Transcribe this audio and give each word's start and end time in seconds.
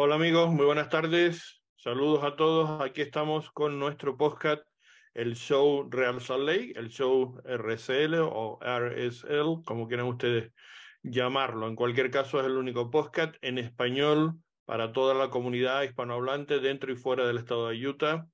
Hola 0.00 0.14
amigos, 0.14 0.50
muy 0.50 0.64
buenas 0.64 0.90
tardes. 0.90 1.60
Saludos 1.74 2.22
a 2.22 2.36
todos. 2.36 2.80
Aquí 2.80 3.00
estamos 3.00 3.50
con 3.50 3.80
nuestro 3.80 4.16
podcast, 4.16 4.62
el 5.12 5.34
show 5.34 5.88
Real 5.90 6.20
Salt 6.20 6.44
Lake, 6.44 6.72
el 6.76 6.88
show 6.88 7.36
RSL 7.44 8.14
o 8.20 8.60
RSL, 8.62 9.64
como 9.64 9.88
quieran 9.88 10.06
ustedes 10.06 10.52
llamarlo. 11.02 11.66
En 11.66 11.74
cualquier 11.74 12.12
caso, 12.12 12.38
es 12.38 12.46
el 12.46 12.56
único 12.56 12.92
podcast 12.92 13.34
en 13.42 13.58
español 13.58 14.34
para 14.66 14.92
toda 14.92 15.14
la 15.14 15.30
comunidad 15.30 15.82
hispanohablante 15.82 16.60
dentro 16.60 16.92
y 16.92 16.94
fuera 16.94 17.26
del 17.26 17.38
estado 17.38 17.68
de 17.68 17.84
Utah, 17.84 18.28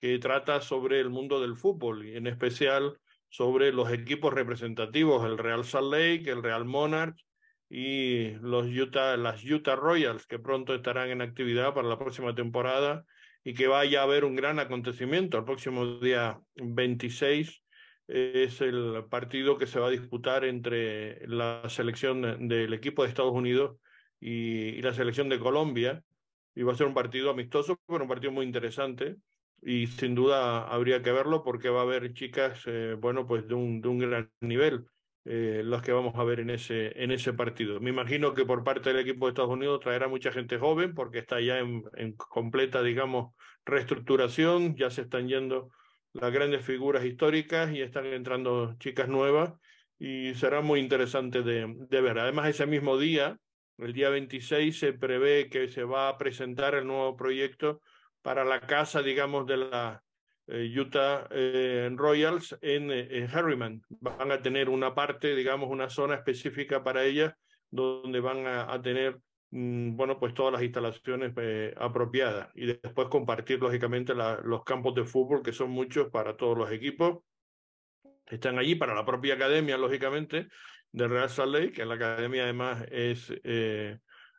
que 0.00 0.18
trata 0.18 0.60
sobre 0.60 0.98
el 0.98 1.10
mundo 1.10 1.40
del 1.40 1.54
fútbol 1.54 2.04
y 2.04 2.16
en 2.16 2.26
especial 2.26 2.98
sobre 3.28 3.72
los 3.72 3.92
equipos 3.92 4.34
representativos, 4.34 5.24
el 5.24 5.38
Real 5.38 5.64
Salt 5.64 5.92
Lake, 5.92 6.28
el 6.28 6.42
Real 6.42 6.64
Monarch 6.64 7.25
y 7.68 8.30
los 8.40 8.66
Utah, 8.68 9.16
las 9.16 9.44
Utah 9.44 9.76
Royals, 9.76 10.26
que 10.26 10.38
pronto 10.38 10.74
estarán 10.74 11.10
en 11.10 11.22
actividad 11.22 11.74
para 11.74 11.88
la 11.88 11.98
próxima 11.98 12.34
temporada 12.34 13.04
y 13.42 13.54
que 13.54 13.66
vaya 13.66 14.00
a 14.00 14.04
haber 14.04 14.24
un 14.24 14.36
gran 14.36 14.58
acontecimiento. 14.58 15.38
El 15.38 15.44
próximo 15.44 15.98
día 15.98 16.40
26 16.56 17.62
es 18.08 18.60
el 18.60 19.04
partido 19.10 19.58
que 19.58 19.66
se 19.66 19.80
va 19.80 19.88
a 19.88 19.90
disputar 19.90 20.44
entre 20.44 21.26
la 21.26 21.62
selección 21.68 22.48
del 22.48 22.72
equipo 22.72 23.02
de 23.02 23.08
Estados 23.08 23.32
Unidos 23.32 23.78
y, 24.20 24.80
la 24.82 24.94
selección 24.94 25.28
de 25.28 25.38
Colombia. 25.38 26.02
Y 26.54 26.62
va 26.62 26.72
a 26.72 26.76
ser 26.76 26.86
un 26.86 26.94
partido 26.94 27.30
amistoso, 27.30 27.78
pero 27.86 28.02
un 28.02 28.08
partido 28.08 28.32
muy 28.32 28.46
interesante. 28.46 29.16
Y 29.62 29.88
sin 29.88 30.14
duda 30.14 30.66
habría 30.68 31.02
que 31.02 31.12
verlo 31.12 31.42
porque 31.42 31.68
va 31.68 31.80
a 31.80 31.84
haber 31.84 32.14
chicas, 32.14 32.62
eh, 32.66 32.96
bueno, 32.98 33.26
pues 33.26 33.46
de 33.48 33.54
un, 33.54 33.80
de 33.80 33.88
un 33.88 33.98
gran 33.98 34.30
nivel. 34.40 34.86
Eh, 35.28 35.64
que 35.82 35.90
vamos 35.90 36.14
a 36.14 36.22
ver 36.22 36.38
en 36.38 36.50
ese, 36.50 37.02
en 37.02 37.10
ese 37.10 37.32
partido. 37.32 37.80
Me 37.80 37.90
imagino 37.90 38.32
que 38.32 38.44
por 38.44 38.62
parte 38.62 38.90
del 38.92 39.00
equipo 39.00 39.26
de 39.26 39.30
Estados 39.30 39.50
Unidos 39.50 39.80
traerá 39.80 40.06
mucha 40.06 40.30
gente 40.30 40.56
joven 40.56 40.94
porque 40.94 41.18
está 41.18 41.40
ya 41.40 41.58
en, 41.58 41.82
en 41.94 42.12
completa, 42.12 42.80
digamos, 42.80 43.34
reestructuración, 43.64 44.76
ya 44.76 44.88
se 44.88 45.02
están 45.02 45.26
yendo 45.26 45.70
las 46.12 46.32
grandes 46.32 46.64
figuras 46.64 47.04
históricas 47.04 47.72
y 47.72 47.82
están 47.82 48.06
entrando 48.06 48.76
chicas 48.78 49.08
nuevas 49.08 49.54
y 49.98 50.32
será 50.34 50.60
muy 50.60 50.78
interesante 50.78 51.42
de, 51.42 51.74
de 51.76 52.00
ver. 52.00 52.20
Además, 52.20 52.48
ese 52.48 52.66
mismo 52.66 52.96
día, 52.96 53.36
el 53.78 53.92
día 53.92 54.10
26, 54.10 54.78
se 54.78 54.92
prevé 54.92 55.48
que 55.50 55.66
se 55.66 55.82
va 55.82 56.08
a 56.08 56.18
presentar 56.18 56.76
el 56.76 56.86
nuevo 56.86 57.16
proyecto 57.16 57.82
para 58.22 58.44
la 58.44 58.60
casa, 58.60 59.02
digamos, 59.02 59.44
de 59.46 59.56
la 59.56 60.04
Utah 60.48 61.26
eh, 61.30 61.90
Royals 61.94 62.56
en, 62.60 62.90
en, 62.90 63.28
Harriman. 63.30 63.82
Van 63.88 64.30
a 64.30 64.40
tener 64.40 64.68
una 64.68 64.94
parte, 64.94 65.34
digamos, 65.34 65.70
una 65.70 65.88
zona 65.88 66.14
específica 66.14 66.84
para 66.84 67.04
ellas, 67.04 67.34
donde 67.70 68.20
van 68.20 68.46
a, 68.46 68.80
tener, 68.80 69.18
mm, 69.50 69.96
bueno, 69.96 70.20
pues 70.20 70.34
todas 70.34 70.52
las 70.52 70.62
instalaciones 70.62 71.32
eh, 71.36 71.74
apropiadas 71.76 72.50
y 72.54 72.66
después 72.66 73.08
compartir, 73.08 73.60
lógicamente, 73.60 74.14
los 74.14 74.62
campos 74.64 74.94
de 74.94 75.04
fútbol, 75.04 75.42
que 75.42 75.52
son 75.52 75.70
muchos 75.70 76.10
para 76.10 76.36
todos 76.36 76.56
los 76.56 76.70
equipos. 76.70 77.24
Están 78.26 78.58
allí 78.58 78.76
para 78.76 78.94
la 78.94 79.04
propia 79.04 79.34
academia, 79.34 79.76
lógicamente, 79.76 80.48
de 80.92 81.08
Real 81.08 81.28
Salt 81.28 81.52
Lake, 81.52 81.72
que 81.72 81.84
la 81.84 81.94
academia 81.94 82.44
además 82.44 82.84
es, 82.90 83.32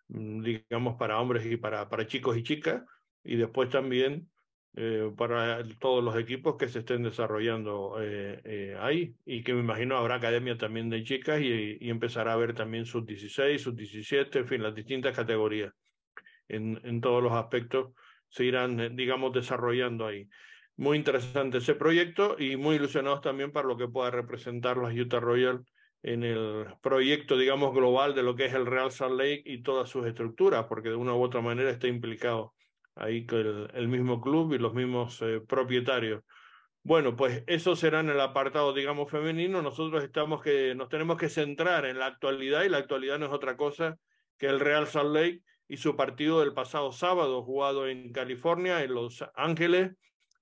mm, 0.08 0.42
digamos, 0.42 0.96
para 0.98 1.20
hombres 1.20 1.46
y 1.46 1.58
para 1.58 2.08
chicos 2.08 2.38
y 2.38 2.44
chicas. 2.44 2.84
Y 3.24 3.36
después 3.36 3.70
también 3.70 4.30
eh, 4.80 5.12
para 5.18 5.64
todos 5.80 6.04
los 6.04 6.16
equipos 6.18 6.56
que 6.56 6.68
se 6.68 6.80
estén 6.80 7.02
desarrollando 7.02 7.98
eh, 8.00 8.40
eh, 8.44 8.78
ahí 8.80 9.16
y 9.26 9.42
que 9.44 9.56
me 9.56 9.62
imagino 9.62 9.98
habrá 9.98 10.16
academia 10.16 10.56
también 10.56 10.88
de 10.92 11.04
chicas 11.04 11.42
y, 11.42 11.78
y 11.82 11.90
empezará 11.90 12.30
a 12.32 12.34
haber 12.36 12.54
también 12.54 12.86
sub 12.86 13.04
16, 13.04 13.60
sub 13.60 13.76
17, 13.76 14.38
en 14.38 14.48
fin, 14.48 14.62
las 14.62 14.76
distintas 14.76 15.16
categorías 15.16 15.74
en, 16.48 16.80
en 16.84 17.02
todos 17.02 17.24
los 17.24 17.34
aspectos 17.34 17.94
se 18.30 18.46
irán, 18.46 18.80
eh, 18.80 18.90
digamos, 18.94 19.34
desarrollando 19.34 20.06
ahí. 20.06 20.30
Muy 20.76 20.96
interesante 20.96 21.58
ese 21.58 21.74
proyecto 21.74 22.36
y 22.38 22.56
muy 22.56 22.76
ilusionados 22.76 23.22
también 23.22 23.52
para 23.52 23.68
lo 23.68 23.78
que 23.78 23.88
pueda 23.88 24.12
representar 24.12 24.78
las 24.78 24.94
Utah 24.94 25.20
Royals 25.20 25.66
en 26.04 26.24
el 26.24 26.68
proyecto, 26.84 27.36
digamos, 27.36 27.74
global 27.74 28.14
de 28.14 28.22
lo 28.22 28.36
que 28.36 28.46
es 28.46 28.54
el 28.54 28.68
Real 28.68 28.92
Salt 28.92 29.18
Lake 29.20 29.42
y 29.44 29.64
todas 29.64 29.90
sus 29.90 30.06
estructuras, 30.06 30.66
porque 30.70 30.90
de 30.90 30.96
una 30.96 31.16
u 31.16 31.24
otra 31.24 31.42
manera 31.42 31.72
está 31.72 31.88
implicado 31.88 32.54
ahí 33.00 33.26
con 33.26 33.70
el, 33.74 33.88
mismo 33.88 34.22
club 34.22 34.54
y 34.54 34.58
los 34.58 34.74
mismos 34.74 35.22
eh, 35.22 35.42
propietarios. 35.48 36.24
Bueno, 36.84 37.16
pues 37.16 37.44
eso 37.48 37.76
será 37.76 38.00
en 38.00 38.10
el 38.10 38.22
apartado, 38.22 38.74
digamos, 38.74 39.12
femenino. 39.12 39.62
Nosotros 39.62 40.04
estamos 40.04 40.42
que 40.42 40.74
nos 40.74 40.90
tenemos 40.90 41.18
que 41.18 41.30
centrar 41.30 41.86
en 41.86 42.00
la 42.00 42.06
actualidad 42.06 42.64
y 42.64 42.70
la 42.70 42.78
actualidad 42.78 43.20
no 43.20 43.26
es 43.26 43.34
otra 43.34 43.58
cosa 43.58 43.98
que 44.38 44.48
el 44.48 44.60
Real 44.60 44.88
Salt 44.88 45.14
Lake 45.14 45.42
y 45.68 45.78
su 45.78 45.96
partido 45.96 46.40
del 46.40 46.54
pasado 46.54 46.92
sábado 46.92 47.44
jugado 47.44 47.88
en 47.88 48.14
California, 48.14 48.84
en 48.84 48.94
Los 48.94 49.24
Ángeles, 49.36 49.92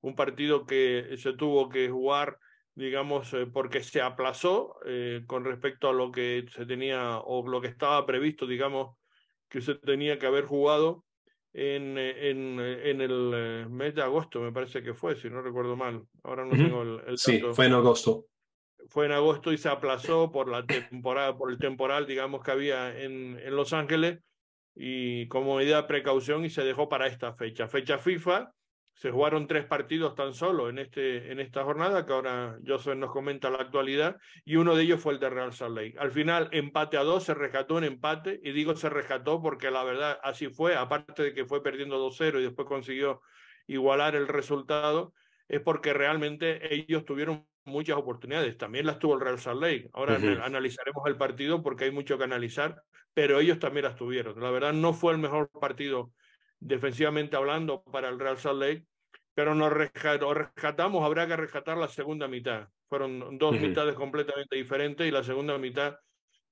un 0.02 0.16
partido 0.16 0.66
que 0.66 1.16
se 1.18 1.34
tuvo 1.34 1.68
que 1.68 1.90
jugar, 1.90 2.38
digamos, 2.76 3.34
eh, 3.34 3.48
porque 3.48 3.82
se 3.82 4.02
aplazó 4.02 4.76
eh, 4.86 5.24
con 5.26 5.46
respecto 5.46 5.90
a 5.90 5.94
lo 5.94 6.12
que 6.12 6.46
se 6.54 6.66
tenía 6.68 7.18
o 7.20 7.48
lo 7.48 7.60
que 7.60 7.70
estaba 7.70 8.06
previsto, 8.06 8.46
digamos, 8.46 8.96
que 9.50 9.62
se 9.62 9.76
tenía 9.76 10.20
que 10.20 10.28
haber 10.28 10.46
jugado 10.46 11.06
en, 11.58 11.98
en, 11.98 12.60
en, 12.60 13.00
el 13.00 13.70
mes 13.70 13.96
de 13.96 14.02
agosto, 14.02 14.42
me 14.42 14.52
parece 14.52 14.84
que 14.84 14.94
fue, 14.94 15.16
si 15.16 15.30
no 15.30 15.42
recuerdo 15.42 15.78
mal. 15.78 16.04
Ahora 16.24 16.44
no 16.44 16.52
uh 16.52 16.54
-huh. 16.54 16.58
tengo 16.58 16.82
el, 16.82 17.02
el 17.08 17.18
Sí, 17.18 17.42
fue 17.54 17.68
en 17.68 17.74
agosto. 17.74 18.26
Fue 18.90 19.06
en 19.06 19.14
agosto 19.14 19.54
y 19.54 19.58
se 19.58 19.70
aplazó 19.70 20.34
por 20.34 20.50
la 20.50 20.66
temporada, 20.66 21.38
por 21.38 21.50
el 21.50 21.58
temporal, 21.58 22.06
digamos, 22.06 22.44
que 22.44 22.52
había 22.52 23.00
en, 23.00 23.40
en 23.40 23.56
Los 23.56 23.72
Ángeles 23.72 24.20
y 24.76 25.30
como 25.30 25.56
medida 25.56 25.82
de 25.82 25.88
precaución 25.88 26.44
y 26.44 26.50
se 26.50 26.64
dejó 26.64 26.90
para 26.90 27.08
esta 27.08 27.34
fecha. 27.34 27.70
Fecha 27.70 27.98
FIFA, 28.00 28.52
se 28.96 29.12
jugaron 29.12 29.46
tres 29.46 29.66
partidos 29.66 30.16
tan 30.16 30.34
solo 30.34 30.70
en, 30.70 30.80
este, 30.80 31.32
en 31.32 31.40
esta 31.42 31.64
jornada, 31.64 32.06
que 32.06 32.14
ahora 32.14 32.58
Joseph 32.66 32.96
nos 32.96 33.12
comenta 33.12 33.50
la 33.50 33.58
actualidad, 33.58 34.18
y 34.46 34.56
uno 34.56 34.74
de 34.76 34.84
ellos 34.84 35.02
fue 35.02 35.14
el 35.14 35.20
de 35.20 35.30
Real 35.30 35.52
Salt 35.52 35.76
Lake. 35.76 35.96
Al 36.00 36.12
final, 36.12 36.48
empate 36.54 36.98
a 36.98 37.04
dos, 37.04 37.26
se 37.26 37.34
rescató 37.34 37.76
un 37.76 37.84
empate, 37.84 38.40
y 38.42 38.52
digo 38.54 38.76
se 38.76 38.90
rescató 38.90 39.42
porque 39.42 39.70
la 39.70 39.84
verdad 39.84 40.18
así 40.24 40.48
fue, 40.48 40.76
aparte 40.76 41.24
de 41.24 41.34
que 41.34 41.46
fue 41.46 41.62
perdiendo 41.62 42.00
2-0 42.00 42.40
y 42.40 42.44
después 42.44 42.68
consiguió 42.68 43.22
igualar 43.68 44.16
el 44.16 44.30
resultado, 44.30 45.14
es 45.50 45.60
porque 45.60 45.94
realmente 45.94 46.74
ellos 46.74 47.04
tuvieron 47.04 47.46
muchas 47.66 47.98
oportunidades. 47.98 48.58
También 48.58 48.86
las 48.86 49.00
tuvo 49.00 49.16
el 49.16 49.22
Real 49.22 49.40
Salt 49.40 49.62
Lake. 49.62 49.90
Ahora 49.94 50.14
uh 50.14 50.22
-huh. 50.22 50.42
analizaremos 50.42 51.06
el 51.08 51.18
partido 51.18 51.62
porque 51.62 51.86
hay 51.86 51.92
mucho 51.92 52.18
que 52.18 52.24
analizar, 52.24 52.82
pero 53.14 53.40
ellos 53.40 53.60
también 53.60 53.86
las 53.86 53.96
tuvieron. 53.96 54.40
La 54.40 54.52
verdad 54.52 54.74
no 54.74 54.94
fue 54.94 55.14
el 55.14 55.20
mejor 55.20 55.50
partido 55.50 56.12
defensivamente 56.66 57.36
hablando 57.36 57.84
para 57.84 58.10
el 58.10 58.20
Real 58.20 58.38
Salt 58.38 58.60
Lake, 58.60 58.86
pero 59.34 59.54
nos 59.54 59.72
rescatamos, 59.72 61.04
habrá 61.04 61.28
que 61.28 61.36
rescatar 61.36 61.78
la 61.78 61.88
segunda 61.88 62.28
mitad. 62.28 62.70
Fueron 62.90 63.38
dos 63.38 63.54
uh 63.54 63.58
-huh. 63.58 63.68
mitades 63.68 63.96
completamente 63.96 64.56
diferentes 64.56 65.08
y 65.08 65.12
la 65.12 65.24
segunda 65.24 65.58
mitad 65.58 65.98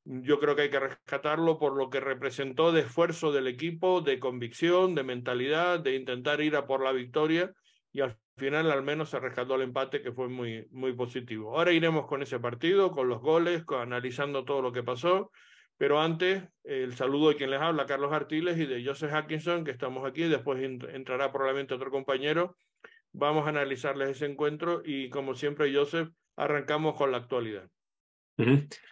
yo 0.06 0.40
creo 0.40 0.56
que 0.56 0.64
hay 0.64 0.70
que 0.70 0.82
rescatarlo 0.82 1.58
por 1.58 1.78
lo 1.78 1.90
que 1.90 2.02
representó 2.02 2.74
de 2.74 2.82
esfuerzo 2.82 3.32
del 3.32 3.48
equipo, 3.48 4.02
de 4.02 4.20
convicción, 4.20 4.96
de 4.96 5.04
mentalidad, 5.04 5.80
de 5.80 5.96
intentar 5.96 6.42
ir 6.42 6.58
a 6.58 6.68
por 6.68 6.84
la 6.84 6.92
victoria 6.92 7.54
y 7.94 8.02
al 8.02 8.18
final 8.36 8.70
al 8.70 8.84
menos 8.84 9.10
se 9.10 9.20
rescató 9.20 9.56
el 9.56 9.62
empate 9.62 10.02
que 10.02 10.12
fue 10.12 10.28
muy, 10.28 10.68
muy 10.72 10.94
positivo. 10.94 11.56
Ahora 11.56 11.72
iremos 11.72 12.06
con 12.06 12.22
ese 12.22 12.40
partido, 12.40 12.92
con 12.92 13.08
los 13.08 13.22
goles, 13.22 13.64
con, 13.64 13.80
analizando 13.80 14.44
todo 14.44 14.62
lo 14.62 14.74
que 14.74 14.84
pasó 14.84 15.32
pero 15.84 16.00
antes, 16.00 16.42
el 16.64 16.96
saludo 16.96 17.28
de 17.28 17.36
quien 17.36 17.52
les 17.52 17.60
habla, 17.60 17.86
Carlos 17.86 18.14
Artiles, 18.14 18.58
y 18.58 18.66
de 18.66 18.86
Joseph 18.86 19.12
Atkinson, 19.12 19.66
que 19.66 19.72
estamos 19.72 20.06
aquí. 20.06 20.24
Después 20.24 20.64
entrará 20.64 21.30
probablemente 21.34 21.74
otro 21.74 21.92
compañero. 21.92 22.56
Vamos 23.12 23.46
a 23.46 23.50
analizarles 23.50 24.12
ese 24.12 24.28
encuentro 24.28 24.82
y, 24.86 25.10
como 25.10 25.36
siempre, 25.36 25.76
Joseph, 25.76 26.08
arrancamos 26.38 26.96
con 26.96 27.12
la 27.12 27.18
actualidad. 27.18 27.70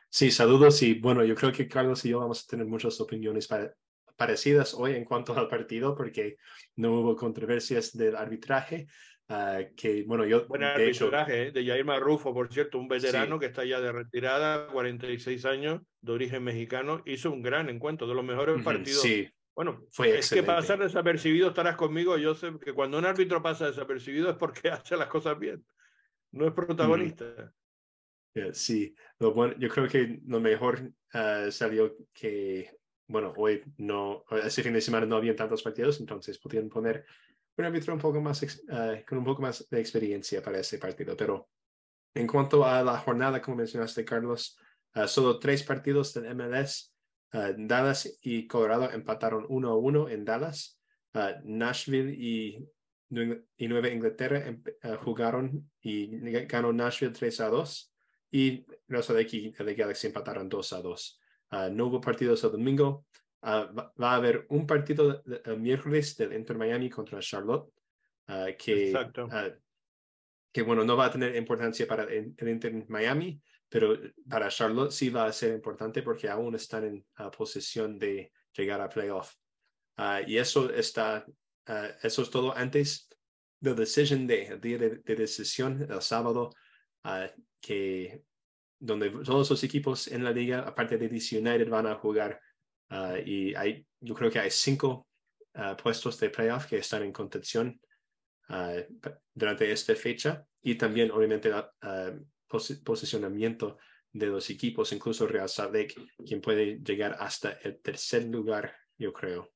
Sí, 0.10 0.32
saludos. 0.32 0.82
Y 0.82 0.96
bueno, 0.96 1.24
yo 1.24 1.34
creo 1.34 1.54
que 1.54 1.70
Carlos 1.70 2.04
y 2.04 2.10
yo 2.10 2.20
vamos 2.20 2.44
a 2.44 2.48
tener 2.48 2.66
muchas 2.66 3.00
opiniones 3.00 3.48
para, 3.48 3.74
parecidas 4.18 4.74
hoy 4.74 4.92
en 4.92 5.06
cuanto 5.06 5.34
al 5.34 5.48
partido, 5.48 5.96
porque 5.96 6.36
no 6.76 6.92
hubo 6.92 7.16
controversias 7.16 7.96
del 7.96 8.18
arbitraje. 8.18 8.88
Uh, 9.32 9.74
que 9.78 10.04
bueno, 10.04 10.26
yo. 10.26 10.46
Buen 10.48 10.62
arbitraje 10.64 11.44
hecho, 11.48 11.54
de 11.54 11.66
Jair 11.66 11.86
Marrufo, 11.86 12.34
por 12.34 12.52
cierto, 12.52 12.78
un 12.78 12.90
veterano 12.90 13.36
sí. 13.36 13.40
que 13.40 13.46
está 13.46 13.64
ya 13.64 13.80
de 13.80 13.90
retirada, 13.94 14.68
46 14.68 15.46
años, 15.46 15.82
de 16.02 16.12
origen 16.12 16.44
mexicano, 16.44 17.02
hizo 17.06 17.32
un 17.32 17.42
gran 17.42 17.70
encuentro, 17.70 18.08
de 18.08 18.14
los 18.14 18.26
mejores 18.26 18.56
uh 18.56 18.60
-huh, 18.60 18.64
partidos. 18.64 19.02
Sí. 19.02 19.30
Bueno, 19.56 19.86
Fue 19.92 20.10
es 20.10 20.16
excelente. 20.16 20.48
que 20.48 20.54
pasar 20.54 20.80
desapercibido, 20.80 21.50
estarás 21.50 21.78
conmigo, 21.78 22.16
Joseph, 22.22 22.58
que 22.62 22.74
cuando 22.74 22.98
un 22.98 23.06
árbitro 23.06 23.42
pasa 23.42 23.68
desapercibido 23.68 24.30
es 24.30 24.36
porque 24.36 24.70
hace 24.72 24.98
las 24.98 25.08
cosas 25.08 25.40
bien, 25.40 25.64
no 26.32 26.46
es 26.46 26.54
protagonista. 26.54 27.26
Uh 27.26 27.38
-huh. 27.38 27.52
yeah, 28.34 28.54
sí, 28.54 28.94
lo 29.20 29.34
bueno, 29.34 29.56
yo 29.58 29.70
creo 29.70 29.88
que 29.88 30.20
lo 30.28 30.42
mejor 30.42 30.92
uh, 31.14 31.50
salió 31.52 31.96
que, 32.14 32.70
bueno, 33.08 33.34
hoy 33.38 33.64
no, 33.78 34.26
ese 34.44 34.62
fin 34.62 34.74
de 34.74 34.82
semana 34.82 35.06
no 35.06 35.16
había 35.16 35.36
tantos 35.38 35.64
partidos, 35.64 36.02
entonces 36.02 36.38
podían 36.38 36.68
poner 36.68 37.06
un 37.58 37.66
árbitro 37.66 37.94
un 37.94 38.00
poco 38.00 38.22
más, 38.22 38.42
uh, 38.44 39.06
con 39.08 39.18
un 39.18 39.26
poco 39.26 39.42
más 39.42 39.68
de 39.70 39.80
experiencia 39.80 40.42
para 40.42 40.60
ese 40.60 40.78
partido. 40.78 41.16
Pero 41.16 41.50
en 42.14 42.28
cuanto 42.28 42.66
a 42.66 42.84
la 42.84 42.98
jornada, 42.98 43.42
como 43.42 43.58
mencionaste, 43.58 44.06
Carlos, 44.06 44.58
uh, 44.96 45.08
solo 45.08 45.40
tres 45.40 45.64
partidos 45.64 46.14
del 46.14 46.36
MLS 46.36 46.92
Dallas 47.32 48.20
y 48.22 48.48
Colorado 48.48 48.92
empataron 48.92 49.48
1-1 49.48 50.12
en 50.12 50.26
Dallas. 50.26 50.78
Nashville 51.44 52.14
y, 52.14 52.68
y 53.58 53.68
Nueva 53.68 53.90
Inglaterra 53.90 54.44
jugaron 55.04 55.70
y 55.82 56.08
ganó 56.46 56.72
Nashville 56.72 57.14
3-2 57.14 57.92
y 58.32 58.66
los 58.88 59.08
de 59.10 59.22
aquí 59.22 59.52
de 59.52 59.76
Galaxy 59.76 60.08
empataron 60.08 60.50
2-2. 60.50 61.20
no 61.72 61.88
hubo 61.88 62.02
partidos 62.02 62.44
el 62.44 62.52
domingo. 62.52 63.06
Va, 63.44 63.92
a 63.98 64.16
haber 64.16 64.46
un 64.50 64.68
partido 64.68 65.24
el 65.46 65.60
miércoles 65.60 66.16
del 66.18 66.34
Inter 66.34 66.58
Miami 66.58 66.90
contra 66.90 67.20
Charlotte 67.20 67.72
que 68.58 68.94
que 70.52 70.62
bueno, 70.62 70.84
no 70.84 70.98
va 70.98 71.06
a 71.06 71.12
tener 71.12 71.36
importancia 71.36 71.88
para 71.88 72.04
el, 72.04 72.36
Inter 72.40 72.86
Miami, 72.90 73.42
pero 73.70 73.98
para 74.30 74.50
Charlotte 74.50 74.92
sí 74.92 75.10
va 75.10 75.26
a 75.26 75.34
ser 75.34 75.54
importante 75.54 76.04
porque 76.04 76.30
aún 76.30 76.56
están 76.56 76.84
en 76.84 77.06
posición 77.36 77.98
de 77.98 78.32
llegar 78.54 78.82
a 78.82 78.90
playoff. 78.90 79.34
Y 80.28 80.38
eso 80.38 80.70
está, 80.70 81.26
eso 82.04 82.22
es 82.22 82.30
todo 82.30 82.56
antes 82.56 83.08
del 83.60 83.76
decision 83.76 84.28
day, 84.28 84.48
el 84.48 84.60
día 84.60 84.78
de, 84.78 85.16
decisión, 85.16 85.88
el 85.90 86.02
sábado, 86.02 86.52
que 87.62 88.24
donde 88.80 89.12
todos 89.12 89.50
los 89.50 89.64
equipos 89.64 90.08
en 90.08 90.24
la 90.24 90.32
liga, 90.32 90.62
aparte 90.62 90.98
de 90.98 91.08
DC 91.08 91.38
United, 91.38 91.70
van 91.70 91.88
a 91.88 91.96
jugar. 91.96 92.42
Y 93.26 93.56
hay, 93.56 93.86
yo 94.00 94.14
creo 94.16 94.30
que 94.30 94.40
hay 94.40 94.52
cinco 94.52 95.08
puestos 95.82 96.20
de 96.20 96.30
playoff 96.30 96.66
que 96.66 96.78
están 96.78 97.04
en 97.04 97.12
contención 97.12 97.80
Ah, 98.54 98.76
durante 99.34 99.72
esta 99.72 99.96
fecha 99.96 100.46
y 100.62 100.76
también 100.76 101.10
obviamente 101.12 101.50
el 101.50 102.28
posicionamiento 102.84 103.78
de 104.12 104.26
los 104.26 104.50
equipos, 104.50 104.92
incluso 104.92 105.26
Real 105.26 105.48
Salt 105.48 105.74
Lake, 105.74 105.96
quien 106.26 106.42
puede 106.42 106.80
llegar 106.84 107.16
hasta 107.18 107.54
el 107.64 107.80
tercer 107.80 108.26
lugar, 108.26 108.76
yo 108.98 109.14
creo, 109.14 109.54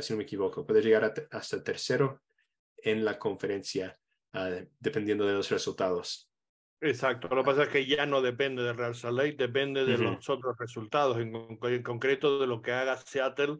si 0.00 0.12
no 0.12 0.18
me 0.18 0.22
equivoco, 0.22 0.64
puede 0.64 0.82
llegar 0.82 1.12
hasta 1.32 1.56
el 1.56 1.64
tercero 1.64 2.22
en 2.76 3.04
la 3.04 3.18
conferencia, 3.18 3.98
dependiendo 4.78 5.26
de 5.26 5.32
los 5.32 5.50
resultados. 5.50 6.27
Exacto, 6.80 7.28
lo 7.34 7.42
que 7.42 7.50
pasa 7.50 7.62
es 7.64 7.68
que 7.70 7.86
ya 7.86 8.06
no 8.06 8.22
depende 8.22 8.62
de 8.62 8.72
Real 8.72 8.94
Salt 8.94 9.18
Lake, 9.18 9.36
depende 9.36 9.84
de 9.84 9.98
los 9.98 10.28
otros 10.30 10.56
resultados, 10.58 11.18
en, 11.18 11.34
en, 11.34 11.82
concreto 11.82 12.38
de 12.38 12.46
lo 12.46 12.62
que 12.62 12.70
haga 12.70 12.96
Seattle 12.96 13.58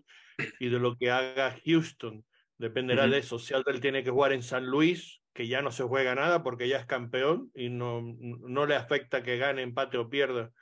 y 0.61 0.69
de 0.69 0.79
lo 0.79 0.97
que 0.97 1.11
haga 1.11 1.57
Houston. 1.65 2.25
Dependerá 2.59 3.07
de 3.09 3.19
eso. 3.19 3.39
Seattle 3.39 3.81
tiene 3.81 4.05
que 4.05 4.11
jugar 4.11 4.33
en 4.33 4.43
San 4.43 4.67
Luis, 4.67 5.21
que 5.33 5.49
ya 5.49 5.63
no 5.63 5.71
se 5.73 5.85
juega 5.85 6.15
nada 6.15 6.43
porque 6.43 6.69
ya 6.69 6.79
es 6.79 6.87
campeón 6.87 7.51
y 7.55 7.71
no, 7.71 8.03
no 8.03 8.67
le 8.67 8.77
afecta 8.77 9.23
que 9.23 9.37
gane, 9.37 9.63
empate 9.63 9.99
o 9.99 10.09
pierda 10.09 10.53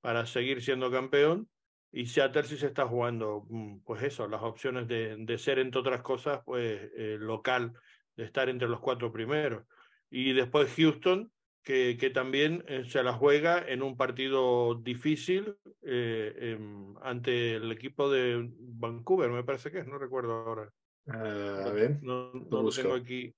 para 0.00 0.26
seguir 0.26 0.62
siendo 0.62 0.90
campeón. 0.90 1.48
Y 1.92 2.06
Seattle 2.06 2.44
sí 2.44 2.56
se 2.56 2.66
está 2.66 2.86
jugando, 2.86 3.46
mm, 3.48 3.80
pues 3.84 4.02
eso, 4.02 4.26
las 4.28 4.42
opciones 4.42 4.86
de, 4.88 5.16
de 5.18 5.38
ser, 5.38 5.60
entre 5.60 5.80
otras 5.80 6.02
cosas, 6.02 6.40
pues 6.44 6.90
eh, 6.96 7.16
local, 7.18 7.72
de 8.16 8.24
estar 8.24 8.48
entre 8.48 8.68
los 8.68 8.80
cuatro 8.80 9.12
primeros. 9.12 9.64
Y 10.10 10.32
después 10.32 10.72
Houston, 10.76 11.30
que, 11.64 11.96
que 11.98 12.10
también 12.10 12.62
eh, 12.68 12.84
se 12.86 13.02
la 13.02 13.14
juega 13.14 13.66
en 13.66 13.82
un 13.82 13.96
partido 13.96 14.74
difícil 14.74 15.56
eh, 15.82 16.34
em, 16.38 16.94
ante 17.02 17.54
el 17.56 17.72
equipo 17.72 18.10
de 18.10 18.50
Vancouver, 18.58 19.30
me 19.30 19.42
parece 19.42 19.70
que 19.72 19.78
es, 19.78 19.86
no 19.86 19.98
recuerdo 19.98 20.34
ahora. 20.34 20.70
Ah, 21.08 21.64
a 21.66 21.70
ver, 21.70 22.02
no, 22.02 22.32
no 22.32 22.62
lo 22.62 22.70
tengo 22.70 22.94
aquí. 22.94 23.34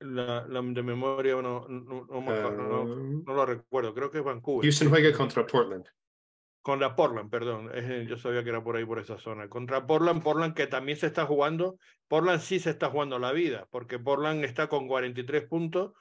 La, 0.00 0.46
la, 0.48 0.60
de 0.62 0.82
memoria 0.82 1.34
no, 1.40 1.66
no, 1.68 2.06
no, 2.06 2.20
no, 2.20 3.24
ah. 3.26 3.34
lo 3.34 3.46
recuerdo, 3.46 3.94
creo 3.94 4.10
que 4.10 4.18
es 4.18 4.24
Vancouver. 4.24 4.64
Houston 4.64 4.90
juega 4.90 5.16
contra 5.16 5.46
Portland. 5.46 5.86
Contra 6.62 6.96
Portland, 6.96 7.30
perdón. 7.30 7.70
Yo 8.08 8.16
sabía 8.16 8.42
que 8.42 8.50
era 8.50 8.62
por 8.62 8.76
ahí, 8.76 8.84
por 8.84 8.98
esa 8.98 9.18
zona. 9.18 9.48
Contra 9.48 9.86
Portland, 9.86 10.22
Portland 10.22 10.54
que 10.54 10.66
también 10.66 10.96
se 10.96 11.06
está 11.06 11.26
jugando. 11.26 11.76
Portland 12.08 12.40
sí 12.40 12.58
se 12.58 12.70
está 12.70 12.88
jugando 12.88 13.18
la 13.18 13.32
vida, 13.32 13.66
porque 13.70 13.98
Portland 13.98 14.44
está 14.44 14.68
con 14.68 14.86
43 14.86 15.48
puntos, 15.48 15.92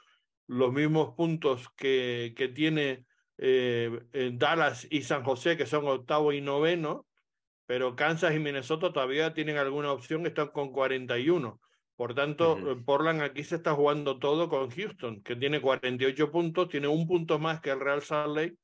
los 0.48 0.72
mismos 0.72 1.16
puntos 1.16 1.70
que, 1.76 2.34
que 2.36 2.48
tiene 2.48 3.06
eh, 3.38 4.32
Dallas 4.34 4.88
y 4.90 5.02
San 5.02 5.24
José, 5.24 5.58
que 5.58 5.66
son 5.66 5.88
octavo 5.88 6.32
y 6.32 6.42
noveno 6.42 7.08
pero 7.72 7.96
Kansas 7.96 8.36
y 8.36 8.40
Minnesota 8.40 8.92
todavía 8.92 9.34
tienen 9.34 9.56
alguna 9.56 9.94
opción, 9.94 10.26
están 10.26 10.50
con 10.50 10.74
41. 10.74 11.62
Por 11.96 12.14
tanto, 12.14 12.58
eh, 12.58 12.76
Portland 12.86 13.22
aquí 13.22 13.46
se 13.46 13.56
está 13.56 13.74
jugando 13.76 14.20
todo 14.20 14.50
con 14.50 14.70
Houston, 14.70 15.24
que 15.24 15.38
tiene 15.38 15.62
48 15.62 16.32
puntos, 16.32 16.68
tiene 16.68 16.90
un 16.90 17.08
punto 17.08 17.40
más 17.40 17.62
que 17.62 17.70
el 17.70 17.80
Real 17.80 18.02
Salt 18.02 18.36
Lake, 18.36 18.58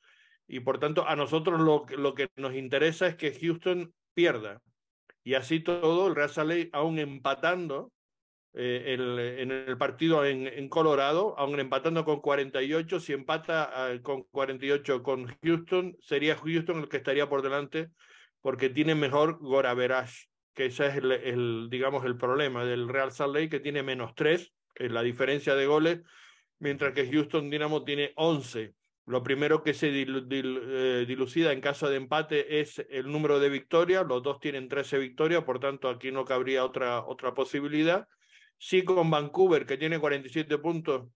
y 0.47 0.61
por 0.61 0.79
tanto 0.79 1.07
a 1.07 1.15
nosotros 1.15 1.59
lo, 1.59 2.15
que 2.15 2.29
nos 2.35 2.55
interesa 2.55 3.07
es 3.07 3.15
que 3.15 3.37
Houston 3.39 3.93
pierda. 4.13 4.61
Y 5.23 5.33
así 5.33 5.59
todo, 5.59 6.07
el 6.07 6.15
Real 6.15 6.29
Salt 6.29 6.49
Lake, 6.49 6.69
aún 6.71 6.99
empatando 6.99 7.91
eh, 8.53 8.93
el, 8.93 9.19
en 9.19 9.51
el 9.51 9.77
partido 9.77 10.25
en, 10.25 10.47
en, 10.47 10.69
Colorado, 10.69 11.37
aún 11.37 11.59
empatando 11.59 12.05
con 12.05 12.21
48, 12.21 12.99
si 12.99 13.13
empata 13.13 13.91
uh, 13.93 14.01
con 14.01 14.23
48 14.23 15.03
con 15.03 15.27
Houston, 15.43 15.97
sería 16.01 16.37
Houston 16.37 16.79
el 16.79 16.89
que 16.89 16.97
estaría 16.97 17.27
por 17.27 17.41
delante 17.41 17.89
porque 18.41 18.69
tiene 18.69 18.95
mejor 18.95 19.39
Goraverage, 19.39 20.29
que 20.53 20.67
ese 20.67 20.87
es 20.87 20.95
el, 20.95 21.67
digamos, 21.69 22.05
el 22.05 22.15
problema 22.15 22.63
del 22.63 22.87
Real 22.87 23.11
Salt 23.11 23.35
Lake, 23.35 23.49
que 23.49 23.59
tiene 23.59 23.83
menos 23.83 24.15
tres, 24.15 24.53
que 24.73 24.85
es 24.85 24.91
la 24.91 25.01
diferencia 25.01 25.53
de 25.53 25.65
goles, 25.65 26.01
mientras 26.59 26.93
que 26.93 27.11
Houston 27.11 27.49
Dynamo 27.49 27.83
tiene 27.83 28.13
11. 28.15 28.73
Lo 29.07 29.23
primero 29.23 29.63
que 29.63 29.73
se 29.73 29.87
eh, 29.89 31.05
dilucida 31.07 31.53
en 31.53 31.61
caso 31.61 31.89
de 31.89 31.95
empate 31.95 32.59
es 32.59 32.85
el 32.89 33.09
número 33.09 33.39
de 33.39 33.47
victorias, 33.47 34.05
los 34.05 34.21
dos 34.21 34.41
tienen 34.41 34.67
13 34.67 34.97
victorias, 34.97 35.45
por 35.45 35.61
tanto 35.61 35.87
aquí 35.87 36.11
no 36.11 36.25
cabría 36.25 36.65
otra, 36.65 37.05
otra 37.05 37.33
posibilidad. 37.33 38.05
Sí 38.57 38.83
con 38.83 39.09
Vancouver, 39.09 39.65
que 39.65 39.77
tiene 39.77 39.99
47 39.99 40.57
puntos, 40.57 41.07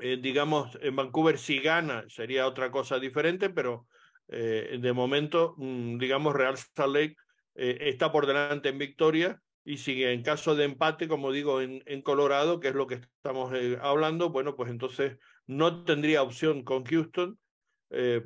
eh, 0.00 0.16
digamos, 0.18 0.78
en 0.80 0.96
Vancouver 0.96 1.36
si 1.36 1.58
gana 1.58 2.04
sería 2.08 2.46
otra 2.46 2.70
cosa 2.70 2.98
diferente, 2.98 3.50
pero 3.50 3.86
eh, 4.28 4.78
de 4.80 4.92
momento, 4.94 5.56
mm, 5.58 5.98
digamos, 5.98 6.34
Real 6.34 6.56
Salt 6.56 6.94
Lake 6.94 7.16
está 7.54 8.12
por 8.12 8.26
delante 8.26 8.68
en 8.70 8.78
victoria 8.78 9.42
y 9.64 9.78
si 9.78 10.04
en 10.04 10.22
caso 10.22 10.54
de 10.54 10.64
empate, 10.64 11.06
como 11.06 11.32
digo, 11.32 11.60
en, 11.60 12.02
Colorado, 12.02 12.60
que 12.60 12.68
es 12.68 12.74
lo 12.74 12.86
que 12.86 12.94
estamos 12.94 13.52
hablando, 13.82 14.30
bueno, 14.30 14.54
pues 14.54 14.70
entonces 14.70 15.18
no 15.48 15.84
tendría 15.84 16.22
opción 16.22 16.62
con 16.62 16.84
Houston. 16.84 17.36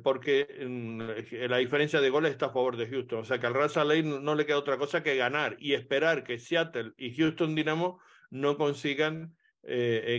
porque 0.03 0.47
mm, 0.67 1.47
la 1.49 1.57
diferencia 1.57 2.01
de 2.01 2.09
goles 2.11 2.33
está 2.33 2.47
a 2.47 2.53
favor 2.53 2.77
de 2.77 2.87
Houston. 2.87 3.21
O 3.21 3.23
sea 3.23 3.39
que 3.39 3.47
al 3.47 3.69
Salt 3.69 3.89
Lake 3.89 4.03
no, 4.03 4.35
le 4.35 4.45
queda 4.45 4.59
otra 4.59 4.77
cosa 4.77 5.01
que 5.01 5.15
ganar 5.15 5.55
y 5.57 5.73
esperar 5.73 6.23
que 6.23 6.37
Seattle 6.37 6.91
y 6.97 7.15
Houston 7.15 7.55
Dynamo 7.55 7.99
no 8.29 8.57
consigan 8.57 9.35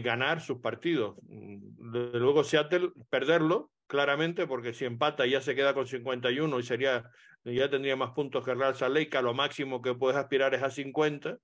ganar 0.03 0.41
sus 0.41 0.59
partidos. 0.59 1.17
Mm, 1.29 1.59
luego 1.79 2.43
Seattle 2.43 2.91
perderlo 3.11 3.71
claramente, 3.87 4.47
porque 4.47 4.73
si 4.73 4.85
empata 4.85 5.27
ya 5.27 5.41
se 5.41 5.55
queda 5.55 5.75
con 5.75 5.87
51 5.87 6.59
y 6.59 6.63
sería, 6.63 7.05
ya 7.45 7.71
tendría 7.71 7.97
más 7.97 8.11
puntos 8.11 8.45
que 8.45 8.55
Real 8.55 8.75
Salt 8.75 8.97
Lake, 8.97 9.23
lo 9.23 9.35
máximo 9.35 9.83
que 9.83 9.95
puedes 9.95 10.17
aspirar 10.17 10.55
es 10.55 10.63
a 10.63 10.71
50. 10.71 11.39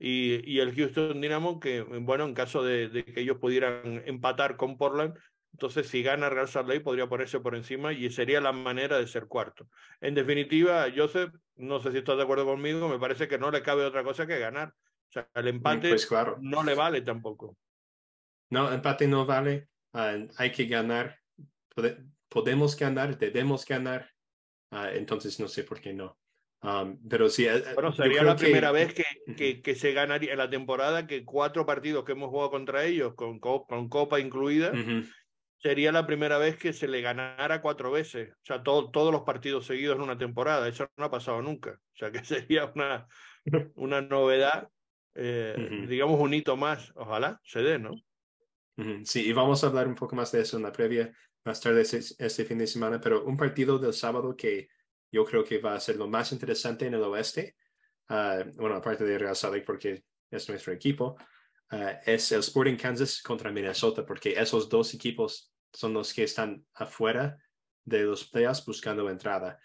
Y, 0.00 0.50
y 0.50 0.58
el 0.58 0.74
Houston 0.74 1.20
Dynamo, 1.20 1.60
que 1.60 1.82
bueno, 1.82 2.24
en 2.24 2.34
caso 2.34 2.64
de, 2.64 3.04
que 3.04 3.20
ellos 3.20 3.36
pudieran 3.38 4.02
empatar 4.06 4.56
con 4.56 4.76
Portland, 4.78 5.14
entonces 5.52 5.88
si 5.88 6.02
gana 6.02 6.30
Real 6.30 6.48
Salt 6.48 6.68
Lake 6.68 6.80
podría 6.80 7.08
ponerse 7.08 7.38
por 7.38 7.54
encima 7.54 7.92
y 7.92 8.10
sería 8.10 8.40
la 8.40 8.52
manera 8.52 8.98
de 8.98 9.06
ser 9.06 9.26
cuarto. 9.26 9.68
En 10.00 10.14
definitiva, 10.14 10.86
Joseph, 10.94 11.32
no 11.56 11.80
sé 11.80 11.92
si 11.92 11.98
estás 11.98 12.16
de 12.16 12.22
acuerdo 12.22 12.46
conmigo, 12.46 12.88
me 12.88 12.98
parece 12.98 13.28
que 13.28 13.38
no 13.38 13.50
le 13.50 13.62
cabe 13.62 13.84
otra 13.84 14.02
cosa 14.02 14.26
que 14.26 14.38
ganar. 14.38 14.68
O 14.70 15.12
sea, 15.12 15.28
el 15.34 15.48
empate 15.48 15.90
pues 15.90 16.06
claro. 16.06 16.38
no 16.40 16.62
le 16.62 16.74
vale 16.74 17.02
tampoco. 17.02 17.56
No, 18.48 18.72
empate 18.72 19.06
no 19.06 19.26
vale. 19.26 19.68
Ah, 19.92 20.16
hay 20.38 20.50
que 20.50 20.64
ganar 20.64 21.20
podemos 22.28 22.76
ganar, 22.76 23.18
debemos 23.18 23.66
ganar, 23.66 24.10
ah, 24.70 24.90
entonces 24.92 25.38
no 25.40 25.48
sé 25.48 25.64
por 25.64 25.80
qué 25.80 25.92
no. 25.92 26.18
Pero 27.08 27.30
sí, 27.30 27.46
eh, 27.46 27.62
bueno, 27.74 27.92
sería 27.92 28.22
la 28.22 28.36
primera 28.36 28.70
vez 28.70 28.92
que, 28.92 29.04
que, 29.34 29.62
que, 29.62 29.74
se 29.74 29.92
ganaría 29.92 30.32
en 30.32 30.38
la 30.38 30.50
temporada 30.50 31.06
que 31.06 31.24
cuatro 31.24 31.64
partidos 31.64 32.04
que 32.04 32.12
hemos 32.12 32.28
jugado 32.28 32.50
contra 32.50 32.84
ellos, 32.84 33.14
con, 33.14 33.38
con 33.38 33.88
Copa 33.88 34.20
incluida, 34.20 34.72
sería 35.58 35.92
la 35.92 36.06
primera 36.06 36.38
vez 36.38 36.56
que 36.56 36.72
se 36.72 36.88
le 36.88 37.00
ganara 37.00 37.62
cuatro 37.62 37.90
veces. 37.90 38.32
O 38.32 38.44
sea, 38.44 38.62
todos 38.62 39.12
los 39.12 39.22
partidos 39.22 39.66
seguidos 39.66 39.96
en 39.96 40.02
una 40.02 40.18
temporada. 40.18 40.68
Eso 40.68 40.90
no 40.96 41.04
ha 41.04 41.10
pasado 41.10 41.40
nunca. 41.40 41.72
O 41.72 41.96
sea, 41.96 42.10
que 42.10 42.24
sería 42.24 42.70
una, 42.74 43.06
una 43.76 44.00
novedad, 44.02 44.68
eh, 45.14 45.86
digamos, 45.88 46.20
un 46.20 46.34
hito 46.34 46.56
más. 46.56 46.92
Ojalá 46.94 47.40
se 47.44 47.62
dé, 47.62 47.78
¿no? 47.78 47.92
Sí, 49.04 49.28
y 49.28 49.32
vamos 49.34 49.62
a 49.62 49.66
hablar 49.66 49.86
un 49.86 49.94
poco 49.94 50.16
más 50.16 50.32
de 50.32 50.40
eso 50.40 50.56
en 50.56 50.62
la 50.62 50.72
previa 50.72 51.12
más 51.44 51.60
tarde 51.60 51.82
este, 51.82 52.44
fin 52.44 52.58
de 52.58 52.66
semana, 52.66 53.00
pero 53.00 53.24
un 53.24 53.36
partido 53.36 53.78
del 53.78 53.92
sábado 53.92 54.36
que 54.36 54.68
yo 55.10 55.24
creo 55.24 55.44
que 55.44 55.58
va 55.58 55.74
a 55.74 55.80
ser 55.80 55.96
lo 55.96 56.08
más 56.08 56.32
interesante 56.32 56.86
en 56.86 56.94
el 56.94 57.02
oeste, 57.02 57.56
ah, 58.08 58.44
bueno, 58.54 58.76
aparte 58.76 59.04
de 59.04 59.18
Real 59.18 59.36
Salt 59.36 59.54
Lake 59.54 59.66
porque 59.66 60.04
es 60.30 60.48
nuestro 60.48 60.72
equipo, 60.72 61.16
ah, 61.70 62.00
es 62.04 62.32
el 62.32 62.40
Sporting 62.40 62.76
Kansas 62.76 63.22
contra 63.22 63.50
Minnesota, 63.50 64.04
porque 64.04 64.32
esos 64.32 64.68
dos 64.68 64.94
equipos 64.94 65.52
son 65.72 65.94
los 65.94 66.12
que 66.12 66.24
están 66.24 66.64
afuera 66.74 67.38
de 67.84 68.02
los 68.02 68.28
playoffs 68.28 68.64
buscando 68.64 69.08
entrada. 69.08 69.58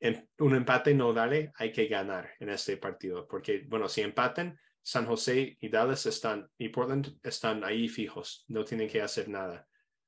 En 0.00 0.28
un 0.38 0.54
empate 0.54 0.94
no 0.94 1.14
vale, 1.14 1.52
hay 1.56 1.72
que 1.72 1.86
ganar 1.86 2.30
en 2.40 2.50
este 2.50 2.76
partido, 2.76 3.26
porque, 3.26 3.64
bueno, 3.68 3.88
si 3.88 4.02
empaten, 4.02 4.58
San 4.82 5.06
José 5.06 5.56
y 5.60 5.68
Dallas 5.70 6.04
están, 6.04 6.46
y 6.58 6.68
Portland 6.68 7.18
están 7.22 7.64
ahí 7.64 7.88
fijos, 7.88 8.44
no 8.48 8.64
tienen 8.64 8.88
que 8.88 9.00
hacer 9.00 9.28
nada. 9.30 9.66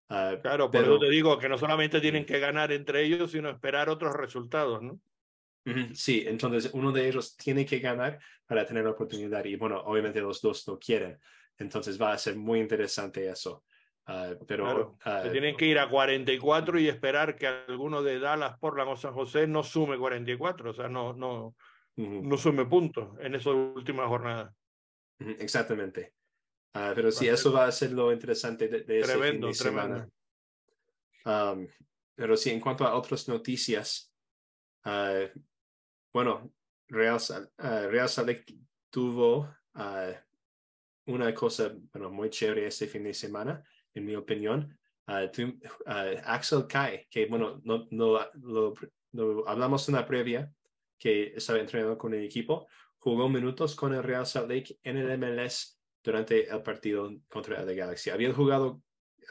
Uh, 0.08 0.40
claro, 0.40 0.70
pero 0.70 0.84
eso 0.84 0.98
te 1.00 1.10
digo 1.10 1.38
que 1.38 1.48
no 1.48 1.58
solamente 1.58 2.00
tienen 2.00 2.24
que 2.24 2.38
ganar 2.38 2.70
entre 2.70 3.02
ellos, 3.02 3.32
sino 3.32 3.50
esperar 3.50 3.88
otros 3.88 4.14
resultados, 4.14 4.82
¿no? 4.82 5.00
Sí, 5.94 6.24
entonces 6.24 6.70
uno 6.74 6.92
de 6.92 7.08
ellos 7.08 7.36
tiene 7.36 7.66
que 7.66 7.80
ganar 7.80 8.20
para 8.46 8.64
tener 8.64 8.84
la 8.84 8.92
oportunidad 8.92 9.44
y 9.44 9.56
bueno, 9.56 9.80
obviamente 9.80 10.20
los 10.20 10.40
dos 10.40 10.66
no 10.68 10.78
quieren. 10.78 11.18
Entonces 11.58 12.00
va 12.00 12.12
a 12.12 12.18
ser 12.18 12.36
muy 12.36 12.60
interesante 12.60 13.28
eso. 13.28 13.64
Uh, 14.06 14.44
pero 14.46 14.96
uh, 15.04 15.32
tienen 15.32 15.56
que 15.56 15.66
ir 15.66 15.80
a 15.80 15.88
44 15.88 16.78
y 16.78 16.86
esperar 16.88 17.34
que 17.34 17.48
alguno 17.48 18.00
de 18.04 18.20
Dallas, 18.20 18.56
Portland 18.60 18.90
o 18.90 18.96
San 18.96 19.12
José 19.12 19.48
no 19.48 19.64
sume 19.64 19.98
44, 19.98 20.70
o 20.70 20.72
sea, 20.72 20.88
no, 20.88 21.12
no, 21.12 21.56
-huh. 21.96 22.22
no 22.22 22.36
sume 22.36 22.66
puntos 22.66 23.18
en 23.20 23.34
esa 23.34 23.50
última 23.50 24.06
jornada. 24.06 24.54
Exactamente. 25.18 26.12
Uh, 26.76 26.92
pero 26.94 27.10
sí, 27.10 27.26
eso 27.26 27.50
va 27.50 27.64
a 27.64 27.72
ser 27.72 27.92
lo 27.92 28.12
interesante 28.12 28.68
de, 28.68 28.80
de 28.80 29.00
tremendo, 29.00 29.48
ese 29.48 29.64
fin 29.64 29.74
de 29.74 29.80
semana. 29.80 30.08
Um, 31.24 31.66
pero 32.14 32.36
sí, 32.36 32.50
en 32.50 32.60
cuanto 32.60 32.84
a 32.84 32.94
otras 32.94 33.26
noticias, 33.28 34.12
uh, 34.84 35.26
bueno, 36.12 36.52
Real, 36.88 37.18
uh, 37.58 37.88
Real 37.88 38.08
Salt 38.08 38.28
Lake 38.28 38.58
tuvo 38.90 39.48
una 41.06 41.34
cosa 41.34 41.74
bueno, 41.92 42.10
muy 42.10 42.28
chévere 42.28 42.66
este 42.66 42.86
fin 42.86 43.04
de 43.04 43.14
semana, 43.14 43.62
en 43.94 44.04
mi 44.04 44.14
opinión. 44.14 44.78
Tu, 45.32 45.58
Axel 46.24 46.66
Kai, 46.66 47.06
que 47.08 47.26
bueno, 47.26 47.60
no, 47.64 47.86
no, 47.90 48.18
lo, 48.42 48.74
lo 49.12 49.48
hablamos 49.48 49.88
en 49.88 49.94
la 49.94 50.06
previa, 50.06 50.52
que 50.98 51.34
estaba 51.36 51.58
entrenando 51.58 51.96
con 51.96 52.12
el 52.12 52.24
equipo, 52.24 52.66
jugó 52.98 53.28
minutos 53.28 53.74
con 53.74 53.94
el 53.94 54.02
Real 54.02 54.26
Salt 54.26 54.50
Lake 54.50 54.78
en 54.82 54.96
el 54.96 55.18
MLS 55.18 55.75
durante 56.06 56.48
el 56.48 56.62
partido 56.62 57.12
contra 57.28 57.60
el 57.60 57.74
Galaxy. 57.74 58.10
Había 58.10 58.32
jugado 58.32 58.80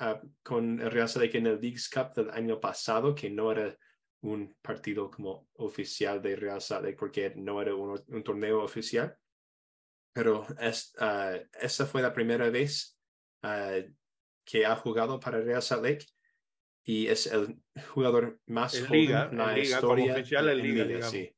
uh, 0.01 0.27
con 0.43 0.81
el 0.81 0.91
Real 0.91 1.07
Salt 1.07 1.25
Lake 1.25 1.37
en 1.37 1.47
el 1.47 1.61
Leagues 1.61 1.89
Cup 1.89 2.13
del 2.13 2.29
año 2.31 2.59
pasado, 2.59 3.15
que 3.15 3.29
no 3.29 3.49
era 3.51 3.77
un 4.21 4.53
partido 4.61 5.09
como 5.09 5.47
oficial 5.53 6.21
de 6.21 6.35
Real 6.35 6.59
Salt 6.59 6.83
Lake 6.83 6.97
porque 6.97 7.33
no 7.35 7.61
era 7.61 7.73
un, 7.73 8.03
un 8.07 8.23
torneo 8.23 8.61
oficial. 8.61 9.15
Pero 10.13 10.45
es, 10.59 10.93
uh, 10.99 11.39
esa 11.61 11.85
fue 11.85 12.01
la 12.01 12.13
primera 12.13 12.49
vez 12.49 12.99
uh, 13.43 13.81
que 14.43 14.65
ha 14.65 14.75
jugado 14.75 15.17
para 15.19 15.39
Real 15.39 15.61
Salt 15.61 15.83
Lake 15.83 16.05
y 16.83 17.07
es 17.07 17.27
el 17.27 17.57
jugador 17.93 18.39
más 18.47 18.75
en 18.75 18.85
joven 18.85 19.01
liga, 19.01 19.29
en 19.31 19.37
la 19.37 19.53
liga, 19.53 19.75
historia. 19.77 20.05
como 20.05 20.15
oficial 20.17 20.49
en 20.49 20.57
liga, 20.61 20.83
liga, 20.83 21.09
sí. 21.09 21.34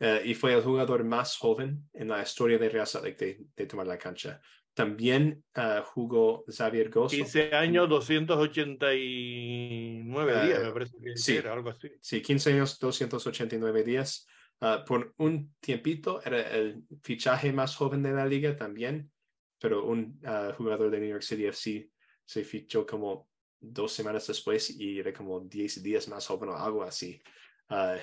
Uh, 0.00 0.24
y 0.24 0.34
fue 0.34 0.54
el 0.54 0.62
jugador 0.62 1.02
más 1.04 1.36
joven 1.36 1.88
en 1.92 2.08
la 2.08 2.22
historia 2.22 2.58
de 2.58 2.68
Real 2.68 2.86
Salt 2.86 3.04
Lake 3.04 3.24
de, 3.24 3.40
de 3.56 3.66
tomar 3.66 3.86
la 3.86 3.98
cancha. 3.98 4.40
También 4.72 5.42
uh, 5.56 5.82
jugó 5.82 6.44
Xavier 6.46 6.88
Gosso. 6.88 7.16
15 7.16 7.52
años, 7.54 7.88
289 7.88 10.32
Uh, 10.32 10.46
días, 10.46 10.62
me 10.62 10.72
parece 10.72 10.96
que 11.02 11.16
sí. 11.16 11.36
era 11.36 11.52
algo 11.52 11.70
así. 11.70 11.90
Sí, 12.00 12.22
15 12.22 12.52
años, 12.52 12.78
289 12.78 13.82
días. 13.82 14.26
Por 14.86 15.14
un 15.18 15.54
tiempito 15.60 16.20
era 16.24 16.40
el 16.56 16.82
fichaje 17.02 17.52
más 17.52 17.76
joven 17.76 18.02
de 18.02 18.12
la 18.12 18.26
liga 18.26 18.56
también, 18.56 19.10
pero 19.60 19.84
un 19.84 20.20
uh, 20.24 20.52
jugador 20.54 20.90
de 20.90 20.98
New 20.98 21.10
York 21.10 21.22
City 21.22 21.46
FC 21.46 21.90
se 22.24 22.42
fichó 22.42 22.84
como 22.84 23.28
dos 23.60 23.92
semanas 23.92 24.26
después 24.26 24.70
y 24.78 24.98
era 24.98 25.12
como 25.12 25.40
10 25.40 25.82
días 25.82 26.08
más 26.08 26.26
joven 26.26 26.50
o 26.50 26.56
algo 26.56 26.82
así. 26.82 27.20
Uh, 27.70 27.98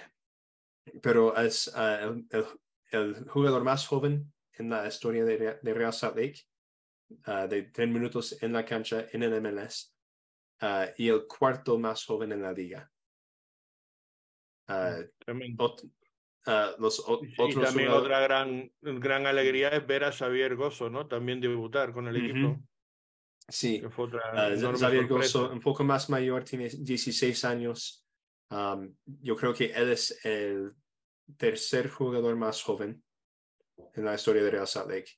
pero 1.01 1.35
es 1.35 1.67
uh, 1.75 2.23
el, 2.29 2.45
el, 2.91 3.29
jugador 3.29 3.63
más 3.63 3.87
joven 3.87 4.31
en 4.53 4.69
la 4.69 4.87
historia 4.87 5.25
de, 5.25 5.59
de 5.61 5.73
Real 5.73 5.93
Salt 5.93 6.15
Lake, 6.15 6.41
uh, 7.27 7.47
de 7.47 7.63
10 7.63 7.87
minutos 7.89 8.41
en 8.41 8.53
la 8.53 8.63
cancha 8.63 9.07
en 9.11 9.23
el 9.23 9.41
MLS, 9.41 9.93
uh, 10.61 10.85
y 10.97 11.09
el 11.09 11.25
cuarto 11.27 11.77
más 11.77 12.05
joven 12.05 12.31
en 12.31 12.41
la 12.41 12.53
liga. 12.53 12.91
Ot, 15.57 15.83
los 16.79 16.99
y, 16.99 17.33
otros 17.37 17.55
y 17.55 17.61
también 17.61 17.87
jugadores... 17.87 18.05
otra 18.05 18.19
gran, 18.21 18.71
gran 18.81 19.27
alegría 19.27 19.69
es 19.69 19.85
ver 19.85 20.03
a 20.03 20.11
Xavier 20.11 20.55
Gozo, 20.55 20.89
¿no? 20.89 21.07
También 21.07 21.41
debutar 21.41 21.93
con 21.93 22.07
el 22.07 22.15
uh 22.15 22.19
-huh. 22.19 22.29
equipo. 22.29 22.63
Sí, 23.47 23.81
Xavier 23.81 25.07
Gozo, 25.07 25.51
un 25.51 25.59
poco 25.59 25.83
más 25.83 26.09
mayor, 26.09 26.43
tiene 26.43 26.69
16 26.69 27.45
años. 27.45 28.04
Um, 28.49 28.95
yo 29.05 29.35
creo 29.35 29.53
que 29.53 29.65
él 29.65 29.91
es 29.91 30.23
el 30.23 30.73
tercer 31.37 31.89
jugador 31.89 32.35
más 32.35 32.61
joven 32.61 33.03
en 33.93 34.05
la 34.05 34.15
historia 34.15 34.43
de 34.43 34.51
Real 34.51 34.67
Salt 34.67 34.89
Lake. 34.89 35.11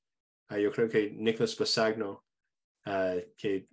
Uh, 0.50 0.58
yo 0.58 0.72
creo 0.72 0.88
que 0.88 1.12
Nicholas 1.12 1.58
Basagno, 1.58 2.26
uh, 2.86 3.22
que 3.38 3.68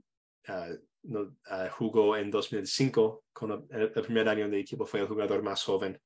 no, 1.05 1.37
jugó 1.71 2.17
en 2.17 2.31
2005 2.31 3.25
con 3.33 3.67
el, 3.71 3.93
el, 3.95 4.03
primer 4.03 4.29
año 4.29 4.49
del 4.49 4.61
equipo, 4.61 4.87
fue 4.87 5.01
el 5.01 5.07
jugador 5.07 5.43
más 5.43 5.63
joven 5.63 6.01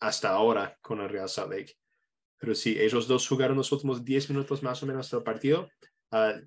hasta 0.00 0.30
ahora 0.30 0.78
con 0.80 1.00
el 1.00 1.08
Real 1.08 1.28
Salt 1.28 1.50
Lake. 1.50 1.74
Pero 2.38 2.54
sí, 2.54 2.78
ellos 2.78 3.08
dos 3.08 3.26
jugaron 3.26 3.56
los 3.56 3.72
últimos 3.72 4.04
10 4.04 4.30
minutos 4.30 4.62
más 4.62 4.82
o 4.82 4.86
menos 4.86 5.10
del 5.10 5.22
partido. 5.22 5.68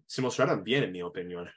se 0.05 0.21
mostraron 0.21 0.63
bien, 0.63 0.83
en 0.83 0.91
mi 0.91 1.01
opinión. 1.01 1.49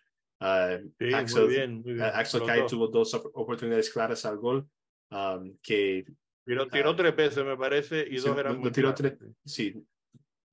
Uh, 0.45 0.93
sí, 0.99 1.15
Axel, 1.15 1.45
muy 1.45 1.55
bien, 1.55 1.75
muy 1.83 1.95
bien. 1.95 2.01
Uh, 2.05 2.13
Axel 2.13 2.43
Kai 2.45 2.67
tuvo 2.67 2.89
dos 2.89 3.15
oportunidades 3.15 3.89
claras 3.89 4.27
al 4.27 4.37
gol. 4.37 4.69
Um, 5.11 5.57
que, 5.63 6.05
tiró, 6.45 6.69
tiró 6.69 6.91
uh, 6.91 6.97
tres 6.97 7.17
veces, 7.17 7.45
me 7.45 7.57
parece, 7.57 8.07
y 8.07 8.19
sí, 8.19 8.29
dos 8.29 8.39
eran 8.39 8.59
muy 8.59 8.71
tiró 8.71 8.95
claras. 8.95 9.19
Sí, 9.43 9.75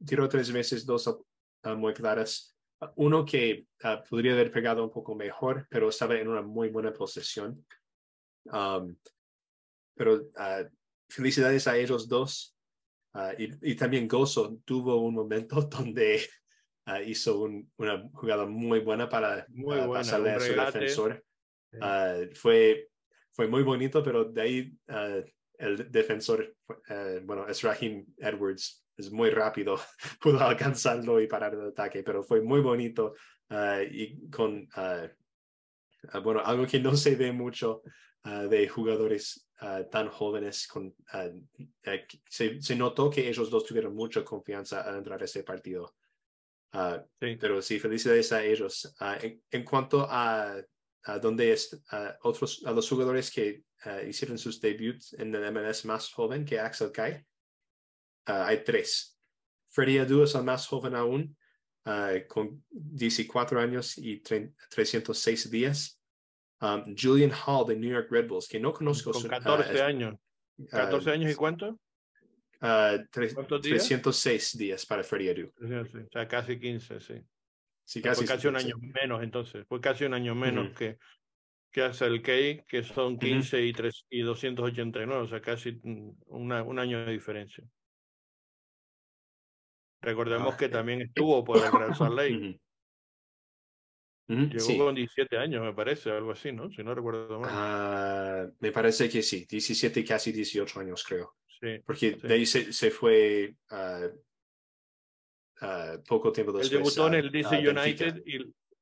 tiró 0.06 0.30
tres 0.30 0.50
veces, 0.52 0.86
dos 0.86 1.14
muy 1.76 1.94
claras. 1.94 2.56
Uno 2.96 3.26
que 3.26 3.68
podría 4.10 4.32
haber 4.32 4.50
pegado 4.50 4.84
un 4.84 4.92
poco 4.92 5.14
mejor, 5.14 5.68
pero 5.70 5.90
estaba 5.90 6.16
en 6.16 6.30
una 6.30 6.42
muy 6.42 6.70
buena 6.70 6.94
posesión. 6.94 7.66
Um, 8.46 8.96
pero 9.94 10.22
felicidades 11.10 11.68
a 11.68 11.78
ellos 11.78 12.08
dos. 12.08 12.56
Y, 13.38 13.72
y, 13.72 13.76
también 13.76 14.08
Gozo 14.08 14.58
tuvo 14.64 15.02
un 15.02 15.14
momento 15.14 15.62
donde 15.70 16.22
Uh, 16.88 17.00
hizo 17.06 17.42
un, 17.42 17.72
una 17.78 18.10
jugada 18.12 18.48
muy 18.48 18.80
buena 18.80 19.08
para 19.08 19.46
muy 19.50 19.78
uh, 19.78 19.86
buena, 19.86 19.94
pasarle 19.94 20.32
a 20.32 20.40
su 20.40 20.54
defensor. 20.54 21.24
Sí. 21.72 21.78
Uh, 21.78 22.36
fue, 22.36 22.90
fue 23.32 23.48
muy 23.48 23.62
bonito, 23.62 24.04
pero 24.04 24.26
de 24.26 24.42
ahí 24.42 24.74
el 25.60 25.92
defensor, 25.92 26.56
bueno, 27.24 27.48
es 27.48 27.62
Raheem 27.62 28.04
Edwards, 28.18 28.84
es 28.98 29.12
muy 29.12 29.30
rápido, 29.30 29.80
pudo 30.20 30.40
alcanzarlo 30.40 31.22
y 31.22 31.28
parar 31.28 31.54
el 31.54 31.68
ataque, 31.68 32.02
pero 32.02 32.24
fue 32.24 32.42
muy 32.42 32.62
bonito 32.62 33.14
y 33.92 34.28
con, 34.30 34.68
bueno, 36.24 36.42
algo 36.44 36.66
que 36.66 36.80
no 36.80 36.96
se 36.96 37.16
ve 37.16 37.32
mucho 37.32 37.84
de 38.24 38.68
jugadores 38.68 39.48
tan 39.92 40.10
jóvenes, 40.10 40.68
con, 40.68 40.96
se, 42.28 42.60
se 42.60 42.76
notó 42.76 43.10
que 43.12 43.30
ellos 43.30 43.52
dos 43.52 43.64
tuvieron 43.66 43.94
mucha 43.94 44.26
confianza 44.26 44.82
al 44.82 44.98
entrar 44.98 45.22
a 45.22 45.26
ese 45.26 45.44
partido. 45.44 45.94
Uh, 46.74 47.00
sí. 47.20 47.38
Pero 47.40 47.62
sí, 47.62 47.80
felicidades 47.80 48.32
a 48.32 48.44
ellos. 48.44 48.96
Uh, 49.00 49.26
en, 49.26 49.44
en, 49.52 49.64
cuanto 49.64 50.08
a, 50.10 50.56
a 51.04 51.20
donde 51.20 51.52
es, 51.52 51.74
uh, 51.92 52.12
otros, 52.24 52.64
a 52.66 52.72
los 52.72 52.88
jugadores 52.88 53.32
que 53.32 53.64
hicieron 54.08 54.38
sus 54.38 54.62
debuts 54.62 55.14
en 55.14 55.34
el 55.34 55.52
MLS 55.52 55.86
más 55.86 56.12
joven 56.14 56.46
que 56.46 56.60
Axel 56.60 56.92
Kai, 56.92 57.26
hay 58.26 58.64
tres. 58.64 59.20
Freddy 59.70 59.98
Adu 59.98 60.22
es 60.22 60.36
el 60.36 60.44
más 60.44 60.68
joven 60.68 60.94
aún, 60.94 61.36
con 62.28 62.64
14 62.70 63.58
años 63.58 63.98
y 63.98 64.22
306 64.22 65.50
días. 65.50 66.00
Um, 66.62 66.96
Julian 66.96 67.32
Hall 67.32 67.66
de 67.66 67.76
New 67.76 67.90
York 67.90 68.12
Red 68.12 68.28
Bulls, 68.28 68.48
que 68.48 68.60
no 68.60 68.72
conozco. 68.72 69.12
Con 69.12 69.24
14 69.24 69.76
su, 69.76 69.84
años. 69.84 70.16
¿14 70.60 71.12
años 71.12 71.32
y 71.32 71.36
cuánto? 71.36 71.80
Uh, 72.62 73.04
tres, 73.10 73.34
306 73.34 74.56
días 74.56 74.86
para 74.86 75.04
Freddy 75.04 75.30
Adu. 75.30 75.52
Sí, 75.60 75.98
o 75.98 76.10
sea, 76.12 76.28
casi 76.28 76.60
15, 76.60 77.00
sí. 77.00 77.16
Sí, 77.84 78.02
casi, 78.02 78.26
fue 78.26 78.36
casi 78.36 78.48
un 78.48 78.56
año 78.56 78.76
menos, 78.78 79.24
entonces. 79.24 79.66
Fue 79.68 79.82
casi 79.82 80.06
un 80.06 80.14
año 80.14 80.36
menos 80.36 80.68
uh 80.68 80.70
-huh. 80.70 80.76
que, 80.76 80.98
que 81.72 81.82
hace 81.82 82.06
el 82.06 82.22
Key, 82.22 82.64
que 82.68 82.84
son 82.84 83.18
15 83.18 83.58
uh 83.58 83.60
-huh. 83.60 83.68
y, 83.68 83.74
3, 83.74 84.06
y 84.12 84.22
289, 84.22 85.24
o 85.24 85.28
sea, 85.28 85.42
casi 85.42 85.80
una, 86.28 86.62
un 86.62 86.78
año 86.78 87.04
de 87.04 87.12
diferencia. 87.12 87.64
Recordemos 90.02 90.54
ah, 90.54 90.58
que 90.58 90.66
eh. 90.66 90.70
también 90.70 91.02
estuvo 91.02 91.44
por 91.44 91.58
el 91.58 91.72
Real 91.72 91.96
Salt 91.96 92.16
Lake. 92.16 92.60
Uh 94.28 94.34
-huh. 94.34 94.50
Llegó 94.50 94.66
sí. 94.66 94.78
con 94.78 94.96
17 94.96 95.38
años, 95.38 95.62
me 95.62 95.74
parece, 95.74 96.10
algo 96.10 96.32
así, 96.32 96.54
¿no? 96.54 96.72
Si 96.72 96.82
no 96.84 96.96
recuerdo 96.96 97.38
mal. 97.38 98.48
Uh, 98.48 98.56
me 98.62 98.72
parece 98.72 99.10
que 99.10 99.22
sí, 99.22 99.46
17, 99.50 100.06
casi 100.06 100.32
18 100.32 100.80
años, 100.80 101.04
creo. 101.04 101.36
Sí, 101.62 101.80
Porque 101.86 102.14
sí. 102.20 102.28
de 102.28 102.34
ahí 102.34 102.46
se, 102.46 102.74
se 102.74 102.90
fue 102.90 103.56
uh, 103.70 104.08
uh, 105.64 106.04
poco 106.08 106.32
tiempo 106.32 106.52
después. 106.52 106.72
Él 106.72 106.78
debutó 106.80 107.08
en 107.08 107.14
el 107.14 107.32
DC 107.32 107.70
United 107.70 108.24
y, 108.26 108.38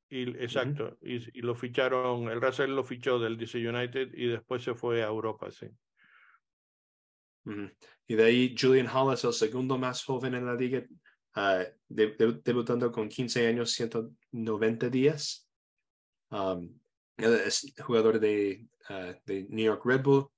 Y, 0.08 0.22
exacto, 0.42 0.98
y, 1.02 1.38
y, 1.38 1.42
lo 1.42 1.54
ficharon, 1.54 2.28
el 2.30 2.40
Russell 2.40 2.70
lo 2.70 2.82
fichó 2.82 3.18
del 3.18 3.36
DC 3.36 3.58
United 3.58 4.12
y 4.14 4.26
después 4.26 4.62
se 4.64 4.74
fue 4.74 5.02
a 5.04 5.06
Europa, 5.06 5.50
sí. 5.50 5.68
Y 8.06 8.14
de 8.14 8.24
ahí 8.24 8.54
Julian 8.58 8.88
Hall 8.88 9.14
es 9.14 9.24
el 9.24 9.32
segundo 9.32 9.78
más 9.78 10.04
joven 10.04 10.34
en 10.34 10.46
la 10.46 10.54
liga, 10.54 10.84
uh, 11.36 11.64
debutando 11.88 12.90
con 12.90 13.08
15 13.08 13.46
años, 13.46 13.72
190 13.72 14.88
días. 14.88 15.48
Um, 16.30 16.78
es 17.16 17.72
jugador 17.78 18.18
de, 18.18 18.66
uh, 18.88 19.14
de, 19.26 19.46
New 19.48 19.64
York 19.64 19.82
Red 19.84 20.02
Bull 20.02 20.28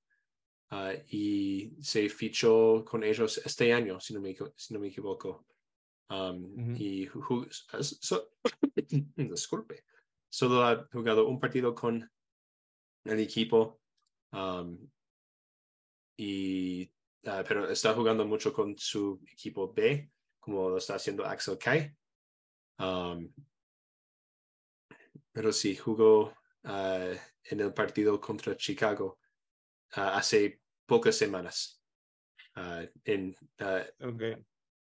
uh, 0.73 0.97
y 1.09 1.75
se 1.81 2.09
fichó 2.09 2.83
con 2.83 3.03
ellos 3.03 3.37
este 3.45 3.71
año, 3.71 3.99
si 3.99 4.13
no 4.13 4.21
me, 4.21 4.35
si 4.55 4.73
no 4.73 4.79
me 4.79 4.87
equivoco. 4.87 5.45
Um, 6.09 6.75
Y 6.75 7.09
so, 7.81 8.31
disculpe, 9.15 9.85
solo 10.29 10.63
ha 10.63 10.87
jugado 10.91 11.27
un 11.27 11.39
partido 11.39 11.73
con 11.73 12.09
el 13.05 13.19
equipo 13.19 13.81
um, 14.31 14.77
y 16.17 16.83
uh, 17.25 17.43
pero 17.47 17.69
está 17.69 17.93
jugando 17.93 18.25
mucho 18.25 18.53
con 18.53 18.77
su 18.77 19.19
equipo 19.31 19.73
B, 19.73 20.11
como 20.39 20.69
lo 20.69 20.77
está 20.77 20.95
haciendo 20.95 21.25
Axel 21.25 21.57
Kai. 21.57 21.95
Um, 22.79 23.33
pero 25.31 25.51
sí, 25.51 25.75
jugó 25.75 26.33
uh, 26.63 27.15
en 27.43 27.59
el 27.59 27.73
partido 27.73 28.19
contra 28.19 28.55
Chicago 28.55 29.19
uh, 29.97 30.01
hace 30.01 30.62
pocas 30.85 31.15
semanas. 31.15 31.81
en, 33.05 33.35
okay. 33.99 34.37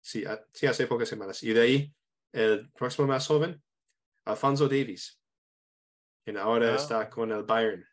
sí, 0.02 0.24
sí, 0.54 0.68
hace 0.68 0.88
pocas 0.88 1.10
semanas. 1.10 1.44
Y 1.44 1.54
de 1.54 1.62
ahí, 1.62 1.94
el 2.32 2.70
próximo 2.72 3.08
más 3.08 3.28
joven, 3.28 3.62
Alfonso 4.26 4.68
Davis, 4.68 5.20
quien 6.24 6.38
ahora 6.38 6.74
ah. 6.74 6.76
está 6.76 7.10
con 7.10 7.32
el 7.32 7.44
Bayern, 7.44 7.86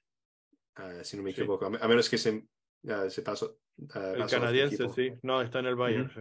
si 1.03 1.17
no 1.17 1.23
me 1.23 1.31
equivoco, 1.31 1.67
a, 1.67 1.89
menos 1.89 2.09
que 2.09 2.19
se, 2.19 2.47
se 3.09 3.23
pasó, 3.23 3.59
Uh, 3.79 4.23
el 4.23 4.27
canadiense, 4.27 4.89
sí. 4.91 5.13
No, 5.23 5.41
está 5.41 5.61
en 5.61 5.67
el 5.67 5.77
Bayern. 5.77 6.11
sí. 6.11 6.21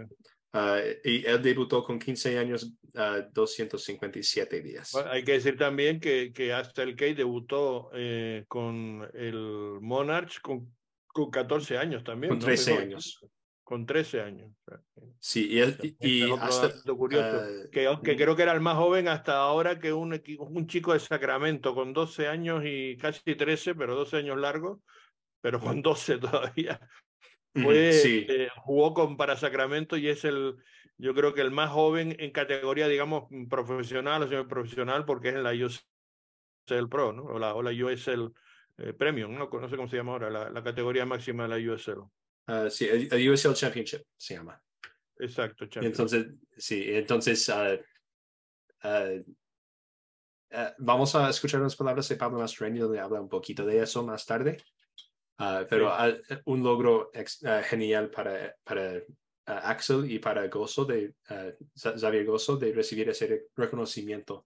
Uh, 0.54 0.84
y 1.06 1.26
él 1.26 1.42
debutó 1.42 1.82
con 1.82 1.98
15 1.98 2.38
años, 2.38 2.74
257 2.94 4.60
uh, 4.60 4.64
días. 4.64 4.96
hay 4.96 5.24
que 5.24 5.34
decir 5.34 5.58
también 5.58 6.02
que, 6.02 6.34
que 6.34 6.52
hasta 6.52 6.84
el 6.84 6.98
Key 6.98 7.14
debutó 7.14 7.90
eh, 7.94 8.44
con 8.50 9.10
el 9.14 9.78
Monarch 9.80 10.42
con, 10.42 10.76
con 11.14 11.32
14 11.32 11.78
años 11.78 12.04
también. 12.04 12.32
Con 12.32 12.40
13 12.40 12.78
años. 12.78 13.26
Con 13.64 13.86
13 13.86 14.22
años. 14.22 14.52
Sí, 15.20 15.48
y, 15.50 15.60
él, 15.60 15.78
y, 16.00 16.30
hasta, 16.32 16.74
curioso, 16.94 17.70
que, 17.72 17.88
que, 18.04 18.16
creo 18.18 18.36
que 18.36 18.42
era 18.42 18.54
el 18.54 18.60
más 18.60 18.76
joven 18.76 19.08
hasta 19.08 19.38
ahora 19.38 19.80
que 19.80 19.94
un, 19.94 20.22
un 20.40 20.68
chico 20.68 20.94
de 20.94 21.00
Sacramento 21.00 21.74
con 21.74 21.94
12 21.94 22.28
años 22.28 22.64
y 22.66 22.98
casi 22.98 23.36
13, 23.36 23.76
pero 23.76 23.96
12 23.96 24.18
años 24.18 24.38
largos, 24.38 24.80
pero 25.40 25.60
con 25.60 25.82
12 25.82 26.18
todavía 26.18 26.80
fue, 27.54 27.94
sí. 27.94 28.26
eh, 28.30 28.50
jugó 28.58 28.94
con 28.94 29.18
para 29.18 29.36
Sacramento 29.36 29.98
y 29.98 30.08
es 30.08 30.24
el, 30.26 30.56
yo 30.98 31.14
creo 31.14 31.34
que 31.34 31.42
el 31.42 31.52
más 31.52 31.70
joven 31.70 32.16
en 32.20 32.32
categoría, 32.32 32.88
digamos, 32.88 33.26
profesional 33.50 34.24
o 34.24 34.28
semi-profesional, 34.28 35.06
porque 35.06 35.30
es 35.30 35.36
en 35.36 35.44
la 35.44 35.52
USL 35.52 36.88
Pro, 36.90 37.14
¿no? 37.14 37.24
O 37.24 37.40
la, 37.40 37.54
o 37.56 37.62
la 37.62 37.72
USL 37.72 38.34
eh, 38.78 38.94
Premium, 38.94 39.34
¿no? 39.34 39.50
no 39.52 39.70
sé 39.70 39.76
cómo 39.76 39.88
se 39.88 39.98
llama 39.98 40.14
ahora, 40.14 40.30
la, 40.30 40.50
la 40.50 40.64
categoría 40.64 41.06
máxima 41.06 41.48
de 41.48 41.50
la 41.50 41.74
USL. 41.74 42.00
Uh, 42.48 42.70
sí, 42.70 42.88
el, 42.90 43.30
USL 43.30 43.54
Championship 43.54 44.02
se 44.18 44.36
llama. 44.36 44.62
Exacto, 45.18 45.68
Entonces, 45.76 46.28
sí, 46.58 46.84
entonces 46.88 47.48
uh, 47.50 48.88
uh, 48.88 49.24
vamos 50.80 51.16
a 51.16 51.30
escuchar 51.30 51.62
las 51.62 51.76
palabras 51.76 52.10
de 52.10 52.16
Pablo 52.16 52.40
Mastroeni, 52.40 52.80
donde 52.80 53.00
habla 53.00 53.22
un 53.22 53.30
poquito 53.30 53.66
de 53.66 53.80
eso 53.80 54.04
más 54.04 54.26
tarde. 54.26 54.58
Ah, 55.44 55.66
pero 55.68 55.92
un 56.46 56.62
logro 56.62 57.10
ah, 57.46 57.64
genial 57.64 58.12
para, 58.12 58.56
para 58.64 59.02
ah, 59.48 59.72
Axel 59.72 60.10
y 60.12 60.20
para 60.20 60.48
Gozo 60.50 60.86
de 60.86 61.16
Xavier 61.76 62.26
Gozo 62.26 62.58
de 62.58 62.72
recibir 62.72 63.10
ese 63.10 63.48
reconocimiento 63.56 64.46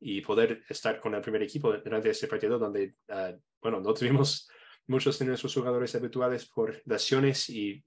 y 0.00 0.20
poder 0.20 0.62
estar 0.68 1.00
con 1.00 1.14
el 1.14 1.20
primer 1.20 1.42
equipo 1.42 1.72
durante 1.72 2.10
ese 2.10 2.28
partido 2.28 2.58
donde, 2.58 2.96
bueno, 3.60 3.80
no 3.80 3.94
tuvimos 3.94 4.48
muchos 4.86 5.18
de 5.18 5.26
nuestros 5.26 5.54
jugadores 5.54 5.94
habituales 5.94 6.46
por 6.46 6.82
lesiones 6.84 7.48
y 7.48 7.82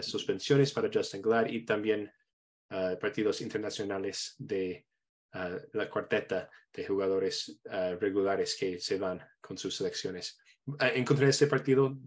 suspensiones 0.00 0.72
para 0.72 0.90
Justin 0.92 1.20
Glad 1.20 1.46
y 1.48 1.64
también 1.64 2.10
partidos 3.00 3.42
internacionales 3.42 4.34
de 4.38 4.86
la 5.72 5.90
cuarteta 5.90 6.50
de 6.72 6.86
jugadores 6.86 7.60
regulares 8.00 8.56
que 8.58 8.80
se 8.80 8.98
van 8.98 9.20
con 9.40 9.58
sus 9.58 9.76
selecciones. 9.76 10.38
Ah, 10.78 10.88
encontré 10.88 11.28
este 11.28 11.46
partido, 11.46 11.98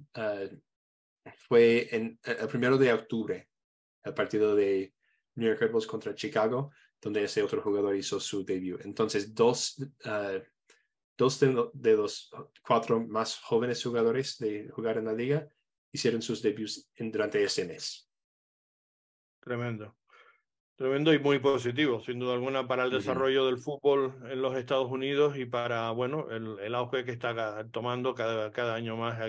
fue 1.47 1.87
en, 1.95 2.19
el 2.23 2.47
primero 2.47 2.77
de 2.77 2.93
octubre, 2.93 3.49
el 4.03 4.13
partido 4.13 4.55
de 4.55 4.93
New 5.35 5.47
York 5.47 5.61
Red 5.61 5.71
Bulls 5.71 5.87
contra 5.87 6.15
Chicago, 6.15 6.71
donde 7.01 7.23
ese 7.23 7.41
otro 7.41 7.61
jugador 7.61 7.95
hizo 7.95 8.19
su 8.19 8.45
debut. 8.45 8.81
Entonces, 8.85 9.33
dos, 9.33 9.77
uh, 10.05 10.39
dos 11.17 11.39
de, 11.39 11.95
los 11.97 12.31
cuatro 12.65 12.99
más 12.99 13.39
jóvenes 13.39 13.83
jugadores 13.83 14.37
de 14.37 14.69
jugar 14.69 14.97
en 14.97 15.05
la 15.05 15.13
liga 15.13 15.47
hicieron 15.91 16.21
sus 16.21 16.41
debuts 16.41 16.89
en, 16.95 17.11
durante 17.11 17.43
ese 17.43 17.65
mes. 17.65 18.07
Tremendo. 19.39 19.97
Tremendo 20.75 21.13
y 21.13 21.19
muy 21.19 21.39
positivo, 21.39 21.99
sin 22.01 22.17
duda 22.17 22.33
alguna, 22.33 22.67
para 22.67 22.85
el 22.85 22.91
desarrollo 22.91 23.45
del 23.45 23.59
fútbol 23.59 24.17
en 24.31 24.41
los 24.41 24.55
Estados 24.55 24.89
Unidos 24.89 25.37
y 25.37 25.45
para, 25.45 25.91
bueno, 25.91 26.29
el, 26.31 26.57
el 26.59 26.73
auge 26.73 27.03
que 27.03 27.11
está 27.11 27.67
tomando 27.69 28.15
cada, 28.15 28.51
cada 28.51 28.73
año 28.73 28.95
más 28.95 29.19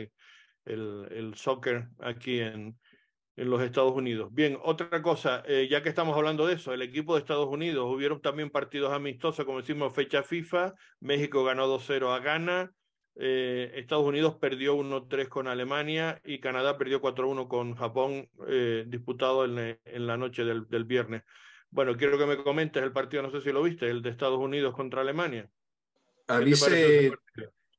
el, 0.65 1.09
el 1.11 1.35
soccer 1.35 1.89
aquí 1.99 2.41
en, 2.41 2.79
en 3.37 3.51
los 3.51 3.63
Estados 3.63 3.93
Unidos. 3.93 4.33
Bien, 4.33 4.59
otra 4.63 5.03
cosa, 5.03 5.43
eh, 5.47 5.67
ya 5.71 5.83
que 5.83 5.89
estamos 5.89 6.17
hablando 6.17 6.47
de 6.47 6.55
eso, 6.55 6.73
el 6.73 6.83
equipo 6.83 7.15
de 7.15 7.21
Estados 7.21 7.49
Unidos, 7.49 7.87
hubieron 7.91 8.21
también 8.21 8.51
partidos 8.51 8.93
amistosos, 8.93 9.45
como 9.45 9.61
decimos, 9.61 9.95
fecha 9.95 10.23
FIFA, 10.23 10.75
México 11.01 11.45
ganó 11.45 11.67
2-0 11.67 12.13
a 12.13 12.21
Ghana, 12.21 12.73
eh, 13.17 13.73
Estados 13.75 14.07
Unidos 14.07 14.37
perdió 14.37 14.75
1-3 14.75 15.29
con 15.29 15.47
Alemania 15.47 16.21
y 16.25 16.41
Canadá 16.41 16.79
perdió 16.79 17.01
4-1 17.01 17.49
con 17.49 17.75
Japón, 17.75 18.29
eh, 18.49 18.85
disputado 18.87 19.45
en, 19.45 19.79
en, 19.85 20.07
la 20.07 20.17
noche 20.17 20.45
del, 20.45 20.67
del, 20.69 20.85
viernes. 20.85 21.23
Bueno, 21.71 21.97
quiero 21.97 22.19
que 22.19 22.27
me 22.27 22.37
comentes 22.37 22.83
el 22.83 22.93
partido, 22.93 23.23
no 23.23 23.31
sé 23.31 23.41
si 23.41 23.53
lo 23.53 23.63
viste, 23.63 23.89
el 23.89 24.03
de 24.03 24.11
Estados 24.11 24.39
Unidos 24.39 24.75
contra 24.75 25.03
Alemania. 25.03 25.49
Ah, 26.29 26.39
viste, 26.39 27.13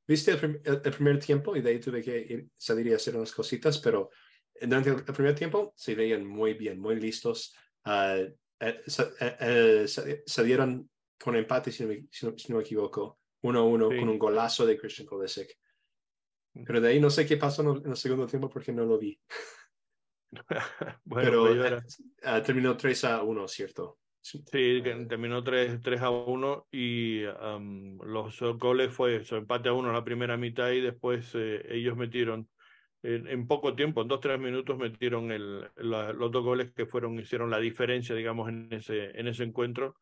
viste 0.07 0.31
el, 0.31 0.61
el, 0.65 0.81
primer 0.81 1.19
tiempo 1.19 1.55
y 1.55 1.61
de 1.61 1.69
ahí 1.69 1.79
tuve 1.79 2.03
que 2.03 2.17
ir, 2.17 2.47
salir 2.55 2.87
y 2.87 2.93
hacer 2.93 3.15
unas 3.15 3.31
cositas, 3.31 3.79
pero 3.79 4.11
durante 4.67 4.89
el, 4.89 5.03
primer 5.03 5.35
tiempo 5.35 5.73
se 5.75 5.95
veían 5.95 6.25
muy 6.25 6.53
bien, 6.53 6.79
muy 6.79 6.99
listos. 6.99 7.55
Uh, 7.85 8.33
salieron 10.25 10.89
con 11.19 11.35
empate, 11.35 11.71
si 11.71 11.83
no 11.83 11.89
me, 11.89 12.05
si 12.09 12.25
no, 12.25 12.37
si 12.37 12.51
no 12.51 12.57
me 12.57 12.63
equivoco. 12.63 13.19
1-1 13.43 13.91
sí. 13.91 13.99
con 13.99 14.09
un 14.09 14.19
golazo 14.19 14.65
de 14.65 14.77
Christian. 14.77 15.07
Mm. 16.53 16.63
Pero 16.65 16.81
de 16.81 16.89
ahí 16.89 16.99
no 16.99 17.09
sé 17.09 17.25
qué 17.25 17.37
pasó 17.37 17.61
en 17.61 17.91
el 17.91 17.97
segundo 17.97 18.25
tiempo 18.25 18.49
porque 18.49 18.71
no 18.71 18.85
lo 18.85 18.97
vi. 18.97 19.19
bueno, 21.03 21.45
Pero 21.45 21.81
pues 21.81 21.99
uh, 21.99 22.41
terminó 22.43 22.77
3 22.77 23.03
a 23.05 23.23
1, 23.23 23.47
¿cierto? 23.47 23.99
Sí, 24.21 24.41
terminó 24.45 25.43
3, 25.43 25.81
3 25.81 26.01
a 26.01 26.09
1 26.09 26.67
y 26.71 27.25
um, 27.25 27.97
los 28.03 28.39
goles 28.57 28.93
fue 28.93 29.25
su 29.25 29.35
empate 29.35 29.67
a 29.67 29.73
1 29.73 29.89
en 29.89 29.93
la 29.93 30.03
primera 30.03 30.37
mitad 30.37 30.71
y 30.71 30.79
después 30.79 31.31
eh, 31.33 31.61
ellos 31.69 31.97
metieron 31.97 32.47
en, 33.03 33.27
en, 33.27 33.47
poco 33.47 33.75
tiempo, 33.75 34.01
en 34.01 34.07
2-3 34.07 34.39
minutos 34.39 34.77
metieron 34.77 35.31
el, 35.31 35.69
la, 35.75 36.11
los 36.13 36.31
dos 36.31 36.43
goles 36.43 36.71
que 36.71 36.85
fueron, 36.85 37.19
hicieron 37.19 37.49
la 37.49 37.59
diferencia, 37.59 38.15
digamos, 38.15 38.49
en 38.49 38.67
ese, 38.71 39.17
en 39.19 39.27
ese 39.27 39.43
encuentro 39.43 39.95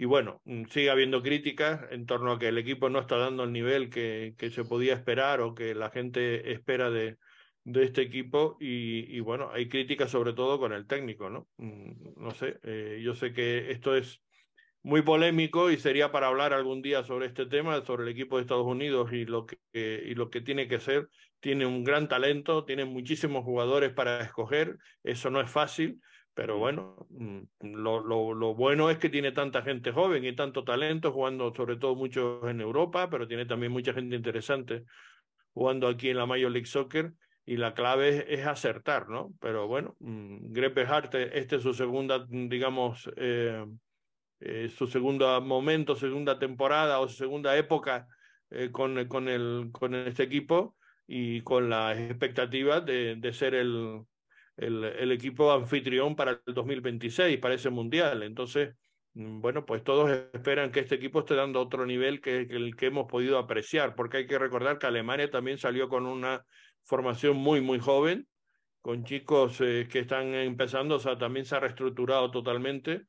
y 0.00 0.06
bueno, 0.06 0.40
mm, 0.46 0.64
sigue 0.70 0.88
habiendo 0.88 1.22
críticas 1.22 1.82
en 1.90 2.06
torno 2.06 2.32
a 2.32 2.38
que 2.38 2.48
el 2.48 2.56
equipo 2.56 2.88
no 2.88 3.00
está 3.00 3.18
dando 3.18 3.44
el 3.44 3.52
nivel 3.52 3.90
que, 3.90 4.34
que 4.38 4.50
se 4.50 4.64
podía 4.64 4.94
esperar 4.94 5.42
o 5.42 5.54
que 5.54 5.74
la 5.74 5.90
gente 5.90 6.52
espera 6.52 6.90
de, 6.90 7.18
de 7.64 7.84
este 7.84 8.00
equipo 8.00 8.56
y, 8.60 9.14
y, 9.14 9.20
bueno, 9.20 9.50
hay 9.52 9.68
críticas 9.68 10.10
sobre 10.10 10.32
todo 10.32 10.58
con 10.58 10.72
el 10.72 10.86
técnico, 10.86 11.28
¿no? 11.28 11.48
Mm, 11.58 12.14
no 12.16 12.30
sé, 12.30 12.58
eh, 12.62 13.02
yo 13.04 13.14
sé 13.14 13.34
que 13.34 13.70
esto 13.72 13.94
es 13.94 14.22
muy 14.82 15.02
polémico 15.02 15.70
y 15.70 15.76
sería 15.76 16.10
para 16.10 16.28
hablar 16.28 16.54
algún 16.54 16.80
día 16.80 17.04
sobre 17.04 17.26
este 17.26 17.44
tema, 17.44 17.84
sobre 17.84 18.04
el 18.04 18.08
equipo 18.08 18.36
de 18.36 18.42
Estados 18.44 18.66
Unidos 18.66 19.12
y 19.12 19.26
lo 19.26 19.44
que, 19.44 19.58
y 19.74 20.14
lo 20.14 20.30
que 20.30 20.40
tiene 20.40 20.66
que 20.66 20.80
ser. 20.80 21.10
Tiene 21.40 21.66
un 21.66 21.84
gran 21.84 22.08
talento, 22.08 22.64
tiene 22.64 22.84
muchísimos 22.84 23.44
jugadores 23.44 23.92
para 23.92 24.20
escoger, 24.20 24.78
eso 25.02 25.30
no 25.30 25.40
es 25.40 25.50
fácil 25.50 26.00
pero 26.34 26.58
bueno, 26.58 27.06
mm, 27.10 27.40
lo, 27.60 28.00
lo, 28.00 28.32
lo, 28.32 28.54
bueno 28.54 28.88
es 28.88 28.98
que 28.98 29.10
tiene 29.10 29.32
tanta 29.32 29.62
gente 29.62 29.92
joven 29.92 30.24
y 30.24 30.34
tanto 30.34 30.64
talento, 30.64 31.12
jugando 31.12 31.52
sobre 31.54 31.76
todo 31.76 31.94
muchos 31.94 32.48
en 32.48 32.60
Europa, 32.60 33.10
pero 33.10 33.26
tiene 33.28 33.46
también 33.46 33.72
mucha 33.72 33.92
gente 33.92 34.16
interesante 34.16 34.84
jugando 35.52 35.88
aquí 35.88 36.08
en 36.10 36.16
la 36.16 36.26
Major 36.26 36.50
League 36.50 36.66
Soccer 36.66 37.12
y 37.44 37.56
la 37.56 37.74
clave 37.74 38.08
es, 38.08 38.24
es 38.40 38.46
acertar, 38.46 39.08
¿no? 39.08 39.34
Pero 39.40 39.66
bueno, 39.66 39.96
mmm, 39.98 40.52
Grepe 40.52 40.86
Hart, 40.86 41.14
este 41.14 41.56
es 41.56 41.62
su 41.62 41.74
segunda, 41.74 42.24
digamos, 42.28 43.10
eh, 43.16 43.66
su 44.74 44.86
segundo 44.86 45.40
momento, 45.42 45.94
segunda 45.94 46.38
temporada 46.38 47.00
o 47.00 47.08
segunda 47.08 47.54
época 47.58 48.06
con, 48.72 49.06
con, 49.08 49.28
el, 49.28 49.68
con 49.72 49.94
este 49.94 50.22
equipo 50.22 50.74
y 51.12 51.40
con 51.40 51.68
la 51.68 51.92
expectativa 52.00 52.80
de, 52.80 53.16
de 53.16 53.32
ser 53.32 53.56
el, 53.56 54.02
el, 54.56 55.10
equipo 55.10 55.50
anfitrión 55.50 56.14
para 56.14 56.40
el 56.46 56.54
2026, 56.54 57.40
para 57.40 57.54
ese 57.54 57.68
mundial. 57.68 58.22
Entonces, 58.22 58.76
mm, 59.14 59.40
bueno, 59.40 59.66
pues 59.66 59.82
todos 59.82 60.08
esperan 60.32 60.70
que 60.70 60.78
este 60.78 60.94
equipo 60.94 61.18
esté 61.18 61.34
dando 61.34 61.60
otro 61.60 61.84
nivel 61.84 62.20
que, 62.20 62.46
que 62.46 62.54
el 62.54 62.76
que 62.76 62.86
hemos 62.86 63.08
podido 63.08 63.38
apreciar, 63.38 63.96
porque 63.96 64.18
hay 64.18 64.26
que 64.28 64.38
recordar 64.38 64.78
que 64.78 64.86
Alemania 64.86 65.28
también 65.28 65.58
salió 65.58 65.88
con 65.88 66.06
una 66.06 66.44
formación 66.84 67.36
muy, 67.36 67.60
muy 67.60 67.80
joven, 67.80 68.28
con 68.80 69.02
chicos 69.02 69.60
eh, 69.60 69.88
que 69.90 69.98
están 69.98 70.32
empezando, 70.34 70.94
o 70.94 71.00
sea, 71.00 71.18
también 71.18 71.44
se 71.44 71.56
ha 71.56 71.60
reestructurado 71.60 72.30
totalmente. 72.30 73.02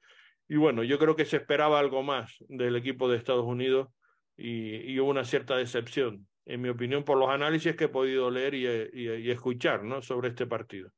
Y 0.47 0.55
bueno, 0.55 0.83
yo 0.83 0.97
creo 0.97 1.15
que 1.15 1.25
se 1.25 1.37
esperaba 1.37 1.77
algo 1.77 2.01
más 2.01 2.35
del 2.49 2.75
equipo 2.77 3.07
de 3.07 3.17
Estados 3.17 3.45
Unidos 3.45 3.89
y, 4.35 4.91
y 4.91 4.99
hubo 4.99 5.11
una 5.11 5.23
cierta 5.23 5.55
decepción, 5.55 6.27
en 6.45 6.61
mi 6.61 6.69
opinión, 6.69 7.03
por 7.03 7.17
los 7.17 7.29
análisis 7.29 7.75
que 7.75 7.85
he 7.85 7.89
podido 7.89 8.29
leer 8.31 8.53
y, 8.55 9.29
escuchar 9.29 9.83
¿no? 9.83 10.01
sobre 10.01 10.29
este 10.29 10.47
partido. 10.47 10.91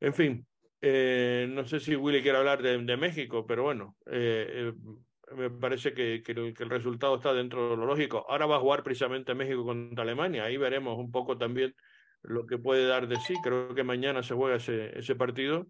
En 0.00 0.14
fin, 0.14 0.46
eh, 0.80 1.46
no 1.50 1.64
sé 1.64 1.80
si 1.80 1.96
Willy 1.96 2.22
quiere 2.22 2.38
hablar 2.38 2.62
de, 2.62 2.96
México, 2.96 3.46
pero 3.46 3.64
bueno, 3.64 3.96
eh, 4.06 4.72
eh, 4.72 5.34
me 5.34 5.50
parece 5.50 5.92
que, 5.92 6.22
el, 6.26 6.70
resultado 6.70 7.16
está 7.16 7.32
dentro 7.32 7.70
de 7.70 7.76
lo 7.76 7.86
lógico. 7.86 8.24
Ahora 8.28 8.46
va 8.46 8.56
a 8.56 8.60
jugar 8.60 8.82
precisamente 8.82 9.34
México 9.34 9.64
contra 9.64 10.02
Alemania, 10.02 10.44
ahí 10.44 10.56
veremos 10.56 10.98
un 10.98 11.10
poco 11.10 11.36
también 11.36 11.74
lo 12.22 12.46
que 12.46 12.58
puede 12.58 12.86
dar 12.86 13.08
de 13.08 13.16
sí. 13.16 13.34
Creo 13.42 13.74
que 13.74 13.84
mañana 13.84 14.22
se 14.22 14.34
juega 14.34 14.56
ese 14.56 15.14
partido 15.16 15.66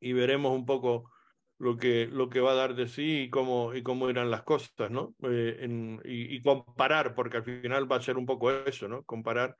y 0.00 0.12
veremos 0.12 0.52
un 0.52 0.66
poco 0.66 1.11
lo 1.62 1.76
que, 1.76 2.08
lo 2.10 2.28
que 2.28 2.40
va 2.40 2.50
a 2.50 2.54
dar 2.56 2.74
de 2.74 2.88
sí 2.88 3.20
y 3.22 3.30
cómo, 3.30 3.72
y 3.72 3.84
cómo 3.84 4.10
irán 4.10 4.32
las 4.32 4.42
cosas, 4.42 4.90
¿no? 4.90 5.14
Eh, 5.22 6.00
y, 6.04 6.42
comparar, 6.42 7.14
porque 7.14 7.36
al 7.36 7.44
final 7.44 7.90
va 7.90 7.96
a 7.96 8.02
ser 8.02 8.16
un 8.16 8.26
poco 8.26 8.50
eso, 8.50 8.88
¿no? 8.88 9.04
Comparar 9.04 9.56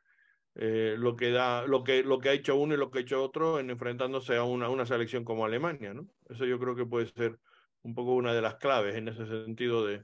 eh, 0.56 0.96
lo, 0.98 1.14
que 1.14 1.30
da, 1.30 1.64
lo, 1.64 1.84
que, 1.84 2.02
lo 2.02 2.18
que 2.18 2.30
ha 2.30 2.32
hecho 2.32 2.56
uno 2.56 2.74
y 2.74 2.76
lo 2.76 2.90
que 2.90 2.98
ha 2.98 3.02
hecho 3.02 3.22
otro 3.22 3.60
en 3.60 3.70
enfrentándose 3.70 4.36
a 4.36 4.42
una, 4.42 4.68
una 4.68 4.84
selección 4.84 5.24
como 5.24 5.44
Alemania, 5.44 5.94
¿no? 5.94 6.08
Eso 6.28 6.44
yo 6.44 6.58
creo 6.58 6.74
que 6.74 6.86
puede 6.86 7.06
ser 7.06 7.38
un 7.82 7.94
poco 7.94 8.16
una 8.16 8.34
de 8.34 8.42
las 8.42 8.56
claves 8.56 8.96
en 8.96 9.06
ese 9.06 9.24
sentido 9.24 9.86
de, 9.86 10.02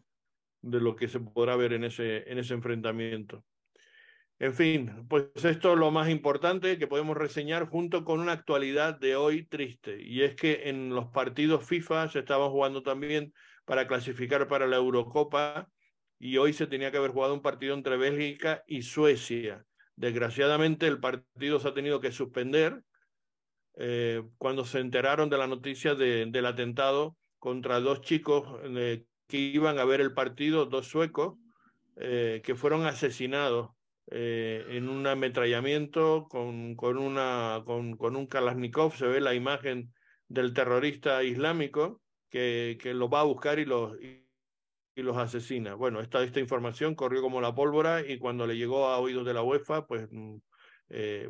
de 0.62 0.80
lo 0.80 0.94
que 0.94 1.08
se 1.08 1.18
podrá 1.18 1.56
ver 1.56 1.72
en 1.72 1.82
ese, 1.82 2.30
en 2.30 2.38
ese 2.38 2.54
enfrentamiento. 2.54 3.42
En 4.40 4.54
fin, 4.54 5.06
pues 5.08 5.24
esto 5.44 5.72
es 5.72 5.78
lo 5.78 5.90
más 5.90 6.08
importante 6.08 6.78
que 6.78 6.86
podemos 6.86 7.16
reseñar 7.16 7.68
junto 7.68 8.04
con 8.04 8.20
una 8.20 8.32
actualidad 8.32 8.98
de 8.98 9.16
hoy 9.16 9.44
triste, 9.44 10.00
y 10.00 10.22
es 10.22 10.36
que 10.36 10.68
en 10.68 10.90
los 10.90 11.06
partidos 11.08 11.64
FIFA 11.64 12.08
se 12.08 12.20
estaban 12.20 12.48
jugando 12.50 12.84
también 12.84 13.32
para 13.64 13.88
clasificar 13.88 14.46
para 14.46 14.68
la 14.68 14.76
Eurocopa, 14.76 15.68
y 16.20 16.36
hoy 16.36 16.52
se 16.52 16.68
tenía 16.68 16.92
que 16.92 16.98
haber 16.98 17.10
jugado 17.10 17.34
un 17.34 17.42
partido 17.42 17.74
entre 17.74 17.96
Bélgica 17.96 18.62
y 18.66 18.82
Suecia. 18.82 19.64
Desgraciadamente 19.96 20.86
el 20.86 21.00
partido 21.00 21.58
se 21.58 21.68
ha 21.68 21.74
tenido 21.74 22.00
que 22.00 22.12
suspender 22.12 22.82
eh, 23.76 24.22
cuando 24.36 24.64
se 24.64 24.78
enteraron 24.78 25.30
de 25.30 25.38
la 25.38 25.48
noticia 25.48 25.96
de, 25.96 26.26
del 26.26 26.46
atentado 26.46 27.16
contra 27.38 27.80
dos 27.80 28.02
chicos 28.02 28.60
eh, 28.64 29.04
que 29.26 29.38
iban 29.38 29.78
a 29.78 29.84
ver 29.84 30.00
el 30.00 30.14
partido, 30.14 30.66
dos 30.66 30.86
suecos, 30.86 31.36
eh, 31.96 32.40
que 32.44 32.54
fueron 32.54 32.86
asesinados 32.86 33.70
eh, 34.10 34.64
en 34.70 34.88
un 34.88 35.06
ametrallamiento 35.06 36.28
con, 36.28 36.76
con, 36.76 36.96
una, 36.98 37.62
con, 37.64 37.96
con, 37.96 38.16
un 38.16 38.26
Kalashnikov. 38.26 38.96
Se 38.96 39.06
ve 39.06 39.20
la 39.20 39.34
imagen 39.34 39.92
del 40.28 40.54
terrorista 40.54 41.22
islámico 41.22 42.00
que, 42.30 42.78
que 42.80 42.94
lo 42.94 43.08
va 43.08 43.20
a 43.20 43.24
buscar 43.24 43.58
y 43.58 43.64
los, 43.64 43.98
y, 44.00 44.24
los 44.96 45.16
asesina. 45.16 45.74
Bueno, 45.74 46.00
esta, 46.00 46.24
esta 46.24 46.40
información 46.40 46.94
corrió 46.94 47.22
como 47.22 47.40
la 47.40 47.54
pólvora 47.54 48.00
y 48.00 48.18
cuando 48.18 48.46
le 48.46 48.56
llegó 48.56 48.86
a 48.86 48.98
oídos 48.98 49.24
de 49.24 49.34
la 49.34 49.42
UEFA, 49.42 49.86
pues 49.86 50.08
eh, 50.88 51.28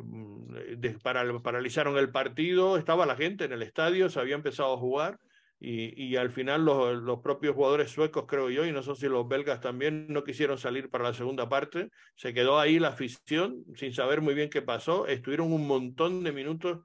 para, 1.03 1.39
paralizaron 1.39 1.97
el 1.97 2.11
partido, 2.11 2.77
estaba 2.77 3.05
la 3.05 3.15
gente 3.15 3.45
en 3.45 3.51
el 3.51 3.61
estadio, 3.61 4.09
se 4.09 4.19
había 4.19 4.35
empezado 4.35 4.73
a 4.73 4.77
jugar 4.77 5.19
y, 5.61 6.15
al 6.15 6.29
final 6.29 6.63
los, 6.63 7.01
los, 7.01 7.19
propios 7.19 7.53
jugadores 7.53 7.91
suecos, 7.91 8.23
creo 8.27 8.49
yo, 8.49 8.65
y 8.65 8.71
no 8.71 8.81
sé 8.81 8.95
si 8.95 9.07
los 9.09 9.27
belgas 9.27 9.59
también, 9.59 10.07
no 10.07 10.23
quisieron 10.23 10.57
salir 10.57 10.89
para 10.89 11.03
la 11.03 11.13
segunda 11.13 11.49
parte. 11.49 11.89
Se 12.15 12.33
quedó 12.33 12.59
ahí 12.59 12.79
la 12.79 12.89
afición 12.89 13.65
sin 13.75 13.93
saber 13.93 14.21
muy 14.21 14.35
bien 14.35 14.49
qué 14.49 14.61
pasó. 14.61 15.05
Estuvieron 15.05 15.51
un 15.51 15.67
montón 15.67 16.23
de 16.23 16.31
minutos 16.31 16.79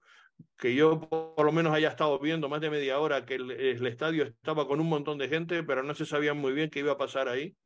que 0.56 0.74
yo 0.74 1.08
por 1.08 1.44
lo 1.44 1.52
menos 1.52 1.72
haya 1.72 1.88
estado 1.88 2.18
viendo 2.18 2.48
más 2.48 2.60
de 2.60 2.70
media 2.70 2.98
hora 2.98 3.24
que 3.24 3.34
el, 3.36 3.86
estadio 3.86 4.24
estaba 4.24 4.66
con 4.66 4.80
un 4.80 4.88
montón 4.88 5.18
de 5.18 5.28
gente, 5.28 5.62
pero 5.62 5.82
no 5.82 5.94
se 5.94 6.06
sabía 6.06 6.34
muy 6.34 6.52
bien 6.52 6.70
qué 6.70 6.80
iba 6.80 6.92
a 6.92 6.98
pasar 6.98 7.28
ahí. 7.28 7.56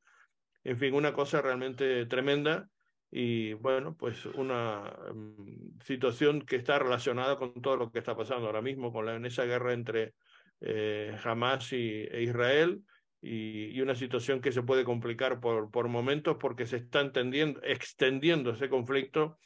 En 0.64 0.76
fin, 0.76 0.94
una 0.94 1.12
cosa 1.14 1.40
realmente 1.40 2.04
tremenda 2.06 2.68
y 3.10 3.54
bueno, 3.54 3.96
pues 3.96 4.26
una 4.26 4.92
um, 5.10 5.78
situación 5.84 6.42
que 6.42 6.56
está 6.56 6.78
relacionada 6.78 7.38
con 7.38 7.54
todo 7.62 7.76
lo 7.76 7.90
que 7.90 7.98
está 7.98 8.14
pasando 8.16 8.46
ahora 8.46 8.60
mismo, 8.60 8.92
con 8.92 9.06
la, 9.06 9.16
esa 9.26 9.44
guerra 9.44 9.72
entre 9.72 10.14
eh, 10.60 11.16
Hamas 11.22 11.72
y, 11.72 12.06
e 12.10 12.22
Israel, 12.22 12.82
y, 13.20 13.80
una 13.80 13.94
situación 13.94 14.40
que 14.40 14.52
se 14.52 14.62
puede 14.62 14.84
complicar 14.84 15.40
por, 15.40 15.70
por 15.70 15.88
momentos 15.88 16.36
porque 16.38 16.66
se 16.66 16.76
está 16.76 17.00
extendiendo 17.02 18.50
ese 18.50 18.68
conflicto 18.68 19.38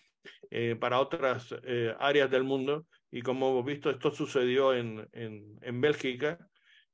eh, 0.50 0.76
para 0.78 1.00
otras 1.00 1.54
eh, 1.64 1.94
áreas 1.98 2.30
del 2.30 2.44
mundo. 2.44 2.86
Y 3.10 3.22
como 3.22 3.50
hemos 3.50 3.64
visto, 3.64 3.90
esto 3.90 4.10
sucedió 4.10 4.74
en, 4.74 5.06
en, 5.12 5.58
en 5.60 5.80
Bélgica. 5.80 6.38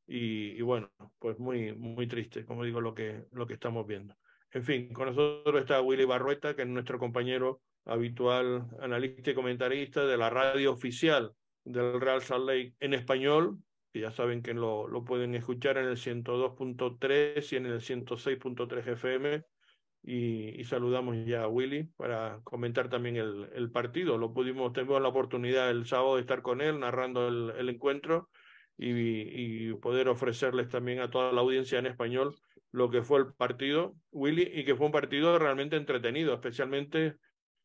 Y, 0.07 0.53
y, 0.59 0.63
bueno, 0.63 0.91
pues 1.19 1.39
muy, 1.39 1.75
muy 1.75 2.07
triste, 2.07 2.45
como 2.45 2.65
digo, 2.65 2.81
lo 2.81 2.95
que, 2.95 3.25
lo 3.33 3.47
que 3.47 3.55
estamos 3.55 3.87
viendo. 3.87 4.17
En 4.53 4.65
fin, 4.65 4.93
con 4.93 5.09
nosotros 5.09 5.61
está 5.61 5.83
Willy 5.83 6.07
Barrueta, 6.07 6.57
que 6.57 6.63
es 6.63 6.69
nuestro 6.69 6.99
compañero 6.99 7.61
habitual 7.85 8.67
analista 8.81 9.31
y 9.31 9.35
comentarista 9.35 10.07
de 10.07 10.17
la 10.17 10.31
radio 10.31 10.73
oficial 10.73 11.33
del 11.65 12.01
Real 12.01 12.23
Salt 12.23 12.47
Lake 12.47 12.75
en 12.81 12.95
español, 12.95 13.59
que 13.93 14.01
ya 14.01 14.11
saben 14.11 14.43
que 14.43 14.55
lo, 14.55 14.89
lo 14.89 15.05
pueden 15.05 15.35
escuchar 15.35 15.79
en 15.79 15.87
el 15.87 15.97
102.3 15.97 17.53
y 17.53 17.57
en 17.57 17.67
el 17.67 17.81
106.3 17.81 18.87
FM. 18.87 19.45
Y, 20.03 20.61
y, 20.61 20.65
saludamos 20.65 21.17
ya 21.27 21.43
a 21.43 21.49
Willy 21.49 21.85
para 21.97 22.41
comentar 22.45 22.89
también 22.89 23.17
el, 23.17 23.51
el, 23.55 23.71
partido. 23.71 24.17
Lo 24.17 24.33
pudimos, 24.33 24.73
tuvimos 24.73 25.03
la 25.03 25.09
oportunidad 25.09 25.71
el 25.71 25.87
sábado 25.87 26.15
de 26.15 26.21
estar 26.21 26.41
con 26.41 26.61
él 26.61 26.79
narrando 26.79 27.27
el, 27.29 27.53
el 27.59 27.69
encuentro 27.69 28.31
y, 28.77 29.71
y, 29.71 29.75
poder 29.75 30.09
ofrecerles 30.09 30.69
también 30.69 31.01
a 31.01 31.11
toda 31.11 31.33
la 31.33 31.41
audiencia 31.41 31.81
en 31.81 31.87
español 31.87 32.35
lo 32.71 32.91
que 32.91 33.03
fue 33.03 33.21
el 33.21 33.33
partido, 33.35 33.97
Willy, 34.13 34.51
y 34.55 34.65
que 34.65 34.77
fue 34.77 34.87
un 34.87 34.93
partido 34.93 35.39
realmente 35.39 35.77
entretenido, 35.77 36.35
especialmente 36.35 37.17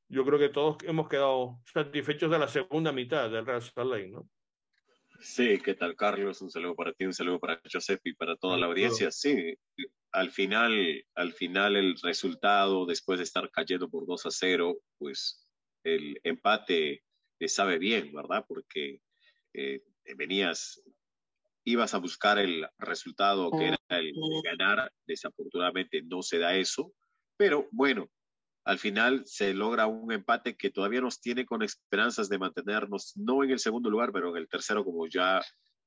yo 0.08 0.26
creo 0.26 0.40
que 0.40 0.50
todos 0.50 0.78
hemos 0.84 1.08
quedado 1.10 1.60
satisfechos 1.66 2.32
de 2.32 2.40
la 2.40 2.48
segunda 2.48 2.92
mitad 2.92 3.30
del 3.30 3.46
Real 3.46 3.62
Salt 3.62 3.92
Lake, 3.92 4.10
¿no? 4.10 4.28
Sí, 5.24 5.58
¿qué 5.60 5.74
tal, 5.74 5.96
Carlos? 5.96 6.42
Un 6.42 6.52
saludo 6.52 6.76
para 6.76 6.92
ti, 6.92 7.06
un 7.06 7.14
saludo 7.14 7.40
para 7.40 7.62
Joseph 7.72 8.02
y 8.04 8.14
para 8.14 8.36
toda 8.36 8.58
la 8.58 8.66
audiencia. 8.66 9.10
Sí, 9.10 9.56
al 10.12 10.32
final, 10.32 11.06
al 11.16 11.32
final 11.32 11.78
el 11.78 11.96
resultado, 12.04 12.86
después 12.86 13.20
de 13.20 13.24
estar 13.24 13.50
cayendo 13.50 13.90
por 13.90 14.06
2 14.06 14.26
a 14.26 14.32
0, 14.32 14.78
pues 14.98 15.48
el 15.86 16.20
empate 16.24 17.04
te 17.40 17.48
sabe 17.48 17.80
bien, 17.80 18.12
¿verdad? 18.12 18.44
Porque 18.46 19.00
eh, 19.54 19.82
venías, 20.18 20.84
ibas 21.64 21.94
a 21.94 22.00
buscar 22.00 22.38
el 22.38 22.68
resultado 22.78 23.50
que 23.52 23.68
era 23.70 23.78
el 23.92 24.14
ganar, 24.44 24.92
desafortunadamente 25.08 26.02
no 26.04 26.22
se 26.22 26.38
da 26.38 26.54
eso, 26.58 26.94
pero 27.38 27.70
bueno, 27.72 28.10
al 28.66 28.80
final 28.80 29.24
se 29.26 29.54
logra 29.54 29.88
un 29.88 30.12
empate 30.12 30.56
que 30.56 30.70
todavía 30.70 31.02
nos 31.02 31.20
tiene 31.20 31.46
con 31.46 31.64
esperanzas 31.64 32.30
de 32.30 32.40
mantenernos, 32.40 33.14
no 33.18 33.44
en 33.44 33.52
el 33.52 33.60
segundo 33.60 33.90
lugar, 33.90 34.12
pero 34.14 34.30
en 34.30 34.38
el 34.38 34.48
tercero, 34.48 34.86
como 34.86 35.08
ya 35.08 35.42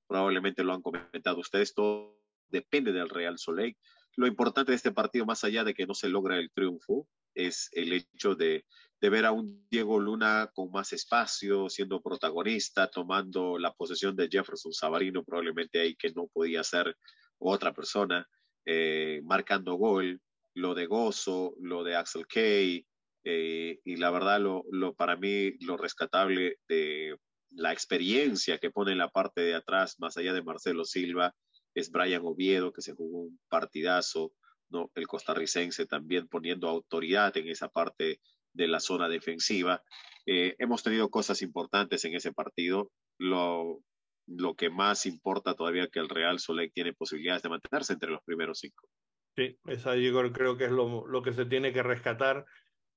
probablemente 0.07 0.63
lo 0.63 0.75
han 0.75 0.83
comentado 0.83 1.41
ustedes, 1.41 1.75
todo 1.75 2.21
depende 2.49 2.93
del 2.93 3.09
Real 3.09 3.39
Soleil. 3.39 3.77
Lo 4.17 4.27
importante 4.27 4.73
de 4.73 4.77
este 4.77 4.93
partido, 4.93 5.27
más 5.27 5.43
allá 5.45 5.65
de 5.65 5.75
que 5.75 5.87
no 5.87 5.95
se 5.95 6.09
logra 6.09 6.39
el 6.39 6.51
triunfo, 6.51 7.09
es 7.35 7.69
el 7.73 7.93
hecho 7.93 8.35
de, 8.35 8.65
ver 9.01 9.25
a 9.25 9.33
un 9.33 9.67
Diego 9.71 10.01
Luna 10.01 10.51
con 10.55 10.71
más 10.71 10.93
espacio, 10.93 11.69
siendo 11.69 12.03
protagonista, 12.03 12.89
tomando 12.89 13.59
la 13.59 13.73
posesión 13.73 14.17
de 14.17 14.29
Jefferson 14.29 14.73
Savarino, 14.73 15.23
probablemente 15.23 15.81
ahí 15.81 15.95
que 15.95 16.11
no 16.13 16.27
podía 16.27 16.65
ser 16.65 16.97
otra 17.39 17.73
persona, 17.73 18.27
eh, 18.65 19.21
marcando 19.25 19.75
gol, 19.75 20.21
lo 20.57 20.75
de 20.75 20.87
Gozo, 20.87 21.55
lo 21.61 21.85
de 21.85 21.97
Axel 21.97 22.27
Kay, 22.27 22.87
eh, 23.25 23.79
y 23.85 23.97
la 23.97 24.11
verdad, 24.11 24.41
lo, 24.41 24.65
lo, 24.71 24.95
para 24.95 25.17
mí, 25.17 25.53
lo 25.61 25.77
rescatable 25.77 26.59
de 26.67 27.19
la 27.51 27.73
experiencia 27.73 28.59
que 28.59 28.71
pone 28.71 28.93
en 28.93 28.99
la 28.99 29.11
parte 29.11 29.43
de 29.43 29.55
atrás, 29.55 29.97
más 29.99 30.17
allá 30.17 30.33
de 30.33 30.43
Marcelo 30.43 30.85
Silva, 30.85 31.35
es 31.75 31.91
Brian 31.91 32.23
Oviedo, 32.25 32.73
que 32.73 32.81
se 32.81 32.95
jugó 32.95 33.19
un 33.19 33.39
partidazo, 33.51 34.33
¿no? 34.71 34.91
el 34.95 35.07
costarricense 35.07 35.85
también 35.85 36.27
poniendo 36.27 36.69
autoridad 36.69 37.37
en 37.37 37.49
esa 37.49 37.69
parte 37.69 38.21
de 38.55 38.69
la 38.69 38.81
zona 38.81 39.11
defensiva. 39.11 39.83
Eh, 40.25 40.57
hemos 40.59 40.83
tenido 40.83 41.11
cosas 41.11 41.43
importantes 41.43 42.03
en 42.07 42.15
ese 42.15 42.33
partido. 42.33 42.91
Lo, 43.19 43.83
lo 44.27 44.55
que 44.55 44.71
más 44.71 45.05
importa 45.05 45.55
todavía 45.55 45.89
que 45.89 45.99
el 45.99 46.09
Real 46.09 46.39
Soleil 46.39 46.73
tiene 46.73 46.95
posibilidades 46.95 47.43
de 47.43 47.51
mantenerse 47.51 47.93
entre 47.93 48.11
los 48.11 48.23
primeros 48.25 48.59
cinco. 48.61 48.89
Sí, 49.37 49.59
esa 49.67 49.95
yo 49.97 50.33
creo 50.33 50.57
que 50.57 50.65
es 50.65 50.71
lo, 50.71 51.07
lo 51.07 51.23
que 51.23 51.33
se 51.35 51.45
tiene 51.45 51.73
que 51.73 51.83
rescatar, 51.83 52.47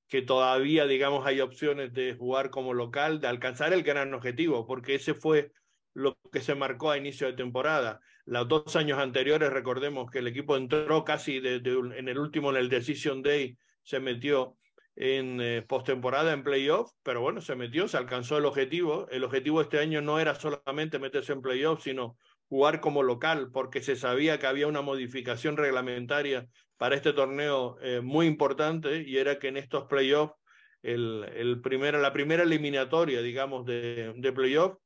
que 0.08 0.22
todavía, 0.22 0.88
digamos, 0.88 1.26
hay 1.26 1.42
opciones 1.42 1.94
de 1.94 2.16
jugar 2.16 2.50
como 2.50 2.74
local, 2.74 3.20
de 3.20 3.28
alcanzar 3.28 3.74
el 3.74 3.84
gran 3.84 4.14
objetivo, 4.14 4.66
porque 4.66 4.96
ese 4.96 5.14
fue 5.14 5.52
lo 5.94 6.18
que 6.32 6.40
se 6.40 6.56
marcó 6.56 6.92
a 6.92 6.98
inicio 6.98 7.28
de 7.28 7.34
temporada. 7.34 8.00
Los 8.26 8.48
dos 8.48 8.76
años 8.76 9.00
anteriores, 9.00 9.52
recordemos 9.52 10.10
que 10.10 10.20
el 10.20 10.28
equipo 10.28 10.56
entró 10.56 11.04
casi 11.04 11.40
de, 11.42 11.56
en 11.56 12.08
el 12.08 12.18
último, 12.18 12.52
en 12.52 12.58
el 12.58 12.70
Decision 12.70 13.22
Day, 13.22 13.58
se 13.84 14.00
metió 14.00 14.56
en 14.96 15.42
eh, 15.42 15.62
postemporada, 15.62 16.32
en 16.32 16.44
playoff, 16.44 16.92
pero 17.04 17.22
bueno, 17.22 17.42
se 17.42 17.56
metió, 17.56 17.88
se 17.88 17.98
alcanzó 17.98 18.38
el 18.38 18.46
objetivo. 18.46 19.08
El 19.10 19.24
objetivo 19.24 19.62
este 19.62 19.80
año 19.80 20.02
no 20.02 20.20
era 20.20 20.36
solamente 20.36 21.00
meterse 21.00 21.34
en 21.34 21.42
playoff, 21.42 21.84
sino 21.84 22.18
jugar 22.50 22.82
como 22.82 23.04
local, 23.04 23.52
porque 23.54 23.82
se 23.82 23.96
sabía 23.96 24.40
que 24.40 24.48
había 24.48 24.68
una 24.68 24.82
modificación 24.82 25.56
reglamentaria 25.56 26.48
para 26.78 26.96
este 26.96 27.14
torneo 27.14 27.78
eh, 27.82 28.02
muy 28.02 28.26
importante 28.26 29.04
y 29.06 29.18
era 29.18 29.40
que 29.40 29.50
en 29.50 29.58
estos 29.58 29.86
playoffs, 29.86 30.34
el, 30.82 31.26
el 31.36 31.62
la 32.02 32.14
primera 32.14 32.44
eliminatoria, 32.44 33.22
digamos, 33.22 33.66
de, 33.66 34.14
de 34.16 34.32
playoff, 34.34 34.78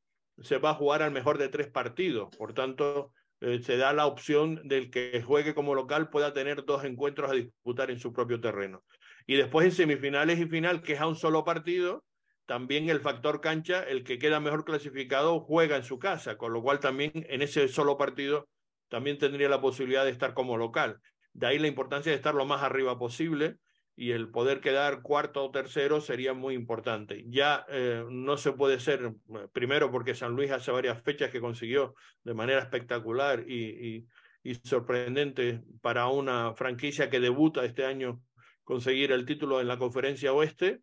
se 0.42 0.58
va 0.58 0.72
a 0.72 0.76
jugar 0.76 1.04
al 1.04 1.12
mejor 1.12 1.38
de 1.38 1.50
tres 1.50 1.68
partidos. 1.68 2.36
Por 2.36 2.54
tanto, 2.54 3.14
eh, 3.40 3.60
se 3.62 3.78
da 3.78 3.94
la 3.94 4.08
opción 4.08 4.62
del 4.68 4.90
que 4.90 5.22
juegue 5.22 5.54
como 5.54 5.76
local 5.76 6.10
pueda 6.10 6.34
tener 6.34 6.66
dos 6.66 6.84
encuentros 6.84 7.30
a 7.30 7.36
disputar 7.36 7.92
en 7.92 8.00
su 8.00 8.12
propio 8.12 8.42
terreno. 8.42 8.84
Y 9.28 9.36
después 9.36 9.66
en 9.66 9.72
semifinales 9.72 10.40
y 10.40 10.48
final, 10.48 10.82
que 10.82 10.94
es 10.94 11.00
a 11.00 11.08
un 11.08 11.16
solo 11.16 11.44
partido, 11.44 12.04
también 12.46 12.90
el 12.90 13.00
factor 13.00 13.42
cancha, 13.42 13.84
el 13.84 14.04
que 14.04 14.20
queda 14.20 14.40
mejor 14.40 14.66
clasificado 14.66 15.40
juega 15.40 15.78
en 15.78 15.84
su 15.84 16.00
casa, 16.00 16.38
con 16.38 16.54
lo 16.54 16.62
cual 16.62 16.80
también 16.80 17.12
en 17.14 17.42
ese 17.42 17.68
solo 17.68 17.98
partido 17.98 18.50
también 18.90 19.18
tendría 19.18 19.50
la 19.50 19.62
posibilidad 19.62 20.06
de 20.06 20.12
estar 20.12 20.34
como 20.34 20.58
local. 20.58 21.00
De 21.34 21.48
ahí 21.48 21.58
la 21.58 21.68
importancia 21.68 22.12
de 22.12 22.18
estar 22.18 22.36
lo 22.36 22.46
más 22.46 22.62
arriba 22.62 23.00
posible 23.00 23.58
y 23.96 24.12
el 24.12 24.30
poder 24.30 24.60
quedar 24.60 25.02
cuarto 25.02 25.44
o 25.44 25.52
tercero 25.52 26.02
sería 26.02 26.34
muy 26.34 26.54
importante. 26.54 27.24
Ya 27.28 27.66
eh, 27.70 28.04
no 28.10 28.38
se 28.38 28.52
puede 28.52 28.80
ser, 28.80 29.14
eh, 29.36 29.48
primero 29.52 29.92
porque 29.92 30.16
San 30.16 30.34
Luis 30.34 30.52
hace 30.52 30.72
varias 30.72 31.02
fechas 31.02 31.32
que 31.32 31.42
consiguió 31.42 31.96
de 32.24 32.34
manera 32.34 32.60
espectacular 32.60 33.44
y, 33.48 34.06
y 34.44 34.56
sorprendente 34.56 35.62
para 35.82 36.08
una 36.08 36.54
franquicia 36.54 37.10
que 37.10 37.20
debuta 37.20 37.66
este 37.66 37.86
año 37.86 38.22
conseguir 38.64 39.12
el 39.12 39.26
título 39.26 39.62
en 39.62 39.68
la 39.68 39.78
conferencia 39.78 40.34
oeste 40.34 40.82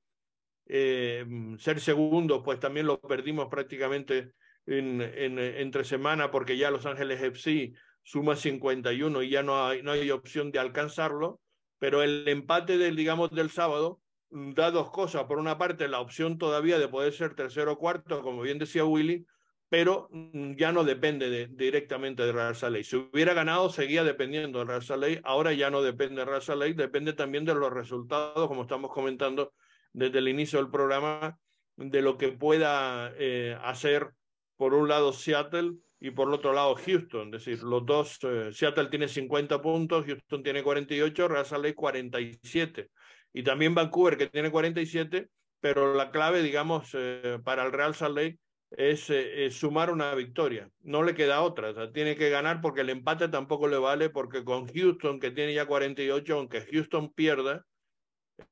eh, 0.72 1.26
ser 1.58 1.80
segundo, 1.80 2.42
pues 2.42 2.60
también 2.60 2.86
lo 2.86 3.00
perdimos 3.00 3.48
prácticamente 3.48 4.32
en, 4.66 5.00
en, 5.00 5.38
entre 5.38 5.84
semana 5.84 6.30
porque 6.30 6.56
ya 6.56 6.70
Los 6.70 6.86
Ángeles 6.86 7.20
FC 7.20 7.72
suma 8.02 8.36
51 8.36 9.22
y 9.22 9.30
ya 9.30 9.42
no 9.42 9.66
hay, 9.66 9.82
no 9.82 9.92
hay 9.92 10.10
opción 10.10 10.52
de 10.52 10.60
alcanzarlo, 10.60 11.40
pero 11.78 12.02
el 12.02 12.26
empate 12.28 12.78
del, 12.78 12.94
digamos, 12.94 13.30
del 13.30 13.50
sábado 13.50 14.00
da 14.30 14.70
dos 14.70 14.90
cosas. 14.90 15.24
Por 15.24 15.38
una 15.38 15.58
parte, 15.58 15.88
la 15.88 16.00
opción 16.00 16.38
todavía 16.38 16.78
de 16.78 16.88
poder 16.88 17.12
ser 17.12 17.34
tercero 17.34 17.72
o 17.72 17.78
cuarto, 17.78 18.22
como 18.22 18.42
bien 18.42 18.58
decía 18.58 18.84
Willy, 18.84 19.26
pero 19.68 20.08
ya 20.56 20.72
no 20.72 20.84
depende 20.84 21.30
de, 21.30 21.46
directamente 21.48 22.24
de 22.24 22.32
Real 22.32 22.56
Saleh. 22.56 22.84
Si 22.84 22.96
hubiera 22.96 23.34
ganado, 23.34 23.70
seguía 23.70 24.04
dependiendo 24.04 24.58
de 24.60 24.64
Real 24.66 24.82
Saleh. 24.82 25.20
Ahora 25.24 25.52
ya 25.52 25.70
no 25.70 25.82
depende 25.82 26.20
de 26.20 26.24
Real 26.26 26.42
Saleh, 26.42 26.74
depende 26.74 27.12
también 27.12 27.44
de 27.44 27.54
los 27.54 27.72
resultados, 27.72 28.48
como 28.48 28.62
estamos 28.62 28.92
comentando 28.92 29.52
desde 29.92 30.18
el 30.18 30.28
inicio 30.28 30.58
del 30.58 30.70
programa 30.70 31.38
de 31.76 32.02
lo 32.02 32.18
que 32.18 32.28
pueda 32.28 33.12
eh, 33.16 33.56
hacer 33.62 34.10
por 34.56 34.74
un 34.74 34.88
lado 34.88 35.12
Seattle 35.12 35.72
y 35.98 36.10
por 36.10 36.28
el 36.28 36.34
otro 36.34 36.52
lado 36.52 36.74
Houston. 36.74 37.34
Es 37.34 37.44
decir, 37.44 37.62
los 37.62 37.84
dos, 37.86 38.18
eh, 38.22 38.50
Seattle 38.52 38.88
tiene 38.88 39.08
50 39.08 39.60
puntos, 39.62 40.04
Houston 40.06 40.42
tiene 40.42 40.62
48, 40.62 41.28
Real 41.28 41.46
Salt 41.46 41.64
Lake 41.64 41.74
47. 41.74 42.90
Y 43.32 43.42
también 43.42 43.74
Vancouver 43.74 44.16
que 44.16 44.26
tiene 44.26 44.50
47, 44.50 45.28
pero 45.60 45.94
la 45.94 46.10
clave, 46.10 46.42
digamos, 46.42 46.90
eh, 46.94 47.38
para 47.44 47.64
el 47.64 47.72
Real 47.72 47.94
Salt 47.94 48.16
Lake 48.16 48.38
es, 48.70 49.10
sumar 49.54 49.90
una 49.90 50.14
victoria. 50.14 50.70
No 50.82 51.02
le 51.02 51.14
queda 51.14 51.42
otra, 51.42 51.92
tiene 51.92 52.16
que 52.16 52.30
ganar 52.30 52.60
porque 52.60 52.82
el 52.82 52.90
empate 52.90 53.28
tampoco 53.28 53.68
le 53.68 53.78
vale, 53.78 54.10
porque 54.10 54.44
con 54.44 54.66
Houston, 54.68 55.18
que 55.18 55.30
tiene 55.30 55.54
ya 55.54 55.66
48, 55.66 56.34
aunque 56.34 56.66
Houston 56.72 57.12
pierda, 57.12 57.64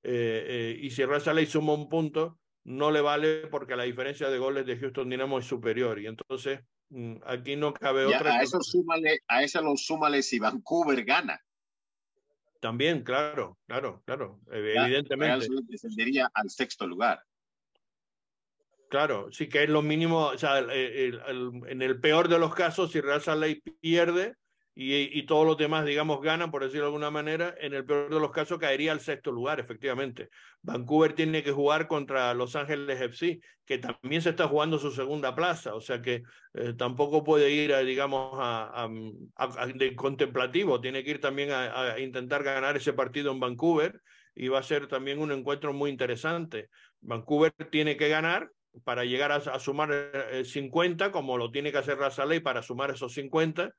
eh, 0.03 0.45
eh, 0.49 0.79
y 0.81 0.91
si 0.91 1.05
Raza 1.05 1.33
Ley 1.33 1.47
suma 1.47 1.75
un 1.75 1.89
punto, 1.89 2.39
no 2.65 2.91
le 2.91 3.01
vale 3.01 3.47
porque 3.47 3.77
la 3.77 3.85
diferencia 3.85 4.29
de 4.29 4.39
goles 4.39 4.67
de 4.67 4.77
Houston 4.79 5.09
Dynamo 5.09 5.39
es 5.39 5.47
superior. 5.47 5.99
Y 5.99 6.07
entonces 6.07 6.61
mm, 6.91 7.17
aquí 7.25 7.57
no 7.57 7.73
cabe 7.73 8.07
otra. 8.07 8.35
A 8.35 8.43
eso, 8.43 8.61
súmale, 8.61 9.21
a 9.27 9.43
eso 9.43 9.63
lo 9.63 9.77
súmale 9.77 10.23
si 10.23 10.39
Vancouver 10.39 11.05
gana. 11.05 11.41
También, 12.61 13.05
claro, 13.05 13.59
claro, 13.67 14.03
claro, 14.05 14.41
evidentemente. 14.51 15.47
descendería 15.69 16.29
al 16.35 16.51
sexto 16.51 16.87
lugar. 16.87 17.23
Claro, 18.89 19.31
sí 19.31 19.49
que 19.49 19.65
es 19.65 19.69
lo 19.69 19.83
mínimo, 19.83 20.29
o 20.29 20.39
sea, 20.39 20.59
en 20.59 21.83
el 21.83 22.01
peor 22.01 22.29
de 22.29 22.39
los 22.39 22.55
casos, 22.55 22.91
si 22.91 23.01
Real 23.01 23.21
Salt 23.21 23.63
pierde, 23.81 24.35
y, 24.81 25.25
todos 25.25 25.45
los 25.45 25.57
demás, 25.57 25.85
digamos, 25.85 26.23
ganan, 26.23 26.53
por 26.53 26.63
decirlo 26.63 26.83
de 26.83 26.89
alguna 26.91 27.11
manera, 27.11 27.53
en 27.59 27.75
el 27.75 27.85
peor 27.85 28.15
de 28.15 28.21
los 28.21 28.31
casos 28.31 28.61
caería 28.61 28.93
al 28.93 29.01
sexto 29.01 29.33
lugar, 29.33 29.59
efectivamente. 29.59 30.29
Vancouver 30.63 31.15
tiene 31.15 31.43
que 31.43 31.51
jugar 31.51 31.89
contra 31.89 32.33
Los 32.33 32.55
Ángeles 32.55 33.01
FC, 33.01 33.41
que 33.67 33.79
también 33.79 34.23
se 34.23 34.31
está 34.31 34.47
jugando 34.47 34.79
su 34.79 34.93
segunda 34.93 35.35
plaza, 35.35 35.75
o 35.75 35.81
sea 35.81 36.01
que 36.01 36.23
eh, 36.55 36.75
tampoco 36.79 37.25
puede 37.25 37.51
ir, 37.51 37.75
digamos, 37.85 38.31
a, 38.39 38.89
de 39.75 39.97
contemplativo, 39.97 40.81
tiene 40.81 41.03
que 41.03 41.11
ir 41.11 41.21
también 41.21 41.51
a, 41.51 41.99
intentar 41.99 42.45
ganar 42.45 42.77
ese 42.77 42.93
partido 42.93 43.33
en 43.33 43.41
Vancouver 43.41 44.01
y 44.37 44.47
va 44.47 44.61
a 44.61 44.63
ser 44.63 44.87
también 44.87 45.19
un 45.19 45.33
encuentro 45.33 45.73
muy 45.73 45.91
interesante. 45.91 46.69
Vancouver 47.01 47.53
tiene 47.73 47.97
que 47.97 48.09
ganar 48.09 48.53
para 48.85 49.05
llegar 49.05 49.33
a, 49.33 49.59
sumar 49.59 49.91
50, 50.45 51.07
eh, 51.07 51.11
como 51.11 51.37
lo 51.37 51.51
tiene 51.51 51.73
que 51.73 51.79
hacer 51.79 51.99
la 51.99 52.27
Ley 52.27 52.39
para 52.39 52.63
sumar 52.63 52.93
esos 52.93 53.13
50 53.15 53.75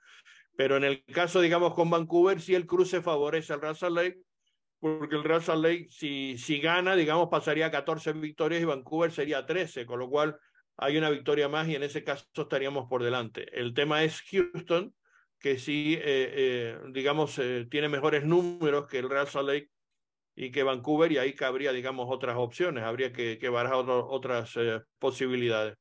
pero 0.59 0.75
en 0.75 0.83
el 0.83 1.05
caso, 1.05 1.39
digamos, 1.39 1.73
con 1.73 1.89
Vancouver, 1.89 2.41
sí 2.41 2.53
el 2.53 2.67
cruce 2.67 3.01
favorece 3.01 3.53
al 3.53 3.77
Salt 3.77 3.95
Lake, 3.95 4.19
porque 4.81 5.15
el 5.15 5.41
Salt 5.41 5.63
Lake, 5.63 5.87
si, 5.89 6.37
si 6.37 6.59
gana, 6.59 6.97
digamos, 6.97 7.29
pasaría 7.29 7.67
a 7.67 7.71
14 7.71 8.11
victorias 8.11 8.61
y 8.61 8.65
Vancouver 8.65 9.09
sería 9.09 9.45
13, 9.45 9.85
con 9.85 9.99
lo 9.99 10.09
cual 10.09 10.37
hay 10.75 10.97
una 10.97 11.11
victoria 11.11 11.47
más 11.47 11.69
y 11.69 11.75
en 11.75 11.83
ese 11.83 12.03
caso 12.03 12.25
estaríamos 12.35 12.89
por 12.89 13.01
delante. 13.03 13.47
El 13.57 13.73
tema 13.73 14.03
es 14.03 14.21
Houston, 14.29 14.93
que 15.39 15.57
sí, 15.57 15.93
eh, 15.93 16.01
eh, 16.03 16.77
digamos, 16.91 17.39
eh, 17.39 17.65
tiene 17.71 17.87
mejores 17.87 18.25
números 18.25 18.85
que 18.87 18.99
el 18.99 19.09
Real 19.09 19.29
Salt 19.29 19.47
Lake 19.47 19.69
y 20.35 20.51
que 20.51 20.63
Vancouver, 20.63 21.09
y 21.09 21.19
ahí 21.19 21.35
cabría, 21.35 21.71
digamos, 21.71 22.07
otras 22.09 22.35
opciones, 22.35 22.83
habría 22.83 23.13
que, 23.13 23.37
que 23.37 23.47
barajar 23.47 23.85
otras 23.87 24.59
posibilidades. 24.97 25.77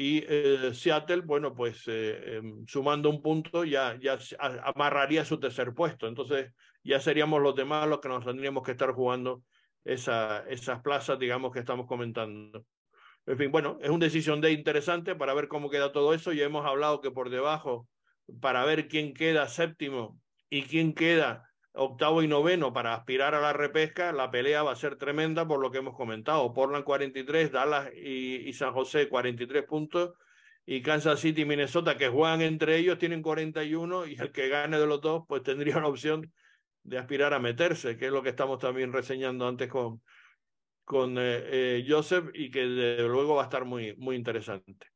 Y 0.00 0.24
eh, 0.28 0.70
Seattle, 0.74 1.22
bueno, 1.22 1.56
pues 1.56 1.82
eh, 1.88 2.36
em, 2.36 2.64
sumando 2.68 3.10
un 3.10 3.20
punto 3.20 3.64
ya, 3.64 3.98
ya 4.00 4.16
amarraría 4.62 5.24
su 5.24 5.40
tercer 5.40 5.74
puesto. 5.74 6.06
Entonces 6.06 6.52
ya 6.84 7.00
seríamos 7.00 7.42
los 7.42 7.56
demás 7.56 7.88
los 7.88 7.98
que 7.98 8.08
nos 8.08 8.24
tendríamos 8.24 8.62
que 8.62 8.70
estar 8.70 8.92
jugando 8.92 9.42
esa, 9.84 10.48
esas 10.48 10.82
plazas, 10.82 11.18
digamos, 11.18 11.50
que 11.50 11.58
estamos 11.58 11.88
comentando. 11.88 12.64
En 13.26 13.36
fin, 13.36 13.50
bueno, 13.50 13.76
es 13.82 13.90
una 13.90 14.04
decisión 14.04 14.40
de 14.40 14.52
interesante 14.52 15.16
para 15.16 15.34
ver 15.34 15.48
cómo 15.48 15.68
queda 15.68 15.90
todo 15.90 16.14
eso. 16.14 16.32
Ya 16.32 16.44
hemos 16.44 16.64
hablado 16.64 17.00
que 17.00 17.10
por 17.10 17.28
debajo, 17.28 17.88
para 18.40 18.64
ver 18.64 18.86
quién 18.86 19.12
queda 19.12 19.48
séptimo 19.48 20.20
y 20.48 20.62
quién 20.62 20.94
queda 20.94 21.47
octavo 21.72 22.22
y 22.22 22.28
noveno 22.28 22.72
para 22.72 22.94
aspirar 22.94 23.34
a 23.34 23.40
la 23.40 23.52
repesca, 23.52 24.12
la 24.12 24.30
pelea 24.30 24.62
va 24.62 24.72
a 24.72 24.76
ser 24.76 24.96
tremenda 24.96 25.46
por 25.46 25.60
lo 25.60 25.70
que 25.70 25.78
hemos 25.78 25.96
comentado. 25.96 26.52
Portland 26.52 26.84
43, 26.84 27.52
Dallas 27.52 27.90
y, 27.94 28.52
San 28.52 28.72
José 28.72 29.08
43 29.08 29.64
puntos 29.64 30.14
y 30.66 30.82
Kansas 30.82 31.20
City 31.20 31.42
y 31.42 31.44
Minnesota 31.44 31.96
que 31.96 32.08
juegan 32.08 32.42
entre 32.42 32.76
ellos 32.76 32.98
tienen 32.98 33.22
41 33.22 34.06
y 34.06 34.16
el 34.18 34.32
que 34.32 34.48
gane 34.48 34.78
de 34.78 34.86
los 34.86 35.00
dos 35.00 35.24
pues 35.26 35.42
tendría 35.42 35.78
una 35.78 35.88
opción 35.88 36.32
de 36.82 36.98
aspirar 36.98 37.34
a 37.34 37.38
meterse, 37.38 37.96
que 37.96 38.06
es 38.06 38.12
lo 38.12 38.22
que 38.22 38.30
estamos 38.30 38.58
también 38.58 38.92
reseñando 38.92 39.46
antes 39.46 39.68
con, 39.68 40.02
con 40.84 41.18
eh, 41.18 41.42
eh, 41.50 41.86
Joseph 41.86 42.30
y 42.34 42.50
que 42.50 42.66
de 42.66 43.02
luego 43.06 43.36
va 43.36 43.42
a 43.42 43.44
estar 43.44 43.64
muy, 43.64 43.94
muy 43.96 44.16
interesante. 44.16 44.86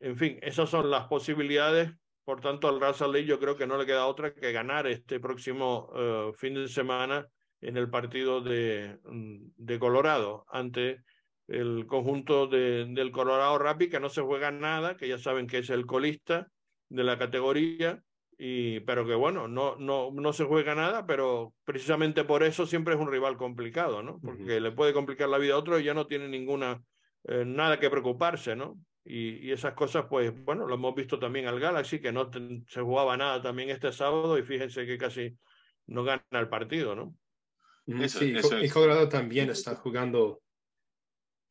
En 0.00 0.16
fin, 0.16 0.38
esas 0.42 0.68
son 0.68 0.90
las 0.90 1.06
posibilidades 1.06 1.92
por 2.24 2.40
tanto, 2.40 2.68
al 2.68 2.80
Real 2.80 2.94
Salt 2.94 3.16
yo 3.18 3.38
creo 3.38 3.56
que 3.56 3.66
no 3.66 3.76
le 3.76 3.86
queda 3.86 4.06
otra 4.06 4.32
que 4.32 4.52
ganar 4.52 4.86
este 4.86 5.20
próximo 5.20 5.90
eh, 5.94 6.30
fin 6.34 6.54
de 6.54 6.68
semana 6.68 7.26
en 7.60 7.76
el 7.76 7.90
partido 7.90 8.40
de, 8.40 8.98
mm, 9.04 9.52
de 9.56 9.78
Colorado 9.78 10.44
ante 10.50 11.02
el 11.46 11.86
conjunto 11.86 12.46
de, 12.46 12.86
del 12.88 13.10
Colorado 13.10 13.58
Rapid, 13.58 13.90
que 13.90 14.00
no 14.00 14.08
se 14.08 14.22
juega 14.22 14.50
nada, 14.50 14.96
que 14.96 15.08
ya 15.08 15.18
saben 15.18 15.46
que 15.46 15.58
es 15.58 15.70
el 15.70 15.86
colista 15.86 16.48
de 16.88 17.04
la 17.04 17.18
categoría, 17.18 18.02
y, 18.38 18.80
pero 18.80 19.06
que 19.06 19.14
bueno, 19.14 19.46
no, 19.46 19.76
no, 19.76 20.10
no 20.10 20.32
se 20.32 20.44
juega 20.44 20.74
nada, 20.74 21.06
pero 21.06 21.52
precisamente 21.64 22.24
por 22.24 22.42
eso 22.42 22.66
siempre 22.66 22.94
es 22.94 23.00
un 23.00 23.10
rival 23.10 23.36
complicado, 23.36 24.02
¿no? 24.02 24.18
Porque 24.20 24.60
le 24.60 24.72
puede 24.72 24.92
complicar 24.92 25.28
la 25.28 25.38
vida 25.38 25.54
a 25.54 25.58
otro 25.58 25.78
y 25.78 25.84
ya 25.84 25.94
no 25.94 26.06
tiene 26.06 26.28
ninguna, 26.28 26.82
eh, 27.24 27.44
nada 27.46 27.78
que 27.78 27.90
preocuparse, 27.90 28.56
¿no? 28.56 28.78
Y, 29.06 29.52
esas 29.52 29.74
cosas, 29.74 30.06
pues 30.08 30.32
bueno, 30.44 30.66
lo 30.66 30.76
hemos 30.76 30.94
visto 30.94 31.18
también 31.18 31.46
al 31.46 31.60
Galaxy, 31.60 32.00
que 32.00 32.10
no 32.10 32.30
se 32.66 32.80
jugaba 32.80 33.16
nada 33.16 33.42
también 33.42 33.68
este 33.68 33.92
sábado 33.92 34.38
y 34.38 34.42
fíjense 34.42 34.86
que 34.86 34.96
casi 34.96 35.36
no 35.86 36.04
gana 36.04 36.24
el 36.30 36.48
partido, 36.48 36.94
¿no? 36.94 37.14
sí, 38.08 38.34
y 38.62 38.68
Colorado 38.70 39.06
también 39.10 39.50
está 39.50 39.74
jugando, 39.74 40.40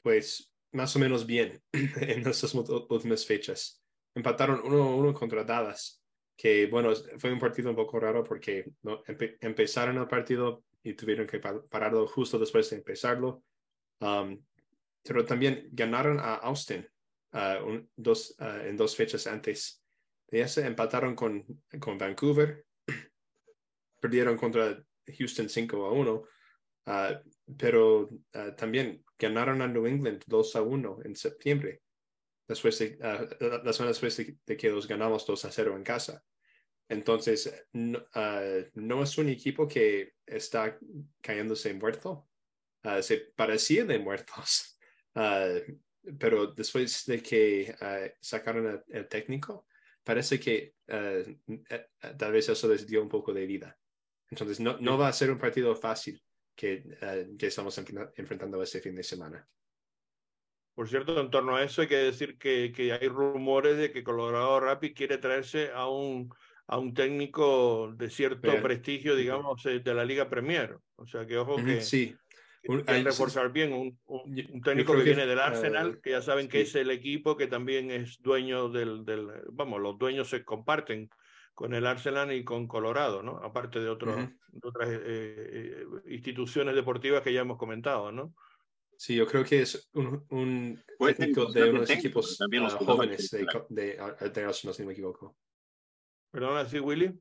pues, 0.02 0.52
más 0.72 0.96
o 0.96 1.00
menos 1.00 1.28
bien 1.28 1.62
en 1.72 2.28
estas 2.28 2.56
últimas 2.56 3.26
fechas. 3.26 3.84
Empataron 4.16 4.62
uno, 4.64 4.96
uno 4.96 5.14
contra 5.14 5.44
Dallas, 5.44 6.04
que 6.36 6.66
bueno, 6.66 6.92
fue 7.20 7.32
un 7.32 7.40
partido 7.40 7.70
un 7.70 7.76
poco 7.76 8.00
raro 8.00 8.24
porque 8.24 8.66
¿no? 8.82 9.04
empezaron 9.42 9.98
el 9.98 10.08
partido 10.08 10.64
y 10.82 10.94
tuvieron 10.94 11.28
que 11.28 11.40
pararlo 11.40 12.08
justo 12.08 12.40
después 12.40 12.68
de 12.72 12.78
empezarlo. 12.78 13.44
Um, 14.00 14.44
pero 15.04 15.24
también 15.24 15.70
ganaron 15.72 16.20
a 16.20 16.36
Austin 16.36 16.88
uh, 17.34 17.88
dos, 17.96 18.36
uh, 18.40 18.68
en 18.68 18.78
dos 18.78 18.96
fechas 18.96 19.28
antes. 19.28 19.84
De 20.28 20.48
se 20.48 20.66
empataron 20.66 21.16
con, 21.16 21.46
con 21.80 21.98
Vancouver, 21.98 22.66
perdieron 24.02 24.38
contra 24.38 24.84
Houston 25.18 25.50
5 25.50 25.86
a 25.86 25.92
1, 25.92 26.14
uh, 26.14 26.92
pero 27.58 28.10
también 28.58 29.04
ganaron 29.18 29.62
a 29.62 29.68
New 29.68 29.86
England 29.86 30.24
2 30.26 30.56
a 30.56 30.62
1 30.62 31.00
en 31.04 31.16
septiembre, 31.16 31.82
después 32.48 32.80
de, 32.80 32.98
la 33.00 33.74
semana 33.74 33.92
después 33.92 34.18
de, 34.18 34.58
que 34.58 34.70
los 34.70 34.88
ganamos 34.88 35.26
2 35.26 35.46
a 35.46 35.52
0 35.52 35.76
en 35.78 35.84
casa. 35.84 36.24
Entonces, 36.90 37.68
no, 37.74 38.04
no, 38.74 39.04
es 39.04 39.18
un 39.18 39.30
equipo 39.30 39.68
que 39.68 40.14
está 40.26 40.78
cayéndose 41.22 41.74
muerto. 41.74 42.28
se 43.02 43.18
parecía 43.36 43.86
de 43.86 44.00
muertos. 44.00 44.70
Ah, 45.16 45.48
pero 46.18 46.48
después 46.48 47.06
de 47.06 47.22
que 47.22 47.76
ah, 47.82 48.08
sacaron 48.20 48.84
el, 48.88 49.08
técnico, 49.08 49.68
parece 50.04 50.40
que 50.40 50.76
ah, 50.90 51.22
eh, 51.48 51.88
tal 52.18 52.32
vez 52.32 52.50
eso 52.50 52.68
les 52.68 52.86
dio 52.86 53.02
un 53.02 53.10
poco 53.10 53.34
de 53.34 53.46
vida. 53.46 53.78
Entonces, 54.30 54.60
no, 54.60 54.78
no 54.80 54.98
va 54.98 55.08
a 55.08 55.14
ser 55.14 55.32
un 55.32 55.38
partido 55.38 55.76
fácil 55.76 56.22
que, 56.56 56.84
que 57.38 57.48
estamos 57.48 57.78
enfrentando 57.78 58.62
este 58.62 58.80
fin 58.80 58.96
de 58.96 59.04
semana. 59.04 59.48
Por 60.74 60.90
cierto, 60.90 61.20
en 61.20 61.30
torno 61.30 61.56
a 61.56 61.64
eso 61.64 61.82
hay 61.82 61.88
que 61.88 61.98
decir 61.98 62.38
que, 62.38 62.72
que 62.76 62.94
hay 62.94 63.08
rumores 63.08 63.78
de 63.78 63.92
que 63.92 64.04
Colorado 64.04 64.60
Rapid 64.60 64.96
quiere 64.96 65.20
traerse 65.20 65.72
a 65.72 65.88
un, 65.88 66.34
a 66.66 66.80
un 66.80 66.96
técnico 66.96 67.94
de 67.96 68.10
cierto 68.10 68.60
prestigio, 68.62 69.16
digamos, 69.16 69.64
eh, 69.68 69.80
de 69.80 69.94
la 69.94 70.04
Liga 70.04 70.30
Premier. 70.30 70.78
O 70.96 71.06
sea 71.06 71.28
que 71.28 71.38
ojo 71.38 71.58
que, 71.58 71.82
sí 71.82 72.16
hay 72.70 73.04
que 73.04 73.04
reforzar 73.04 73.52
bien 73.52 73.74
un, 73.74 74.00
un, 74.06 74.62
técnico 74.62 74.96
que, 74.96 75.04
viene 75.04 75.26
del 75.26 75.40
Arsenal, 75.40 76.00
que 76.02 76.12
ya 76.12 76.22
saben 76.22 76.48
que 76.48 76.62
es 76.62 76.76
el 76.76 76.92
equipo 76.92 77.36
que 77.36 77.48
también 77.48 77.92
es 77.92 78.22
dueño 78.22 78.70
del, 78.70 79.04
del, 79.06 79.28
vamos, 79.52 79.82
los 79.82 79.98
dueños 79.98 80.30
se 80.30 80.46
comparten 80.46 81.10
con 81.54 81.74
el 81.74 81.86
Arsenal 81.86 82.32
y 82.32 82.44
con 82.44 82.68
Colorado, 82.68 83.22
¿no? 83.22 83.38
Aparte 83.38 83.80
de, 83.80 83.90
otros, 83.90 84.28
otras 84.62 84.90
eh, 84.90 85.02
eh, 85.06 85.86
instituciones 86.08 86.74
deportivas 86.74 87.22
que 87.22 87.34
ya 87.34 87.42
hemos 87.42 87.58
comentado, 87.58 88.12
¿no? 88.12 88.34
Sí, 88.98 89.16
yo 89.16 89.28
creo 89.28 89.44
que 89.44 89.62
es 89.62 89.90
un, 89.94 90.26
un 90.30 90.84
técnico 90.98 91.52
de 91.52 91.70
unos 91.70 91.90
equipos 91.90 92.38
también 92.38 92.64
los 92.64 92.76
uh, 92.76 92.86
jóvenes 92.86 93.30
de, 93.32 93.46
de, 93.70 94.30
de, 94.30 94.44
Arsenal, 94.44 94.74
si 94.74 94.82
no 94.82 94.88
me 94.88 94.94
equivoco. 94.94 95.36
Perdona, 96.32 96.66
¿sí, 96.68 96.80
Willy? 96.80 97.14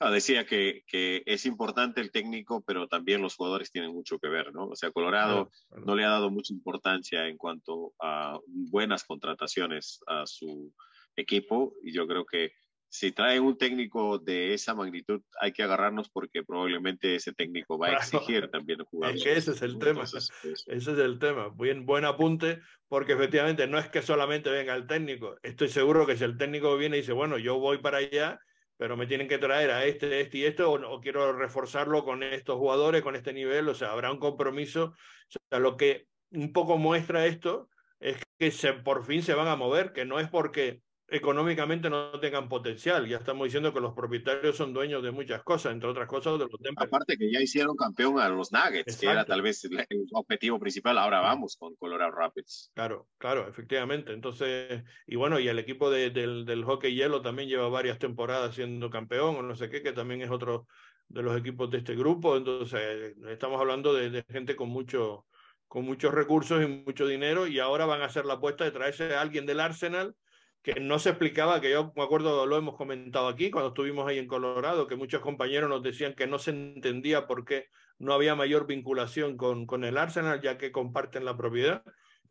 Ah, 0.00 0.10
decía 0.10 0.46
que, 0.46 0.84
que, 0.86 1.22
es 1.26 1.44
importante 1.44 2.00
el 2.00 2.12
técnico, 2.12 2.62
pero 2.64 2.86
también 2.86 3.20
los 3.20 3.34
jugadores 3.34 3.72
tienen 3.72 3.92
mucho 3.92 4.18
que 4.18 4.28
ver, 4.28 4.52
¿no? 4.52 4.66
O 4.68 4.76
sea, 4.76 4.92
Colorado 4.92 5.50
no 5.84 5.96
le 5.96 6.04
ha 6.04 6.10
dado 6.10 6.30
mucha 6.30 6.52
importancia 6.52 7.26
en 7.26 7.36
cuanto 7.36 7.92
a 8.00 8.38
buenas 8.46 9.02
contrataciones 9.04 10.00
a 10.06 10.24
su 10.26 10.72
equipo 11.16 11.74
y 11.82 11.92
yo 11.92 12.06
creo 12.06 12.24
que 12.24 12.52
si 12.90 13.12
traen 13.12 13.42
un 13.42 13.58
técnico 13.58 14.18
de 14.18 14.54
esa 14.54 14.74
magnitud 14.74 15.20
hay 15.40 15.52
que 15.52 15.62
agarrarnos 15.62 16.08
porque 16.08 16.42
probablemente 16.42 17.16
ese 17.16 17.32
técnico 17.32 17.78
va 17.78 17.88
a 17.88 17.92
exigir 17.94 18.50
también 18.50 18.82
jugadores. 18.84 19.20
Es 19.20 19.24
que 19.24 19.36
ese 19.36 19.50
es 19.52 19.62
el 19.62 19.78
tema. 19.78 20.04
Ese 20.04 20.76
es 20.76 20.86
el 20.86 21.18
tema. 21.18 21.48
Buen, 21.48 21.84
buen 21.84 22.04
apunte 22.04 22.60
porque 22.88 23.12
efectivamente 23.12 23.66
no 23.66 23.78
es 23.78 23.88
que 23.88 24.00
solamente 24.00 24.48
venga 24.50 24.74
el 24.74 24.86
técnico. 24.86 25.36
Estoy 25.42 25.68
seguro 25.68 26.06
que 26.06 26.16
si 26.16 26.24
el 26.24 26.38
técnico 26.38 26.76
viene 26.78 26.96
y 26.96 27.00
dice, 27.00 27.12
bueno, 27.12 27.36
yo 27.36 27.58
voy 27.58 27.78
para 27.78 27.98
allá 27.98 28.40
pero 28.78 28.96
me 28.96 29.06
tienen 29.06 29.28
que 29.28 29.38
traer 29.38 29.72
a 29.72 29.84
este, 29.84 30.20
este 30.20 30.38
y 30.38 30.44
esto, 30.44 30.70
o, 30.70 31.00
quiero 31.00 31.32
reforzarlo 31.32 32.04
con 32.04 32.22
estos 32.22 32.56
jugadores, 32.56 33.02
con 33.02 33.16
este 33.16 33.32
nivel, 33.32 33.68
o 33.68 33.74
sea, 33.74 33.90
habrá 33.90 34.10
un 34.12 34.18
compromiso. 34.20 34.94
O 34.94 35.48
sea, 35.50 35.58
lo 35.58 35.76
que 35.76 36.06
un 36.30 36.52
poco 36.52 36.78
muestra 36.78 37.26
esto 37.26 37.68
es 37.98 38.16
que 38.38 38.52
se, 38.52 38.72
por 38.72 39.04
fin 39.04 39.22
se 39.22 39.34
van 39.34 39.48
a 39.48 39.56
mover, 39.56 39.92
que 39.92 40.04
no 40.04 40.20
es 40.20 40.28
porque 40.28 40.80
económicamente 41.08 41.88
no 41.88 42.18
tengan 42.20 42.48
potencial. 42.48 43.06
Ya 43.06 43.16
estamos 43.16 43.46
diciendo 43.46 43.72
que 43.72 43.80
los 43.80 43.94
propietarios 43.94 44.56
son 44.56 44.74
dueños 44.74 45.02
de 45.02 45.10
muchas 45.10 45.42
cosas, 45.42 45.72
entre 45.72 45.88
otras 45.88 46.06
cosas 46.06 46.34
de 46.34 46.46
los 46.46 46.60
templos. 46.60 46.86
Aparte 46.86 47.16
que 47.16 47.32
ya 47.32 47.40
hicieron 47.40 47.76
campeón 47.76 48.20
a 48.20 48.28
los 48.28 48.52
Nuggets, 48.52 48.98
que 48.98 49.06
era 49.06 49.24
tal 49.24 49.40
vez 49.40 49.64
el, 49.64 49.86
objetivo 50.12 50.58
principal. 50.58 50.98
Ahora 50.98 51.20
vamos 51.20 51.56
con 51.56 51.74
Colorado 51.76 52.12
Rapids. 52.12 52.70
Claro, 52.74 53.08
claro, 53.16 53.48
efectivamente. 53.48 54.12
Entonces, 54.12 54.82
y 55.06 55.16
bueno, 55.16 55.40
y 55.40 55.48
el 55.48 55.58
equipo 55.58 55.90
de, 55.90 56.10
del, 56.10 56.44
del 56.44 56.64
hockey 56.64 56.94
hielo 56.94 57.22
también 57.22 57.48
lleva 57.48 57.68
varias 57.68 57.98
temporadas 57.98 58.54
siendo 58.54 58.90
campeón 58.90 59.36
o 59.36 59.42
no 59.42 59.56
sé 59.56 59.70
qué, 59.70 59.82
que 59.82 59.92
también 59.92 60.20
es 60.20 60.30
otro 60.30 60.66
de 61.08 61.22
los 61.22 61.38
equipos 61.38 61.70
de 61.70 61.78
este 61.78 61.96
grupo. 61.96 62.36
Entonces, 62.36 63.16
estamos 63.28 63.58
hablando 63.58 63.94
de, 63.94 64.10
de 64.10 64.24
gente 64.28 64.56
con 64.56 64.68
mucho 64.68 65.24
con 65.68 65.84
muchos 65.84 66.14
recursos 66.14 66.64
y 66.64 66.66
mucho 66.66 67.06
dinero 67.06 67.46
y 67.46 67.58
ahora 67.58 67.84
van 67.84 68.00
a 68.00 68.06
hacer 68.06 68.24
la 68.24 68.34
apuesta 68.34 68.64
de 68.64 68.70
traerse 68.70 69.14
a 69.14 69.20
alguien 69.20 69.44
del 69.44 69.60
Arsenal 69.60 70.14
que 70.62 70.80
no 70.80 70.98
se 70.98 71.10
explicaba, 71.10 71.60
que 71.60 71.70
yo 71.70 71.92
me 71.96 72.02
acuerdo, 72.02 72.46
lo 72.46 72.56
hemos 72.56 72.76
comentado 72.76 73.28
aquí 73.28 73.50
cuando 73.50 73.68
estuvimos 73.68 74.06
ahí 74.08 74.18
en 74.18 74.26
Colorado, 74.26 74.86
que 74.86 74.96
muchos 74.96 75.20
compañeros 75.20 75.70
nos 75.70 75.82
decían 75.82 76.14
que 76.14 76.26
no 76.26 76.38
se 76.38 76.50
entendía 76.50 77.26
por 77.26 77.44
qué 77.44 77.66
no 77.98 78.12
había 78.12 78.34
mayor 78.34 78.66
vinculación 78.66 79.36
con, 79.36 79.66
con 79.66 79.84
el 79.84 79.96
Arsenal, 79.98 80.40
ya 80.40 80.58
que 80.58 80.72
comparten 80.72 81.24
la 81.24 81.36
propiedad. 81.36 81.82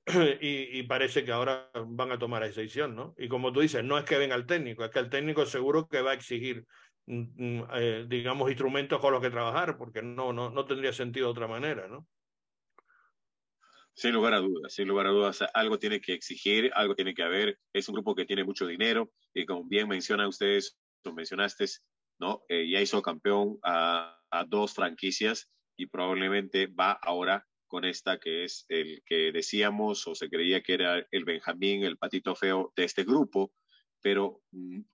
Y, 0.41 0.83
parece 0.83 1.25
que 1.25 1.33
ahora 1.33 1.69
van 1.85 2.13
a 2.13 2.19
tomar 2.19 2.41
esa 2.43 2.61
decisión, 2.61 2.95
¿no? 2.95 3.13
Y 3.17 3.27
como 3.27 3.51
tú 3.51 3.59
dices, 3.59 3.83
no 3.83 3.97
es 3.97 4.05
que 4.05 4.17
venga 4.17 4.35
el 4.35 4.45
técnico, 4.45 4.85
es 4.85 4.91
que 4.91 4.99
el 4.99 5.09
técnico 5.09 5.45
seguro 5.45 5.87
que 5.87 6.01
va 6.01 6.11
a 6.11 6.13
exigir, 6.13 6.65
mm, 7.07 7.59
mm, 7.59 7.67
eh, 7.73 8.05
digamos, 8.07 8.49
instrumentos 8.49 9.01
con 9.01 9.11
los 9.11 9.21
que 9.21 9.29
trabajar, 9.29 9.77
porque 9.77 10.01
no, 10.01 10.31
no, 10.31 10.49
no 10.49 10.65
tendría 10.65 10.93
sentido 10.93 11.27
de 11.27 11.31
otra 11.31 11.47
manera, 11.47 11.89
¿no? 11.89 12.07
Sin 13.97 14.13
lugar 14.13 14.35
a 14.35 14.39
dudas, 14.39 14.75
sin 14.75 14.87
lugar 14.87 15.07
a 15.07 15.09
dudas, 15.09 15.43
algo 15.55 15.79
tiene 15.79 15.99
que 15.99 16.13
exigir, 16.13 16.69
algo 16.75 16.93
tiene 16.93 17.15
que 17.15 17.23
haber. 17.23 17.57
Es 17.73 17.89
un 17.89 17.95
grupo 17.95 18.13
que 18.13 18.25
tiene 18.25 18.43
mucho 18.43 18.67
dinero 18.67 19.11
y 19.33 19.43
como 19.47 19.63
bien 19.63 19.87
mencionan 19.87 20.27
ustedes, 20.27 20.77
lo 21.03 21.15
mencionaste, 21.15 21.65
¿no? 22.19 22.43
Eh, 22.47 22.69
ya 22.69 22.79
hizo 22.79 23.01
campeón 23.01 23.57
a, 23.63 24.21
a, 24.29 24.45
dos 24.45 24.75
franquicias 24.75 25.49
y 25.75 25.87
probablemente 25.87 26.67
va 26.67 26.91
ahora 26.91 27.43
con 27.65 27.85
esta 27.85 28.19
que 28.19 28.43
es 28.43 28.67
el 28.69 29.01
que 29.03 29.31
decíamos 29.31 30.05
o 30.05 30.13
se 30.13 30.29
creía 30.29 30.61
que 30.61 30.75
era 30.75 31.03
el 31.09 31.25
Benjamín, 31.25 31.83
el 31.83 31.97
patito 31.97 32.35
feo 32.35 32.71
de 32.75 32.83
este 32.83 33.03
grupo, 33.03 33.51
pero 34.07 34.39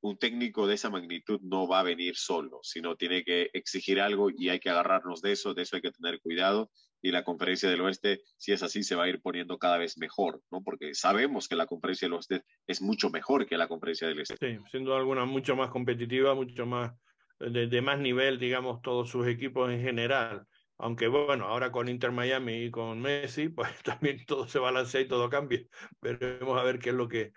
un 0.02 0.18
técnico 0.18 0.66
de 0.66 0.74
esa 0.74 0.90
magnitud 0.90 1.40
no 1.44 1.68
va 1.68 1.82
a 1.82 1.84
venir 1.84 2.16
solo, 2.16 2.62
sino 2.64 2.96
tiene 2.96 3.24
que 3.24 3.52
exigir 3.54 4.02
algo 4.02 4.32
y 4.36 4.50
hay 4.50 4.60
que 4.60 4.72
agarrarnos 4.72 5.22
de 5.22 5.34
eso, 5.34 5.54
de 5.54 5.62
eso 5.62 5.76
hay 5.76 5.84
que 5.84 5.92
tener 5.92 6.20
cuidado 6.20 6.72
y 7.00 7.12
la 7.12 7.24
conferencia 7.24 7.70
del 7.70 7.82
oeste, 7.82 8.22
si 8.38 8.54
es 8.54 8.64
así, 8.64 8.82
se 8.82 8.96
va 8.96 9.04
a 9.04 9.10
ir 9.10 9.22
poniendo 9.22 9.60
cada 9.60 9.78
vez 9.78 10.00
mejor, 10.00 10.42
¿no? 10.50 10.64
Porque 10.64 10.96
sabemos 10.96 11.48
que 11.48 11.56
la 11.56 11.68
conferencia 11.68 12.08
del 12.08 12.14
oeste 12.14 12.42
es 12.66 12.82
mucho 12.82 13.12
mejor 13.12 13.46
que 13.46 13.56
la 13.56 13.68
conferencia 13.68 14.08
del 14.08 14.20
este. 14.20 14.36
Sí, 14.36 14.60
siendo 14.72 14.96
alguna 14.96 15.26
mucho 15.26 15.56
más 15.56 15.70
competitiva, 15.70 16.34
mucho 16.34 16.66
más, 16.66 16.92
de, 17.40 17.82
más 17.84 18.00
nivel, 18.00 18.40
digamos, 18.40 18.82
todos 18.82 19.12
sus 19.12 19.28
equipos 19.28 19.72
en 19.72 19.84
general. 19.84 20.48
Aunque 20.80 21.08
bueno, 21.08 21.46
ahora 21.46 21.72
con 21.72 21.88
Inter 21.88 22.12
Miami 22.12 22.64
y 22.64 22.72
con 22.72 23.00
Messi, 23.00 23.50
pues 23.50 23.70
también 23.84 24.26
todo 24.26 24.48
se 24.48 24.58
balancea 24.58 25.02
y 25.02 25.08
todo 25.08 25.30
cambia. 25.30 25.62
Veremos 26.02 26.60
a 26.60 26.64
ver 26.64 26.80
qué 26.80 26.90
es 26.90 26.96
lo 26.96 27.08
que, 27.08 27.32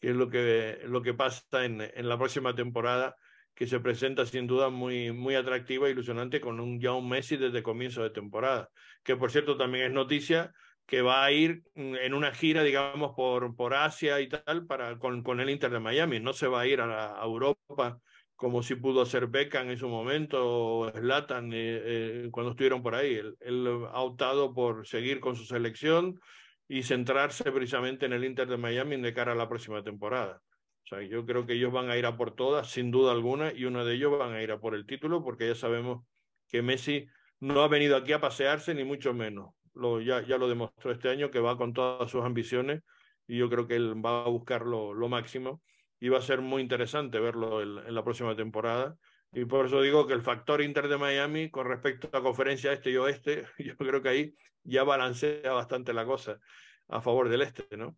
qué 0.00 0.10
es 0.10 0.16
lo 0.16 0.28
que, 0.28 0.80
lo 0.84 1.02
que 1.02 1.14
pasa 1.14 1.64
en, 1.64 1.80
en 1.80 2.08
la 2.08 2.18
próxima 2.18 2.54
temporada 2.54 3.16
que 3.54 3.66
se 3.66 3.80
presenta 3.80 4.26
sin 4.26 4.46
duda 4.46 4.68
muy, 4.68 5.12
muy 5.12 5.34
atractiva 5.34 5.88
e 5.88 5.92
ilusionante 5.92 6.40
con 6.40 6.60
un, 6.60 6.78
ya 6.78 6.92
un 6.92 7.08
Messi 7.08 7.38
desde 7.38 7.62
comienzo 7.62 8.02
de 8.02 8.10
temporada, 8.10 8.68
que 9.02 9.16
por 9.16 9.30
cierto 9.30 9.56
también 9.56 9.86
es 9.86 9.92
noticia 9.92 10.52
que 10.86 11.02
va 11.02 11.24
a 11.24 11.32
ir 11.32 11.62
mm, 11.74 11.96
en 11.96 12.14
una 12.14 12.32
gira, 12.32 12.62
digamos, 12.62 13.12
por, 13.16 13.56
por 13.56 13.74
Asia 13.74 14.20
y 14.20 14.28
tal, 14.28 14.66
para, 14.66 14.98
con, 14.98 15.22
con 15.22 15.40
el 15.40 15.50
Inter 15.50 15.70
de 15.70 15.80
Miami. 15.80 16.20
No 16.20 16.32
se 16.32 16.46
va 16.46 16.60
a 16.60 16.66
ir 16.66 16.80
a, 16.80 17.18
Europa 17.22 17.98
como 18.36 18.62
si 18.62 18.74
pudo 18.74 19.02
hacer 19.02 19.26
Beckham 19.28 19.70
en 19.70 19.78
su 19.78 19.88
momento 19.88 20.38
o 20.42 20.90
Zlatan 20.90 21.52
eh, 21.52 21.56
eh, 21.56 22.28
cuando 22.30 22.50
estuvieron 22.52 22.82
por 22.82 22.94
ahí. 22.94 23.14
Él, 23.14 23.36
él, 23.40 23.66
ha 23.90 24.00
optado 24.00 24.52
por 24.54 24.86
seguir 24.86 25.20
con 25.20 25.34
su 25.34 25.44
selección 25.44 26.20
y 26.68 26.82
centrarse 26.82 27.50
precisamente 27.52 28.06
en 28.06 28.12
el 28.12 28.24
Inter 28.24 28.48
de 28.48 28.56
Miami 28.56 29.00
de 29.00 29.14
cara 29.14 29.32
a 29.32 29.36
la 29.36 29.48
próxima 29.48 29.82
temporada. 29.82 30.42
O 30.84 30.88
sea, 30.88 31.02
yo 31.02 31.24
creo 31.26 31.46
que 31.46 31.54
ellos 31.54 31.72
van 31.72 31.90
a 31.90 31.96
ir 31.96 32.06
a 32.06 32.16
por 32.16 32.34
todas, 32.34 32.70
sin 32.70 32.90
duda 32.90 33.12
alguna, 33.12 33.52
y 33.52 33.64
uno 33.64 33.84
de 33.84 33.94
ellos 33.94 34.18
van 34.18 34.32
a 34.32 34.42
ir 34.42 34.52
a 34.52 34.60
por 34.60 34.74
el 34.74 34.86
título, 34.86 35.22
porque 35.24 35.48
ya 35.48 35.54
sabemos 35.54 36.06
que 36.48 36.62
Messi 36.62 37.08
no 37.40 37.62
ha 37.62 37.68
venido 37.68 37.96
aquí 37.96 38.12
a 38.12 38.20
pasearse, 38.20 38.74
ni 38.74 38.84
mucho 38.84 39.12
menos. 39.12 39.54
Lo, 39.74 40.00
ya, 40.00 40.22
ya 40.22 40.38
lo 40.38 40.48
demostró 40.48 40.92
este 40.92 41.08
año, 41.08 41.30
que 41.30 41.40
va 41.40 41.56
con 41.56 41.72
todas 41.72 42.10
sus 42.10 42.24
ambiciones 42.24 42.82
y 43.26 43.38
yo 43.38 43.50
creo 43.50 43.66
que 43.66 43.76
él 43.76 44.04
va 44.04 44.24
a 44.24 44.28
buscar 44.28 44.64
lo, 44.64 44.94
máximo 45.08 45.62
y 46.00 46.08
va 46.08 46.18
a 46.18 46.22
ser 46.22 46.40
muy 46.40 46.62
interesante 46.62 47.18
verlo 47.18 47.62
en, 47.62 47.94
la 47.94 48.04
próxima 48.04 48.36
temporada. 48.36 48.96
Y 49.32 49.44
por 49.44 49.66
eso 49.66 49.82
digo 49.82 50.06
que 50.06 50.14
el 50.14 50.22
factor 50.22 50.62
Inter 50.62 50.88
de 50.88 50.96
Miami 50.96 51.50
con 51.50 51.66
respecto 51.66 52.08
a 52.12 52.18
la 52.18 52.22
conferencia 52.22 52.72
este 52.72 52.90
y 52.90 52.96
oeste, 52.96 53.46
yo 53.58 53.76
creo 53.76 54.02
que 54.02 54.08
ahí 54.08 54.34
ya 54.62 54.82
balancea 54.84 55.52
bastante 55.52 55.92
la 55.92 56.04
cosa 56.04 56.40
a 56.88 57.00
favor 57.00 57.28
del 57.28 57.42
este, 57.42 57.76
¿no? 57.76 57.96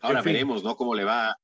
Ahora 0.00 0.22
veremos, 0.22 0.64
¿no? 0.64 0.76
Cómo 0.76 0.94
le 0.94 1.04
va 1.04 1.36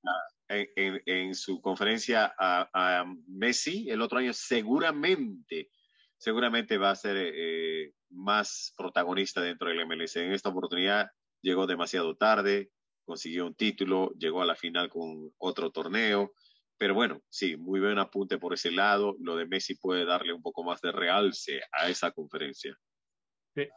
en, 0.48 1.34
su 1.34 1.61
conferencia 1.61 2.34
a, 2.38 3.05
Messi 3.26 3.88
el 3.90 4.03
otro 4.03 4.18
año. 4.18 4.32
Seguramente, 4.32 5.70
seguramente 6.16 6.78
va 6.78 6.90
a 6.90 6.96
ser 6.96 7.16
eh, 7.18 7.92
más 8.11 8.74
protagonista 8.76 9.40
dentro 9.40 9.68
del 9.68 9.86
MLS. 9.86 10.16
En 10.16 10.32
esta 10.32 10.48
oportunidad 10.48 11.11
llegó 11.40 11.66
demasiado 11.66 12.16
tarde, 12.16 12.70
consiguió 13.05 13.46
un 13.46 13.55
título, 13.55 14.12
llegó 14.18 14.42
a 14.42 14.46
la 14.46 14.57
final 14.57 14.88
con 14.88 15.32
otro 15.38 15.70
torneo. 15.70 16.32
Pero 16.83 16.95
bueno, 16.95 17.22
sí, 17.28 17.57
muy 17.57 17.78
buen 17.78 17.97
apunte 18.01 18.39
por 18.39 18.55
ese 18.55 18.72
lado. 18.72 19.14
Lo 19.20 19.37
de 19.37 19.47
Messi 19.47 19.76
puede 19.76 20.05
darle 20.05 20.33
un 20.33 20.43
poco 20.43 20.64
más 20.64 20.80
de 20.80 20.91
realce 20.91 21.61
a 21.70 21.89
esa 21.89 22.11
conferencia. 22.11 22.76
Sí, 23.55 23.68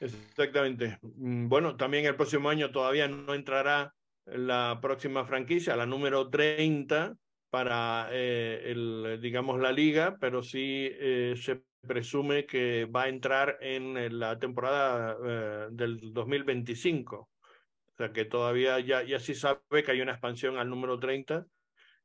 exactamente. 0.00 0.98
Mm, 1.00 1.48
bueno, 1.48 1.76
también 1.76 2.06
el 2.06 2.16
próximo 2.16 2.50
año 2.50 2.72
todavía 2.72 3.06
no 3.06 3.34
entrará 3.34 3.94
la 4.26 4.80
próxima 4.82 5.24
franquicia, 5.24 5.76
la 5.76 5.86
número 5.86 6.28
30 6.28 7.14
para, 7.50 8.08
eh, 8.10 8.72
el, 8.72 9.20
digamos, 9.22 9.60
la 9.60 9.70
liga, 9.70 10.16
pero 10.20 10.42
sí 10.42 10.90
eh, 10.90 11.36
se 11.40 11.62
presume 11.86 12.46
que 12.46 12.86
va 12.86 13.04
a 13.04 13.08
entrar 13.08 13.58
en 13.60 14.18
la 14.18 14.40
temporada 14.40 15.16
eh, 15.24 15.68
del 15.70 16.12
2025. 16.12 17.16
O 17.16 17.96
sea 17.96 18.12
que 18.12 18.24
todavía 18.24 18.80
ya, 18.80 19.04
ya 19.04 19.20
sí 19.20 19.36
sabe 19.36 19.84
que 19.84 19.92
hay 19.92 20.00
una 20.00 20.14
expansión 20.14 20.58
al 20.58 20.68
número 20.68 20.98
30, 20.98 21.46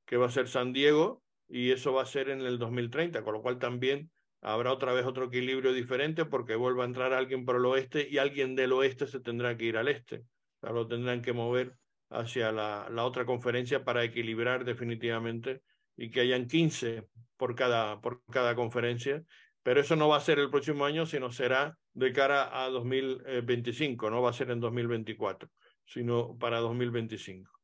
que 0.05 0.17
va 0.17 0.27
a 0.27 0.31
ser 0.31 0.47
San 0.47 0.73
Diego, 0.73 1.23
y 1.47 1.71
eso 1.71 1.93
va 1.93 2.03
a 2.03 2.07
ser 2.07 2.29
en 2.29 2.41
el 2.41 2.57
2030, 2.57 3.23
con 3.23 3.33
lo 3.33 3.41
cual 3.41 3.59
también 3.59 4.09
habrá 4.41 4.71
otra 4.71 4.93
vez 4.93 5.05
otro 5.05 5.25
equilibrio 5.25 5.73
diferente 5.73 6.25
porque 6.25 6.55
vuelva 6.55 6.83
a 6.83 6.87
entrar 6.87 7.13
alguien 7.13 7.45
por 7.45 7.55
el 7.55 7.65
oeste 7.65 8.07
y 8.09 8.17
alguien 8.17 8.55
del 8.55 8.73
oeste 8.73 9.07
se 9.07 9.19
tendrá 9.19 9.57
que 9.57 9.65
ir 9.65 9.77
al 9.77 9.87
este. 9.87 10.17
O 10.17 10.59
sea, 10.61 10.71
lo 10.71 10.87
tendrán 10.87 11.21
que 11.21 11.33
mover 11.33 11.75
hacia 12.09 12.51
la, 12.51 12.87
la, 12.91 13.05
otra 13.05 13.25
conferencia 13.25 13.83
para 13.83 14.03
equilibrar 14.03 14.63
definitivamente 14.63 15.61
y 15.97 16.11
que 16.11 16.21
hayan 16.21 16.47
15 16.47 17.07
por 17.37 17.55
cada, 17.55 18.01
por 18.01 18.23
cada 18.25 18.55
conferencia. 18.55 19.23
Pero 19.63 19.81
eso 19.81 19.95
no 19.95 20.07
va 20.07 20.17
a 20.17 20.21
ser 20.21 20.37
el 20.37 20.51
próximo 20.51 20.85
año, 20.85 21.07
sino 21.07 21.31
será 21.31 21.77
de 21.93 22.13
cara 22.13 22.63
a 22.63 22.69
2025, 22.69 24.09
no 24.11 24.21
va 24.21 24.29
a 24.29 24.33
ser 24.33 24.51
en 24.51 24.59
2024, 24.59 25.49
sino 25.85 26.37
para 26.37 26.59
2025. 26.59 27.54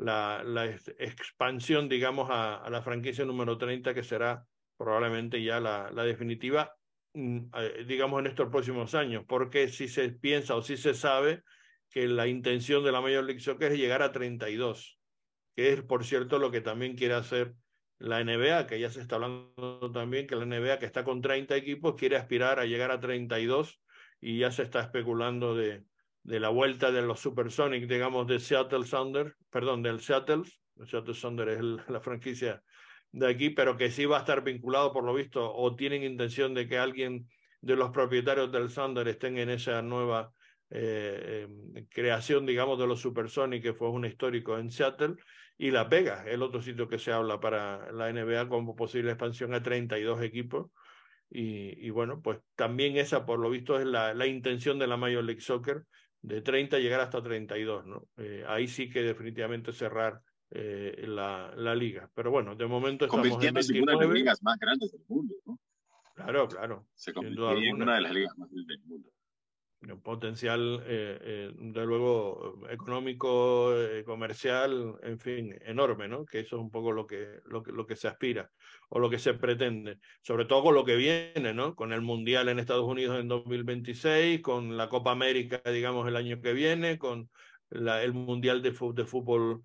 La, 0.00 0.64
expansión, 0.98 1.88
digamos, 1.88 2.30
a, 2.30 2.56
a, 2.56 2.70
la 2.70 2.82
franquicia 2.82 3.24
número 3.24 3.58
30, 3.58 3.92
que 3.92 4.02
será 4.02 4.44
probablemente 4.76 5.42
ya 5.42 5.60
la, 5.60 5.90
la 5.92 6.04
definitiva, 6.04 6.74
mm, 7.12 7.38
eh, 7.54 7.84
digamos, 7.86 8.20
en 8.20 8.26
estos 8.26 8.48
próximos 8.48 8.94
años, 8.94 9.24
porque 9.28 9.68
si 9.68 9.88
se 9.88 10.08
piensa 10.10 10.56
o 10.56 10.62
si 10.62 10.78
se 10.78 10.94
sabe, 10.94 11.42
que 11.90 12.06
la 12.06 12.28
intención 12.28 12.84
de 12.84 12.92
la 12.92 13.00
Major 13.00 13.24
League 13.24 13.40
Soccer 13.40 13.72
es 13.72 13.78
llegar 13.78 14.02
a 14.02 14.12
32, 14.12 14.98
que 15.54 15.72
es, 15.72 15.82
por 15.82 16.04
cierto, 16.04 16.38
lo 16.38 16.50
que 16.50 16.60
también 16.60 16.96
quiere 16.96 17.14
hacer 17.14 17.54
la 17.98 18.24
NBA, 18.24 18.66
que 18.66 18.80
ya 18.80 18.88
se 18.88 19.00
está 19.00 19.16
hablando 19.16 19.90
también 19.92 20.26
que 20.26 20.36
la 20.36 20.46
NBA, 20.46 20.78
que 20.78 20.86
está 20.86 21.04
con 21.04 21.20
30 21.20 21.54
equipos, 21.56 21.96
quiere 21.96 22.16
aspirar 22.16 22.58
a 22.58 22.64
llegar 22.64 22.90
a 22.90 23.00
32 23.00 23.82
y 24.20 24.38
ya 24.38 24.50
se 24.50 24.62
está 24.62 24.80
especulando 24.80 25.54
de, 25.54 25.84
de 26.22 26.40
la 26.40 26.48
vuelta 26.48 26.90
de 26.90 27.02
los 27.02 27.20
Supersonics, 27.20 27.88
digamos, 27.88 28.26
de 28.26 28.38
Seattle 28.38 28.84
Sounders, 28.84 29.34
perdón, 29.50 29.82
del 29.82 30.00
Seattle, 30.00 30.42
Seattle 30.86 31.14
Sounders 31.14 31.52
es 31.52 31.60
la 31.88 32.00
franquicia 32.00 32.62
de 33.12 33.28
aquí, 33.28 33.50
pero 33.50 33.76
que 33.76 33.90
sí 33.90 34.04
va 34.04 34.18
a 34.18 34.20
estar 34.20 34.42
vinculado, 34.42 34.92
por 34.92 35.04
lo 35.04 35.14
visto, 35.14 35.52
o 35.52 35.74
tienen 35.74 36.04
intención 36.04 36.54
de 36.54 36.68
que 36.68 36.78
alguien 36.78 37.28
de 37.60 37.76
los 37.76 37.90
propietarios 37.90 38.52
del 38.52 38.72
Thunder 38.72 39.06
estén 39.08 39.38
en 39.38 39.50
esa 39.50 39.82
nueva 39.82 40.32
eh, 40.70 41.46
em, 41.74 41.86
creación, 41.88 42.46
digamos, 42.46 42.78
de 42.78 42.86
los 42.86 43.00
Supersonics, 43.00 43.62
que 43.62 43.74
fue 43.74 43.90
un 43.90 44.04
histórico 44.04 44.56
en 44.58 44.70
Seattle, 44.70 45.16
y 45.58 45.70
Las 45.70 45.90
Vegas, 45.90 46.24
el 46.26 46.42
otro 46.42 46.62
sitio 46.62 46.88
que 46.88 46.98
se 46.98 47.12
habla 47.12 47.38
para 47.38 47.92
la 47.92 48.10
NBA 48.10 48.48
como 48.48 48.74
posible 48.74 49.10
expansión 49.10 49.52
a 49.52 49.62
32 49.62 50.22
equipos. 50.22 50.70
Y, 51.28 51.86
y 51.86 51.90
bueno, 51.90 52.22
pues 52.22 52.38
también 52.56 52.96
esa, 52.96 53.26
por 53.26 53.38
lo 53.38 53.50
visto, 53.50 53.78
es 53.78 53.84
la, 53.84 54.14
la, 54.14 54.26
intención 54.26 54.78
de 54.78 54.86
la 54.86 54.96
Major 54.96 55.22
League 55.22 55.42
Soccer, 55.42 55.84
de 56.22 56.42
30 56.42 56.78
llegar 56.78 57.00
hasta 57.00 57.22
32, 57.22 57.86
¿no? 57.86 58.08
Eh, 58.16 58.44
ahí 58.46 58.68
sí 58.68 58.90
que 58.90 59.02
definitivamente 59.02 59.72
cerrar 59.72 60.20
eh, 60.50 61.04
la, 61.06 61.52
la, 61.56 61.74
liga. 61.74 62.10
Pero 62.14 62.30
bueno, 62.30 62.54
de 62.56 62.66
momento 62.66 63.04
estamos 63.04 63.26
en, 63.26 63.56
en 63.56 63.82
una 63.82 63.92
de 63.92 64.06
las 64.06 64.14
ligas 64.14 64.42
más 64.42 64.58
grandes 64.58 64.92
del 64.92 65.02
mundo, 65.08 65.34
¿no? 65.46 65.58
Claro, 66.14 66.48
claro. 66.48 66.86
Se 66.94 67.12
convirtió 67.12 67.52
en 67.52 67.82
una 67.82 67.94
de 67.94 68.00
las 68.02 68.12
ligas 68.12 68.36
más 68.36 68.50
grandes 68.50 68.66
del 68.66 68.86
mundo 68.86 69.10
un 69.82 70.02
potencial, 70.02 70.82
eh, 70.86 71.18
eh, 71.22 71.52
de 71.54 71.86
luego, 71.86 72.60
económico, 72.68 73.74
eh, 73.74 74.04
comercial, 74.04 74.96
en 75.02 75.18
fin, 75.18 75.54
enorme, 75.64 76.06
¿no? 76.06 76.26
Que 76.26 76.40
eso 76.40 76.56
es 76.56 76.62
un 76.62 76.70
poco 76.70 76.92
lo 76.92 77.06
que, 77.06 77.40
lo, 77.46 77.62
que, 77.62 77.72
lo 77.72 77.86
que 77.86 77.96
se 77.96 78.08
aspira 78.08 78.50
o 78.90 78.98
lo 78.98 79.08
que 79.08 79.18
se 79.18 79.34
pretende, 79.34 79.98
sobre 80.22 80.44
todo 80.44 80.64
con 80.64 80.74
lo 80.74 80.84
que 80.84 80.96
viene, 80.96 81.54
¿no? 81.54 81.74
Con 81.74 81.92
el 81.92 82.02
Mundial 82.02 82.48
en 82.48 82.58
Estados 82.58 82.84
Unidos 82.84 83.18
en 83.18 83.28
2026, 83.28 84.42
con 84.42 84.76
la 84.76 84.88
Copa 84.88 85.12
América, 85.12 85.62
digamos, 85.64 86.06
el 86.06 86.16
año 86.16 86.40
que 86.40 86.52
viene, 86.52 86.98
con 86.98 87.30
la, 87.70 88.02
el 88.02 88.12
Mundial 88.12 88.62
de, 88.62 88.70
de 88.70 89.04
Fútbol 89.04 89.62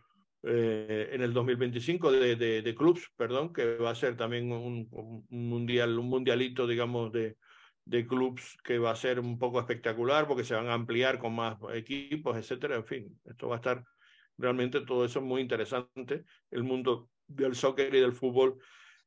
en 0.47 1.23
el 1.23 1.33
2025 1.33 2.11
de, 2.11 2.35
de, 2.35 2.61
de, 2.61 2.75
clubs, 2.75 3.09
perdón, 3.17 3.51
que 3.51 3.77
va 3.77 3.89
a 3.89 3.95
ser 3.95 4.15
también 4.15 4.51
un, 4.51 4.87
un 4.91 5.25
mundial, 5.49 5.97
un 5.97 6.07
mundialito, 6.07 6.67
digamos, 6.67 7.11
de, 7.11 7.35
de 7.85 8.07
clubs 8.07 8.57
que 8.63 8.79
va 8.79 8.91
a 8.91 8.95
ser 8.95 9.19
un 9.19 9.37
poco 9.37 9.59
espectacular 9.59 10.27
porque 10.27 10.43
se 10.43 10.55
van 10.55 10.67
a 10.67 10.73
ampliar 10.73 11.19
con 11.19 11.35
más 11.35 11.57
equipos, 11.73 12.35
etcétera. 12.35 12.75
En 12.75 12.85
fin, 12.85 13.19
esto 13.25 13.47
va 13.47 13.55
a 13.55 13.57
estar 13.57 13.83
realmente 14.37 14.81
todo 14.81 15.05
eso 15.05 15.21
muy 15.21 15.41
interesante. 15.41 16.25
El 16.49 16.63
mundo 16.63 17.09
del 17.27 17.55
soccer 17.55 17.93
y 17.93 17.99
del 17.99 18.13
fútbol 18.13 18.59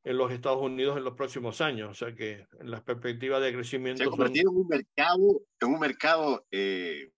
en 0.03 0.17
los 0.17 0.31
Estados 0.31 0.61
Unidos 0.61 0.97
en 0.97 1.03
los 1.03 1.15
próximos 1.15 1.59
años. 1.59 1.91
O 1.91 1.93
sea 1.93 2.15
que 2.15 2.47
en 2.59 2.71
las 2.71 2.81
perspectivas 2.81 3.41
de 3.41 3.53
crecimiento. 3.53 4.03
Se 4.03 4.07
ha 4.07 4.11
convertido 4.11 4.51
en 4.51 4.57
un 4.57 4.67
mercado, 4.67 5.41
en 5.59 5.67
un 5.67 5.79
mercado 5.79 6.45
eh, 6.49 7.11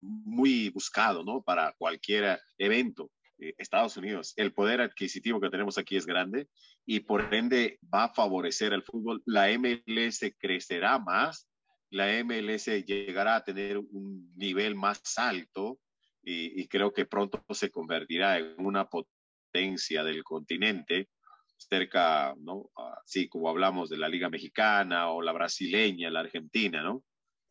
muy 0.00 0.70
buscado 0.70 1.24
¿no? 1.24 1.42
para 1.42 1.74
cualquier 1.78 2.40
evento. 2.58 3.10
Eh, 3.38 3.54
Estados 3.58 3.96
Unidos, 3.96 4.32
el 4.36 4.52
poder 4.52 4.80
adquisitivo 4.80 5.40
que 5.40 5.50
tenemos 5.50 5.78
aquí 5.78 5.96
es 5.96 6.06
grande 6.06 6.48
y 6.84 7.00
por 7.00 7.32
ende 7.34 7.78
va 7.92 8.04
a 8.04 8.14
favorecer 8.14 8.72
al 8.72 8.82
fútbol. 8.82 9.22
La 9.26 9.46
MLS 9.58 10.34
crecerá 10.38 10.98
más, 10.98 11.48
la 11.90 12.08
MLS 12.24 12.66
llegará 12.84 13.36
a 13.36 13.44
tener 13.44 13.78
un 13.78 14.32
nivel 14.36 14.74
más 14.74 15.00
alto 15.16 15.78
y, 16.22 16.68
creo 16.68 16.92
que 16.92 17.06
pronto 17.06 17.42
se 17.54 17.70
convertirá 17.70 18.38
en 18.38 18.54
una 18.58 18.86
potencia 18.86 20.04
del 20.04 20.22
continente 20.22 21.08
cerca, 21.56 22.34
¿no? 22.38 22.70
Así 23.02 23.28
como 23.28 23.48
hablamos 23.48 23.88
de 23.88 23.96
la 23.96 24.10
Liga 24.10 24.28
Mexicana 24.28 25.10
o 25.10 25.22
la 25.22 25.32
brasileña, 25.32 26.10
la 26.10 26.20
argentina, 26.20 26.82
¿no? 26.82 27.02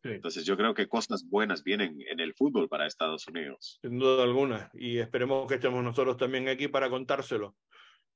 Entonces 0.02 0.44
yo 0.44 0.56
creo 0.56 0.74
que 0.74 0.88
cosas 0.88 1.24
buenas 1.28 1.64
vienen 1.64 1.98
en 2.08 2.20
el 2.20 2.34
fútbol 2.34 2.68
para 2.68 2.86
Estados 2.86 3.26
Unidos. 3.26 3.78
Sin 3.82 3.98
duda 3.98 4.22
alguna. 4.22 4.70
Y 4.74 4.98
esperemos 4.98 5.46
que 5.46 5.54
estemos 5.54 5.82
nosotros 5.82 6.16
también 6.16 6.48
aquí 6.48 6.68
para 6.68 6.88
contárselo. 6.88 7.56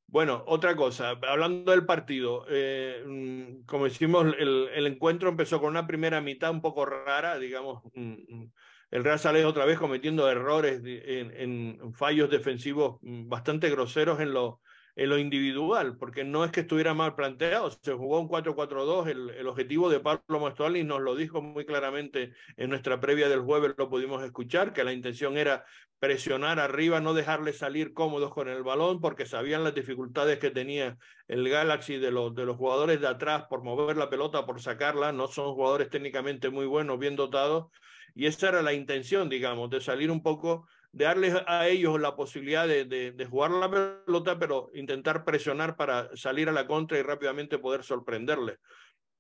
Bueno, 0.07 0.45
otra 0.47 0.76
cosa, 0.76 1.18
hablando 1.26 1.72
del 1.72 1.87
partido, 1.87 2.45
eh, 2.51 3.03
mm, 3.07 3.64
como 3.64 3.85
decimos, 3.85 4.26
el, 4.39 4.68
el, 4.74 4.87
encuentro 4.87 5.30
empezó 5.30 5.59
con 5.59 5.70
una 5.70 5.87
primera 5.87 6.20
mitad 6.20 6.51
un 6.51 6.61
poco 6.61 6.85
rara, 6.85 7.39
digamos, 7.39 7.83
mm, 7.95 8.12
mm, 8.28 8.53
el 8.91 9.05
Real 9.05 9.18
sale 9.18 9.43
otra 9.47 9.64
vez 9.64 9.78
cometiendo 9.78 10.30
errores 10.30 10.83
en, 10.85 11.30
en 11.30 11.95
fallos 11.95 12.28
defensivos 12.28 12.99
bastante 13.01 13.70
groseros 13.70 14.20
en 14.20 14.35
los 14.35 14.57
en 14.95 15.09
lo 15.09 15.18
individual, 15.18 15.97
porque 15.97 16.22
no 16.22 16.45
es 16.45 16.53
que 16.53 16.61
estuviera 16.61 16.93
mal 16.93 17.14
planteado, 17.14 17.70
se 17.70 17.93
jugó 17.95 18.20
un 18.20 18.28
4-4-2, 18.28 19.09
el, 19.09 19.30
el, 19.30 19.47
objetivo 19.47 19.88
de 19.88 20.01
Pablo 20.01 20.40
Mastuali 20.40 20.84
nos 20.84 21.01
lo 21.01 21.16
dijo 21.16 21.40
muy 21.40 21.64
claramente 21.64 22.34
en 22.57 22.68
nuestra 22.68 23.01
previa 23.01 23.28
del 23.28 23.40
jueves, 23.40 23.74
lo 23.78 23.88
pudimos 23.88 24.22
escuchar, 24.22 24.72
que 24.74 24.84
la 24.84 24.93
intención 24.93 25.38
era 25.38 25.64
presionar 25.99 26.59
arriba, 26.59 27.01
no 27.01 27.14
dejarle 27.14 27.53
salir 27.53 27.95
cómodos 27.95 28.34
con 28.34 28.49
el 28.49 28.64
balón, 28.64 29.01
porque 29.01 29.24
sabían 29.24 29.64
las 29.64 29.74
dificultades 29.74 30.38
que 30.40 30.51
tenía 30.51 30.99
el 31.28 31.49
Galaxy 31.49 31.97
de 31.99 32.11
los, 32.11 32.34
de 32.34 32.45
los 32.45 32.57
jugadores 32.57 33.01
de 33.01 33.07
atrás 33.07 33.45
por 33.49 33.62
mover 33.62 33.97
la 33.97 34.11
pelota, 34.11 34.45
por 34.45 34.61
sacarla, 34.61 35.12
no 35.12 35.28
son 35.28 35.55
jugadores 35.55 35.88
técnicamente 35.90 36.51
muy 36.51 36.66
buenos, 36.66 36.99
bien 36.99 37.16
dotados, 37.16 37.70
y 38.14 38.26
esa 38.26 38.49
era 38.49 38.62
la 38.62 38.74
intención, 38.74 39.28
digamos, 39.28 39.70
de 39.70 39.80
salir 39.80 40.11
un 40.11 40.22
poco 40.22 40.66
de 40.93 41.05
darles 41.07 41.34
a 41.47 41.68
ellos 41.68 41.99
la 42.01 42.14
posibilidad 42.14 42.68
de, 42.68 42.84
de, 42.84 43.12
de, 43.12 43.26
jugar 43.26 43.51
la 43.51 43.70
pelota, 44.05 44.38
pero 44.38 44.70
intentar 44.74 45.24
presionar 45.24 45.76
para 45.76 46.14
salir 46.14 46.49
a 46.49 46.53
la 46.53 46.66
contra 46.66 46.99
y 46.99 47.03
rápidamente 47.03 47.59
poder 47.59 47.82
sorprenderles. 47.82 48.59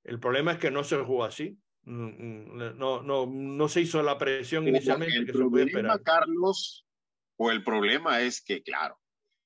El 0.04 0.20
problema 0.20 0.52
es 0.52 0.58
que 0.58 0.70
no 0.70 0.84
se 0.84 0.98
jugó 0.98 1.24
así. 1.24 1.58
Mm, 1.84 2.78
no, 2.78 3.02
no, 3.02 3.26
no 3.26 3.68
se 3.68 3.80
hizo 3.80 4.02
la 4.02 4.18
presión 4.18 4.68
inicialmente 4.68 5.16
el 5.16 5.26
que 5.26 5.32
problema, 5.32 5.64
se 5.64 5.76
esperar. 5.76 6.02
Carlos, 6.02 6.86
o 7.36 7.50
el 7.50 7.64
problema 7.64 8.20
es 8.20 8.42
que, 8.42 8.62
claro, 8.62 8.98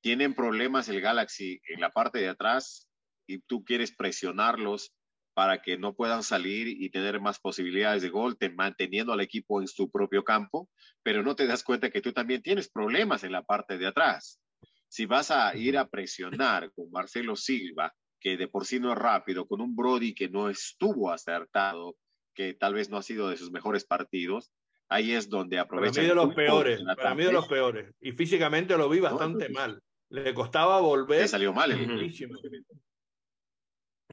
tienen 0.02 0.34
problemas 0.34 0.88
el 0.88 1.00
Galaxy 1.00 1.60
en 1.68 1.80
la 1.80 1.90
parte 1.90 2.18
de 2.18 2.28
atrás 2.28 2.88
y 3.26 3.38
tú 3.38 3.64
quieres 3.64 3.94
presionarlos 3.94 4.92
para 5.36 5.60
que 5.60 5.76
no 5.76 5.94
puedan 5.94 6.22
salir 6.22 6.66
y 6.66 6.88
tener 6.88 7.20
más 7.20 7.38
posibilidades 7.38 8.00
de 8.00 8.08
gol, 8.08 8.38
manteniendo 8.54 9.12
al 9.12 9.20
equipo 9.20 9.60
en 9.60 9.68
su 9.68 9.90
propio 9.90 10.24
campo, 10.24 10.70
pero 11.02 11.22
no 11.22 11.36
te 11.36 11.46
das 11.46 11.62
cuenta 11.62 11.90
que 11.90 12.00
tú 12.00 12.10
también 12.14 12.40
tienes 12.40 12.70
problemas 12.70 13.22
en 13.22 13.32
la 13.32 13.42
parte 13.42 13.76
de 13.76 13.86
atrás. 13.86 14.40
Si 14.88 15.04
vas 15.04 15.30
a 15.30 15.54
ir 15.54 15.76
a 15.76 15.88
presionar 15.88 16.72
con 16.72 16.90
Marcelo 16.90 17.36
Silva, 17.36 17.92
que 18.18 18.38
de 18.38 18.48
por 18.48 18.64
sí 18.64 18.80
no 18.80 18.92
es 18.92 18.98
rápido, 18.98 19.46
con 19.46 19.60
un 19.60 19.76
Brody 19.76 20.14
que 20.14 20.30
no 20.30 20.48
estuvo 20.48 21.12
acertado, 21.12 21.96
que 22.34 22.54
tal 22.54 22.72
vez 22.72 22.88
no 22.88 22.96
ha 22.96 23.02
sido 23.02 23.28
de 23.28 23.36
sus 23.36 23.50
mejores 23.50 23.84
partidos, 23.84 24.50
ahí 24.88 25.12
es 25.12 25.28
donde 25.28 25.58
aprovecha. 25.58 25.96
Para 25.96 26.02
mí 26.02 26.08
de 26.08 26.14
los 26.14 26.34
peores, 26.34 26.82
para 26.96 27.14
mí 27.14 27.24
de 27.24 27.32
los 27.32 27.46
peores. 27.46 27.94
Y 28.00 28.12
físicamente 28.12 28.74
lo 28.78 28.88
vi 28.88 29.00
bastante 29.00 29.50
mal. 29.50 29.82
Le 30.08 30.32
costaba 30.32 30.80
volver. 30.80 31.20
Le 31.20 31.28
salió 31.28 31.52
mal 31.52 31.72
el 31.72 31.86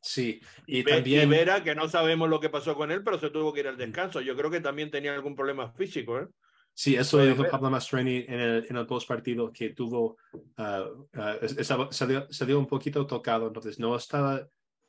Sí, 0.06 0.42
y, 0.68 0.84
también. 0.84 1.30
Vera, 1.30 1.64
que 1.64 1.74
no 1.74 1.88
sabemos 1.88 2.30
lo 2.30 2.42
que 2.42 2.50
pasó 2.50 2.76
con 2.76 2.92
él, 2.92 3.06
pero 3.06 3.18
se 3.18 3.30
tuvo 3.30 3.54
que 3.54 3.62
ir 3.62 3.70
al 3.70 3.78
descanso. 3.78 4.20
Yo 4.20 4.36
creo 4.36 4.52
que 4.52 4.60
también 4.60 4.92
tenía 4.92 5.14
algún 5.14 5.34
problema 5.34 5.72
físico. 5.72 6.20
¿eh? 6.20 6.28
Sí, 6.74 6.96
eso 6.96 7.26
dijo 7.26 7.48
Pablo 7.50 7.70
Mastreni 7.70 8.26
en 8.28 8.40
el, 8.40 8.66
en 8.70 8.76
el 8.76 8.86
post 8.86 9.08
partido 9.08 9.50
que 9.54 9.70
tuvo, 9.70 10.18
uh, 10.58 11.90
salió, 11.90 12.60
un 12.60 12.68
poquito 12.68 13.08
tocado, 13.08 13.48
entonces 13.48 13.80
no 13.80 13.96
estaba 13.96 14.46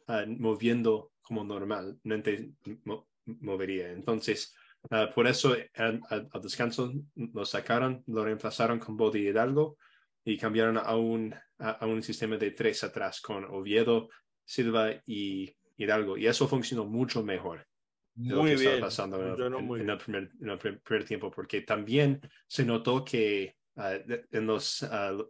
uh, 0.08 0.26
moviendo 0.26 1.12
como 1.22 1.44
normalmente 1.44 2.50
movería. 3.24 3.92
Entonces, 3.92 4.52
por 5.14 5.28
eso 5.28 5.54
al, 5.76 6.28
descanso 6.42 6.92
lo 7.14 7.44
sacaron, 7.44 8.02
lo 8.08 8.24
reemplazaron 8.24 8.80
con 8.80 8.96
Body 8.96 9.28
Hidalgo 9.28 9.78
y 10.24 10.36
cambiaron 10.36 10.76
a 10.76 10.96
un, 10.96 11.32
a 11.58 11.86
un 11.86 12.02
sistema 12.02 12.36
de 12.36 12.50
tres 12.50 12.82
atrás 12.82 13.20
con 13.20 13.44
Oviedo, 13.44 14.08
Silva 14.44 14.90
y 15.06 15.54
Hidalgo. 15.76 16.16
Y 16.16 16.26
eso 16.26 16.48
funcionó 16.48 16.84
mucho 16.84 17.22
mejor. 17.22 17.66
Muy 18.16 18.34
lo 18.34 18.44
que 18.44 18.54
bien. 18.56 18.80
pasando 18.80 19.16
en, 19.16 19.26
el 19.28 19.98
primer, 19.98 20.30
en, 20.40 20.48
el 20.48 20.58
primer, 20.58 21.04
tiempo, 21.04 21.30
porque 21.30 21.62
también 21.62 22.20
se 22.46 22.64
notó 22.64 23.04
que 23.04 23.56
uh, 23.74 24.12
en 24.30 24.46
los, 24.46 24.82
uh, 24.82 25.28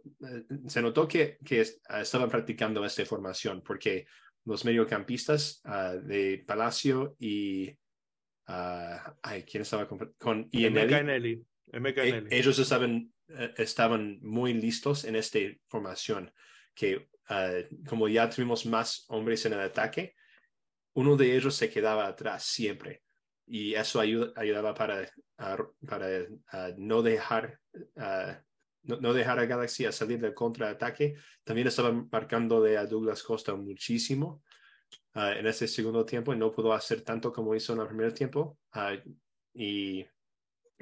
se 0.67 0.81
notó 0.83 1.07
que, 1.07 1.39
que 1.43 1.61
uh, 1.61 1.95
estaban 1.95 2.29
practicando 2.29 2.85
esta 2.85 3.03
formación, 3.05 3.63
porque 3.63 4.05
los 4.45 4.63
mediocampistas 4.65 5.63
de 6.03 6.43
Palacio 6.45 7.15
y 7.19 7.75
ay, 8.45 9.43
¿quién 9.43 9.61
estaba 9.61 9.87
con, 9.87 10.13
con 10.19 10.47
Ianelli? 10.51 11.43
E, 11.73 12.27
ellos 12.29 12.59
estaban, 12.59 13.11
estaban 13.57 14.19
muy 14.21 14.53
listos 14.53 15.03
en 15.05 15.15
esta 15.15 15.39
formación, 15.67 16.31
que 16.75 17.09
Ah, 17.27 17.51
como 17.87 18.07
ya 18.07 18.29
tuvimos 18.29 18.65
más 18.65 19.05
hombres 19.09 19.45
en 19.45 19.53
el 19.53 19.59
ataque, 19.61 20.15
uno 20.93 21.15
de 21.15 21.35
ellos 21.35 21.55
se 21.55 21.69
quedaba 21.69 22.07
atrás 22.07 22.43
siempre. 22.43 23.03
Y 23.47 23.75
eso 23.75 23.99
ayudaba 23.99 24.73
para, 24.73 25.07
no 26.77 27.01
dejar 27.01 27.59
no, 28.85 29.13
dejar 29.13 29.39
a 29.39 29.45
Galaxy 29.45 29.85
a 29.85 29.91
salir 29.91 30.19
del 30.19 30.33
contraataque. 30.33 31.15
También 31.43 31.67
estaban 31.67 32.07
marcando 32.11 32.63
a 32.63 32.85
Douglas 32.85 33.23
Costa 33.23 33.55
muchísimo 33.55 34.43
ah, 35.13 35.33
en 35.33 35.47
ese 35.47 35.67
segundo 35.67 36.05
tiempo 36.05 36.33
y 36.33 36.37
no 36.37 36.51
pudo 36.51 36.73
hacer 36.73 37.01
tanto 37.01 37.31
como 37.31 37.55
hizo 37.55 37.73
en 37.73 37.81
el 37.81 37.87
primer 37.87 38.13
tiempo. 38.13 38.57
Ah, 38.73 38.95
y 39.53 40.05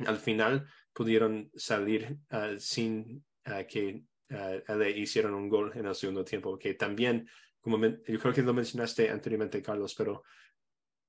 al 0.06 0.18
final 0.18 0.68
pudieron 0.92 1.52
salir 1.56 2.18
sin 2.58 3.24
que 3.68 4.04
uh, 4.34 4.76
le 4.78 4.92
hicieron 4.92 5.34
un 5.34 5.50
gol 5.50 5.72
en 5.76 5.86
el 5.86 5.96
segundo 5.96 6.24
tiempo, 6.24 6.58
que 6.58 6.74
también, 6.74 7.28
como 7.62 7.78
yo 7.86 8.20
creo 8.20 8.34
que 8.34 8.42
lo 8.42 8.54
mencionaste 8.54 9.10
anteriormente, 9.10 9.62
Carlos, 9.62 9.96
pero 9.96 10.24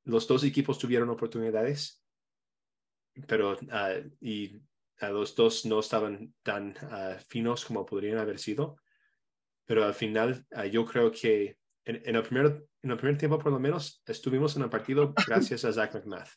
los 0.05 0.27
dos 0.29 0.45
equipos 0.45 0.79
tuvieron 0.79 1.09
oportunidades, 1.11 2.03
pero 3.27 3.57
ah, 3.71 3.95
y 4.21 4.61
los 5.01 5.35
dos 5.35 5.65
no 5.67 5.81
estaban 5.81 6.35
tan 6.43 6.75
finos 7.29 7.65
como 7.65 7.87
podrían 7.87 8.19
haber 8.19 8.39
sido, 8.39 8.77
pero 9.65 9.85
al 9.85 9.95
final 9.95 10.47
yo 10.71 10.85
creo 10.85 11.11
que 11.11 11.59
en, 11.85 12.17
el 12.17 12.23
primer, 12.23 12.67
en 12.83 12.91
el 12.91 12.97
primer 12.97 13.19
tiempo 13.19 13.39
por 13.39 13.53
lo 13.53 13.61
menos 13.61 14.03
estuvimos 14.07 14.57
en 14.57 14.63
el 14.63 14.71
partido 14.71 15.15
gracias 15.27 15.65
a 15.65 15.73
Zach 15.73 15.95
McMath 15.95 16.31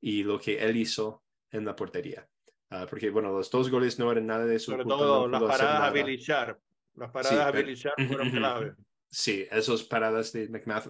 y 0.00 0.22
lo 0.22 0.38
que 0.38 0.58
él 0.58 0.76
hizo 0.76 1.24
en 1.50 1.64
la 1.64 1.74
portería. 1.74 2.28
Ah, 2.70 2.86
porque, 2.88 3.10
bueno, 3.10 3.32
los 3.32 3.50
dos 3.50 3.70
goles 3.70 3.98
no 3.98 4.10
eran 4.10 4.26
nada 4.26 4.44
de 4.44 4.58
su 4.58 4.72
Sobre 4.72 4.84
todo 4.84 5.28
las 5.28 5.42
paradas 5.42 5.82
a 5.82 5.90
Billy 5.90 6.16
Sharp. 6.16 6.60
Las 6.94 7.10
paradas 7.12 7.46
a 7.46 7.50
Billy 7.50 7.74
Sharp 7.74 8.00
fueron 8.08 8.30
clave. 8.30 8.74
Sí, 9.08 9.46
esas 9.50 9.84
paradas 9.84 10.32
de 10.32 10.48
McMath 10.48 10.88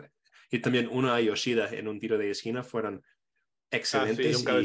y 0.51 0.61
también 0.61 0.89
una 0.91 1.15
a 1.15 1.21
Yoshida 1.21 1.69
en 1.71 1.89
un 1.89 1.99
tiro 1.99 2.19
de 2.19 2.31
esquina 2.31 2.63
fueron 2.63 3.03
excelentes 3.71 4.45
ah, 4.47 4.61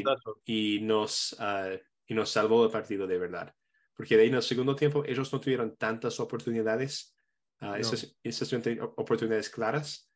y, 0.45 0.79
nos, 0.81 1.33
uh, 1.39 1.77
y 2.05 2.13
nos 2.13 2.29
salvó 2.29 2.65
el 2.65 2.71
partido 2.71 3.07
de 3.07 3.17
verdad. 3.17 3.53
Porque 3.95 4.15
de 4.15 4.23
ahí 4.23 4.29
en 4.29 4.35
el 4.35 4.43
segundo 4.43 4.75
tiempo 4.75 5.03
ellos 5.05 5.31
no 5.33 5.39
tuvieron 5.39 5.75
tantas 5.75 6.19
oportunidades, 6.19 7.15
uh, 7.61 7.73
esas, 7.75 8.15
esas 8.23 8.53
oportunidades 8.95 9.49
claras. 9.49 10.10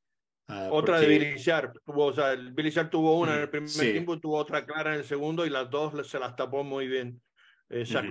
Otra 0.48 1.00
de 1.00 1.08
Billy 1.08 1.38
Sharp, 1.38 1.78
tuvo, 1.84 2.06
o 2.06 2.14
sea, 2.14 2.34
el 2.34 2.54
Billy 2.54 2.70
Sharp 2.70 2.92
tuvo 2.92 3.20
una 3.20 3.36
en 3.36 3.42
el 3.42 3.50
primer 3.50 3.70
tiempo, 3.70 4.20
tuvo 4.20 4.38
otra 4.38 4.66
clara 4.66 4.94
en 4.94 5.00
el 5.00 5.06
segundo 5.06 5.46
y 5.46 5.50
las 5.50 5.70
dos 5.70 6.08
se 6.08 6.20
las 6.20 6.36
tapó 6.36 6.64
muy 6.64 6.88
bien 6.88 7.22
eh, 7.70 7.84
Shaq 7.84 8.06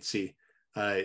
sí, 0.00 0.34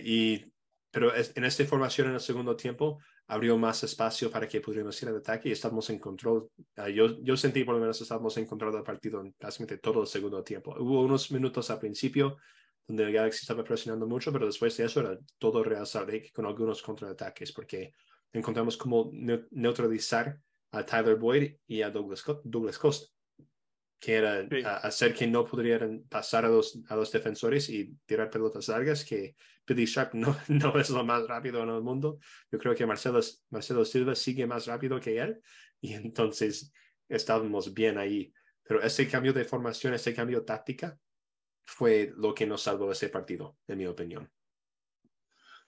y, 0.04 0.46
pero 0.90 1.14
en 1.16 1.44
esta 1.44 1.66
formación 1.66 2.08
en 2.08 2.16
el 2.16 2.20
segundo 2.20 2.56
tiempo 2.56 3.00
abrió 3.28 3.58
más 3.58 3.84
espacio 3.84 4.30
para 4.30 4.48
que 4.48 4.60
pudiéramos 4.60 5.02
ir 5.02 5.10
al 5.10 5.18
ataque 5.18 5.50
y 5.50 5.52
estamos 5.54 5.90
en 5.90 6.00
control. 6.00 6.50
yo, 6.94 7.22
yo 7.22 7.38
sentí 7.38 7.64
por 7.64 7.76
lo 7.76 7.82
menos 7.82 8.02
estábamos 8.02 8.36
en 8.38 8.46
control 8.46 8.74
del 8.74 8.84
partido 8.84 9.22
en 9.22 9.34
básicamente 9.40 9.78
todo 9.78 10.02
el 10.02 10.08
segundo 10.08 10.44
tiempo. 10.44 10.76
Hubo 10.78 11.02
unos 11.02 11.32
minutos 11.32 11.70
al 11.70 11.80
principio 11.80 12.38
donde 12.86 13.04
el 13.04 13.14
Galaxy 13.14 13.40
estaba 13.44 13.64
presionando 13.64 14.06
mucho, 14.06 14.34
pero 14.34 14.46
después 14.46 14.76
de 14.76 14.86
eso 14.86 15.00
era 15.00 15.18
todo 15.38 15.64
Real 15.64 15.88
Salt 15.88 16.10
Lake 16.10 16.32
con 16.34 16.46
algunos 16.46 16.82
contraataques 16.82 17.54
porque 17.54 17.94
encontramos 18.34 18.78
cómo 18.78 19.12
neutralizar 19.52 20.40
a 20.72 20.86
Tyler 20.86 21.16
Boyd 21.16 21.56
y 21.68 21.82
a 21.82 21.90
Douglas, 21.90 22.24
Douglas 22.44 22.78
Costa, 22.78 23.08
que 24.00 24.16
era 24.16 24.48
hacer 24.78 25.14
que 25.14 25.28
no 25.28 25.46
pudieran 25.46 26.04
pasar 26.10 26.46
a 26.46 26.50
los, 26.50 26.80
a 26.88 26.96
los 26.96 27.12
defensores 27.12 27.70
y 27.70 27.96
tirar 28.06 28.30
pelotas 28.30 28.68
largas, 28.68 29.06
que 29.06 29.36
Billy 29.68 29.86
Sharp 29.86 30.14
no, 30.14 30.36
no 30.48 30.80
es 30.80 30.90
lo 30.90 31.04
más 31.04 31.28
rápido 31.28 31.62
en 31.62 31.70
el 31.70 31.82
mundo. 31.82 32.20
Yo 32.52 32.58
creo 32.58 32.74
que 32.74 32.86
Marcelo, 32.86 33.20
Marcelo 33.50 33.86
Silva 33.86 34.16
sigue 34.16 34.48
más 34.48 34.66
rápido 34.66 35.00
que 35.00 35.20
él 35.20 35.40
y 35.80 35.94
entonces 35.94 36.74
estábamos 37.08 37.74
bien 37.74 37.98
ahí. 37.98 38.34
Pero 38.64 38.82
ese 38.82 39.08
cambio 39.08 39.34
de 39.34 39.44
formación, 39.44 39.94
ese 39.94 40.14
cambio 40.14 40.46
táctica 40.46 40.98
fue 41.66 42.12
lo 42.16 42.34
que 42.34 42.48
nos 42.48 42.64
salvó 42.64 42.92
ese 42.92 43.10
partido, 43.10 43.58
en 43.68 43.78
mi 43.78 43.86
opinión. 43.86 44.32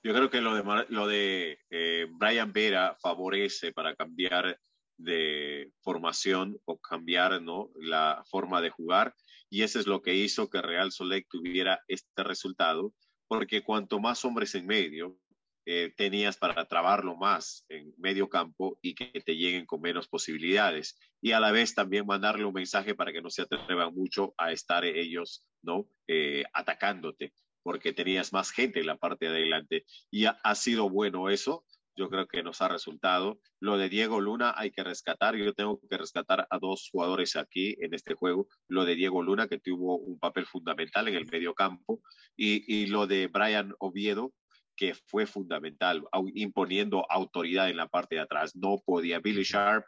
Yo 0.03 0.13
creo 0.13 0.29
que 0.29 0.41
lo 0.41 0.53
de, 0.53 0.85
lo 0.89 1.07
de 1.07 1.59
eh, 1.69 2.07
Brian 2.11 2.51
Vera 2.51 2.97
favorece 3.01 3.71
para 3.71 3.95
cambiar 3.95 4.59
de 4.97 5.71
formación 5.81 6.59
o 6.65 6.77
cambiar 6.77 7.41
¿no? 7.41 7.71
la 7.75 8.21
forma 8.29 8.61
de 8.61 8.69
jugar 8.69 9.15
y 9.49 9.61
eso 9.61 9.79
es 9.79 9.87
lo 9.87 10.01
que 10.01 10.15
hizo 10.15 10.49
que 10.49 10.61
Real 10.61 10.91
Solec 10.91 11.27
tuviera 11.29 11.81
este 11.87 12.23
resultado 12.23 12.93
porque 13.27 13.63
cuanto 13.63 13.99
más 13.99 14.23
hombres 14.25 14.53
en 14.55 14.67
medio 14.67 15.17
eh, 15.65 15.93
tenías 15.95 16.35
para 16.37 16.65
trabarlo 16.67 17.15
más 17.15 17.65
en 17.69 17.93
medio 17.97 18.27
campo 18.27 18.77
y 18.81 18.95
que 18.95 19.21
te 19.25 19.37
lleguen 19.37 19.65
con 19.65 19.81
menos 19.81 20.09
posibilidades 20.09 20.99
y 21.21 21.31
a 21.31 21.39
la 21.39 21.51
vez 21.53 21.73
también 21.73 22.05
mandarle 22.05 22.43
un 22.43 22.53
mensaje 22.53 22.93
para 22.93 23.13
que 23.13 23.21
no 23.21 23.29
se 23.29 23.43
atrevan 23.43 23.95
mucho 23.95 24.33
a 24.37 24.51
estar 24.51 24.83
ellos 24.83 25.47
no 25.61 25.87
eh, 26.07 26.43
atacándote 26.51 27.33
porque 27.63 27.93
tenías 27.93 28.33
más 28.33 28.51
gente 28.51 28.79
en 28.79 28.87
la 28.87 28.97
parte 28.97 29.29
de 29.29 29.37
adelante. 29.37 29.85
Y 30.11 30.25
ha, 30.25 30.55
sido 30.55 30.89
bueno 30.89 31.29
eso, 31.29 31.65
yo 31.95 32.09
creo 32.09 32.27
que 32.27 32.43
nos 32.43 32.61
ha 32.61 32.67
resultado. 32.67 33.39
Lo 33.59 33.77
de 33.77 33.89
Diego 33.89 34.21
Luna 34.21 34.53
hay 34.55 34.71
que 34.71 34.83
rescatar, 34.83 35.35
yo 35.35 35.53
tengo 35.53 35.79
que 35.89 35.97
rescatar 35.97 36.47
a 36.49 36.59
dos 36.59 36.89
jugadores 36.91 37.35
aquí 37.35 37.75
en 37.79 37.93
este 37.93 38.13
juego, 38.13 38.47
lo 38.67 38.85
de 38.85 38.95
Diego 38.95 39.23
Luna 39.23 39.47
que 39.47 39.59
tuvo 39.59 39.97
un 39.97 40.19
papel 40.19 40.45
fundamental 40.45 41.07
en 41.07 41.15
el 41.15 41.25
medio 41.25 41.53
campo 41.53 42.01
y, 42.35 42.63
y 42.73 42.87
lo 42.87 43.07
de 43.07 43.27
Brian 43.27 43.73
Oviedo 43.79 44.33
que 44.75 44.95
fue 45.05 45.27
fundamental, 45.27 46.03
imponiendo 46.33 47.05
autoridad 47.09 47.69
en 47.69 47.77
la 47.77 47.87
parte 47.87 48.15
de 48.15 48.21
atrás. 48.21 48.55
No 48.55 48.81
podía 48.83 49.19
Billy 49.19 49.43
Sharp, 49.43 49.85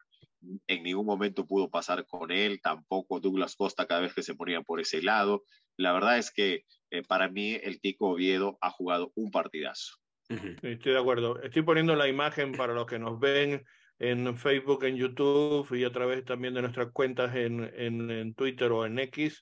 en 0.68 0.84
ningún 0.84 1.06
momento 1.06 1.46
pudo 1.46 1.70
pasar 1.70 2.06
con 2.06 2.32
él, 2.32 2.60
tampoco 2.62 3.20
Douglas 3.20 3.56
Costa 3.56 3.86
cada 3.86 4.02
vez 4.02 4.14
que 4.14 4.24
se 4.24 4.36
ponía 4.36 4.62
por 4.62 4.80
ese 4.80 5.02
lado. 5.02 5.44
La 5.78 5.94
verdad 5.94 6.18
es 6.18 6.32
que 6.32 6.66
eh, 6.92 7.04
para 7.04 7.30
mí 7.30 7.60
el 7.62 7.80
Tico 7.82 8.10
Oviedo 8.10 8.58
ha 8.62 8.70
jugado 8.70 9.12
un 9.16 9.32
partidazo. 9.32 9.98
Estoy 10.30 10.94
de 10.94 10.98
acuerdo. 10.98 11.42
Estoy 11.42 11.62
poniendo 11.62 11.96
la 11.96 12.08
imagen 12.08 12.54
para 12.54 12.74
los 12.74 12.86
que 12.86 12.98
nos 12.98 13.20
ven 13.20 13.64
en 14.00 14.38
Facebook, 14.38 14.84
en 14.84 14.98
YouTube 14.98 15.72
y 15.76 15.84
a 15.84 15.92
través 15.92 16.26
también 16.26 16.54
de 16.54 16.62
nuestras 16.62 16.92
cuentas 16.92 17.36
en, 17.36 17.72
en, 17.76 18.10
en 18.10 18.34
Twitter 18.34 18.72
o 18.72 18.86
en 18.86 18.98
X, 19.00 19.42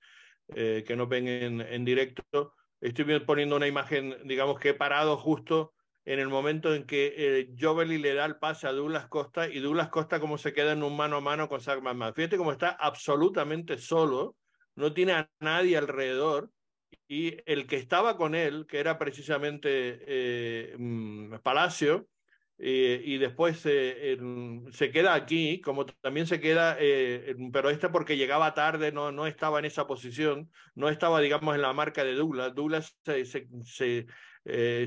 eh, 0.56 0.84
que 0.86 0.96
nos 0.96 1.08
ven 1.08 1.28
en, 1.28 1.62
en 1.62 1.86
directo. 1.86 2.54
Estoy 2.82 3.20
poniendo 3.22 3.56
una 3.56 3.68
imagen, 3.68 4.16
digamos 4.26 4.60
que 4.60 4.70
he 4.70 4.74
parado 4.74 5.18
justo 5.18 5.74
en 6.06 6.20
el 6.20 6.28
momento 6.28 6.76
en 6.76 6.86
que 6.86 7.14
eh, 7.16 7.56
Jovely 7.58 7.98
le 7.98 8.14
da 8.14 8.26
el 8.26 8.36
pase 8.36 8.68
a 8.68 8.74
Douglas 8.74 9.08
Costa 9.08 9.48
y 9.48 9.60
Douglas 9.60 9.90
Costa 9.90 10.20
como 10.20 10.38
se 10.38 10.54
queda 10.54 10.74
en 10.74 10.84
un 10.84 10.98
mano 10.98 11.18
a 11.18 11.22
mano 11.22 11.48
con 11.48 11.62
Zach 11.62 11.82
McMahon. 11.82 12.14
Fíjate 12.14 12.38
cómo 12.38 12.52
está 12.52 12.72
absolutamente 12.72 13.78
solo, 13.78 14.36
no 14.76 14.94
tiene 14.94 15.14
a 15.14 15.30
nadie 15.40 15.78
alrededor 15.78 16.52
y 17.08 17.38
el 17.46 17.68
que 17.68 17.78
estaba 17.78 18.18
con 18.18 18.36
él, 18.36 18.66
que 18.68 18.80
era 18.80 18.98
precisamente 18.98 20.00
eh, 20.08 20.76
mm, 20.78 21.36
Palacio, 21.44 22.08
eh, 22.60 23.02
y 23.04 23.18
después 23.18 23.62
eh, 23.66 24.18
se 24.72 24.92
queda 24.92 25.16
aquí, 25.16 25.60
como 25.60 25.86
también 25.86 26.28
se 26.28 26.40
queda, 26.40 26.78
eh, 26.80 27.36
pero 27.52 27.70
este 27.70 27.90
porque 27.90 28.16
llegaba 28.16 28.54
tarde, 28.54 28.92
no, 28.92 29.12
no 29.12 29.28
estaba 29.28 29.60
en 29.60 29.66
esa 29.66 29.88
posición, 29.88 30.52
no 30.76 30.90
estaba, 30.90 31.20
digamos, 31.20 31.56
en 31.56 31.62
la 31.62 31.74
marca 31.74 32.04
de 32.04 32.14
Douglas. 32.14 32.54
Douglas 32.54 32.96
se, 33.04 34.06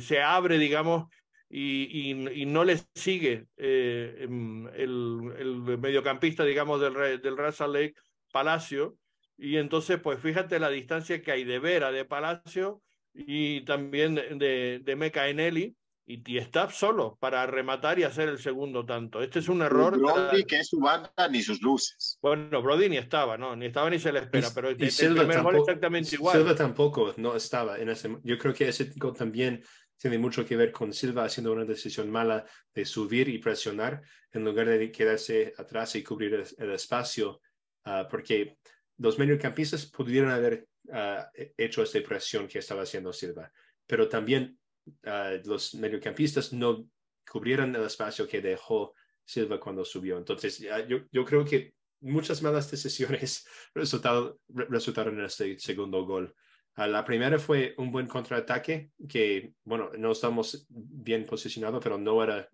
se, 0.01 0.23
abre, 0.23 0.59
digamos, 0.59 1.07
y, 1.49 2.13
y, 2.33 2.47
no 2.47 2.65
le 2.65 2.79
sigue 2.95 3.47
em, 3.57 4.69
el, 4.69 5.35
el, 5.39 5.79
mediocampista, 5.79 6.45
digamos, 6.45 6.81
del, 6.81 7.21
del 7.21 7.37
Lake, 7.37 7.95
Palacio. 8.33 8.97
Y 9.39 9.57
entonces, 9.57 10.01
pues 10.01 10.21
fíjate 10.21 10.59
la 10.59 10.71
distancia 10.71 11.23
que 11.23 11.33
hay 11.33 11.45
de 11.45 11.59
Vera, 11.59 11.93
de 11.93 12.05
Palacio 12.05 12.83
y 13.15 13.63
también 13.63 14.15
de, 14.15 14.35
de, 14.37 14.81
de 14.83 14.97
Meca 14.97 15.29
Eneli 15.29 15.77
y, 16.07 16.39
está 16.39 16.71
solo 16.71 17.17
para 17.21 17.45
rematar 17.47 17.99
y 17.99 18.05
hacer 18.05 18.29
el 18.29 18.39
segundo 18.39 18.87
tanto. 18.87 19.21
Este 19.21 19.41
es 19.41 19.49
un 19.49 19.63
error. 19.63 19.99
Brody, 19.99 20.45
que 20.45 20.61
es 20.61 20.69
su 20.69 20.79
banda, 20.79 21.29
ni 21.31 21.43
sus 21.43 21.61
luces. 21.61 22.19
Bueno, 22.23 22.63
Brody 22.63 22.89
ni 22.89 22.97
estaba, 22.97 23.37
¿no? 23.37 23.57
Ni 23.57 23.67
estaba 23.67 23.91
ni 23.91 23.99
se 23.99 24.13
le 24.13 24.21
espera, 24.21 24.49
y, 24.49 24.51
pero 24.55 24.71
y 24.71 24.91
Silva 24.91 25.11
el 25.11 25.19
primer 25.19 25.37
tampoco, 25.37 25.57
gol 25.57 25.61
exactamente 25.61 26.15
igual. 26.15 26.37
Silva 26.37 26.55
tampoco 26.55 27.15
no 27.17 27.35
estaba 27.35 27.79
en 27.79 27.89
ese. 27.89 28.17
Yo 28.23 28.39
creo 28.39 28.55
que 28.55 28.69
ese 28.69 28.93
gol 28.97 29.15
también 29.15 29.63
tiene 29.99 30.19
mucho 30.19 30.47
que 30.47 30.57
ver 30.57 30.71
con 30.71 30.93
Silva 30.93 31.25
haciendo 31.25 31.53
una 31.53 31.65
decisión 31.65 32.09
mala 32.09 32.45
de 32.73 32.85
subir 32.85 33.29
y 33.29 33.39
presionar 33.39 34.01
en 34.31 34.45
lugar 34.45 34.69
de 34.69 34.93
quedarse 34.93 35.55
atrás 35.59 35.97
y 35.97 36.05
cubrir 36.05 36.35
el, 36.35 36.47
el 36.59 36.71
espacio, 36.73 37.41
uh, 37.87 38.07
porque 38.09 38.59
los 38.99 39.19
mediocampistas 39.19 39.87
pudieron 39.87 40.31
haber 40.31 40.67
uh, 40.85 41.23
hecho 41.57 41.83
esta 41.83 42.01
presión 42.03 42.49
que 42.49 42.59
estaba 42.59 42.83
haciendo 42.83 43.13
Silva, 43.13 43.53
pero 43.87 44.09
también 44.09 44.59
uh, 44.87 45.41
los 45.45 45.75
mediocampistas 45.75 46.53
no 46.53 46.89
cubrieron 47.31 47.75
el 47.75 47.83
espacio 47.83 48.27
que 48.27 48.41
dejó 48.41 48.95
Silva 49.25 49.61
cuando 49.61 49.85
subió. 49.85 50.17
Entonces, 50.17 50.59
yo, 50.89 50.99
yo 51.11 51.25
creo 51.25 51.45
que 51.45 51.75
muchas 52.01 52.43
malas 52.43 52.71
decisiones 52.71 53.47
resultaron, 53.75 54.39
resultaron 54.49 55.19
en 55.19 55.25
este 55.25 55.59
segundo 55.59 56.05
gol. 56.05 56.35
Uh, 56.77 56.87
la 56.87 57.05
primera 57.05 57.39
fue 57.39 57.75
un 57.79 57.91
buen 57.91 58.07
contraataque 58.07 58.93
que, 59.09 59.53
bueno, 59.65 59.91
no 59.99 60.13
estamos 60.13 60.67
bien 60.69 61.27
posicionados, 61.27 61.83
pero 61.83 61.99
no 61.99 62.23
era 62.23 62.49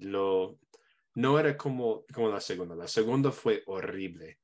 lo, 0.00 0.58
no 1.14 1.38
era 1.38 1.56
como, 1.56 2.04
como 2.12 2.28
la 2.28 2.40
segunda. 2.40 2.74
La 2.74 2.88
segunda 2.88 3.30
fue 3.30 3.62
horrible. 3.66 4.39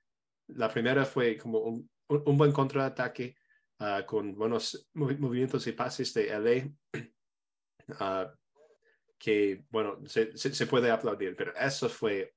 La 0.48 0.70
primera 0.70 1.04
fue 1.04 1.36
como 1.36 1.58
un, 1.60 1.90
un, 2.08 2.38
buen 2.38 2.52
contraataque 2.52 3.36
uh, 3.80 4.04
con 4.06 4.34
buenos 4.34 4.88
movimientos 4.94 5.66
y 5.66 5.72
pases 5.72 6.14
de 6.14 6.28
LA, 6.28 7.00
uh, 7.88 8.30
que, 9.18 9.64
bueno, 9.70 9.98
se, 10.06 10.36
se, 10.36 10.54
se, 10.54 10.66
puede 10.66 10.90
aplaudir, 10.90 11.34
pero 11.36 11.54
eso 11.56 11.88
fue 11.88 12.34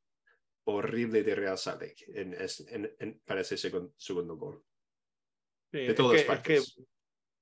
horrible 0.65 1.23
de 1.23 1.35
Real 1.35 1.57
Salt 1.57 1.81
Lake 1.81 2.05
en, 2.07 2.33
en, 2.33 2.95
en, 2.99 3.21
para 3.25 3.41
ese 3.41 3.57
segundo, 3.57 3.93
segundo 3.97 4.37
gol. 4.37 4.63
Sí, 5.71 5.79
de 5.79 5.93
todas 5.93 6.15
es 6.15 6.21
que, 6.23 6.27
partes. 6.27 6.59
Es 6.59 6.75
que 6.75 6.83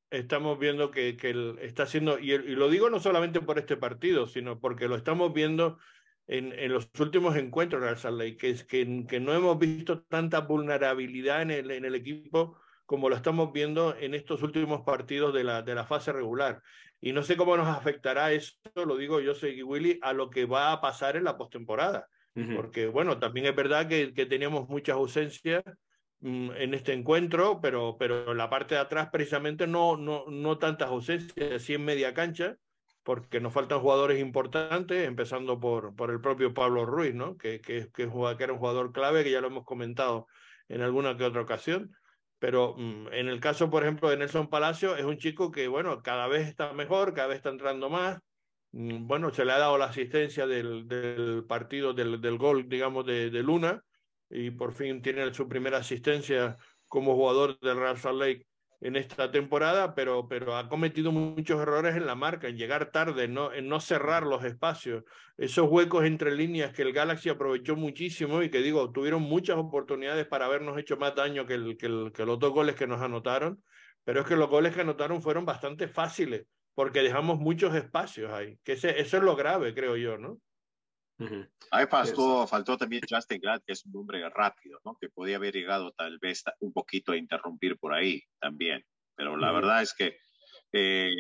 estamos 0.10 0.58
viendo 0.58 0.92
que, 0.92 1.18
que 1.18 1.30
él 1.30 1.58
está 1.62 1.84
haciendo, 1.84 2.20
y, 2.20 2.32
y, 2.32 2.56
lo 2.56 2.70
digo 2.70 2.90
no 2.90 3.00
solamente 3.00 3.42
por 3.42 3.60
este 3.60 3.78
partido, 3.78 4.28
sino 4.28 4.60
porque 4.60 4.88
lo 4.88 4.96
estamos 4.96 5.34
viendo 5.34 5.80
en, 6.28 6.54
en 6.54 6.74
los 6.74 6.90
últimos 7.00 7.36
encuentros 7.36 8.02
que, 8.38 8.56
que, 8.68 9.06
que 9.08 9.20
no 9.20 9.34
hemos 9.34 9.58
visto 9.58 10.04
tanta 10.04 10.42
vulnerabilidad 10.42 11.42
en 11.42 11.52
el, 11.52 11.72
en 11.72 11.86
el 11.86 11.96
equipo 11.96 12.58
como 12.88 13.10
lo 13.10 13.16
estamos 13.18 13.52
viendo 13.52 13.96
en 14.00 14.14
estos 14.14 14.42
últimos 14.42 14.82
partidos 14.82 15.34
de 15.34 15.44
la, 15.44 15.62
de 15.62 15.76
la 15.76 15.86
fase 15.86 16.14
regular. 16.14 16.64
Y 17.02 17.12
no 17.12 17.22
sé 17.22 17.36
cómo 17.36 17.58
nos 17.58 17.68
afectará 17.68 18.32
esto, 18.32 18.86
lo 18.86 18.96
digo 18.96 19.20
yo, 19.20 19.36
soy 19.36 19.62
Willy, 19.62 20.00
a 20.02 20.14
lo 20.14 20.30
que 20.30 20.46
va 20.46 20.72
a 20.72 20.82
pasar 20.82 21.18
en 21.18 21.26
la 21.26 21.38
postemporada. 21.38 22.08
Uh 22.34 22.40
-huh. 22.42 22.56
Porque, 22.56 22.88
bueno, 22.88 23.20
también 23.20 23.46
es 23.46 23.56
verdad 23.56 23.90
que, 23.90 24.14
que 24.14 24.26
teníamos 24.26 24.70
muchas 24.70 24.96
ausencias 24.96 25.64
mm, 26.22 26.52
en 26.56 26.74
este 26.74 26.94
encuentro, 26.94 27.60
pero, 27.62 27.98
pero 28.00 28.32
en 28.32 28.38
la 28.38 28.50
parte 28.50 28.76
de 28.76 28.82
atrás 28.82 29.10
precisamente 29.12 29.68
no, 29.68 29.98
no, 29.98 30.24
no 30.30 30.58
tantas 30.58 30.88
ausencias, 30.88 31.52
así 31.52 31.74
en 31.74 31.84
media 31.84 32.14
cancha, 32.14 32.56
porque 33.08 33.40
nos 33.40 33.54
faltan 33.54 33.80
jugadores 33.80 34.20
importantes, 34.20 35.08
empezando 35.08 35.62
por, 35.62 35.96
por 35.96 36.12
el 36.12 36.20
propio 36.20 36.54
Pablo 36.54 36.86
Ruiz, 36.86 37.16
¿no? 37.16 37.38
que, 37.38 37.62
que, 37.62 37.88
que, 37.94 38.10
que 38.10 38.44
era 38.44 38.52
un 38.52 38.60
jugador 38.60 38.92
clave, 38.92 39.24
que 39.24 39.32
ya 39.32 39.40
lo 39.40 39.48
hemos 39.48 39.64
comentado 39.64 40.28
en 40.68 40.82
alguna 40.82 41.16
que 41.16 41.24
otra 41.24 41.40
ocasión 41.42 41.96
pero 42.38 42.76
mm, 42.78 43.14
en 43.14 43.30
el 43.30 43.40
caso, 43.40 43.70
por 43.70 43.84
ejemplo, 43.84 44.10
de 44.10 44.18
Nelson 44.18 44.50
Palacio, 44.50 44.98
es 44.98 45.06
un 45.06 45.18
chico 45.18 45.52
que, 45.52 45.70
bueno, 45.70 46.02
cada 46.04 46.28
vez 46.28 46.50
está 46.50 46.74
mejor, 46.74 47.14
cada 47.14 47.30
vez 47.30 47.38
está 47.38 47.50
entrando 47.50 47.90
más. 47.90 48.20
Mm, 48.74 49.08
bueno, 49.08 49.34
se 49.34 49.46
le 49.46 49.54
ha 49.54 49.58
dado 49.58 49.78
la 49.78 49.86
asistencia 49.86 50.46
del, 50.46 50.86
del 50.88 51.46
partido, 51.48 51.94
del, 51.94 52.20
del, 52.20 52.38
gol, 52.38 52.68
digamos, 52.68 53.06
de, 53.06 53.30
de, 53.30 53.42
Luna, 53.42 53.82
y 54.30 54.52
por 54.52 54.74
fin 54.74 55.02
tiene 55.02 55.34
su 55.34 55.48
primera 55.48 55.78
asistencia 55.78 56.58
como 56.88 57.16
jugador 57.16 57.58
del 57.62 57.78
Real 57.78 57.98
Salt 57.98 58.20
Lake 58.20 58.47
en 58.80 58.96
esta 58.96 59.32
temporada, 59.32 59.96
pero, 59.96 60.28
pero 60.28 60.56
ha 60.56 60.70
cometido 60.70 61.12
muchos 61.12 61.60
errores 61.60 61.96
en 61.96 62.06
la 62.06 62.16
marca, 62.16 62.48
en 62.48 62.58
llegar 62.58 62.92
tarde, 62.92 63.28
no, 63.28 63.52
en 63.52 63.68
no 63.68 63.80
cerrar 63.80 64.24
los 64.24 64.44
espacios, 64.44 65.04
esos 65.38 65.68
huecos 65.70 66.06
entre 66.06 66.36
líneas 66.36 66.74
que 66.74 66.84
el 66.84 66.94
Galaxy 66.94 67.30
aprovechó 67.30 67.76
muchísimo 67.76 68.44
y 68.44 68.50
que 68.50 68.60
digo, 68.60 68.92
tuvieron 68.92 69.24
muchas 69.24 69.58
oportunidades 69.58 70.28
para 70.28 70.46
habernos 70.46 70.78
hecho 70.78 70.98
más 70.98 71.16
daño 71.16 71.46
que, 71.48 71.56
el, 71.56 71.78
que, 71.78 71.88
el, 71.88 72.12
que 72.14 72.26
los 72.26 72.40
dos 72.40 72.52
goles 72.52 72.76
que 72.76 72.88
nos 72.88 73.02
anotaron, 73.02 73.64
pero 74.04 74.22
es 74.22 74.28
que 74.28 74.36
los 74.36 74.50
goles 74.50 74.76
que 74.76 74.82
anotaron 74.82 75.22
fueron 75.22 75.46
bastante 75.46 75.88
fáciles, 75.88 76.46
porque 76.76 77.02
dejamos 77.02 77.40
muchos 77.40 77.74
espacios 77.76 78.32
ahí, 78.32 78.60
que 78.64 78.74
ese, 78.74 79.00
eso 79.02 79.18
es 79.18 79.24
lo 79.24 79.36
grave, 79.36 79.74
creo 79.74 79.98
yo, 79.98 80.18
¿no? 80.18 80.40
Uh 81.20 81.26
-huh. 81.26 81.50
Ahí 81.72 81.88
faltó, 81.88 82.46
faltó 82.48 82.78
también 82.78 83.02
Justin 83.10 83.42
Glad, 83.42 83.62
que 83.66 83.74
es 83.74 83.86
un 83.86 83.96
hombre 83.96 84.28
rápido, 84.30 84.80
¿no? 84.86 84.96
Que 85.00 85.10
podía 85.10 85.38
haber 85.38 85.54
llegado 85.54 85.92
tal 85.92 86.20
vez 86.20 86.44
un 86.60 86.72
poquito 86.72 87.12
a 87.12 87.18
interrumpir 87.18 87.78
por 87.78 87.94
ahí 87.94 88.22
también. 88.40 88.86
Pero 89.16 89.36
la 89.36 89.48
uh 89.48 89.52
-huh. 89.52 89.56
verdad 89.56 89.82
es 89.82 89.94
que 89.94 90.18
eh, 90.74 91.12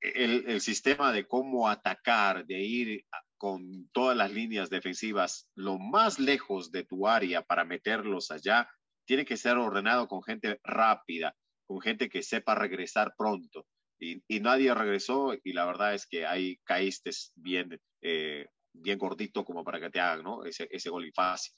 el, 0.00 0.44
el, 0.48 0.60
sistema 0.60 1.12
de 1.12 1.26
cómo 1.26 1.68
atacar, 1.68 2.44
de 2.46 2.60
ir 2.60 3.04
con 3.38 3.88
todas 3.92 4.16
las 4.16 4.32
líneas 4.32 4.70
defensivas 4.70 5.48
lo 5.54 5.78
más 5.78 6.18
lejos 6.18 6.70
de 6.70 6.84
tu 6.84 7.06
área 7.06 7.42
para 7.42 7.64
meterlos 7.64 8.30
allá, 8.30 8.68
tiene 9.06 9.24
que 9.24 9.36
ser 9.36 9.56
ordenado 9.56 10.08
con 10.08 10.22
gente 10.22 10.60
rápida, 10.64 11.34
con 11.66 11.80
gente 11.80 12.08
que 12.08 12.22
sepa 12.22 12.54
regresar 12.54 13.14
pronto. 13.16 13.66
Y, 14.00 14.22
y 14.28 14.40
nadie 14.40 14.74
regresó 14.74 15.34
y 15.42 15.52
la 15.52 15.64
verdad 15.66 15.94
es 15.94 16.06
que 16.06 16.26
ahí 16.26 16.58
caíste 16.64 17.10
bien 17.36 17.78
eh, 18.02 18.46
bien 18.74 18.98
gordito 18.98 19.44
como 19.44 19.64
para 19.64 19.80
que 19.80 19.90
te 19.90 20.00
hagan 20.00 20.24
¿no? 20.24 20.44
ese, 20.44 20.68
ese 20.70 20.90
gol 20.90 21.10
fácil. 21.14 21.54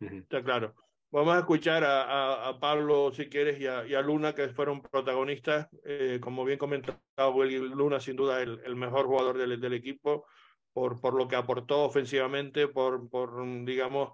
Está 0.00 0.42
claro. 0.42 0.74
Vamos 1.12 1.34
a 1.34 1.40
escuchar 1.40 1.82
a, 1.82 2.48
a, 2.48 2.60
Pablo, 2.60 3.10
si 3.12 3.28
quieres, 3.28 3.60
y 3.60 3.66
a, 3.66 3.84
y 3.84 3.94
a, 3.94 4.00
Luna, 4.00 4.32
que 4.32 4.48
fueron 4.50 4.80
protagonistas. 4.80 5.66
Eh, 5.84 6.20
como 6.22 6.44
bien 6.44 6.56
comentaba 6.56 7.00
Luna, 7.18 7.98
sin 7.98 8.14
duda 8.14 8.40
el, 8.40 8.60
el 8.64 8.76
mejor 8.76 9.06
jugador 9.06 9.36
del, 9.36 9.60
del, 9.60 9.72
equipo, 9.72 10.24
por, 10.72 11.00
por 11.00 11.14
lo 11.14 11.26
que 11.26 11.34
aportó 11.34 11.82
ofensivamente, 11.82 12.68
por, 12.68 13.10
por, 13.10 13.44
digamos, 13.64 14.12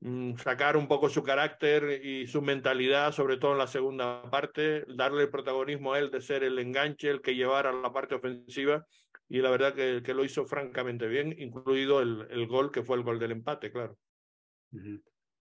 mm, 0.00 0.36
sacar 0.36 0.78
un 0.78 0.88
poco 0.88 1.10
su 1.10 1.22
carácter 1.22 2.02
y 2.02 2.26
su 2.26 2.40
mentalidad, 2.40 3.12
sobre 3.12 3.36
todo 3.36 3.52
en 3.52 3.58
la 3.58 3.66
segunda 3.66 4.22
parte, 4.30 4.86
darle 4.88 5.24
el 5.24 5.30
protagonismo 5.30 5.92
a 5.92 5.98
él 5.98 6.10
de 6.10 6.22
ser 6.22 6.44
el 6.44 6.58
enganche, 6.58 7.10
el 7.10 7.20
que 7.20 7.34
llevara 7.34 7.74
la 7.74 7.92
parte 7.92 8.14
ofensiva 8.14 8.86
y 9.28 9.38
la 9.40 9.50
verdad 9.50 9.74
que, 9.74 10.02
que, 10.02 10.14
lo 10.14 10.24
hizo 10.24 10.46
francamente 10.46 11.06
bien, 11.06 11.34
incluido 11.38 12.00
el, 12.00 12.26
el, 12.30 12.46
gol 12.46 12.70
que 12.72 12.82
fue 12.82 12.96
el 12.96 13.02
gol 13.02 13.18
del 13.18 13.32
empate, 13.32 13.70
claro. 13.70 13.98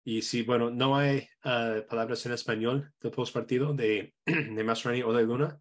Y 0.05 0.22
sí, 0.22 0.43
bueno, 0.43 0.70
no 0.70 0.97
hay 0.97 1.26
uh, 1.45 1.87
palabras 1.89 2.24
en 2.26 2.32
español 2.32 2.93
del 3.01 3.12
postpartido 3.12 3.72
de, 3.74 4.14
de 4.26 4.64
Masrani 4.64 5.03
o 5.03 5.12
de 5.12 5.24
Luna, 5.24 5.61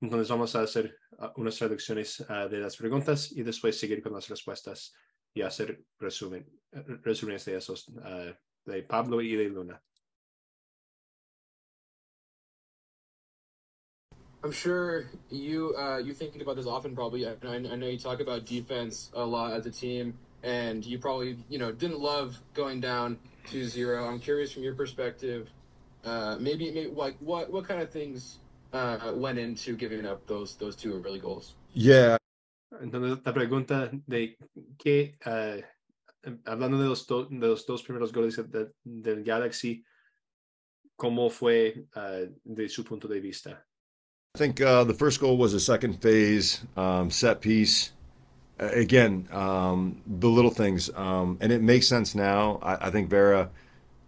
entonces 0.00 0.28
vamos 0.28 0.56
a 0.56 0.62
hacer 0.62 0.96
uh, 1.12 1.28
unas 1.36 1.56
traducciones 1.56 2.20
uh, 2.20 2.48
de 2.48 2.58
las 2.58 2.76
preguntas 2.76 3.30
y 3.32 3.42
después 3.42 3.78
seguir 3.78 4.02
con 4.02 4.12
las 4.12 4.28
respuestas 4.28 4.92
y 5.32 5.42
hacer 5.42 5.82
resumen, 5.98 6.46
resúmenes 6.72 7.44
de 7.44 7.56
esos 7.56 7.86
de 8.64 8.82
Pablo 8.82 9.20
y 9.20 9.36
de 9.36 9.48
Luna. 9.48 9.80
I'm 14.42 14.52
sure 14.52 15.04
you 15.30 15.74
uh, 15.76 15.98
you 15.98 16.14
thinking 16.14 16.40
about 16.40 16.56
this 16.56 16.66
often. 16.66 16.94
Probably, 16.94 17.26
I, 17.26 17.34
I 17.42 17.58
know 17.58 17.86
you 17.86 17.98
talk 17.98 18.20
about 18.20 18.46
defense 18.46 19.10
a 19.14 19.24
lot 19.24 19.52
as 19.52 19.66
a 19.66 19.70
team. 19.70 20.14
and 20.42 20.84
you 20.84 20.98
probably 20.98 21.36
you 21.48 21.58
know 21.58 21.72
didn't 21.72 22.00
love 22.00 22.38
going 22.54 22.80
down 22.80 23.18
2-0. 23.48 24.08
I'm 24.08 24.18
curious 24.18 24.52
from 24.52 24.62
your 24.62 24.74
perspective, 24.74 25.48
uh, 26.04 26.36
maybe, 26.38 26.70
maybe 26.70 26.90
like 26.90 27.16
what 27.20 27.50
what 27.50 27.66
kind 27.66 27.80
of 27.80 27.90
things 27.90 28.38
uh, 28.72 29.12
went 29.14 29.38
into 29.38 29.76
giving 29.76 30.06
up 30.06 30.26
those 30.26 30.56
those 30.56 30.76
two 30.76 31.02
early 31.04 31.18
goals? 31.18 31.54
Yeah. 31.74 32.16
Entonces 32.80 33.18
la 33.24 33.32
pregunta 33.32 33.90
de 34.06 34.36
qué 34.78 35.16
uh, 35.26 35.60
hablando 36.44 36.78
de 36.78 36.88
los, 36.88 37.06
do, 37.06 37.24
de 37.24 37.46
los 37.46 37.66
dos 37.66 37.82
primeros 37.82 38.12
goles 38.12 38.36
de, 38.36 38.70
del 38.84 39.24
Galaxy, 39.24 39.84
¿cómo 40.96 41.30
fue 41.30 41.86
uh, 41.96 42.26
de 42.44 42.68
su 42.68 42.84
punto 42.84 43.08
de 43.08 43.20
vista? 43.20 43.66
I 44.36 44.38
think 44.38 44.60
uh, 44.60 44.84
the 44.84 44.94
first 44.94 45.18
goal 45.20 45.36
was 45.36 45.54
a 45.54 45.60
second 45.60 46.00
phase 46.00 46.64
um, 46.76 47.10
set 47.10 47.40
piece. 47.40 47.90
again, 48.60 49.28
um, 49.32 50.02
the 50.06 50.28
little 50.28 50.52
things, 50.52 50.88
um, 50.94 51.36
and 51.40 51.50
it 51.50 51.62
makes 51.62 51.88
sense 51.88 52.14
now. 52.14 52.60
I, 52.62 52.86
I 52.86 52.90
think 52.90 53.10
Vera, 53.10 53.50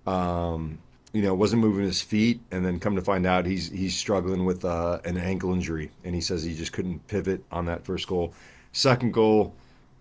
um, 0.06 0.78
you 1.12 1.22
know, 1.22 1.34
wasn't 1.34 1.60
moving 1.60 1.84
his 1.84 2.00
feet, 2.00 2.40
and 2.52 2.64
then 2.64 2.78
come 2.78 2.94
to 2.94 3.02
find 3.02 3.26
out 3.26 3.46
he's 3.46 3.68
he's 3.70 3.96
struggling 3.96 4.44
with 4.44 4.64
uh, 4.64 5.00
an 5.04 5.16
ankle 5.18 5.52
injury, 5.52 5.90
and 6.04 6.14
he 6.14 6.20
says 6.20 6.44
he 6.44 6.54
just 6.54 6.72
couldn't 6.72 7.04
pivot 7.08 7.44
on 7.50 7.64
that 7.64 7.84
first 7.84 8.06
goal. 8.06 8.32
Second 8.70 9.12
goal, 9.12 9.52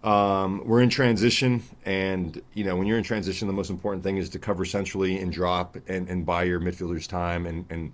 um, 0.04 0.62
we're 0.66 0.82
in 0.82 0.90
transition, 0.90 1.64
and 1.84 2.40
you 2.54 2.64
know 2.64 2.76
when 2.76 2.86
you're 2.86 3.00
in 3.00 3.04
transition, 3.04 3.48
the 3.48 3.54
most 3.54 3.72
important 3.72 4.04
thing 4.04 4.18
is 4.18 4.30
to 4.30 4.40
cover 4.40 4.66
centrally 4.66 5.18
and 5.18 5.34
drop 5.34 5.78
and, 5.88 6.08
and 6.10 6.28
buy 6.28 6.44
your 6.44 6.60
midfielders 6.60 7.08
time. 7.08 7.48
And, 7.48 7.66
and 7.72 7.92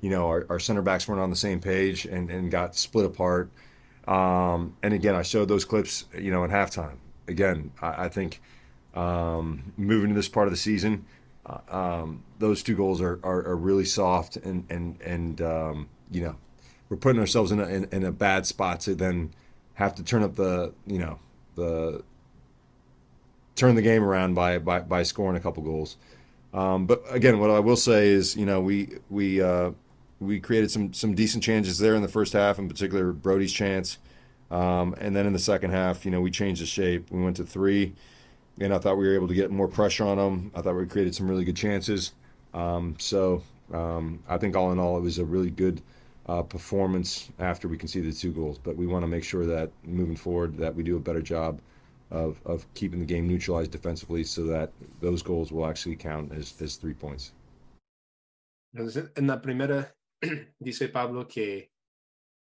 you 0.00 0.10
know 0.10 0.26
our, 0.26 0.46
our 0.48 0.58
center 0.58 0.82
backs 0.82 1.06
weren't 1.08 1.20
on 1.20 1.30
the 1.30 1.36
same 1.36 1.60
page 1.60 2.04
and, 2.04 2.30
and 2.30 2.50
got 2.50 2.76
split 2.76 3.06
apart. 3.06 3.50
Um, 4.08 4.76
and 4.82 4.94
again, 4.94 5.14
I 5.14 5.22
showed 5.22 5.48
those 5.48 5.64
clips, 5.64 6.06
you 6.18 6.30
know, 6.30 6.42
at 6.44 6.50
halftime. 6.50 6.96
Again, 7.28 7.70
I, 7.80 8.04
I 8.04 8.08
think 8.08 8.40
um, 8.94 9.72
moving 9.76 10.08
to 10.08 10.14
this 10.14 10.28
part 10.28 10.48
of 10.48 10.52
the 10.52 10.56
season, 10.56 11.04
uh, 11.46 11.58
um, 11.68 12.22
those 12.38 12.62
two 12.62 12.74
goals 12.74 13.00
are, 13.00 13.20
are, 13.22 13.46
are, 13.46 13.56
really 13.56 13.84
soft, 13.84 14.36
and 14.36 14.64
and 14.68 15.00
and 15.02 15.40
um, 15.40 15.88
you 16.10 16.22
know, 16.22 16.36
we're 16.88 16.96
putting 16.96 17.20
ourselves 17.20 17.52
in 17.52 17.60
a 17.60 17.66
in, 17.66 17.84
in 17.92 18.04
a 18.04 18.12
bad 18.12 18.46
spot 18.46 18.80
to 18.80 18.94
then 18.94 19.32
have 19.74 19.94
to 19.94 20.02
turn 20.02 20.22
up 20.22 20.34
the 20.36 20.72
you 20.86 20.98
know 20.98 21.18
the 21.54 22.02
turn 23.54 23.74
the 23.74 23.82
game 23.82 24.02
around 24.02 24.34
by 24.34 24.58
by, 24.58 24.80
by 24.80 25.02
scoring 25.02 25.36
a 25.36 25.40
couple 25.40 25.62
goals. 25.62 25.96
Um, 26.52 26.86
but 26.86 27.02
again, 27.10 27.38
what 27.38 27.50
I 27.50 27.60
will 27.60 27.76
say 27.76 28.08
is, 28.08 28.36
you 28.36 28.44
know, 28.44 28.60
we 28.60 28.98
we 29.08 29.40
uh, 29.40 29.70
we 30.20 30.38
created 30.38 30.70
some 30.70 30.92
some 30.92 31.14
decent 31.14 31.42
chances 31.42 31.78
there 31.78 31.94
in 31.94 32.02
the 32.02 32.08
first 32.08 32.32
half, 32.32 32.58
in 32.58 32.68
particular 32.68 33.12
Brody's 33.12 33.52
chance, 33.52 33.98
um, 34.50 34.94
and 34.98 35.16
then 35.16 35.26
in 35.26 35.32
the 35.32 35.38
second 35.38 35.70
half, 35.70 36.04
you 36.04 36.10
know, 36.10 36.20
we 36.20 36.30
changed 36.30 36.62
the 36.62 36.66
shape. 36.66 37.10
We 37.10 37.22
went 37.22 37.36
to 37.38 37.44
three, 37.44 37.94
and 38.60 38.72
I 38.72 38.78
thought 38.78 38.98
we 38.98 39.08
were 39.08 39.14
able 39.14 39.28
to 39.28 39.34
get 39.34 39.50
more 39.50 39.68
pressure 39.68 40.04
on 40.04 40.18
them. 40.18 40.52
I 40.54 40.60
thought 40.60 40.76
we 40.76 40.86
created 40.86 41.14
some 41.14 41.28
really 41.28 41.44
good 41.44 41.56
chances. 41.56 42.12
Um, 42.52 42.96
so 42.98 43.42
um, 43.72 44.22
I 44.28 44.38
think 44.38 44.56
all 44.56 44.72
in 44.72 44.78
all, 44.78 44.96
it 44.98 45.00
was 45.00 45.18
a 45.18 45.24
really 45.24 45.50
good 45.50 45.82
uh, 46.26 46.42
performance 46.42 47.30
after 47.38 47.68
we 47.68 47.76
conceded 47.76 48.14
two 48.16 48.32
goals. 48.32 48.58
But 48.58 48.76
we 48.76 48.86
want 48.86 49.02
to 49.02 49.08
make 49.08 49.24
sure 49.24 49.46
that 49.46 49.70
moving 49.84 50.16
forward 50.16 50.56
that 50.58 50.74
we 50.74 50.82
do 50.82 50.96
a 50.96 51.00
better 51.00 51.22
job 51.22 51.60
of, 52.10 52.40
of 52.44 52.66
keeping 52.74 53.00
the 53.00 53.06
game 53.06 53.26
neutralized 53.28 53.70
defensively 53.70 54.24
so 54.24 54.44
that 54.44 54.72
those 55.00 55.22
goals 55.22 55.52
will 55.52 55.66
actually 55.66 55.96
count 55.96 56.32
as, 56.32 56.60
as 56.60 56.76
three 56.76 56.94
points. 56.94 57.32
En 58.76 59.26
la 59.26 59.36
primera, 59.36 59.88
dice 60.58 60.88
Pablo 60.88 61.26
que 61.26 61.70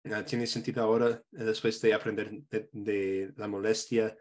uh, 0.04 0.22
tiene 0.24 0.46
sentido 0.46 0.82
ahora, 0.82 1.22
después 1.30 1.80
de 1.80 1.94
aprender 1.94 2.30
de, 2.72 3.32
la 3.36 3.48
molestia 3.48 4.16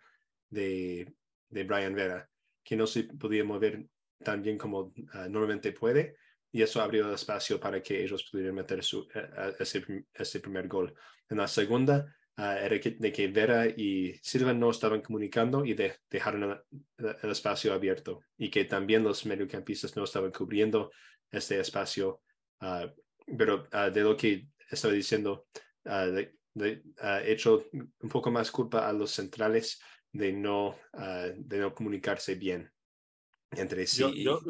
de, 0.50 1.14
de, 1.50 1.64
Brian 1.64 1.94
Vera, 1.94 2.30
que 2.64 2.76
no 2.76 2.88
se 2.88 3.04
podía 3.04 3.44
mover 3.44 3.86
tan 4.24 4.42
bien 4.42 4.58
como 4.58 4.80
uh, 4.80 5.30
normalmente 5.30 5.72
puede, 5.72 6.16
y 6.52 6.62
eso 6.62 6.82
abrió 6.82 7.14
espacio 7.14 7.60
para 7.60 7.82
que 7.82 8.04
ellos 8.04 8.28
pudieran 8.30 8.56
meter 8.56 8.84
su, 8.84 9.00
uh, 9.02 9.10
ese, 9.60 9.84
ese, 10.14 10.40
primer 10.40 10.68
gol. 10.68 10.94
En 11.30 11.38
la 11.38 11.48
segunda, 11.48 12.14
era 12.38 12.80
que, 12.80 12.92
de 12.92 13.12
que 13.12 13.28
Vera 13.28 13.68
y 13.68 14.16
Silva 14.24 14.54
no 14.54 14.72
estaban 14.72 15.02
comunicando 15.02 15.64
y 15.64 15.76
de, 15.76 15.98
dejaron 16.10 16.44
el, 16.98 17.16
el, 17.22 17.30
espacio 17.30 17.72
abierto, 17.74 18.22
y 18.38 18.50
que 18.50 18.66
también 18.66 19.04
los 19.04 19.26
mediocampistas 19.26 19.96
no 19.96 20.06
estaban 20.06 20.32
cubriendo 20.32 20.92
este 21.30 21.60
espacio, 21.60 22.22
pero 23.38 23.68
de 23.92 24.02
lo 24.02 24.16
que 24.16 24.48
estaba 24.70 24.94
diciendo, 24.94 25.48
de, 25.84 26.34
de, 26.54 26.84
hecho 27.26 27.64
un 27.74 28.10
poco 28.10 28.32
más 28.32 28.52
culpa 28.52 28.88
a 28.88 28.94
los 28.94 29.12
centrales 29.12 29.82
de 30.12 30.34
no, 30.34 30.78
de 31.36 31.60
no 31.60 31.74
comunicarse 31.74 32.36
bien 32.36 32.72
entre 33.52 33.86
sí. 33.86 34.24
Yo, 34.24 34.42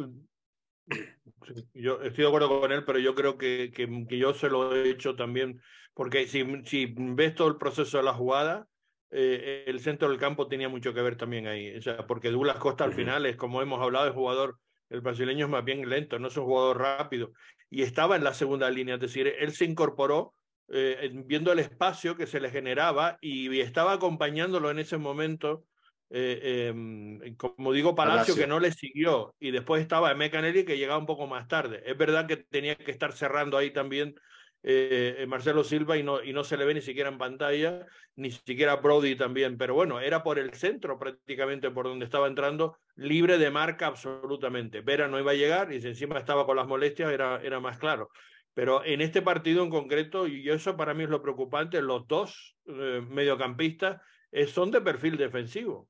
yo, 1.73 2.01
estoy 2.01 2.23
de 2.23 2.27
acuerdo 2.27 2.59
con 2.59 2.71
él, 2.71 2.83
pero 2.85 2.99
yo 2.99 3.15
creo 3.15 3.37
que, 3.37 3.71
que, 3.73 4.05
que, 4.07 4.17
yo 4.17 4.33
se 4.33 4.49
lo 4.49 4.75
he 4.75 4.89
hecho 4.89 5.15
también, 5.15 5.61
porque 5.93 6.27
si, 6.27 6.43
si 6.65 6.93
ves 6.95 7.35
todo 7.35 7.47
el 7.47 7.57
proceso 7.57 7.97
de 7.97 8.03
la 8.03 8.13
jugada, 8.13 8.67
eh, 9.11 9.65
el 9.67 9.81
centro 9.81 10.09
del 10.09 10.17
campo 10.17 10.47
tenía 10.47 10.69
mucho 10.69 10.93
que 10.93 11.01
ver 11.01 11.17
también 11.17 11.47
ahí. 11.47 11.75
O 11.75 11.81
sea, 11.81 12.07
porque 12.07 12.31
Douglas 12.31 12.57
Costa 12.57 12.85
al 12.85 12.93
final 12.93 13.25
es, 13.25 13.35
como 13.35 13.61
hemos 13.61 13.81
hablado, 13.81 14.07
el 14.07 14.13
jugador, 14.13 14.57
el 14.91 15.01
brasileño 15.01 15.45
es 15.45 15.51
más 15.51 15.63
bien 15.63 15.89
lento, 15.89 16.19
no 16.19 16.27
es 16.27 16.37
un 16.37 16.45
jugador 16.45 16.79
rápido. 16.79 17.31
Y 17.69 17.81
estaba 17.81 18.15
en 18.15 18.23
la 18.23 18.33
segunda 18.33 18.69
línea, 18.69 18.95
es 18.95 19.01
decir, 19.01 19.27
él 19.39 19.53
se 19.53 19.65
incorporó 19.65 20.33
eh, 20.73 21.09
viendo 21.25 21.51
el 21.51 21.59
espacio 21.59 22.15
que 22.15 22.27
se 22.27 22.39
le 22.39 22.49
generaba 22.49 23.17
y, 23.21 23.59
estaba 23.59 23.93
acompañándolo 23.93 24.69
en 24.69 24.79
ese 24.79 24.97
momento. 24.97 25.65
Eh, 26.09 26.67
em, 26.67 27.35
como 27.37 27.71
digo, 27.71 27.95
Palacio, 27.95 28.35
que 28.35 28.47
no 28.47 28.59
le 28.59 28.73
siguió 28.73 29.33
y 29.39 29.51
después 29.51 29.81
estaba 29.81 30.13
Mecanelli 30.13 30.65
que 30.65 30.77
llegaba 30.77 30.99
un 30.99 31.05
poco 31.05 31.25
más 31.25 31.47
tarde. 31.47 31.81
Es 31.85 31.97
verdad 31.97 32.27
que 32.27 32.35
tenía 32.35 32.75
que 32.75 32.91
estar 32.91 33.13
cerrando 33.13 33.57
ahí 33.57 33.71
también 33.71 34.15
eh, 34.63 35.25
Marcelo 35.27 35.63
Silva 35.63 35.97
y 35.97 36.03
no, 36.03 36.23
y 36.23 36.33
no 36.33 36.43
se 36.43 36.57
le 36.57 36.65
ve 36.65 36.73
ni 36.73 36.81
siquiera 36.81 37.09
en 37.09 37.17
pantalla, 37.17 37.85
ni 38.15 38.31
siquiera 38.31 38.75
Brody 38.75 39.15
también, 39.15 39.57
pero 39.57 39.73
bueno, 39.73 39.99
era 39.99 40.23
por 40.23 40.37
el 40.37 40.53
centro 40.53 40.99
prácticamente 40.99 41.71
por 41.71 41.85
donde 41.85 42.05
estaba 42.05 42.27
entrando, 42.27 42.77
libre 42.95 43.37
de 43.37 43.49
marca 43.49 43.87
absolutamente. 43.87 44.81
Vera 44.81 45.07
no 45.07 45.19
iba 45.19 45.31
a 45.31 45.35
llegar 45.35 45.73
y 45.73 45.81
si 45.81 45.87
encima 45.87 46.17
estaba 46.17 46.45
con 46.45 46.55
las 46.57 46.67
molestias 46.67 47.11
era, 47.11 47.41
era 47.41 47.59
más 47.59 47.77
claro. 47.77 48.09
Pero 48.53 48.83
en 48.83 49.01
este 49.01 49.21
partido 49.21 49.63
en 49.63 49.69
concreto, 49.69 50.27
y 50.27 50.49
eso 50.49 50.75
para 50.75 50.93
mí 50.93 51.03
es 51.03 51.09
lo 51.09 51.21
preocupante, 51.21 51.81
los 51.81 52.05
dos 52.07 52.57
eh, 52.65 53.01
mediocampistas 53.09 54.01
eh, 54.31 54.45
son 54.45 54.71
de 54.71 54.81
perfil 54.81 55.17
defensivo. 55.17 55.87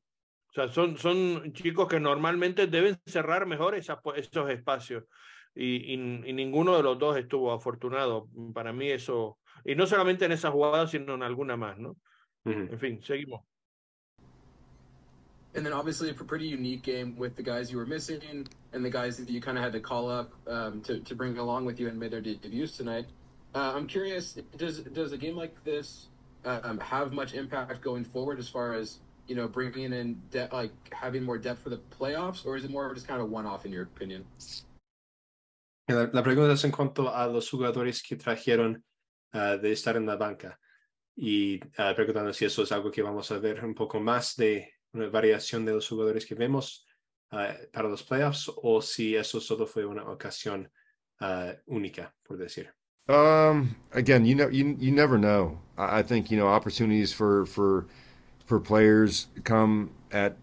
O 0.49 0.53
sea, 0.53 0.67
son, 0.67 0.97
son 0.97 1.53
chicos 1.53 1.87
que 1.87 1.99
normalmente 1.99 2.67
deben 2.67 2.99
cerrar 3.05 3.45
mejor 3.45 3.73
esos 3.73 4.49
espacios. 4.49 5.05
Y, 5.53 5.93
y, 5.93 5.93
y, 5.93 6.33
ninguno 6.33 6.77
de 6.77 6.83
los 6.83 6.97
dos 6.97 7.17
estuvo 7.17 7.51
afortunado. 7.51 8.29
Para 8.53 8.71
mí 8.71 8.89
eso, 8.89 9.37
y 9.65 9.75
no 9.75 9.85
solamente 9.85 10.25
en 10.25 10.31
esa 10.31 10.49
jugada, 10.49 10.87
sino 10.87 11.15
en 11.15 11.23
alguna 11.23 11.57
más, 11.57 11.77
¿no? 11.77 11.97
Uh 12.45 12.51
-huh. 12.51 12.71
En 12.71 12.79
fin, 12.79 13.01
seguimos. 13.03 13.41
and 15.53 15.65
then 15.65 15.73
obviously 15.73 16.09
a 16.09 16.13
pretty 16.13 16.47
unique 16.47 16.83
game 16.83 17.15
with 17.17 17.35
the 17.35 17.43
guys 17.43 17.71
you 17.71 17.77
were 17.77 17.85
missing 17.85 18.47
and 18.73 18.85
the 18.85 18.89
guys 18.89 19.17
that 19.17 19.29
you 19.29 19.41
kind 19.41 19.57
of 19.57 19.63
had 19.63 19.73
to 19.73 19.79
call 19.79 20.09
up 20.09 20.31
um, 20.47 20.81
to, 20.81 20.99
to 20.99 21.13
bring 21.13 21.37
along 21.37 21.65
with 21.65 21.79
you 21.79 21.87
and 21.87 21.99
made 21.99 22.11
their 22.11 22.21
debuts 22.21 22.77
tonight. 22.77 23.05
Uh, 23.53 23.73
I'm 23.75 23.85
curious, 23.85 24.37
does 24.57 24.79
does 24.79 25.11
a 25.11 25.17
game 25.17 25.35
like 25.35 25.61
this 25.65 26.07
um, 26.45 26.79
have 26.79 27.11
much 27.11 27.33
impact 27.33 27.81
going 27.81 28.05
forward 28.05 28.39
as 28.39 28.47
far 28.47 28.73
as 28.73 28.99
you 29.27 29.35
know 29.35 29.47
bringing 29.47 29.91
in 29.91 30.21
de- 30.31 30.47
like 30.53 30.71
having 30.93 31.23
more 31.23 31.37
depth 31.37 31.61
for 31.61 31.69
the 31.69 31.81
playoffs, 31.99 32.45
or 32.45 32.55
is 32.55 32.63
it 32.63 32.71
more 32.71 32.85
of 32.85 32.93
just 32.95 33.07
kind 33.07 33.21
of 33.21 33.29
one 33.29 33.45
off 33.45 33.65
in 33.65 33.73
your 33.73 33.83
opinion? 33.83 34.23
La, 35.87 36.09
la 36.11 36.23
pregunta 36.23 36.53
es 36.53 36.63
en 36.63 36.71
cuanto 36.71 37.13
a 37.13 37.27
los 37.27 37.49
jugadores 37.49 38.01
que 38.01 38.15
trajeron 38.15 38.83
uh, 39.33 39.57
de 39.57 39.71
estar 39.71 39.95
en 39.97 40.05
la 40.05 40.15
banca 40.15 40.59
y 41.15 41.59
uh, 41.63 41.95
preguntando 41.95 42.33
si 42.33 42.45
eso 42.45 42.63
es 42.63 42.71
algo 42.71 42.91
que 42.91 43.01
vamos 43.01 43.31
a 43.31 43.39
ver 43.39 43.63
un 43.65 43.75
poco 43.75 43.99
más 43.99 44.35
de 44.35 44.73
una 44.93 45.09
variación 45.09 45.65
de 45.65 45.73
los 45.73 45.87
jugadores 45.87 46.25
que 46.25 46.35
vemos 46.35 46.85
uh, 47.31 47.53
para 47.71 47.89
los 47.89 48.03
playoffs 48.03 48.51
o 48.55 48.81
si 48.81 49.15
eso 49.15 49.41
solo 49.41 49.65
fue 49.65 49.85
una 49.85 50.09
ocasión 50.09 50.69
única, 51.67 52.15
por 52.23 52.35
decir. 52.35 52.73
Um, 53.07 53.75
again, 53.93 54.25
you 54.25 54.35
know, 54.35 54.47
you 54.47 54.75
you 54.79 54.91
never 54.91 55.17
know. 55.17 55.59
I 55.77 56.01
think 56.01 56.31
you 56.31 56.37
know 56.37 56.47
opportunities 56.47 57.11
for 57.11 57.45
for 57.45 57.87
for 58.45 58.59
players 58.59 59.27
come 59.43 59.91
at 60.11 60.37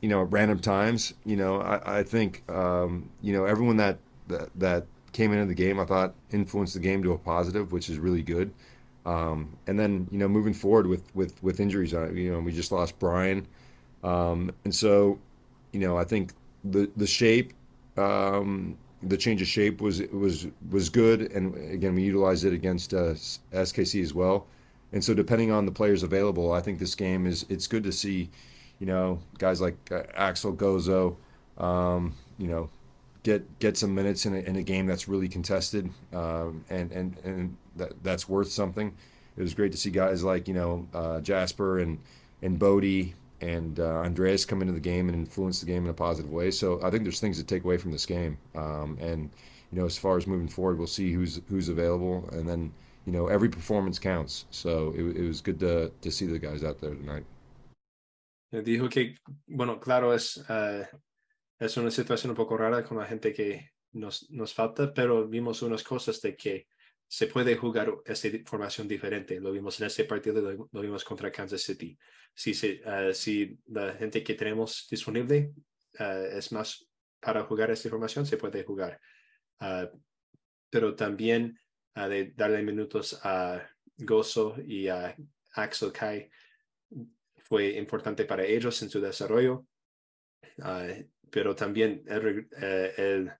you 0.00 0.08
know 0.08 0.22
random 0.22 0.58
times. 0.58 1.14
You 1.24 1.36
know, 1.36 1.60
I, 1.60 1.98
I 1.98 2.02
think 2.02 2.42
um, 2.48 3.10
you 3.22 3.32
know 3.32 3.44
everyone 3.44 3.76
that, 3.78 3.98
that 4.28 4.48
that 4.56 4.86
came 5.12 5.32
into 5.32 5.46
the 5.46 5.54
game, 5.54 5.80
I 5.80 5.84
thought 5.84 6.14
influenced 6.32 6.74
the 6.74 6.80
game 6.80 7.02
to 7.02 7.12
a 7.12 7.18
positive, 7.18 7.72
which 7.72 7.88
is 7.88 7.98
really 7.98 8.22
good. 8.22 8.52
Um, 9.06 9.56
and 9.66 9.78
then 9.78 10.08
you 10.10 10.18
know 10.18 10.28
moving 10.28 10.54
forward 10.54 10.86
with 10.86 11.14
with 11.14 11.42
with 11.42 11.60
injuries, 11.60 11.92
you 11.92 12.32
know 12.32 12.40
we 12.40 12.52
just 12.52 12.72
lost 12.72 12.98
Brian. 12.98 13.46
Um, 14.02 14.52
and 14.64 14.74
so, 14.74 15.18
you 15.72 15.80
know, 15.80 15.96
I 15.98 16.04
think 16.04 16.32
the 16.64 16.90
the 16.96 17.06
shape, 17.06 17.52
um, 17.96 18.76
the 19.02 19.16
change 19.16 19.42
of 19.42 19.48
shape 19.48 19.80
was 19.80 20.00
was 20.12 20.46
was 20.70 20.88
good, 20.88 21.32
and 21.32 21.54
again, 21.72 21.94
we 21.94 22.02
utilized 22.02 22.44
it 22.44 22.52
against 22.52 22.94
uh, 22.94 23.14
SKC 23.52 24.02
as 24.02 24.14
well. 24.14 24.46
And 24.92 25.02
so, 25.04 25.12
depending 25.14 25.50
on 25.50 25.66
the 25.66 25.72
players 25.72 26.02
available, 26.02 26.52
I 26.52 26.60
think 26.60 26.78
this 26.78 26.94
game 26.94 27.26
is 27.26 27.44
it's 27.48 27.66
good 27.66 27.82
to 27.84 27.92
see, 27.92 28.30
you 28.78 28.86
know, 28.86 29.18
guys 29.38 29.60
like 29.60 29.76
uh, 29.90 30.04
Axel 30.14 30.52
Gozo, 30.52 31.16
um, 31.58 32.14
you 32.38 32.46
know, 32.46 32.70
get 33.26 33.58
get 33.58 33.76
some 33.76 33.92
minutes 33.92 34.24
in 34.24 34.34
a, 34.34 34.38
in 34.38 34.54
a 34.54 34.62
game 34.62 34.86
that's 34.86 35.08
really 35.08 35.28
contested, 35.28 35.90
um, 36.12 36.64
and 36.70 36.92
and 36.92 37.18
and 37.24 37.56
that 37.74 37.92
that's 38.04 38.28
worth 38.28 38.50
something. 38.50 38.94
It 39.36 39.42
was 39.42 39.52
great 39.52 39.72
to 39.72 39.78
see 39.78 39.90
guys 39.90 40.22
like 40.22 40.46
you 40.46 40.54
know 40.54 40.86
uh, 40.94 41.20
Jasper 41.20 41.80
and 41.80 41.98
and 42.42 42.56
Bodie 42.56 43.14
and 43.40 43.80
uh, 43.80 44.06
Andreas 44.06 44.44
come 44.44 44.60
into 44.62 44.72
the 44.72 44.86
game 44.92 45.08
and 45.08 45.18
influence 45.18 45.58
the 45.58 45.66
game 45.66 45.84
in 45.84 45.90
a 45.90 45.94
positive 45.94 46.30
way. 46.30 46.52
So 46.52 46.80
I 46.84 46.90
think 46.90 47.02
there's 47.02 47.18
things 47.18 47.36
to 47.38 47.44
take 47.44 47.64
away 47.64 47.78
from 47.78 47.90
this 47.90 48.06
game, 48.06 48.38
um, 48.54 48.96
and 49.00 49.28
you 49.72 49.80
know, 49.80 49.86
as 49.86 49.98
far 49.98 50.16
as 50.16 50.28
moving 50.28 50.48
forward, 50.48 50.78
we'll 50.78 50.86
see 50.86 51.12
who's 51.12 51.40
who's 51.48 51.68
available, 51.68 52.28
and 52.32 52.48
then 52.48 52.72
you 53.06 53.12
know, 53.12 53.26
every 53.26 53.48
performance 53.48 53.98
counts. 53.98 54.44
So 54.50 54.94
it, 54.96 55.02
it 55.16 55.26
was 55.26 55.40
good 55.40 55.58
to 55.60 55.90
to 56.00 56.10
see 56.12 56.26
the 56.26 56.38
guys 56.38 56.62
out 56.62 56.78
there 56.78 56.94
tonight. 56.94 57.24
Dijo 58.54 58.88
que, 58.88 59.16
bueno, 59.48 59.76
claro, 59.76 60.12
es, 60.12 60.38
uh, 60.48 60.84
es 61.58 61.76
una 61.76 61.90
situación 61.90 62.30
un 62.30 62.36
poco 62.36 62.56
rara 62.56 62.84
con 62.84 62.98
la 62.98 63.06
gente 63.06 63.32
que 63.32 63.70
nos, 63.92 64.30
nos 64.30 64.52
falta, 64.52 64.92
pero 64.92 65.26
vimos 65.26 65.62
unas 65.62 65.82
cosas 65.82 66.20
de 66.20 66.36
que 66.36 66.66
se 67.08 67.28
puede 67.28 67.56
jugar 67.56 67.92
esta 68.04 68.28
formación 68.44 68.88
diferente. 68.88 69.40
Lo 69.40 69.52
vimos 69.52 69.80
en 69.80 69.86
este 69.86 70.04
partido, 70.04 70.40
lo, 70.40 70.68
lo 70.70 70.80
vimos 70.80 71.04
contra 71.04 71.30
Kansas 71.30 71.62
City. 71.62 71.96
Si, 72.34 72.52
se, 72.52 72.82
uh, 72.84 73.12
si 73.14 73.58
la 73.66 73.94
gente 73.94 74.22
que 74.22 74.34
tenemos 74.34 74.86
disponible 74.90 75.52
uh, 76.00 76.36
es 76.36 76.52
más 76.52 76.86
para 77.20 77.44
jugar 77.44 77.70
esta 77.70 77.88
formación, 77.88 78.26
se 78.26 78.36
puede 78.36 78.64
jugar. 78.64 79.00
pero 80.70 80.94
también 80.94 81.58
de 81.94 82.32
darle 82.36 82.62
minutos 82.62 83.18
a 83.22 83.66
Gozo 83.96 84.56
y 84.66 84.88
a 84.88 85.16
Axel 85.54 85.92
Kai 85.92 86.30
fue 87.36 87.70
importante 87.78 88.26
para 88.26 88.44
ellos 88.44 88.82
en 88.82 88.90
su 88.90 89.00
desarrollo, 89.00 89.66
uh, 90.58 91.04
pero 91.36 91.54
también 91.54 92.02
el, 92.06 92.48
uh, 92.50 93.00
el 93.02 93.32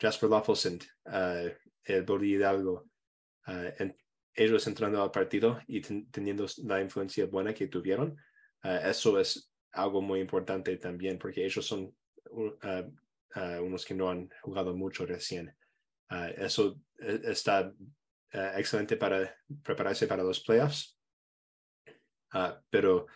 Jasper 0.00 0.30
Loffelson, 0.30 0.78
uh, 1.06 1.50
el 1.82 2.02
Bodi 2.04 2.34
Hidalgo, 2.34 2.88
en, 3.44 3.96
ellos 4.32 4.68
entrando 4.68 5.02
al 5.02 5.10
partido 5.10 5.60
y 5.66 5.80
ten, 5.80 6.08
teniendo 6.12 6.46
la 6.58 6.80
influencia 6.80 7.26
buena 7.26 7.52
que 7.52 7.66
tuvieron, 7.66 8.16
eso 8.62 9.18
es 9.18 9.52
algo 9.72 10.00
muy 10.00 10.20
importante 10.20 10.76
también, 10.76 11.18
porque 11.18 11.44
ellos 11.44 11.66
son 11.66 11.92
unos 12.30 13.84
que 13.84 13.94
no 13.94 14.10
han 14.10 14.30
jugado 14.42 14.76
mucho 14.76 15.04
recién. 15.04 15.52
eso 16.36 16.80
está 17.00 17.74
excelente 18.32 18.96
para 18.96 19.36
prepararse 19.64 20.06
para 20.06 20.22
los 20.22 20.38
playoffs, 20.38 20.96
pero 22.70 23.08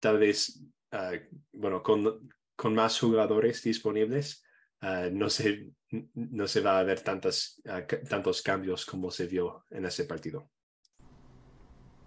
tal 0.00 0.18
vez, 0.18 0.58
uh, 0.92 1.18
bueno, 1.52 1.82
con, 1.82 2.30
con 2.56 2.74
más 2.74 2.98
jugadores 2.98 3.62
disponibles, 3.62 4.44
uh, 4.82 5.10
no, 5.10 5.28
se, 5.28 5.70
no 6.14 6.46
se 6.46 6.60
va 6.60 6.78
a 6.78 6.84
ver 6.84 7.00
tantas, 7.00 7.60
uh, 7.66 7.82
tantos 8.08 8.42
cambios 8.42 8.84
como 8.84 9.10
se 9.10 9.26
vio 9.26 9.64
en 9.70 9.84
ese 9.84 10.04
partido. 10.04 10.48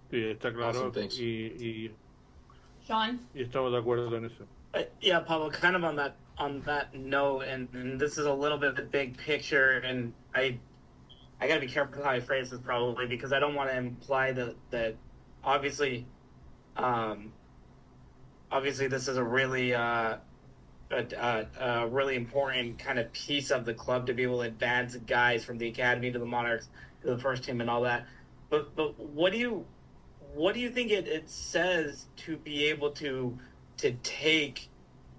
Sí, 0.10 0.24
está 0.24 0.54
claro. 0.54 0.88
Awesome, 0.88 1.10
y, 1.20 1.46
y, 1.60 1.92
Sean? 2.86 3.20
y 3.34 3.44
estamos 3.44 3.72
de 3.72 3.78
acuerdo 3.78 4.16
en 4.16 4.26
eso. 4.26 4.46
Uh, 4.74 4.84
yeah, 5.02 5.20
Pablo. 5.20 5.50
Kind 5.50 5.76
of 5.76 5.84
on 5.84 5.96
that 5.96 6.16
on 6.38 6.62
that 6.62 6.94
note, 6.94 7.44
and, 7.44 7.68
and 7.74 8.00
this 8.00 8.18
is 8.18 8.26
a 8.26 8.34
little 8.34 8.58
bit 8.58 8.70
of 8.70 8.76
the 8.76 8.84
big 8.84 9.18
picture, 9.18 9.80
and 9.80 10.14
I 10.36 10.60
I 11.40 11.48
got 11.48 11.56
to 11.56 11.60
be 11.62 11.68
careful 11.68 12.04
how 12.04 12.12
I 12.12 12.20
phrase 12.20 12.50
this 12.50 12.60
probably 12.60 13.06
because 13.06 13.34
I 13.34 13.40
don't 13.40 13.56
want 13.56 13.70
to 13.70 13.78
imply 13.78 14.32
that 14.34 14.56
that 14.72 14.96
obviously 15.44 16.06
um, 16.76 17.32
obviously 18.52 18.88
this 18.88 19.08
is 19.08 19.18
a 19.18 19.24
really 19.24 19.74
uh, 19.74 20.18
a, 20.92 21.46
a, 21.60 21.88
really 21.88 22.16
important 22.16 22.80
kind 22.80 23.00
of 23.00 23.12
piece 23.12 23.52
of 23.52 23.66
the 23.66 23.74
club 23.74 24.08
to 24.08 24.14
be 24.14 24.24
able 24.24 24.40
to 24.40 24.48
advance 24.48 24.96
guys 24.96 25.44
from 25.44 25.58
the 25.58 25.68
academy 25.68 26.12
to 26.12 26.20
the 26.20 26.26
Monarchs 26.26 26.70
to 27.02 27.08
the 27.08 27.18
first 27.18 27.44
team 27.44 27.62
and 27.62 27.70
all 27.70 27.82
that. 27.82 28.06
But 28.50 28.76
but 28.76 28.98
what 29.00 29.32
do 29.32 29.38
you 29.38 29.66
what 30.34 30.54
do 30.54 30.60
you 30.60 30.70
think 30.70 30.92
it, 30.92 31.08
it 31.08 31.30
says 31.30 32.06
to 32.18 32.38
be 32.38 32.66
able 32.66 32.92
to 32.92 33.38
to 33.78 33.92
take 34.04 34.70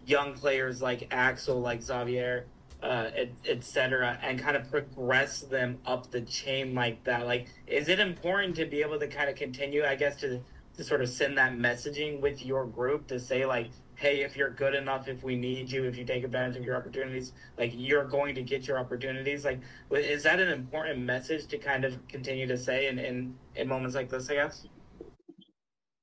young 0.07 0.35
players 0.35 0.81
like 0.81 1.09
Axel, 1.11 1.61
like 1.61 1.83
Xavier, 1.83 2.47
uh, 2.83 3.11
etc., 3.47 4.19
et 4.23 4.29
and 4.29 4.39
kind 4.39 4.57
of 4.57 4.71
progress 4.71 5.41
them 5.41 5.79
up 5.85 6.11
the 6.11 6.23
chain 6.23 6.75
like 6.75 7.05
that? 7.05 7.27
Like, 7.27 7.49
is 7.66 7.89
it 7.89 8.01
important 8.01 8.57
to 8.57 8.64
be 8.64 8.81
able 8.81 8.99
to 8.99 9.07
kind 9.07 9.29
of 9.29 9.37
continue, 9.37 9.85
I 9.85 9.97
guess, 9.97 10.16
to 10.21 10.41
to 10.79 10.85
sort 10.85 11.03
of 11.03 11.09
send 11.09 11.37
that 11.37 11.53
messaging 11.55 12.21
with 12.21 12.47
your 12.47 12.64
group 12.64 13.09
to 13.09 13.19
say 13.19 13.45
like 13.45 13.71
hey 13.99 14.23
if 14.23 14.37
you're 14.37 14.51
good 14.51 14.75
enough 14.75 15.09
if 15.09 15.25
we 15.25 15.35
need 15.35 15.71
you 15.71 15.85
if 15.85 15.99
you 15.99 16.05
take 16.05 16.23
advantage 16.25 16.57
of 16.57 16.65
your 16.65 16.77
opportunities 16.77 17.33
like 17.59 17.73
you're 17.75 18.05
going 18.05 18.33
to 18.35 18.43
get 18.43 18.67
your 18.67 18.79
opportunities 18.79 19.45
like 19.45 19.61
is 19.91 20.23
that 20.23 20.39
an 20.39 20.49
important 20.49 21.01
message 21.01 21.47
to 21.47 21.59
kind 21.59 21.85
of 21.85 21.99
continue 22.07 22.47
to 22.47 22.57
say 22.57 22.87
in 22.87 22.99
in, 22.99 23.35
in 23.57 23.67
moments 23.67 23.97
like 23.97 24.09
this 24.09 24.31
i 24.31 24.35
guess 24.35 24.67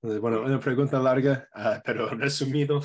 bueno 0.03 0.43
una 0.43 0.59
pregunta 0.59 1.01
larga 1.01 1.47
uh, 1.55 1.79
pero 1.85 2.09
resumido 2.25 2.83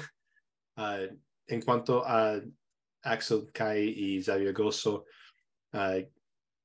uh, 0.76 1.06
en 1.48 1.60
cuanto 1.60 2.04
a 2.06 2.40
Axel 3.02 3.50
Kai 3.52 3.92
y 3.96 4.22
Xavier 4.22 4.52
Gozo 4.52 5.04
uh, 5.72 6.00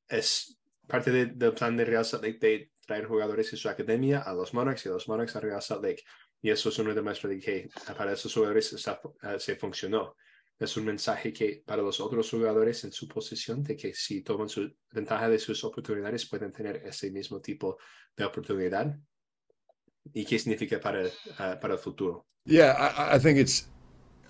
es 0.07 0.57
parte 0.87 1.11
de, 1.11 1.25
del 1.25 1.53
plan 1.53 1.75
de 1.75 1.85
Real 1.85 2.05
Salt 2.05 2.23
Lake 2.23 2.39
de 2.39 2.71
traer 2.85 3.05
jugadores 3.05 3.49
de 3.51 3.57
su 3.57 3.69
academia 3.69 4.21
a 4.21 4.33
los 4.33 4.53
Monarchs 4.53 4.85
y 4.85 4.89
a 4.89 4.91
los 4.91 5.07
Monarchs 5.07 5.35
a 5.35 5.39
Real 5.39 5.61
Salt 5.61 5.83
Lake. 5.83 6.03
Y 6.41 6.49
eso 6.49 6.69
es 6.69 6.79
una 6.79 6.93
demuestra 6.93 7.29
de 7.29 7.39
que 7.39 7.69
para 7.97 8.13
esos 8.13 8.33
jugadores 8.33 8.71
está, 8.73 8.99
uh, 9.03 9.39
se 9.39 9.55
funcionó. 9.55 10.15
Es 10.57 10.77
un 10.77 10.85
mensaje 10.85 11.33
que 11.33 11.63
para 11.65 11.81
los 11.81 11.99
otros 11.99 12.29
jugadores 12.29 12.83
en 12.83 12.91
su 12.91 13.07
posición 13.07 13.63
de 13.63 13.75
que 13.75 13.93
si 13.93 14.21
toman 14.21 14.47
su 14.47 14.71
ventaja 14.91 15.27
de 15.27 15.39
sus 15.39 15.63
oportunidades 15.63 16.27
pueden 16.27 16.51
tener 16.51 16.77
ese 16.77 17.11
mismo 17.11 17.41
tipo 17.41 17.77
de 18.15 18.25
oportunidad. 18.25 18.97
¿Y 20.13 20.23
qué 20.23 20.37
significa 20.37 20.79
para, 20.79 21.05
uh, 21.05 21.59
para 21.59 21.73
el 21.73 21.79
futuro? 21.79 22.27
Yeah, 22.45 22.73
I, 22.73 23.15
I 23.15 23.19
think 23.19 23.39
it's 23.39 23.67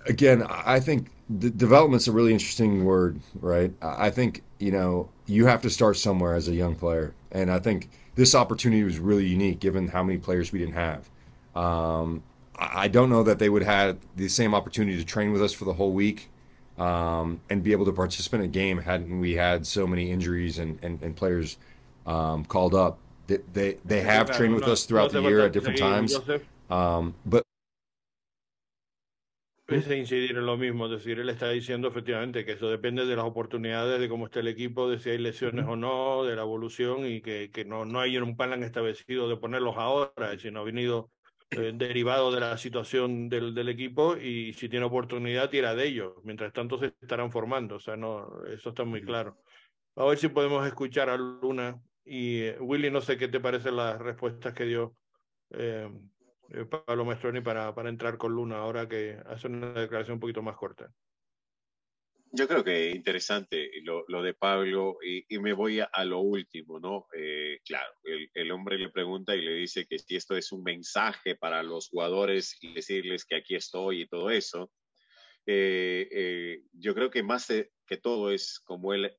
again, 0.08 0.42
I 0.48 0.80
think 0.80 1.08
the 1.28 1.50
development's 1.50 2.08
a 2.08 2.12
really 2.12 2.32
interesting 2.32 2.84
word, 2.84 3.20
right? 3.40 3.72
I 3.82 4.10
think, 4.10 4.42
you 4.58 4.70
know, 4.70 5.10
you 5.26 5.46
have 5.46 5.62
to 5.62 5.70
start 5.70 5.96
somewhere 5.96 6.34
as 6.34 6.48
a 6.48 6.54
young 6.54 6.74
player. 6.74 7.14
And 7.32 7.50
I 7.50 7.58
think 7.58 7.90
this 8.14 8.34
opportunity 8.34 8.84
was 8.84 8.98
really 8.98 9.26
unique 9.26 9.60
given 9.60 9.88
how 9.88 10.02
many 10.02 10.18
players 10.18 10.52
we 10.52 10.58
didn't 10.58 10.74
have. 10.74 11.10
Um, 11.56 12.22
I 12.58 12.88
don't 12.88 13.08
know 13.08 13.22
that 13.22 13.38
they 13.38 13.48
would 13.48 13.62
have 13.62 13.98
the 14.14 14.28
same 14.28 14.54
opportunity 14.54 14.96
to 14.98 15.04
train 15.04 15.32
with 15.32 15.42
us 15.42 15.52
for 15.52 15.64
the 15.64 15.72
whole 15.72 15.92
week 15.92 16.30
um, 16.78 17.40
and 17.48 17.62
be 17.62 17.72
able 17.72 17.86
to 17.86 17.92
participate 17.92 18.40
in 18.40 18.44
a 18.44 18.48
game 18.48 18.78
hadn't 18.78 19.20
we 19.20 19.34
had 19.34 19.66
so 19.66 19.86
many 19.86 20.10
injuries 20.10 20.58
and, 20.58 20.78
and, 20.82 21.02
and 21.02 21.16
players 21.16 21.56
um, 22.06 22.44
called 22.44 22.74
up. 22.74 22.98
They, 23.26 23.38
they, 23.52 23.78
they 23.84 24.02
have 24.02 24.30
trained 24.30 24.54
with 24.54 24.64
us 24.64 24.84
throughout 24.84 25.10
the 25.12 25.22
year 25.22 25.40
at 25.40 25.52
different 25.52 25.78
times. 25.78 26.18
Um, 26.70 27.14
but 27.24 27.42
Pese 29.66 29.96
incidir 29.96 30.36
en 30.36 30.46
lo 30.46 30.56
mismo, 30.56 30.86
es 30.86 30.92
decir, 30.92 31.18
él 31.18 31.28
está 31.28 31.48
diciendo 31.50 31.88
efectivamente 31.88 32.44
que 32.44 32.52
eso 32.52 32.70
depende 32.70 33.04
de 33.04 33.16
las 33.16 33.24
oportunidades, 33.24 33.98
de 33.98 34.08
cómo 34.08 34.26
está 34.26 34.38
el 34.38 34.46
equipo, 34.46 34.88
de 34.88 35.00
si 35.00 35.10
hay 35.10 35.18
lesiones 35.18 35.66
o 35.66 35.74
no, 35.74 36.22
de 36.22 36.36
la 36.36 36.42
evolución 36.42 37.04
y 37.04 37.20
que, 37.20 37.50
que 37.50 37.64
no, 37.64 37.84
no 37.84 37.98
hay 37.98 38.16
un 38.16 38.36
plan 38.36 38.62
establecido 38.62 39.28
de 39.28 39.36
ponerlos 39.36 39.74
ahora, 39.76 40.38
sino 40.38 40.60
ha 40.60 40.62
venido 40.62 41.10
eh, 41.50 41.72
derivado 41.74 42.32
de 42.32 42.40
la 42.40 42.56
situación 42.58 43.28
del, 43.28 43.54
del, 43.54 43.68
equipo 43.68 44.16
y 44.16 44.52
si 44.54 44.68
tiene 44.68 44.86
oportunidad 44.86 45.50
tira 45.50 45.74
de 45.74 45.86
ellos, 45.86 46.14
mientras 46.24 46.52
tanto 46.52 46.78
se 46.78 46.86
estarán 47.00 47.30
formando, 47.30 47.76
o 47.76 47.80
sea, 47.80 47.96
no, 47.96 48.44
eso 48.46 48.70
está 48.70 48.84
muy 48.84 49.02
claro. 49.02 49.38
A 49.96 50.04
ver 50.04 50.18
si 50.18 50.28
podemos 50.28 50.66
escuchar 50.66 51.08
a 51.08 51.16
Luna 51.16 51.80
y 52.04 52.42
eh, 52.42 52.58
Willy, 52.60 52.90
no 52.90 53.00
sé 53.00 53.16
qué 53.16 53.28
te 53.28 53.40
parecen 53.40 53.76
las 53.76 53.98
respuestas 53.98 54.54
que 54.54 54.64
dio. 54.64 54.94
Eh, 55.50 55.90
eh, 56.50 56.64
Pablo 56.64 57.04
Maestroni 57.04 57.40
para, 57.40 57.74
para 57.74 57.88
entrar 57.88 58.16
con 58.16 58.32
Luna 58.32 58.58
ahora 58.58 58.88
que 58.88 59.18
hace 59.26 59.48
una 59.48 59.72
declaración 59.72 60.14
un 60.14 60.20
poquito 60.20 60.42
más 60.42 60.56
corta. 60.56 60.90
Yo 62.32 62.48
creo 62.48 62.64
que 62.64 62.90
interesante 62.90 63.70
lo, 63.82 64.22
de 64.22 64.34
Pablo 64.34 64.98
y, 65.02 65.38
me 65.38 65.52
voy 65.52 65.80
a, 65.80 66.04
lo 66.04 66.20
último, 66.20 66.78
¿no? 66.78 67.06
Eh, 67.16 67.60
claro, 67.64 67.92
el, 68.34 68.50
hombre 68.50 68.78
le 68.78 68.90
pregunta 68.90 69.34
y 69.34 69.42
le 69.42 69.54
dice 69.54 69.86
que 69.86 69.98
si 69.98 70.16
esto 70.16 70.36
es 70.36 70.52
un 70.52 70.62
mensaje 70.62 71.36
para 71.36 71.62
los 71.62 71.88
jugadores 71.88 72.56
y 72.60 72.74
decirles 72.74 73.24
que 73.24 73.36
aquí 73.36 73.54
estoy 73.54 74.02
y 74.02 74.08
todo 74.08 74.30
eso. 74.30 74.72
Eh, 75.46 76.08
eh, 76.10 76.62
yo 76.72 76.94
creo 76.94 77.10
que 77.10 77.22
más 77.22 77.46
que 77.46 77.96
todo 77.96 78.32
es 78.32 78.58
como 78.60 78.92
él 78.92 79.16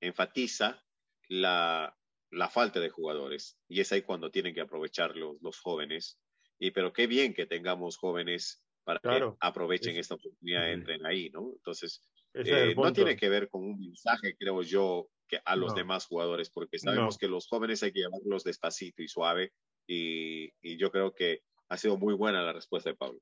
enfatiza 0.00 0.84
la, 1.28 1.96
la 2.32 2.48
falta 2.50 2.80
de 2.80 2.90
jugadores. 2.90 3.58
Y 3.68 3.80
es 3.80 3.92
ahí 3.92 4.02
cuando 4.02 4.30
tienen 4.30 4.54
que 4.54 4.60
aprovechar 4.60 5.16
los, 5.16 5.40
los 5.40 5.60
jóvenes. 5.60 6.20
Y 6.58 6.72
pero 6.72 6.92
qué 6.92 7.06
bien 7.06 7.34
que 7.34 7.46
tengamos 7.46 7.96
jóvenes 7.96 8.63
para 8.84 9.00
claro. 9.00 9.32
que 9.32 9.46
aprovechen 9.46 9.94
es, 9.94 10.02
esta 10.02 10.14
oportunidad, 10.14 10.70
entren 10.70 11.04
ahí, 11.06 11.30
¿no? 11.30 11.52
Entonces, 11.56 12.02
eh, 12.34 12.74
no 12.76 12.92
tiene 12.92 13.16
que 13.16 13.28
ver 13.28 13.48
con 13.48 13.64
un 13.64 13.80
mensaje, 13.80 14.36
creo 14.38 14.62
yo, 14.62 15.08
que 15.26 15.40
a 15.44 15.56
los 15.56 15.70
no. 15.70 15.76
demás 15.76 16.06
jugadores, 16.06 16.50
porque 16.50 16.78
sabemos 16.78 17.14
no. 17.14 17.18
que 17.18 17.28
los 17.28 17.48
jóvenes 17.48 17.82
hay 17.82 17.92
que 17.92 18.00
llevarlos 18.00 18.44
despacito 18.44 19.02
y 19.02 19.08
suave. 19.08 19.52
Y, 19.86 20.52
y, 20.62 20.76
yo 20.76 20.90
creo 20.90 21.14
que 21.14 21.42
ha 21.68 21.76
sido 21.76 21.96
muy 21.96 22.14
buena 22.14 22.42
la 22.42 22.52
respuesta 22.52 22.90
de 22.90 22.96
Pablo. 22.96 23.20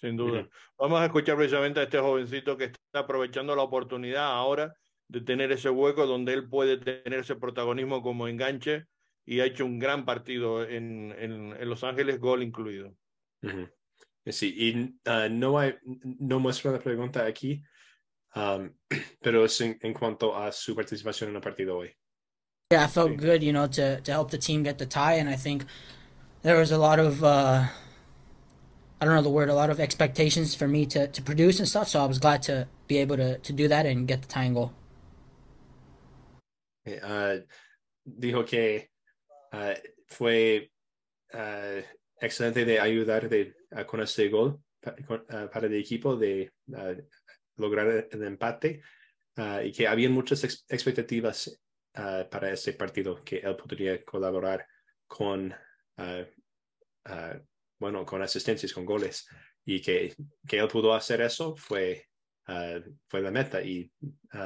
sin 0.00 0.16
duda. 0.16 0.48
Vamos 0.78 1.00
a 1.00 1.06
escuchar 1.06 1.36
precisamente 1.36 1.80
a 1.80 1.84
este 1.84 1.98
jovencito 1.98 2.56
que 2.56 2.64
está 2.64 3.00
aprovechando 3.00 3.54
la 3.56 3.62
oportunidad 3.62 4.24
ahora 4.24 4.74
de 5.08 5.20
tener 5.20 5.50
ese 5.50 5.70
hueco 5.70 6.06
donde 6.06 6.32
él 6.32 6.48
puede 6.48 6.78
tener 6.78 7.20
ese 7.20 7.34
protagonismo 7.34 8.02
como 8.02 8.28
enganche 8.28 8.86
y 9.26 9.40
ha 9.40 9.46
hecho 9.46 9.64
un 9.64 9.78
gran 9.78 10.04
partido 10.04 10.64
en, 10.64 11.12
en, 11.18 11.52
en 11.52 11.68
Los 11.68 11.84
Ángeles, 11.84 12.20
gol 12.20 12.42
incluido. 12.42 12.94
Sí, 14.26 14.54
y 14.56 15.10
uh, 15.10 15.28
no, 15.30 15.58
hay, 15.58 15.74
no 16.02 16.38
muestra 16.38 16.70
la 16.70 16.78
pregunta 16.78 17.24
aquí, 17.24 17.62
um, 18.36 18.70
pero 19.22 19.44
es 19.44 19.60
en, 19.60 19.78
en, 19.80 19.94
cuanto 19.94 20.36
a 20.36 20.52
su 20.52 20.74
participación 20.74 21.30
en 21.30 21.36
el 21.36 21.42
partido 21.42 21.78
hoy. 21.78 21.90
Yeah, 22.70 22.84
I 22.84 22.86
felt 22.86 23.16
good, 23.16 23.42
you 23.42 23.52
know, 23.52 23.66
to, 23.66 24.00
to 24.00 24.12
help 24.12 24.30
the 24.30 24.38
team 24.38 24.62
get 24.62 24.78
the 24.78 24.86
tie, 24.86 25.14
and 25.14 25.28
I 25.28 25.36
think 25.36 25.64
there 26.42 26.56
was 26.56 26.70
a 26.70 26.78
lot 26.78 27.00
of, 27.00 27.24
uh, 27.24 27.64
I 29.00 29.04
don't 29.04 29.14
know 29.14 29.22
the 29.22 29.30
word, 29.30 29.48
a 29.48 29.54
lot 29.54 29.70
of 29.70 29.80
expectations 29.80 30.54
for 30.54 30.68
me 30.68 30.86
to, 30.86 31.08
to 31.08 31.22
produce 31.22 31.58
and 31.58 31.66
stuff, 31.66 31.88
so 31.88 32.00
I 32.00 32.06
was 32.06 32.18
glad 32.18 32.42
to 32.42 32.68
be 32.86 32.98
able 32.98 33.16
to, 33.16 33.38
to 33.38 33.52
do 33.52 33.68
that 33.68 33.86
and 33.86 34.06
get 34.06 34.22
the 34.22 34.28
tying 34.28 34.54
goal. 34.54 34.72
Uh, 36.86 37.38
dijo 38.06 38.46
que 38.46 38.90
uh, 39.52 39.74
fue 40.06 40.70
uh, 41.34 41.82
excelente 42.20 42.64
de 42.64 42.78
ayudar 42.78 43.28
de, 43.28 43.54
con 43.86 44.00
este 44.00 44.28
gol 44.28 44.60
para, 44.80 45.50
para 45.50 45.66
el 45.66 45.74
equipo 45.74 46.16
de 46.16 46.52
lograr 47.56 48.08
el 48.10 48.22
empate 48.22 48.82
y 49.64 49.72
que 49.72 49.86
había 49.86 50.10
muchas 50.10 50.44
ex 50.44 50.64
expectativas 50.68 51.60
para 51.92 52.52
este 52.52 52.72
partido 52.72 53.22
que 53.24 53.38
él 53.38 53.56
podría 53.56 54.04
colaborar 54.04 54.66
con 55.06 55.54
bueno 57.78 58.04
con 58.04 58.22
asistencias 58.22 58.72
con 58.72 58.84
goles 58.84 59.26
y 59.64 59.80
que, 59.80 60.14
que 60.46 60.58
él 60.58 60.68
pudo 60.68 60.94
hacer 60.94 61.20
eso 61.20 61.56
fue 61.56 62.06
fue 63.06 63.20
la 63.20 63.30
meta 63.30 63.62
y 63.62 63.90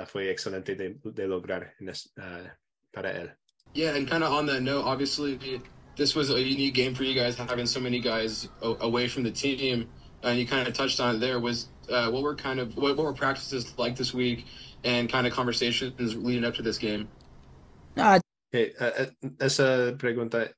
fue 0.07 0.31
excelente 0.31 0.75
de, 0.75 1.27
lograr 1.27 1.75
uh, 1.81 2.49
para 2.93 3.11
él. 3.13 3.35
Yeah, 3.73 3.97
and 3.97 4.09
kind 4.09 4.23
of 4.23 4.31
on 4.31 4.47
that 4.47 4.61
note, 4.61 4.85
obviously 4.85 5.37
this 5.97 6.15
was 6.15 6.31
a 6.31 6.41
unique 6.41 6.75
game 6.75 6.95
for 6.95 7.05
you 7.05 7.15
guys, 7.15 7.37
having 7.37 7.67
so 7.67 7.81
many 7.81 8.01
guys 8.01 8.49
away 8.63 9.09
from 9.09 9.23
the 9.23 9.31
team, 9.31 9.89
and 10.23 10.39
you 10.39 10.47
kind 10.47 10.67
of 10.67 10.75
touched 10.75 11.01
on 11.01 11.17
it 11.17 11.19
there. 11.19 11.41
Was 11.41 11.69
what 11.89 12.23
were 12.23 12.35
kind 12.35 12.61
of 12.61 12.77
what, 12.77 12.97
what 12.97 13.05
were 13.05 13.13
practices 13.13 13.77
like 13.79 13.97
this 13.97 14.15
week, 14.15 14.47
and 14.85 15.09
kind 15.09 15.27
of 15.27 15.33
conversations 15.33 16.17
leading 16.17 16.45
up 16.45 16.55
to 16.55 16.63
this 16.63 16.79
game? 16.79 17.09
Uh, 17.97 18.19
okay, 18.53 18.73
esa 19.41 19.95
pregunta 19.99 20.53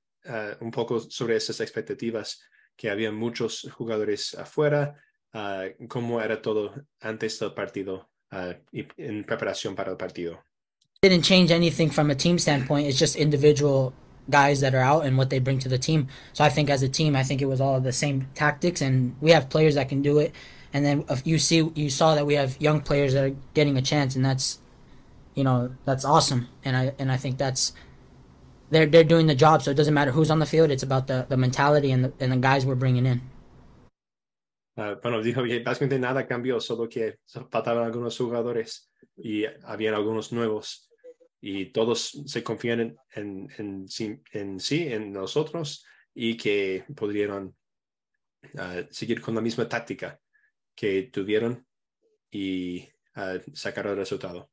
un 0.61 0.71
poco 0.71 1.01
sobre 1.01 1.37
esas 1.37 1.61
expectativas 1.61 2.39
que 2.77 2.91
había 2.91 3.13
muchos 3.13 3.67
jugadores 3.73 4.35
afuera 4.35 4.97
uh, 5.37 5.87
cómo 5.89 6.21
era 6.21 6.41
todo 6.41 6.75
antes 7.01 7.39
del 7.39 7.53
partido 7.53 8.09
uh, 8.33 8.55
y 8.73 8.87
en 8.97 9.25
preparación 9.25 9.75
para 9.75 9.91
el 9.91 9.97
partido. 9.97 10.43
Didn't 11.03 11.25
change 11.25 11.53
anything 11.53 11.91
from 11.91 12.11
a 12.11 12.15
team 12.15 12.39
standpoint. 12.39 12.87
It's 12.89 12.99
just 12.99 13.17
individual 13.17 13.93
guys 14.29 14.61
that 14.61 14.75
are 14.75 14.81
out 14.81 15.05
and 15.05 15.17
what 15.17 15.31
they 15.31 15.39
bring 15.39 15.59
to 15.61 15.69
the 15.69 15.79
team. 15.79 16.09
So 16.33 16.45
I 16.45 16.49
think 16.49 16.71
as 16.71 16.83
a 16.83 16.89
team, 16.89 17.15
I 17.17 17.23
think 17.23 17.41
it 17.43 17.47
was 17.47 17.61
all 17.61 17.81
the 17.81 17.93
same 17.93 18.29
tactics, 18.35 18.81
and 18.81 19.17
we 19.21 19.31
have 19.31 19.49
players 19.49 19.75
that 19.75 19.89
can 19.89 20.03
do 20.03 20.19
it. 20.19 20.35
And 20.73 20.85
then 20.85 21.05
you 21.25 21.39
see, 21.39 21.71
you 21.75 21.91
saw 21.91 22.15
that 22.15 22.27
we 22.27 22.35
have 22.35 22.61
young 22.61 22.81
players 22.81 23.15
that 23.15 23.25
are 23.25 23.37
getting 23.55 23.77
a 23.77 23.83
chance, 23.83 24.17
and 24.17 24.25
that's, 24.25 24.61
you 25.35 25.45
know, 25.45 25.75
that's 25.85 26.05
awesome. 26.05 26.49
And 26.65 26.77
I 26.77 26.93
and 26.99 27.11
I 27.11 27.17
think 27.17 27.39
that's 27.39 27.73
they're 28.71 28.87
they're 28.87 29.05
doing 29.05 29.27
the 29.27 29.35
job. 29.35 29.63
So 29.63 29.71
it 29.71 29.77
doesn't 29.77 29.95
matter 29.95 30.11
who's 30.11 30.31
on 30.31 30.39
the 30.39 30.47
field. 30.47 30.71
It's 30.71 30.83
about 30.83 31.07
the 31.07 31.27
the 31.29 31.37
mentality 31.37 31.93
and 31.93 32.05
the 32.05 32.13
and 32.21 32.33
the 32.33 32.37
guys 32.37 32.67
we're 32.67 32.75
bringing 32.75 33.07
in. 33.07 33.23
Uh, 34.77 34.97
bueno, 35.03 35.23
dijo 35.23 35.43
que 35.45 35.61
básicamente 35.61 35.99
nada 35.99 36.27
cambió, 36.27 36.61
solo 36.61 36.89
que 36.89 37.19
faltaban 37.51 37.85
algunos 37.85 38.17
jugadores 38.19 38.91
y 39.17 39.45
habían 39.65 39.95
algunos 39.95 40.33
nuevos 40.33 40.86
y 41.49 41.67
todos 41.67 42.25
se 42.27 42.43
confían 42.43 42.81
en, 42.81 42.99
en, 43.15 43.49
en, 43.57 43.87
en 44.33 44.59
sí, 44.59 44.89
en 44.89 45.13
nosotros 45.13 45.85
y 46.13 46.37
que 46.37 46.85
podrían 46.97 47.55
uh, 48.55 48.83
seguir 48.91 49.21
con 49.21 49.37
la 49.37 49.41
misma 49.41 49.69
táctica 49.69 50.19
que 50.75 51.05
tuvieron 51.05 51.65
y 52.33 52.89
uh, 53.17 53.39
sacar 53.55 53.87
el 53.87 53.95
resultado. 53.95 54.51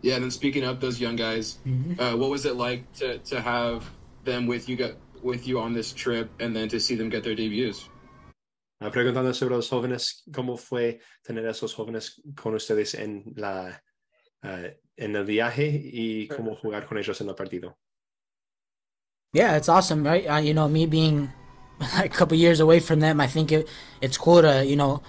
Yeah, 0.00 0.14
and 0.14 0.24
then 0.24 0.30
speaking 0.30 0.64
of 0.64 0.80
those 0.80 0.98
young 0.98 1.16
guys, 1.16 1.58
mm-hmm. 1.66 2.00
uh, 2.00 2.16
what 2.16 2.30
was 2.30 2.46
it 2.46 2.56
like 2.56 2.90
to 3.00 3.18
to 3.18 3.38
have 3.38 3.84
them 4.24 4.46
with 4.46 4.66
you 4.66 4.76
got 4.76 4.96
with 5.22 5.46
you 5.46 5.60
on 5.60 5.74
this 5.74 5.92
trip, 5.92 6.30
and 6.40 6.56
then 6.56 6.70
to 6.70 6.80
see 6.80 6.96
them 6.96 7.10
get 7.10 7.22
their 7.22 7.34
debuts? 7.34 7.90
Uh, 8.80 8.88
preguntando 8.90 9.34
sobre 9.34 9.56
los 9.56 9.68
jóvenes, 9.68 10.22
¿cómo 10.32 10.56
fue 10.56 11.00
tener 11.22 11.46
a 11.46 11.50
esos 11.50 11.74
jóvenes 11.74 12.18
con 12.34 12.54
ustedes 12.54 12.94
en, 12.94 13.34
la, 13.36 13.78
uh, 14.42 14.68
en 14.96 15.16
el 15.16 15.24
viaje 15.24 15.68
y 15.68 16.28
cómo 16.28 16.56
jugar 16.56 16.86
con 16.86 16.98
ellos 16.98 17.20
en 17.20 17.28
el 17.28 17.34
partido? 17.34 17.76
Yeah, 19.32 19.56
it's 19.56 19.68
awesome, 19.68 20.04
right? 20.04 20.26
Uh, 20.28 20.38
you 20.38 20.54
know, 20.54 20.68
me 20.68 20.86
being 20.86 21.30
a 21.98 22.08
couple 22.08 22.36
years 22.36 22.60
away 22.60 22.80
from 22.80 23.00
them, 23.00 23.20
I 23.20 23.26
think 23.26 23.52
it, 23.52 23.68
it's 24.00 24.18
cool 24.18 24.42
to, 24.42 24.64
you 24.64 24.76
know, 24.76 25.02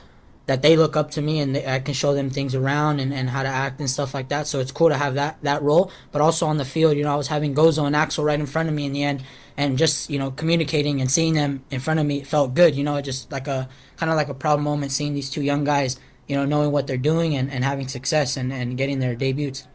that 0.47 0.61
they 0.61 0.75
look 0.75 0.95
up 0.95 1.11
to 1.11 1.21
me 1.21 1.39
and 1.39 1.55
they, 1.55 1.65
I 1.65 1.79
can 1.79 1.93
show 1.93 2.13
them 2.13 2.29
things 2.29 2.55
around 2.55 2.99
and, 2.99 3.13
and 3.13 3.29
how 3.29 3.43
to 3.43 3.49
act 3.49 3.79
and 3.79 3.89
stuff 3.89 4.13
like 4.13 4.29
that. 4.29 4.47
So 4.47 4.59
it's 4.59 4.71
cool 4.71 4.89
to 4.89 4.97
have 4.97 5.13
that 5.15 5.37
that 5.43 5.61
role. 5.61 5.91
But 6.11 6.21
also 6.21 6.45
on 6.45 6.57
the 6.57 6.65
field, 6.65 6.97
you 6.97 7.03
know, 7.03 7.13
I 7.13 7.15
was 7.15 7.27
having 7.27 7.55
Gozo 7.55 7.85
and 7.85 7.95
Axel 7.95 8.23
right 8.23 8.39
in 8.39 8.45
front 8.45 8.67
of 8.67 8.75
me 8.75 8.85
in 8.85 8.93
the 8.93 9.03
end, 9.03 9.23
and 9.55 9.77
just 9.77 10.09
you 10.09 10.19
know 10.19 10.31
communicating 10.31 10.99
and 10.99 11.09
seeing 11.09 11.35
them 11.35 11.63
in 11.71 11.79
front 11.79 11.99
of 11.99 12.05
me 12.05 12.23
felt 12.23 12.53
good. 12.53 12.75
You 12.75 12.83
know, 12.83 12.99
just 13.01 13.31
like 13.31 13.47
a 13.47 13.69
kind 13.97 14.09
of 14.09 14.17
like 14.17 14.29
a 14.29 14.33
proud 14.33 14.59
moment 14.59 14.91
seeing 14.91 15.13
these 15.13 15.29
two 15.29 15.41
young 15.41 15.63
guys, 15.63 15.99
you 16.31 16.37
know, 16.37 16.45
knowing 16.45 16.71
what 16.71 16.87
they're 16.87 16.97
doing 16.97 17.35
and, 17.35 17.51
and 17.51 17.61
having 17.61 17.89
success 17.89 18.37
and, 18.37 18.53
and 18.53 18.77
getting 18.77 18.99
their 18.99 19.15
debuts. 19.15 19.67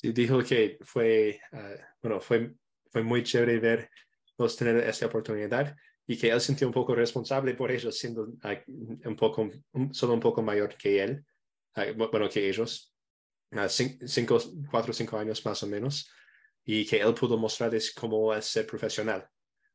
Sí, 0.00 0.12
dijo 0.12 0.42
que 0.42 0.78
fue 0.82 1.38
uh, 1.52 1.76
bueno 2.02 2.18
fue 2.20 2.54
fue 2.90 3.02
muy 3.02 3.22
chévere 3.22 3.58
ver 3.58 3.90
los 4.38 4.56
tener 4.56 4.78
esta 4.78 5.06
oportunidad 5.06 5.76
y 6.06 6.16
que 6.16 6.30
él 6.30 6.40
sintió 6.40 6.66
un 6.66 6.72
poco 6.72 6.94
responsable 6.94 7.54
por 7.54 7.70
ellos, 7.70 7.98
siendo 7.98 8.22
uh, 8.22 9.08
un 9.08 9.16
poco, 9.16 9.50
un, 9.72 9.94
solo 9.94 10.14
un 10.14 10.20
poco 10.20 10.42
mayor 10.42 10.76
que 10.76 11.02
él, 11.02 11.24
uh, 11.76 11.94
bueno, 11.94 12.28
que 12.28 12.48
ellos, 12.48 12.94
uh, 13.52 13.68
cinco, 13.68 14.38
cuatro 14.70 14.90
o 14.90 14.94
cinco 14.94 15.18
años 15.18 15.44
más 15.44 15.62
o 15.62 15.66
menos, 15.66 16.10
y 16.64 16.86
que 16.86 17.00
él 17.00 17.14
pudo 17.14 17.38
mostrarles 17.38 17.92
cómo 17.94 18.34
es 18.34 18.44
ser 18.44 18.66
profesional. 18.66 19.26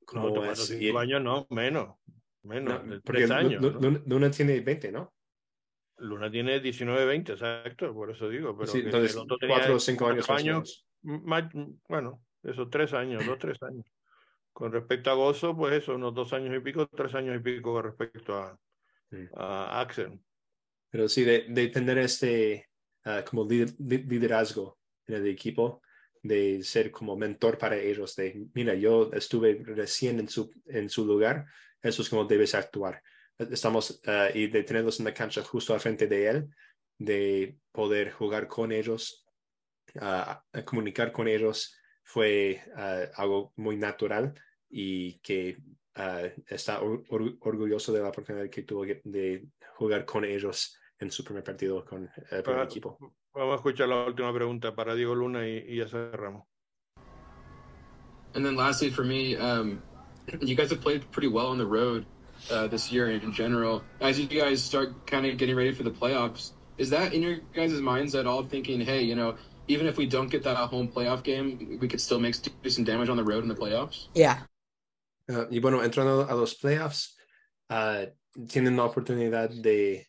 Cómo 0.06 0.30
no, 0.30 0.52
es, 0.52 0.68
cinco 0.68 0.84
y, 0.84 0.98
años 0.98 1.22
no, 1.22 1.48
menos, 1.50 1.96
menos, 2.44 2.86
no, 2.86 3.02
tres 3.02 3.32
años. 3.32 3.62
Luna, 3.62 4.02
Luna 4.06 4.32
tiene 4.32 4.60
20, 4.60 4.92
¿no? 4.92 5.14
Luna 6.00 6.32
tiene 6.32 6.60
19, 6.60 7.06
20, 7.06 7.34
exacto, 7.34 7.94
por 7.94 8.12
eso 8.12 8.30
digo. 8.30 8.58
Pero 8.58 8.72
sí, 8.72 8.80
entonces, 8.80 9.18
cuatro 9.48 9.76
o 9.76 9.80
cinco 9.80 10.08
años, 10.08 10.30
años 10.30 10.86
más, 11.02 11.46
bueno, 11.88 12.22
esos 12.44 12.70
tres 12.70 12.94
años, 12.94 13.26
dos, 13.26 13.38
tres 13.38 13.62
años. 13.64 13.86
Con 14.52 14.72
respecto 14.72 15.10
a 15.10 15.14
Gozo, 15.14 15.56
pues 15.56 15.74
eso, 15.74 15.96
unos 15.96 16.14
dos 16.14 16.34
años 16.34 16.56
y 16.56 16.60
pico, 16.60 16.88
tres 16.88 17.14
años 17.16 17.36
y 17.36 17.40
pico 17.40 17.74
con 17.74 17.84
respecto 17.84 18.38
a, 18.38 18.60
sí. 19.10 19.18
a 19.36 19.82
Axel. 19.82 20.20
Pero 20.90 21.08
sí, 21.08 21.24
de, 21.24 21.46
de 21.48 21.68
tener 21.68 21.98
este 22.00 22.68
uh, 23.06 23.24
como 23.30 23.48
liderazgo 23.48 24.78
en 25.08 25.16
el 25.16 25.28
equipo, 25.28 25.82
de 26.22 26.62
ser 26.64 26.92
como 26.92 27.16
mentor 27.16 27.58
para 27.58 27.78
ellos, 27.78 28.16
de, 28.16 28.48
mira, 28.54 28.74
yo 28.74 29.10
estuve 29.14 29.62
recién 29.64 30.20
en 30.20 30.28
su, 30.28 30.52
en 30.66 30.90
su 30.90 31.06
lugar, 31.06 31.46
eso 31.82 32.02
es 32.02 32.10
como 32.10 32.26
debes 32.26 32.56
actuar. 32.56 33.02
Estamos, 33.40 34.02
uh, 34.06 34.36
y 34.38 34.48
de 34.48 34.64
tenerlos 34.64 35.00
en 35.00 35.06
la 35.06 35.14
cancha 35.14 35.42
justo 35.44 35.74
al 35.74 35.80
frente 35.80 36.08
de 36.08 36.28
él, 36.28 36.50
de 36.98 37.58
poder 37.72 38.12
jugar 38.12 38.48
con 38.48 38.74
ellos, 38.74 39.26
uh, 39.96 40.64
comunicar 40.66 41.14
con 41.14 41.28
ellos, 41.28 41.76
fue 42.04 42.62
algo 43.16 43.54
muy 43.56 43.78
natural 43.78 44.34
y 44.68 45.20
que 45.20 45.58
uh, 45.98 46.28
está 46.48 46.82
or 46.82 47.04
orgulloso 47.40 47.94
de 47.94 48.02
la 48.02 48.10
oportunidad 48.10 48.50
que 48.50 48.64
tuvo 48.64 48.84
de 48.84 49.48
jugar 49.76 50.06
con 50.06 50.26
ellos 50.26 50.76
en 50.98 51.12
su 51.12 51.24
primer 51.24 51.44
partido 51.44 51.86
con 51.86 52.10
el 52.32 52.44
primer 52.44 52.64
equipo. 52.64 52.98
Vamos 53.34 53.54
a 53.54 53.56
escuchar 53.56 53.88
la 53.88 54.06
última 54.06 54.34
pregunta 54.34 54.76
para 54.76 54.96
Diego 54.96 55.14
Luna 55.14 55.48
y, 55.48 55.58
y 55.68 55.78
ya 55.78 55.88
cerramos. 55.88 56.48
And 58.34 58.44
then 58.44 58.56
lastly 58.56 58.90
for 58.90 59.06
me, 59.06 59.36
um, 59.38 59.82
you 60.42 60.56
guys 60.56 60.72
have 60.72 60.82
played 60.82 61.10
pretty 61.12 61.28
well 61.28 61.48
on 61.48 61.58
the 61.58 61.66
road 61.66 62.06
uh, 62.52 62.68
this 62.68 62.92
year 62.92 63.10
in 63.12 63.32
general. 63.32 63.84
As 64.02 64.20
you 64.20 64.28
guys 64.28 64.64
start 64.64 65.06
kind 65.08 65.26
of 65.26 65.38
getting 65.38 65.56
ready 65.56 65.72
for 65.72 65.84
the 65.84 65.92
playoffs, 65.92 66.52
is 66.78 66.90
that 66.90 67.14
in 67.14 67.22
your 67.22 67.38
guys' 67.54 67.74
minds 67.82 68.16
at 68.16 68.26
all 68.26 68.44
thinking, 68.44 68.80
hey, 68.80 69.02
you 69.02 69.16
know, 69.16 69.36
even 69.68 69.86
if 69.86 69.98
we 69.98 70.06
don't 70.06 70.30
get 70.30 70.44
that 70.44 70.58
home 70.58 70.88
playoff 70.88 71.24
game, 71.24 71.78
we 71.80 71.88
could 71.88 72.02
still 72.02 72.20
make 72.20 72.36
some 72.36 72.84
damage 72.84 73.10
on 73.10 73.18
the 73.18 73.24
road 73.24 73.44
in 73.44 73.50
the 73.50 73.56
playoffs? 73.56 74.08
Yeah, 74.16 74.40
Uh, 75.30 75.46
y 75.52 75.60
bueno, 75.60 75.84
entrando 75.84 76.28
a 76.28 76.34
los 76.34 76.56
playoffs, 76.56 77.16
uh, 77.70 78.08
tienen 78.48 78.76
la 78.76 78.86
oportunidad 78.86 79.50
de, 79.50 80.08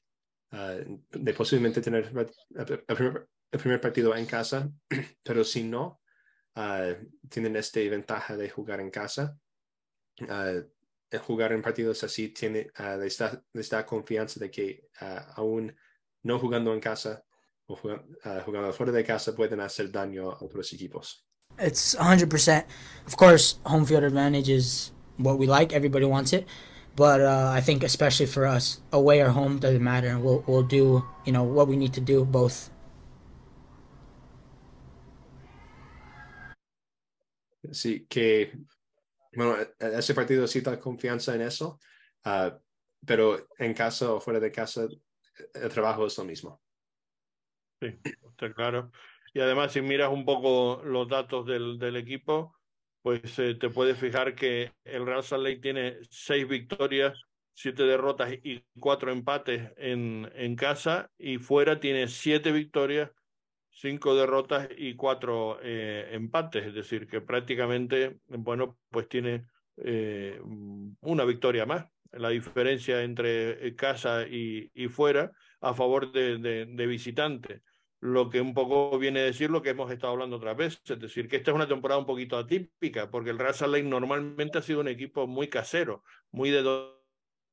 uh, 0.53 0.99
de 1.11 1.35
posiblemente 1.35 1.83
tener 1.83 2.05
el 2.05 2.95
primer, 2.97 3.29
el 3.53 3.59
primer, 3.59 3.81
partido 3.81 4.17
en 4.17 4.25
casa, 4.25 4.71
pero 5.23 5.45
si 5.45 5.63
no, 5.63 6.01
tienen 7.29 7.57
esta 7.57 7.81
ventaja 7.81 8.37
de 8.37 8.49
jugar 8.51 8.81
en 8.81 8.91
casa. 8.91 9.37
Jugar 11.19 11.53
en 11.53 11.63
partidos 11.63 12.05
así 12.05 12.29
tiene 12.29 12.71
uh, 12.79 12.99
les, 12.99 13.19
da, 13.19 13.43
les, 13.53 13.69
da, 13.69 13.85
confianza 13.85 14.39
de 14.39 14.51
que 14.51 14.89
uh, 15.03 15.21
aún 15.37 15.75
no 16.23 16.39
jugando 16.39 16.73
en 16.73 16.81
casa 16.81 17.25
o 17.67 17.77
jugando, 17.77 18.05
uh, 18.25 18.41
jugando 18.45 18.73
fuera 18.73 18.93
de 18.93 19.05
casa 19.05 19.35
pueden 19.35 19.61
hacer 19.61 19.91
daño 19.91 20.31
a 20.31 20.45
otros 20.45 20.73
equipos. 20.73 21.27
It's 21.59 21.97
100%. 21.97 22.65
Of 23.07 23.17
course, 23.17 23.59
home 23.65 23.85
field 23.85 24.05
advantage 24.05 24.49
is 24.49 24.93
what 25.19 25.39
we 25.39 25.47
like. 25.47 25.75
Everybody 25.75 26.07
wants 26.07 26.33
it. 26.33 26.47
But 26.97 27.21
uh, 27.21 27.51
I 27.55 27.61
think 27.61 27.83
especially 27.83 28.27
for 28.27 28.47
us, 28.47 28.81
away 28.93 29.21
or 29.21 29.31
home 29.31 29.59
doesn't 29.59 29.83
matter. 29.83 30.19
We'll 30.19 30.45
we'll 30.47 30.63
do 30.63 31.05
you 31.25 31.33
know 31.33 31.45
what 31.45 31.69
we 31.69 31.77
need 31.77 31.93
to 31.95 32.01
do 32.01 32.25
both. 32.25 32.71
Sí, 37.73 38.07
que 38.09 38.51
bueno, 39.33 39.57
ese 39.79 40.15
partido 40.15 40.47
sí 40.47 40.61
da 40.61 40.79
confianza 40.79 41.35
en 41.35 41.43
eso, 41.43 41.79
uh, 42.25 42.51
pero 43.07 43.49
en 43.59 43.75
casa 43.75 44.13
o 44.13 44.21
fuera 44.21 44.41
de 44.41 44.51
casa 44.51 44.87
el 45.55 45.69
trabajo 45.71 46.07
es 46.07 46.19
lo 46.19 46.25
mismo. 46.25 46.63
Sí, 47.81 47.99
está 48.29 48.53
claro. 48.53 48.91
Y 49.33 49.41
además, 49.41 49.73
si 49.73 49.81
miras 49.81 50.11
un 50.11 50.25
poco 50.25 50.83
los 50.85 51.09
datos 51.09 51.47
del, 51.47 51.79
del 51.79 51.97
equipo, 51.97 52.57
pues 53.03 53.39
eh, 53.39 53.55
te 53.55 53.71
puedes 53.71 53.99
fijar 53.99 54.35
que 54.35 54.73
el 54.85 55.07
Real 55.07 55.23
Salt 55.23 55.45
Lake 55.45 55.61
tiene 55.61 55.99
seis 56.11 56.47
victorias, 56.47 57.19
siete 57.55 57.85
derrotas 57.85 58.33
y 58.33 58.65
cuatro 58.79 59.13
empates 59.13 59.73
en, 59.77 60.31
en 60.35 60.57
casa, 60.57 61.11
y 61.17 61.39
fuera 61.39 61.81
tiene 61.81 62.09
siete 62.09 62.53
victorias, 62.53 63.11
cinco 63.81 64.15
derrotas 64.15 64.69
y 64.77 64.95
cuatro 64.95 65.59
eh, 65.63 66.11
empates, 66.13 66.67
es 66.67 66.75
decir, 66.75 67.07
que 67.07 67.21
prácticamente, 67.21 68.19
bueno, 68.29 68.79
pues 68.91 69.09
tiene 69.09 69.47
eh, 69.79 70.39
una 71.01 71.25
victoria 71.25 71.65
más. 71.67 71.87
La 72.13 72.31
diferencia 72.31 73.03
entre 73.03 73.75
casa 73.77 74.27
y, 74.27 74.71
y 74.75 74.89
fuera 74.89 75.31
a 75.61 75.75
favor 75.75 76.11
de, 76.13 76.39
de, 76.39 76.67
lo 78.01 78.31
que 78.31 78.41
un 78.41 78.53
poco 78.55 78.99
viene 78.99 79.21
a 79.21 79.25
decir 79.25 79.51
lo 79.51 79.63
que 79.63 79.71
hemos 79.71 79.91
estado 79.93 80.15
hablando 80.15 80.37
otra 80.37 80.55
vez, 80.55 80.81
es 80.85 80.99
decir, 80.99 81.29
que 81.29 81.37
esta 81.37 81.51
es 81.51 81.55
una 81.55 81.69
temporada 81.69 82.01
un 82.01 82.07
poquito 82.07 82.37
atípica, 82.37 83.11
porque 83.11 83.31
el 83.31 83.39
Salt 83.55 83.73
Lake 83.73 83.85
normalmente 83.85 84.59
ha 84.59 84.63
sido 84.63 84.81
un 84.81 84.89
equipo 84.89 85.27
muy 85.27 85.49
casero, 85.49 86.03
muy 86.33 86.51
de 86.51 86.63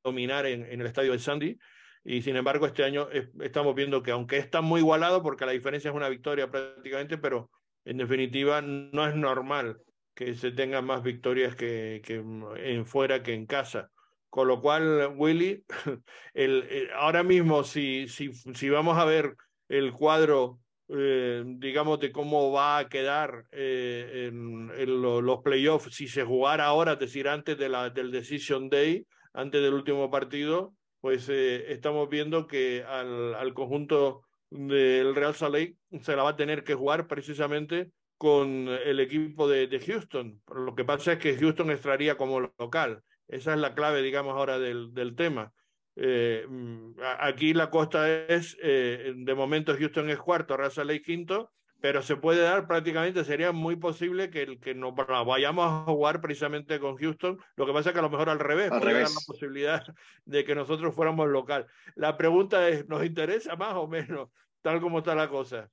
dominar 0.03 0.45
en, 0.45 0.65
en 0.65 0.81
el 0.81 0.87
estadio 0.87 1.11
de 1.11 1.19
Sandy, 1.19 1.59
y 2.03 2.21
sin 2.21 2.35
embargo 2.35 2.65
este 2.65 2.83
año 2.83 3.09
es, 3.11 3.29
estamos 3.41 3.75
viendo 3.75 4.01
que 4.03 4.11
aunque 4.11 4.37
está 4.37 4.61
muy 4.61 4.81
igualado, 4.81 5.21
porque 5.23 5.45
la 5.45 5.51
diferencia 5.51 5.89
es 5.89 5.95
una 5.95 6.09
victoria 6.09 6.49
prácticamente, 6.49 7.17
pero 7.17 7.49
en 7.85 7.97
definitiva 7.97 8.61
no 8.61 9.07
es 9.07 9.15
normal 9.15 9.77
que 10.17 10.33
se 10.33 10.51
tengan 10.51 10.85
más 10.85 11.03
victorias 11.03 11.55
que, 11.55 12.01
que 12.03 12.15
en 12.15 12.85
fuera 12.85 13.21
que 13.21 13.33
en 13.33 13.45
casa. 13.45 13.91
Con 14.29 14.47
lo 14.47 14.61
cual, 14.61 15.13
Willy, 15.15 15.63
el, 16.33 16.63
el, 16.69 16.89
ahora 16.95 17.23
mismo 17.23 17.63
si, 17.63 18.07
si, 18.07 18.33
si 18.33 18.69
vamos 18.69 18.97
a 18.97 19.05
ver 19.05 19.35
el 19.69 19.93
cuadro, 19.93 20.59
eh, 20.89 21.43
digamos, 21.45 21.99
de 21.99 22.11
cómo 22.11 22.51
va 22.51 22.79
a 22.79 22.89
quedar 22.89 23.45
eh, 23.51 24.27
en, 24.27 24.71
en 24.75 25.01
lo, 25.01 25.21
los 25.21 25.41
playoffs 25.43 25.95
si 25.95 26.07
se 26.07 26.23
jugara 26.23 26.65
ahora, 26.65 26.93
es 26.93 26.99
decir, 26.99 27.27
antes 27.27 27.57
de 27.57 27.69
la, 27.69 27.89
del 27.89 28.11
Decision 28.11 28.69
Day, 28.69 29.05
antes 29.33 29.61
del 29.61 29.73
último 29.73 30.09
partido, 30.09 30.73
pues 31.01 31.29
eh, 31.29 31.71
estamos 31.71 32.09
viendo 32.09 32.47
que 32.47 32.83
al, 32.83 33.53
conjunto 33.53 34.23
del 34.49 35.15
Real 35.15 35.35
Salt 35.35 35.75
se 36.01 36.15
la 36.15 36.23
va 36.23 36.31
a 36.31 36.35
tener 36.35 36.63
que 36.63 36.75
jugar 36.75 37.07
precisamente 37.07 37.91
con 38.17 38.67
el 38.67 38.99
equipo 38.99 39.47
de, 39.47 39.79
Houston. 39.79 40.41
Lo 40.53 40.75
que 40.75 40.85
pasa 40.85 41.13
es 41.13 41.19
que 41.19 41.37
Houston 41.37 41.71
estaría 41.71 42.17
como 42.17 42.39
local. 42.39 43.03
Esa 43.27 43.53
es 43.53 43.59
la 43.59 43.75
clave, 43.75 44.01
digamos, 44.01 44.35
ahora 44.35 44.57
del, 44.57 45.15
tema. 45.15 45.53
Eh, 45.95 46.45
mm, 46.47 46.93
aquí 47.19 47.53
la 47.53 47.69
costa 47.69 48.25
es, 48.27 48.57
eh, 48.61 49.13
de 49.15 49.35
momento 49.35 49.75
Houston 49.77 50.09
es 50.09 50.17
cuarto, 50.17 50.57
Raza 50.57 50.83
Lake 50.83 51.01
quinto, 51.01 51.51
pero 51.79 52.01
se 52.01 52.15
puede 52.15 52.41
dar 52.41 52.67
prácticamente, 52.67 53.23
sería 53.23 53.51
muy 53.51 53.75
posible 53.75 54.29
que, 54.29 54.59
que 54.59 54.73
nos 54.73 54.95
vayamos 54.95 55.65
a 55.65 55.91
jugar 55.91 56.21
precisamente 56.21 56.79
con 56.79 56.97
Houston. 56.97 57.39
Lo 57.55 57.65
que 57.65 57.73
pasa 57.73 57.89
es 57.89 57.93
que 57.93 57.99
a 57.99 58.03
lo 58.03 58.09
mejor 58.09 58.29
al 58.29 58.39
revés, 58.39 58.71
al 58.71 58.81
revés. 58.81 59.13
la 59.13 59.21
posibilidad 59.25 59.83
de 60.25 60.43
que 60.43 60.55
nosotros 60.55 60.95
fuéramos 60.95 61.27
local. 61.29 61.67
La 61.95 62.17
pregunta 62.17 62.67
es, 62.67 62.87
¿nos 62.87 63.05
interesa 63.05 63.55
más 63.55 63.75
o 63.75 63.87
menos 63.87 64.29
tal 64.61 64.81
como 64.81 64.99
está 64.99 65.13
la 65.15 65.29
cosa? 65.29 65.69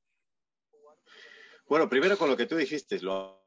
Bueno, 1.66 1.88
primero 1.88 2.18
con 2.18 2.28
lo 2.28 2.36
que 2.36 2.46
tú 2.46 2.56
dijiste, 2.56 3.00
lo 3.00 3.42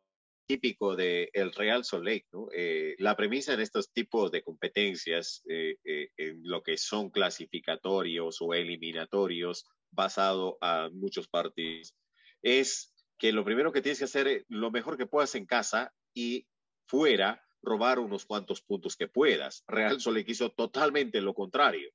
típico 0.48 0.96
del 0.96 1.30
el 1.34 1.54
Real 1.54 1.84
Salt 1.84 2.06
Lake, 2.06 2.26
¿no? 2.32 2.48
Eh, 2.56 2.96
la 2.98 3.16
premisa 3.16 3.54
en 3.54 3.60
estos 3.60 3.92
tipos 3.92 4.32
de 4.32 4.42
competencias, 4.42 5.44
eh, 5.48 5.76
eh, 5.84 6.10
en 6.18 6.42
lo 6.44 6.64
que 6.64 6.78
son 6.78 7.12
clasificatorios 7.12 8.38
o 8.42 8.54
eliminatorios, 8.54 9.66
basado 9.92 10.58
a 10.62 10.90
muchos 10.92 11.28
partidos, 11.28 11.94
es 12.42 12.94
que 13.18 13.32
lo 13.32 13.44
primero 13.44 13.72
que 13.72 13.82
tienes 13.82 14.00
que 14.00 14.06
hacer 14.06 14.28
es 14.28 14.46
lo 14.48 14.72
mejor 14.72 14.98
que 14.98 15.08
puedas 15.08 15.36
en 15.36 15.46
casa 15.46 15.94
y 16.14 16.48
fuera 16.88 17.44
robar 17.62 18.00
unos 18.00 18.26
cuantos 18.26 18.62
puntos 18.62 18.96
que 18.96 19.08
puedas. 19.08 19.64
Real 19.68 19.98
Lake 20.06 20.32
hizo 20.32 20.52
totalmente 20.52 21.22
lo 21.22 21.34
contrario 21.34 21.90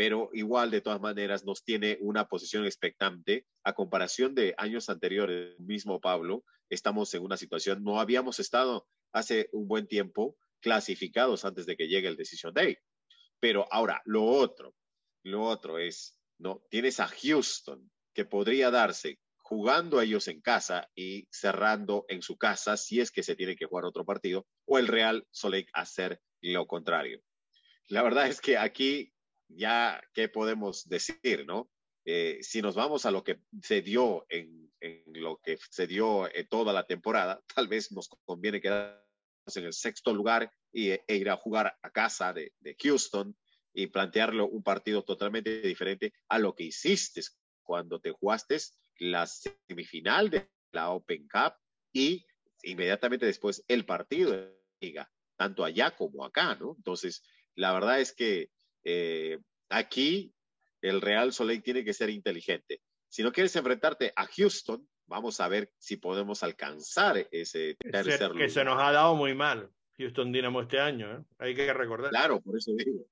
pero 0.00 0.30
igual 0.32 0.70
de 0.70 0.80
todas 0.80 0.98
maneras 0.98 1.44
nos 1.44 1.62
tiene 1.62 1.98
una 2.00 2.26
posición 2.26 2.64
expectante 2.64 3.46
a 3.64 3.74
comparación 3.74 4.34
de 4.34 4.54
años 4.56 4.88
anteriores. 4.88 5.60
Mismo 5.60 6.00
Pablo, 6.00 6.42
estamos 6.70 7.12
en 7.12 7.22
una 7.22 7.36
situación, 7.36 7.84
no 7.84 8.00
habíamos 8.00 8.40
estado 8.40 8.88
hace 9.12 9.50
un 9.52 9.68
buen 9.68 9.86
tiempo 9.86 10.38
clasificados 10.60 11.44
antes 11.44 11.66
de 11.66 11.76
que 11.76 11.86
llegue 11.86 12.08
el 12.08 12.16
Decision 12.16 12.54
Day. 12.54 12.78
Pero 13.40 13.66
ahora, 13.70 14.00
lo 14.06 14.24
otro, 14.24 14.74
lo 15.22 15.42
otro 15.42 15.76
es, 15.78 16.18
¿no? 16.38 16.64
Tienes 16.70 16.98
a 16.98 17.06
Houston, 17.06 17.90
que 18.14 18.24
podría 18.24 18.70
darse 18.70 19.18
jugando 19.50 20.00
ellos 20.00 20.28
en 20.28 20.40
casa 20.40 20.88
y 20.94 21.26
cerrando 21.28 22.04
en 22.06 22.22
su 22.22 22.38
casa 22.38 22.76
si 22.76 23.00
es 23.00 23.10
que 23.10 23.24
se 23.24 23.34
tiene 23.34 23.56
que 23.56 23.66
jugar 23.66 23.84
otro 23.84 24.04
partido, 24.04 24.46
o 24.64 24.78
el 24.78 24.86
Real 24.86 25.26
Soleil 25.32 25.66
hacer 25.72 26.20
lo 26.40 26.68
contrario. 26.68 27.20
La 27.88 28.04
verdad 28.04 28.28
es 28.28 28.40
que 28.40 28.56
aquí 28.56 29.12
ya, 29.48 30.00
¿qué 30.14 30.28
podemos 30.28 30.88
decir, 30.88 31.46
no? 31.48 31.68
Eh, 32.04 32.38
si 32.42 32.62
nos 32.62 32.76
vamos 32.76 33.06
a 33.06 33.10
lo 33.10 33.24
que 33.24 33.40
se 33.60 33.82
dio 33.82 34.24
en, 34.28 34.72
lo 35.06 35.40
que 35.42 35.58
se 35.68 35.88
dio 35.88 36.32
en 36.32 36.46
toda 36.46 36.72
la 36.72 36.86
temporada, 36.86 37.42
tal 37.56 37.66
vez 37.66 37.90
nos 37.90 38.08
conviene 38.24 38.60
quedarnos 38.60 39.02
en 39.56 39.64
el 39.64 39.72
sexto 39.72 40.14
lugar 40.14 40.52
y, 40.72 40.90
e 40.90 41.02
ir 41.08 41.28
a 41.28 41.36
jugar 41.36 41.76
a 41.82 41.90
casa 41.90 42.32
de, 42.32 42.52
de 42.60 42.76
Houston 42.80 43.36
y 43.74 43.88
plantearlo 43.88 44.46
un 44.46 44.62
partido 44.62 45.02
totalmente 45.02 45.60
diferente 45.60 46.12
a 46.28 46.38
lo 46.38 46.54
que 46.54 46.62
hiciste 46.62 47.22
cuando 47.64 47.98
te 47.98 48.12
jugaste 48.12 48.58
la 49.00 49.26
semifinal 49.26 50.30
de 50.30 50.48
la 50.72 50.90
Open 50.90 51.26
Cup 51.26 51.54
y 51.92 52.24
inmediatamente 52.62 53.26
después 53.26 53.64
el 53.66 53.84
partido 53.84 54.32
de 54.32 54.54
liga, 54.80 55.10
tanto 55.36 55.64
allá 55.64 55.90
como 55.96 56.24
acá, 56.24 56.54
¿no? 56.54 56.74
Entonces, 56.76 57.22
la 57.56 57.72
verdad 57.72 58.00
es 58.00 58.14
que 58.14 58.50
eh, 58.84 59.38
aquí 59.68 60.32
el 60.82 61.00
Real 61.00 61.32
Soleil 61.32 61.62
tiene 61.62 61.84
que 61.84 61.94
ser 61.94 62.10
inteligente. 62.10 62.80
Si 63.08 63.22
no 63.22 63.32
quieres 63.32 63.56
enfrentarte 63.56 64.12
a 64.14 64.26
Houston, 64.26 64.86
vamos 65.06 65.40
a 65.40 65.48
ver 65.48 65.72
si 65.78 65.96
podemos 65.96 66.42
alcanzar 66.42 67.26
ese 67.32 67.76
tercer 67.80 68.30
lugar. 68.30 68.46
Que 68.46 68.48
se 68.48 68.64
nos 68.64 68.80
ha 68.80 68.92
dado 68.92 69.16
muy 69.16 69.34
mal 69.34 69.70
Houston 69.98 70.32
Dynamo 70.32 70.62
este 70.62 70.80
año, 70.80 71.12
¿eh? 71.12 71.24
hay 71.38 71.54
que 71.54 71.72
recordar. 71.72 72.10
Claro, 72.10 72.40
por 72.40 72.56
eso 72.56 72.72
digo. 72.72 73.06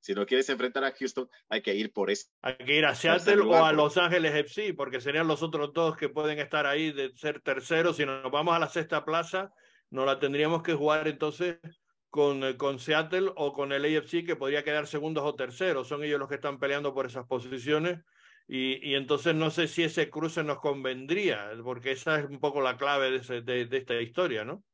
Si 0.00 0.14
no 0.14 0.26
quieres 0.26 0.48
enfrentar 0.48 0.84
a 0.84 0.92
Houston, 0.92 1.28
hay 1.48 1.60
que 1.60 1.74
ir 1.74 1.92
por 1.92 2.10
ese. 2.10 2.26
Hay 2.42 2.56
que 2.56 2.76
ir 2.76 2.86
a 2.86 2.94
Seattle 2.94 3.40
o 3.42 3.64
a 3.64 3.72
Los 3.72 3.96
Ángeles 3.96 4.34
FC, 4.34 4.74
porque 4.74 5.00
serían 5.00 5.26
los 5.26 5.42
otros 5.42 5.72
dos 5.72 5.96
que 5.96 6.08
pueden 6.08 6.38
estar 6.38 6.66
ahí 6.66 6.92
de 6.92 7.12
ser 7.16 7.40
terceros. 7.40 7.96
Si 7.96 8.06
nos 8.06 8.30
vamos 8.30 8.54
a 8.54 8.58
la 8.58 8.68
sexta 8.68 9.04
plaza, 9.04 9.52
nos 9.90 10.06
la 10.06 10.18
tendríamos 10.18 10.62
que 10.62 10.74
jugar 10.74 11.08
entonces 11.08 11.58
con, 12.10 12.44
eh, 12.44 12.56
con 12.56 12.78
Seattle 12.78 13.32
o 13.36 13.52
con 13.52 13.72
el 13.72 13.84
AFC, 13.84 14.24
que 14.24 14.36
podría 14.36 14.64
quedar 14.64 14.86
segundos 14.86 15.24
o 15.24 15.34
terceros. 15.34 15.88
Son 15.88 16.04
ellos 16.04 16.20
los 16.20 16.28
que 16.28 16.36
están 16.36 16.58
peleando 16.58 16.94
por 16.94 17.06
esas 17.06 17.26
posiciones. 17.26 18.00
Y, 18.46 18.78
y, 18.88 18.94
entonces 18.94 19.34
no 19.34 19.50
sé 19.50 19.68
si 19.68 19.82
ese 19.82 20.08
cruce 20.08 20.42
nos 20.42 20.58
convendría, 20.60 21.50
porque 21.62 21.90
esa 21.92 22.20
es 22.20 22.30
un 22.30 22.40
poco 22.40 22.62
la 22.62 22.78
clave 22.78 23.10
de, 23.10 23.16
ese, 23.18 23.42
de, 23.42 23.66
de 23.66 23.76
esta 23.76 24.00
historia, 24.00 24.42
¿no? 24.42 24.64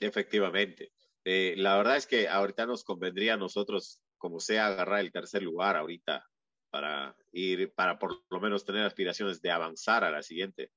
Efectivamente. 0.00 0.90
Eh, 1.24 1.54
la 1.56 1.76
verdad 1.76 1.96
es 1.96 2.06
que 2.06 2.28
ahorita 2.28 2.66
nos 2.66 2.84
convendría 2.84 3.34
a 3.34 3.36
nosotros, 3.36 4.00
como 4.18 4.40
sea, 4.40 4.66
agarrar 4.66 5.00
el 5.00 5.12
tercer 5.12 5.42
lugar 5.42 5.76
ahorita 5.76 6.26
para 6.70 7.16
ir, 7.32 7.72
para 7.74 7.98
por 7.98 8.22
lo 8.30 8.40
menos 8.40 8.64
tener 8.64 8.84
aspiraciones 8.84 9.40
de 9.40 9.50
avanzar 9.50 10.04
a 10.04 10.10
la 10.10 10.22
siguiente. 10.22 10.70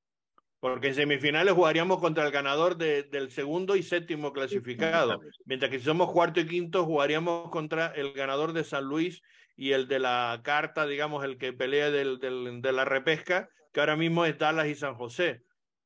Porque 0.60 0.88
en 0.88 0.95
semifinales 0.95 1.53
jugaríamos 1.53 1.99
contra 1.99 2.26
el 2.26 2.32
ganador 2.32 2.78
de, 2.78 3.03
del 3.03 3.32
segundo 3.32 3.76
y 3.76 3.84
séptimo 3.84 4.34
clasificado, 4.34 5.22
mientras 5.45 5.72
que 5.72 5.80
si 5.80 5.86
somos 5.86 6.11
cuarto 6.11 6.41
y 6.41 6.48
quinto 6.48 6.86
jugaríamos 6.86 7.49
contra 7.49 7.88
el 7.88 8.11
ganador 8.11 8.52
de 8.52 8.66
San 8.66 8.84
Luis 8.84 9.22
y 9.56 9.72
el 9.72 9.88
de 9.88 9.99
la 9.99 10.41
carta, 10.44 10.86
digamos, 10.86 11.24
el 11.24 11.38
que 11.38 11.53
pelea 11.53 11.91
del, 11.91 12.20
del, 12.20 12.61
de 12.61 12.72
la 12.74 12.86
repesca, 12.86 13.49
que 13.74 13.80
ahora 13.80 13.95
mismo 13.95 14.26
es 14.26 14.38
Dallas 14.38 14.68
y 14.68 14.76
San 14.76 14.95
José. 14.95 15.44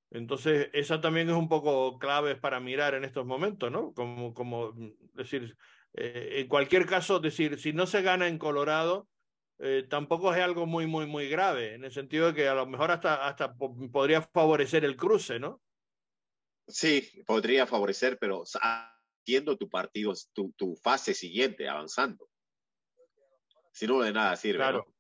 Entonces, 0.09 0.69
esa 0.73 1.01
también 1.01 1.29
es 1.29 1.35
un 1.35 1.49
poco 1.49 1.97
clave 1.97 2.35
para 2.35 2.59
mirar 2.59 2.93
en 2.93 3.03
estos 3.03 3.25
momentos, 3.25 3.71
¿no? 3.71 3.93
Como, 3.93 4.33
como 4.35 4.73
decir, 5.13 5.57
eh, 5.93 6.39
en 6.41 6.47
cualquier 6.47 6.85
caso, 6.85 7.19
decir, 7.19 7.59
si 7.59 7.73
no 7.73 7.85
se 7.85 8.01
gana 8.01 8.27
en 8.27 8.37
Colorado, 8.37 9.07
eh, 9.59 9.85
tampoco 9.87 10.33
es 10.33 10.41
algo 10.41 10.65
muy, 10.65 10.87
muy, 10.87 11.05
muy 11.05 11.29
grave, 11.29 11.75
en 11.75 11.83
el 11.83 11.91
sentido 11.91 12.27
de 12.27 12.33
que 12.33 12.47
a 12.47 12.55
lo 12.55 12.65
mejor 12.65 12.91
hasta, 12.91 13.27
hasta 13.27 13.53
podría 13.53 14.21
favorecer 14.21 14.83
el 14.83 14.95
cruce, 14.95 15.39
¿no? 15.39 15.61
Sí, 16.67 17.23
podría 17.25 17.67
favorecer, 17.67 18.17
pero 18.19 18.43
haciendo 18.43 19.57
tu 19.57 19.69
partido, 19.69 20.13
tu, 20.33 20.51
tu 20.53 20.75
fase 20.75 21.13
siguiente, 21.13 21.67
avanzando. 21.67 22.27
Si 23.71 23.85
no, 23.85 24.01
de 24.01 24.13
nada 24.13 24.35
sirve. 24.35 24.57
Claro. 24.57 24.85
¿no? 24.87 24.93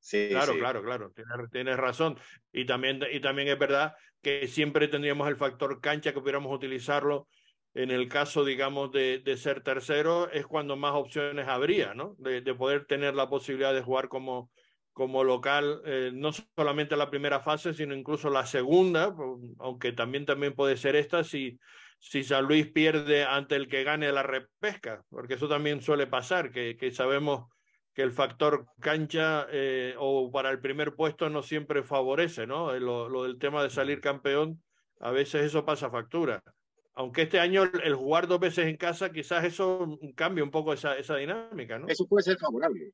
Sí, 0.00 0.28
claro, 0.30 0.52
sí. 0.54 0.58
claro, 0.58 0.82
claro, 0.82 1.12
tienes, 1.12 1.50
tienes, 1.50 1.76
razón. 1.76 2.18
Y 2.52 2.66
también, 2.66 3.00
y 3.12 3.20
también 3.20 3.48
es 3.48 3.58
verdad 3.58 3.94
que 4.20 4.48
siempre 4.48 4.88
tendríamos 4.88 5.28
el 5.28 5.36
factor 5.36 5.80
cancha 5.80 6.12
que 6.12 6.20
pudiéramos 6.20 6.52
utilizarlo 6.52 7.28
en 7.74 7.90
el 7.90 8.08
caso, 8.08 8.44
digamos, 8.44 8.92
de, 8.92 9.20
de 9.20 9.36
ser 9.36 9.62
tercero, 9.62 10.30
es 10.30 10.46
cuando 10.46 10.76
más 10.76 10.92
opciones 10.94 11.48
habría, 11.48 11.94
¿no? 11.94 12.14
De, 12.18 12.40
de 12.42 12.54
poder 12.54 12.86
tener 12.86 13.14
la 13.14 13.28
posibilidad 13.30 13.72
de 13.72 13.82
jugar 13.82 14.08
como, 14.08 14.50
como 14.92 15.24
local, 15.24 15.80
eh, 15.84 16.10
no 16.12 16.30
solamente 16.32 16.96
la 16.96 17.10
primera 17.10 17.40
fase, 17.40 17.72
sino 17.72 17.94
incluso 17.94 18.28
la 18.30 18.44
segunda, 18.46 19.14
aunque 19.58 19.92
también, 19.92 20.26
también 20.26 20.54
puede 20.54 20.76
ser 20.76 20.96
esta 20.96 21.24
si, 21.24 21.58
si 21.98 22.22
San 22.24 22.44
Luis 22.44 22.70
pierde 22.70 23.24
ante 23.24 23.56
el 23.56 23.68
que 23.68 23.84
gane 23.84 24.12
la 24.12 24.22
repesca, 24.22 25.02
porque 25.08 25.34
eso 25.34 25.48
también 25.48 25.80
suele 25.80 26.06
pasar, 26.06 26.50
que, 26.50 26.76
que 26.76 26.90
sabemos 26.90 27.48
que 27.94 28.02
el 28.02 28.12
factor 28.12 28.66
cancha 28.80 29.46
eh, 29.50 29.94
o 29.98 30.30
para 30.30 30.50
el 30.50 30.60
primer 30.60 30.94
puesto 30.94 31.28
no 31.30 31.42
siempre 31.42 31.82
favorece, 31.82 32.46
¿no? 32.46 32.72
Lo, 32.78 33.08
lo, 33.08 33.24
del 33.24 33.38
tema 33.38 33.62
de 33.62 33.70
salir 33.70 34.00
campeón, 34.00 34.62
a 35.00 35.10
veces 35.10 35.44
eso 35.44 35.64
pasa 35.64 35.90
factura. 35.90 36.42
Aunque 36.94 37.22
este 37.22 37.40
año 37.40 37.64
el, 37.64 37.94
jugar 37.94 38.26
dos 38.26 38.40
veces 38.40 38.66
en 38.66 38.76
casa, 38.76 39.12
quizás 39.12 39.44
eso 39.44 39.98
cambie 40.14 40.42
un 40.42 40.50
poco 40.50 40.72
esa, 40.72 40.96
esa 40.96 41.16
dinámica, 41.16 41.78
¿no? 41.78 41.88
Eso 41.88 42.06
puede 42.06 42.24
ser 42.24 42.38
favorable. 42.38 42.92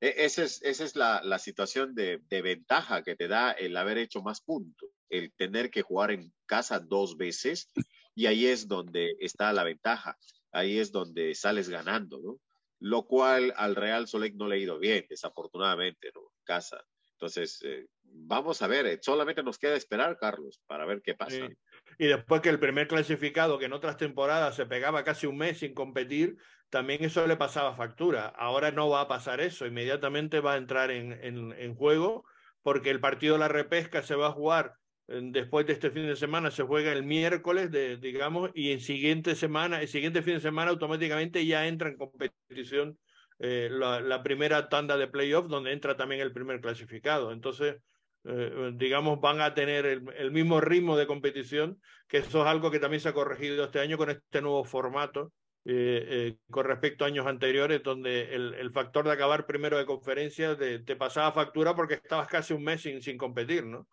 E, 0.00 0.24
esa 0.24 0.44
es, 0.44 0.62
esa 0.62 0.84
es 0.84 0.94
la, 0.94 1.20
la 1.22 1.38
situación 1.38 1.94
de, 1.94 2.20
de, 2.28 2.42
ventaja 2.42 3.02
que 3.02 3.16
te 3.16 3.26
da 3.26 3.50
el 3.52 3.76
haber 3.76 3.98
hecho 3.98 4.22
más 4.22 4.40
puntos, 4.40 4.88
el 5.08 5.32
tener 5.32 5.70
que 5.70 5.82
jugar 5.82 6.12
en 6.12 6.32
casa 6.46 6.78
dos 6.78 7.16
veces, 7.16 7.70
y 8.14 8.26
ahí 8.26 8.46
es 8.46 8.68
donde 8.68 9.16
está 9.18 9.52
la 9.52 9.64
ventaja, 9.64 10.16
ahí 10.52 10.78
es 10.78 10.92
donde 10.92 11.34
sales 11.34 11.68
ganando, 11.68 12.20
¿no? 12.20 12.40
Lo 12.78 13.06
cual 13.06 13.52
al 13.56 13.74
Real 13.74 14.06
Solec 14.06 14.34
no 14.34 14.46
le 14.46 14.56
ha 14.56 14.58
ido 14.58 14.78
bien, 14.78 15.06
desafortunadamente, 15.08 16.10
¿no? 16.14 16.20
En 16.20 16.44
casa. 16.44 16.84
Entonces, 17.12 17.60
eh, 17.64 17.86
vamos 18.02 18.62
a 18.62 18.66
ver, 18.66 18.98
solamente 19.02 19.42
nos 19.42 19.58
queda 19.58 19.76
esperar, 19.76 20.18
Carlos, 20.18 20.60
para 20.66 20.84
ver 20.84 21.00
qué 21.02 21.14
pasa. 21.14 21.48
Sí. 21.48 21.54
Y 21.98 22.06
después 22.06 22.40
que 22.40 22.48
el 22.48 22.58
primer 22.58 22.88
clasificado, 22.88 23.58
que 23.58 23.66
en 23.66 23.72
otras 23.72 23.96
temporadas 23.96 24.56
se 24.56 24.66
pegaba 24.66 25.04
casi 25.04 25.26
un 25.26 25.36
mes 25.36 25.58
sin 25.58 25.74
competir, 25.74 26.36
también 26.70 27.04
eso 27.04 27.26
le 27.26 27.36
pasaba 27.36 27.76
factura. 27.76 28.26
Ahora 28.26 28.70
no 28.70 28.88
va 28.88 29.02
a 29.02 29.08
pasar 29.08 29.40
eso, 29.40 29.66
inmediatamente 29.66 30.40
va 30.40 30.54
a 30.54 30.56
entrar 30.56 30.90
en, 30.90 31.12
en, 31.22 31.74
juego, 31.74 32.24
porque 32.62 32.90
el 32.90 33.00
partido 33.00 33.34
de 33.34 33.40
la 33.40 33.48
repesca 33.48 34.02
se 34.02 34.16
va 34.16 34.28
a 34.28 34.32
jugar 34.32 34.74
después 35.06 35.66
de 35.66 35.74
este 35.74 35.90
fin 35.90 36.06
de 36.06 36.16
semana, 36.16 36.50
se 36.50 36.62
juega 36.62 36.92
el 36.92 37.04
miércoles, 37.04 37.70
de, 37.70 37.98
digamos, 37.98 38.50
y 38.54 38.72
en 38.72 38.80
siguiente 38.80 39.34
semana, 39.34 39.82
el 39.82 39.88
siguiente 39.88 40.22
fin 40.22 40.34
de 40.34 40.40
semana 40.40 40.70
automáticamente 40.70 41.44
ya 41.46 41.66
entra 41.66 41.90
en 41.90 41.96
competición 41.96 42.98
eh, 43.38 43.68
la, 43.70 44.00
la, 44.00 44.22
primera 44.22 44.68
tanda 44.68 44.96
de 44.96 45.08
playoff, 45.08 45.48
donde 45.48 45.72
entra 45.72 45.96
también 45.96 46.20
el 46.22 46.32
primer 46.32 46.60
clasificado. 46.60 47.32
Entonces, 47.32 47.76
eh, 48.24 48.72
digamos, 48.74 49.20
van 49.20 49.40
a 49.40 49.54
tener 49.54 49.84
el, 49.86 50.02
el, 50.16 50.30
mismo 50.30 50.60
ritmo 50.60 50.96
de 50.96 51.06
competición, 51.06 51.80
que 52.08 52.18
eso 52.18 52.42
es 52.42 52.46
algo 52.46 52.70
que 52.70 52.78
también 52.78 53.00
se 53.00 53.10
ha 53.10 53.14
corregido 53.14 53.64
este 53.64 53.80
año 53.80 53.98
con 53.98 54.10
este 54.10 54.40
nuevo 54.40 54.64
formato. 54.64 55.32
Eh, 55.66 56.04
eh, 56.08 56.36
con 56.50 56.66
respecto 56.66 57.04
a 57.04 57.06
años 57.06 57.26
anteriores, 57.26 57.82
donde 57.82 58.34
el, 58.34 58.52
el, 58.52 58.70
factor 58.70 59.06
de 59.06 59.12
acabar 59.12 59.46
primero 59.46 59.78
de 59.78 59.86
conferencia 59.86 60.58
te, 60.58 60.80
te, 60.80 60.94
pasaba 60.94 61.32
factura 61.32 61.74
porque 61.74 61.94
estabas 61.94 62.28
casi 62.28 62.52
un 62.52 62.62
mes 62.62 62.82
sin, 62.82 63.00
sin 63.00 63.16
competir, 63.16 63.64
¿no? 63.64 63.88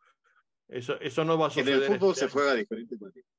Eso, 0.68 1.00
eso 1.00 1.24
no 1.24 1.38
va 1.38 1.48
a 1.48 1.50
suceder. 1.50 1.76
En 1.76 1.84
el 1.84 1.88
fútbol 1.88 2.12
este 2.12 2.26
se 2.26 2.32
juega 2.32 2.52
de 2.52 2.60
diferentes 2.60 3.00
maneras. 3.00 3.30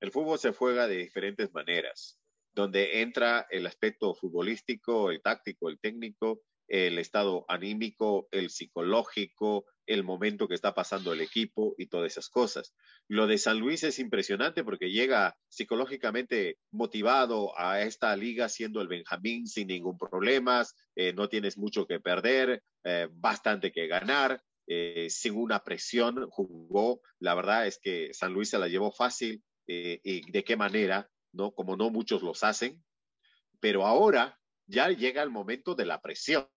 El 0.00 0.10
fútbol 0.10 0.38
se 0.40 0.52
juega 0.52 0.88
de 0.88 0.96
diferentes 0.96 1.54
maneras, 1.54 2.18
donde 2.52 3.00
entra 3.00 3.46
el 3.48 3.64
aspecto 3.64 4.12
futbolístico, 4.12 5.12
el 5.12 5.22
táctico, 5.22 5.68
el 5.68 5.78
técnico, 5.78 6.42
el 6.72 6.98
estado 6.98 7.44
anímico, 7.48 8.28
el 8.30 8.48
psicológico, 8.48 9.66
el 9.84 10.04
momento 10.04 10.48
que 10.48 10.54
está 10.54 10.74
pasando 10.74 11.12
el 11.12 11.20
equipo 11.20 11.74
y 11.76 11.88
todas 11.88 12.10
esas 12.10 12.30
cosas. 12.30 12.74
Lo 13.08 13.26
de 13.26 13.36
San 13.36 13.58
Luis 13.58 13.84
es 13.84 13.98
impresionante 13.98 14.64
porque 14.64 14.90
llega 14.90 15.36
psicológicamente 15.50 16.56
motivado 16.70 17.52
a 17.58 17.82
esta 17.82 18.16
liga 18.16 18.48
siendo 18.48 18.80
el 18.80 18.88
Benjamín 18.88 19.46
sin 19.46 19.68
ningún 19.68 19.98
problema, 19.98 20.64
eh, 20.96 21.12
no 21.12 21.28
tienes 21.28 21.58
mucho 21.58 21.86
que 21.86 22.00
perder, 22.00 22.62
eh, 22.84 23.06
bastante 23.10 23.70
que 23.70 23.86
ganar, 23.86 24.42
eh, 24.66 25.08
sin 25.10 25.34
una 25.36 25.62
presión 25.62 26.26
jugó. 26.30 27.02
La 27.18 27.34
verdad 27.34 27.66
es 27.66 27.78
que 27.82 28.14
San 28.14 28.32
Luis 28.32 28.48
se 28.48 28.58
la 28.58 28.68
llevó 28.68 28.90
fácil 28.92 29.44
y 29.66 30.30
de 30.30 30.42
qué 30.42 30.56
manera, 30.56 31.10
¿no? 31.32 31.52
Como 31.52 31.76
no 31.76 31.90
muchos 31.90 32.22
los 32.22 32.42
hacen. 32.44 32.82
Pero 33.60 33.86
ahora 33.86 34.40
ya 34.66 34.88
llega 34.88 35.22
el 35.22 35.30
momento 35.30 35.74
de 35.74 35.84
la 35.84 36.00
presión. 36.00 36.48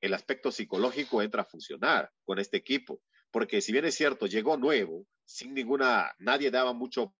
El 0.00 0.14
aspecto 0.14 0.50
psicológico 0.52 1.22
entra 1.22 1.42
a 1.42 1.46
funcionar 1.46 2.10
con 2.24 2.38
este 2.38 2.56
equipo, 2.56 3.00
porque 3.30 3.60
si 3.60 3.72
bien 3.72 3.84
es 3.84 3.94
cierto, 3.94 4.26
llegó 4.26 4.56
nuevo, 4.56 5.06
sin 5.24 5.54
ninguna, 5.54 6.12
nadie 6.18 6.50
daba 6.50 6.72
mucho 6.72 7.14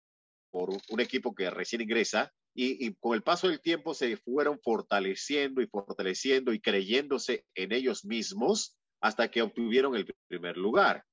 por 0.51 0.71
un 0.71 1.01
equipo 1.01 1.35
que 1.35 1.51
recién 1.51 1.83
ingresa, 1.83 2.33
y, 2.55 2.87
y, 2.87 2.95
con 2.95 3.15
el 3.15 3.23
paso 3.23 3.49
del 3.49 3.61
tiempo 3.61 3.95
se 3.95 4.17
fueron 4.17 4.59
fortaleciendo 4.61 5.61
y 5.61 5.69
fortaleciendo 5.69 6.53
y 6.53 6.61
creyéndose 6.61 7.45
en 7.55 7.73
ellos 7.73 8.05
mismos 8.05 8.77
hasta 9.01 9.31
que 9.31 9.43
obtuvieron 9.43 9.95
el 9.95 10.13
primer 10.27 10.57
lugar. 10.57 11.05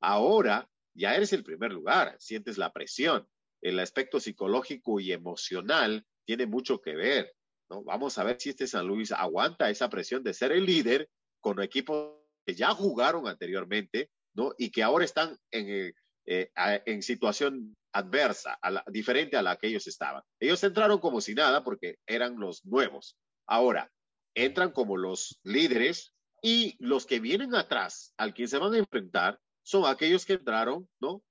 Ahora 0.00 0.70
ya 0.94 1.14
eres 1.14 1.32
el 1.32 1.44
primer 1.44 1.72
lugar, 1.72 2.16
sientes 2.18 2.56
la 2.56 2.72
presión. 2.72 3.28
El 3.60 3.80
aspecto 3.80 4.20
psicológico 4.20 5.00
y 5.00 5.12
emocional 5.12 6.06
tiene 6.24 6.46
mucho 6.46 6.80
que 6.80 6.94
ver. 6.94 7.34
¿No? 7.70 7.82
Vamos 7.84 8.18
a 8.18 8.24
ver 8.24 8.40
si 8.40 8.50
este 8.50 8.66
San 8.66 8.86
Luis 8.86 9.12
aguanta 9.12 9.70
esa 9.70 9.88
presión 9.88 10.22
de 10.22 10.34
ser 10.34 10.52
el 10.52 10.66
líder 10.66 11.08
con 11.40 11.60
equipos 11.62 12.20
que 12.46 12.54
ya 12.54 12.70
jugaron 12.70 13.26
anteriormente 13.26 14.10
¿no? 14.34 14.52
y 14.58 14.70
que 14.70 14.82
ahora 14.82 15.04
están 15.04 15.38
en, 15.50 15.94
eh, 16.26 16.50
en 16.56 17.02
situación 17.02 17.74
adversa, 17.92 18.58
diferente 18.88 19.36
a 19.36 19.42
la 19.42 19.56
que 19.56 19.68
ellos 19.68 19.86
estaban. 19.86 20.22
Ellos 20.40 20.62
entraron 20.64 20.98
como 20.98 21.20
si 21.20 21.34
nada 21.34 21.62
porque 21.62 21.96
eran 22.06 22.38
los 22.38 22.64
nuevos. 22.64 23.16
Ahora, 23.46 23.90
entran 24.34 24.72
como 24.72 24.96
los 24.96 25.38
líderes 25.44 26.12
y 26.42 26.76
los 26.78 27.06
que 27.06 27.20
vienen 27.20 27.54
atrás, 27.54 28.12
al 28.16 28.34
quien 28.34 28.48
se 28.48 28.58
van 28.58 28.74
a 28.74 28.78
enfrentar, 28.78 29.38
son 29.62 29.86
aquellos 29.86 30.26
que 30.26 30.34
entraron, 30.34 30.88
¿no? 31.00 31.22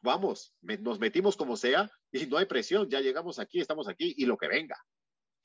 Vamos, 0.00 0.54
nos 0.62 1.00
metimos 1.00 1.36
como 1.36 1.56
sea 1.56 1.90
y 2.12 2.26
no 2.26 2.36
hay 2.36 2.46
presión, 2.46 2.88
ya 2.88 3.00
llegamos 3.00 3.38
aquí, 3.38 3.60
estamos 3.60 3.88
aquí 3.88 4.14
y 4.16 4.26
lo 4.26 4.36
que 4.36 4.48
venga. 4.48 4.76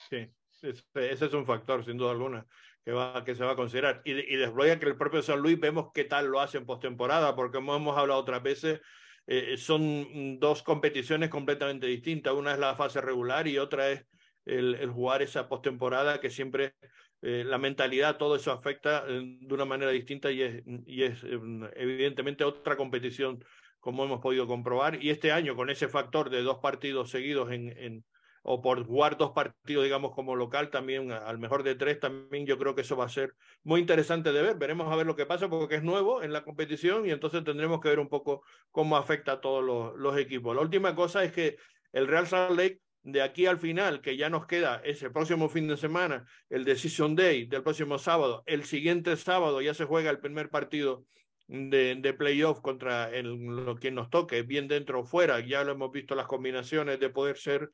Sí, 0.08 0.28
ese, 0.62 1.26
es 1.26 1.34
un 1.34 1.46
factor, 1.46 1.84
sin 1.84 1.98
duda 1.98 2.12
alguna, 2.12 2.46
que, 2.84 2.92
va, 2.92 3.24
que 3.24 3.36
se 3.36 3.44
va 3.44 3.52
a 3.52 3.56
considerar. 3.56 4.02
Y, 4.06 4.12
y 4.12 4.38
después 4.38 4.78
que 4.78 4.86
el 4.86 4.98
propio 4.98 5.22
San 5.22 5.40
Luis 5.40 5.60
vemos 5.60 5.90
qué 5.94 6.06
tal 6.06 6.28
lo 6.28 6.40
hace 6.40 6.58
en 6.58 6.66
postemporada, 6.66 7.36
porque 7.36 7.58
como 7.58 7.76
hemos 7.76 7.98
hablado 7.98 8.20
otras 8.20 8.42
veces, 8.42 8.82
eh, 9.28 9.58
son 9.58 10.40
dos 10.40 10.64
competiciones 10.64 11.30
completamente 11.30 11.88
distintas. 11.88 12.34
Una 12.34 12.54
es 12.54 12.60
la 12.60 12.76
fase 12.76 13.02
regular 13.02 13.48
y 13.48 13.58
otra 13.58 13.92
es 13.92 14.06
el, 14.46 14.76
el 14.76 14.90
jugar 14.90 15.22
esa 15.22 15.48
postemporada 15.48 16.20
que 16.20 16.30
siempre 16.30 16.74
eh, 17.22 17.44
la 17.46 17.58
mentalidad, 17.58 18.18
todo 18.18 18.38
eso 18.38 18.52
afecta 18.52 19.04
eh, 19.08 19.22
de 19.42 19.54
una 19.54 19.66
manera 19.66 19.92
distinta 19.92 20.32
y 20.32 20.42
es, 20.42 20.64
y 20.86 21.04
es 21.04 21.24
eh, 21.24 21.40
evidentemente 21.76 22.46
otra 22.46 22.78
competición 22.78 23.44
como 23.80 24.04
hemos 24.06 24.22
podido 24.22 24.48
comprobar. 24.48 25.04
Y 25.04 25.10
este 25.10 25.32
año 25.32 25.56
con 25.56 25.70
ese 25.70 25.88
factor 25.88 26.30
de 26.30 26.42
dos 26.42 26.60
partidos 26.60 27.10
seguidos 27.10 27.52
en, 27.52 27.78
en 27.78 28.06
o 28.52 28.64
por 28.64 28.84
jugar 28.84 29.16
dos 29.16 29.30
partidos, 29.30 29.84
digamos, 29.84 30.12
como 30.16 30.36
local, 30.36 30.72
también 30.72 31.12
al 31.12 31.38
mejor 31.38 31.62
de 31.62 31.76
tres, 31.76 32.00
también 32.00 32.48
yo 32.48 32.58
creo 32.58 32.74
que 32.74 32.82
eso 32.82 32.98
va 32.98 33.06
a 33.06 33.10
ser 33.10 33.36
muy 33.62 33.80
interesante 33.80 34.32
de 34.32 34.42
ver. 34.42 34.58
Veremos 34.58 34.92
a 34.92 34.96
ver 34.96 35.06
lo 35.06 35.16
que 35.16 35.28
pasa 35.28 35.48
porque 35.48 35.76
es 35.76 35.84
nuevo 35.84 36.24
en 36.24 36.34
la 36.34 36.44
competición 36.44 37.06
y 37.06 37.12
entonces 37.12 37.44
tendremos 37.44 37.80
que 37.80 37.90
ver 37.90 38.00
un 38.00 38.10
poco 38.10 38.42
cómo 38.72 38.98
afecta 38.98 39.34
a 39.34 39.40
todos 39.40 39.96
los, 39.96 40.18
equipos. 40.18 40.56
La 40.56 40.64
última 40.64 40.96
cosa 40.96 41.24
es 41.24 41.32
que 41.32 41.58
el 41.94 42.08
Real 42.08 42.26
Salt 42.26 42.58
Lake 42.58 42.82
de 43.04 43.22
aquí 43.22 43.46
al 43.46 43.60
final, 43.60 44.02
que 44.02 44.18
ya 44.18 44.32
nos 44.32 44.48
queda 44.48 44.82
ese 44.84 45.12
próximo 45.12 45.48
fin 45.48 45.68
de 45.68 45.78
semana, 45.78 46.26
el 46.50 46.66
Decision 46.66 47.16
Day 47.16 47.46
del 47.46 47.62
próximo 47.62 48.00
sábado, 48.00 48.42
el 48.48 48.64
siguiente 48.64 49.16
sábado 49.16 49.62
ya 49.62 49.76
se 49.76 49.86
juega 49.86 50.10
el 50.10 50.18
primer 50.18 50.50
partido 50.50 51.06
de, 51.50 51.96
de 51.96 52.14
playoff 52.14 52.62
contra 52.62 53.10
el, 53.10 53.34
lo, 53.34 53.76
quien 53.76 53.96
nos 53.96 54.10
toque, 54.10 54.44
bien 54.44 54.68
dentro 54.68 55.02
o 55.02 55.06
fuera, 55.06 55.40
ya 55.40 55.64
lo 55.64 55.72
hemos 55.72 55.92
visto 55.92 56.16
las 56.16 56.28
combinaciones 56.28 57.00
de 57.00 57.10
poder 57.10 57.38
ser, 57.38 57.72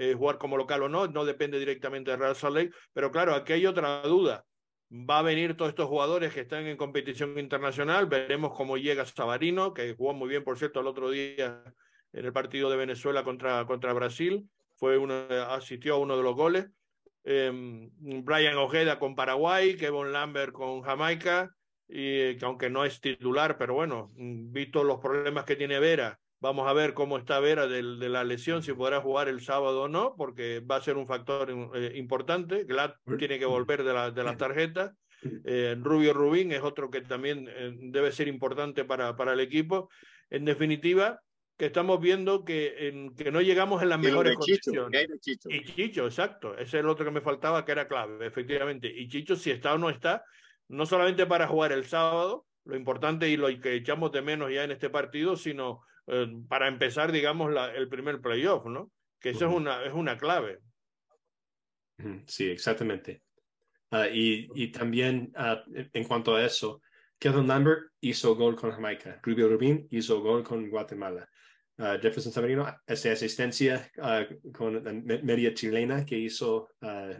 eh, 0.00 0.14
jugar 0.14 0.38
como 0.38 0.56
local 0.56 0.82
o 0.84 0.88
no, 0.88 1.08
no 1.08 1.26
depende 1.26 1.58
directamente 1.58 2.10
de 2.10 2.16
Real 2.16 2.34
Salt 2.34 2.56
Lake, 2.56 2.70
pero 2.94 3.10
claro, 3.10 3.34
aquí 3.34 3.52
hay 3.52 3.66
otra 3.66 4.00
duda. 4.00 4.46
Va 4.90 5.18
a 5.18 5.22
venir 5.22 5.58
todos 5.58 5.68
estos 5.68 5.90
jugadores 5.90 6.32
que 6.32 6.40
están 6.40 6.66
en 6.66 6.78
competición 6.78 7.38
internacional, 7.38 8.06
veremos 8.06 8.56
cómo 8.56 8.78
llega 8.78 9.04
Sabarino, 9.04 9.74
que 9.74 9.94
jugó 9.94 10.14
muy 10.14 10.30
bien, 10.30 10.42
por 10.42 10.58
cierto, 10.58 10.80
el 10.80 10.86
otro 10.86 11.10
día 11.10 11.62
en 12.14 12.24
el 12.24 12.32
partido 12.32 12.70
de 12.70 12.78
Venezuela 12.78 13.24
contra, 13.24 13.66
contra 13.66 13.92
Brasil. 13.92 14.48
fue 14.74 14.96
uno, 14.96 15.26
asistió 15.50 15.96
a 15.96 15.98
uno 15.98 16.16
de 16.16 16.22
los 16.22 16.34
goles. 16.34 16.66
Em, 17.22 17.90
Brian 18.24 18.56
Ojeda 18.56 18.98
con 18.98 19.14
Paraguay, 19.14 19.76
Kevin 19.76 20.12
Lambert 20.12 20.52
con 20.54 20.80
Jamaica, 20.80 21.54
y 21.86 22.38
que 22.38 22.44
aunque 22.46 22.70
no 22.70 22.86
es 22.86 23.02
titular, 23.02 23.58
pero 23.58 23.74
bueno, 23.74 24.10
visto 24.16 24.82
los 24.82 24.98
problemas 24.98 25.44
que 25.44 25.56
tiene 25.56 25.78
Vera, 25.78 26.18
vamos 26.40 26.68
a 26.68 26.72
ver 26.72 26.94
cómo 26.94 27.18
está 27.18 27.38
Vera 27.38 27.66
de, 27.66 27.82
de 27.82 28.08
la 28.08 28.24
lesión, 28.24 28.62
si 28.62 28.72
podrá 28.72 29.00
jugar 29.00 29.28
el 29.28 29.40
sábado 29.40 29.82
o 29.82 29.88
no, 29.88 30.14
porque 30.16 30.60
va 30.60 30.76
a 30.76 30.82
ser 30.82 30.96
un 30.96 31.06
factor 31.06 31.50
eh, 31.74 31.92
importante. 31.96 32.64
Glad 32.64 32.94
tiene 33.18 33.38
que 33.38 33.46
volver 33.46 33.84
de, 33.84 33.92
la, 33.92 34.10
de 34.10 34.24
las 34.24 34.36
tarjetas. 34.36 34.92
Eh, 35.44 35.76
Rubio 35.78 36.14
Rubín 36.14 36.50
es 36.52 36.62
otro 36.62 36.90
que 36.90 37.02
también 37.02 37.46
eh, 37.48 37.72
debe 37.82 38.10
ser 38.10 38.26
importante 38.26 38.84
para, 38.84 39.16
para 39.16 39.34
el 39.34 39.40
equipo. 39.40 39.90
En 40.30 40.46
definitiva, 40.46 41.20
que 41.58 41.66
estamos 41.66 42.00
viendo 42.00 42.42
que, 42.42 43.12
que 43.18 43.30
no 43.30 43.42
llegamos 43.42 43.82
en 43.82 43.90
las 43.90 43.98
mejores 43.98 44.34
condiciones. 44.34 45.08
Y 45.50 45.64
Chicho, 45.64 46.06
exacto. 46.06 46.54
Ese 46.54 46.62
es 46.62 46.74
el 46.74 46.88
otro 46.88 47.04
que 47.04 47.10
me 47.10 47.20
faltaba, 47.20 47.66
que 47.66 47.72
era 47.72 47.86
clave, 47.86 48.26
efectivamente. 48.26 48.90
Y 48.90 49.08
Chicho, 49.08 49.36
si 49.36 49.50
está 49.50 49.74
o 49.74 49.78
no 49.78 49.90
está, 49.90 50.24
no 50.68 50.86
solamente 50.86 51.26
para 51.26 51.46
jugar 51.46 51.72
el 51.72 51.84
sábado, 51.84 52.46
lo 52.64 52.76
importante 52.76 53.28
y 53.28 53.36
lo 53.36 53.48
que 53.60 53.74
echamos 53.74 54.10
de 54.12 54.22
menos 54.22 54.50
ya 54.50 54.64
en 54.64 54.70
este 54.70 54.88
partido, 54.88 55.36
sino 55.36 55.82
eh, 56.10 56.28
para 56.48 56.68
empezar, 56.68 57.12
digamos, 57.12 57.52
la, 57.52 57.72
el 57.74 57.88
primer 57.88 58.20
playoff, 58.20 58.66
¿no? 58.66 58.90
Que 59.20 59.30
eso 59.30 59.46
es, 59.46 59.54
una, 59.54 59.84
es 59.84 59.92
una 59.92 60.18
clave. 60.18 60.58
Sí, 62.26 62.50
exactamente. 62.50 63.22
Uh, 63.92 64.06
y, 64.12 64.48
y, 64.54 64.72
también 64.72 65.32
uh, 65.36 65.56
en 65.92 66.04
cuanto 66.04 66.36
a 66.36 66.44
eso, 66.44 66.80
Kevin 67.18 67.46
Lambert 67.46 67.90
hizo 68.00 68.34
gol 68.34 68.56
con 68.56 68.70
Jamaica, 68.70 69.20
Rubio 69.22 69.48
Rubin 69.48 69.86
hizo 69.90 70.20
gol 70.20 70.42
con 70.42 70.68
Guatemala. 70.70 71.28
Uh, 71.76 71.98
Jefferson 72.00 72.32
Samarino 72.32 72.66
hace 72.86 73.10
asistencia 73.10 73.90
uh, 73.98 74.52
con 74.52 74.84
la 74.84 74.92
media 74.92 75.54
chilena 75.54 76.04
que 76.04 76.18
hizo 76.18 76.68
uh, 76.82 77.14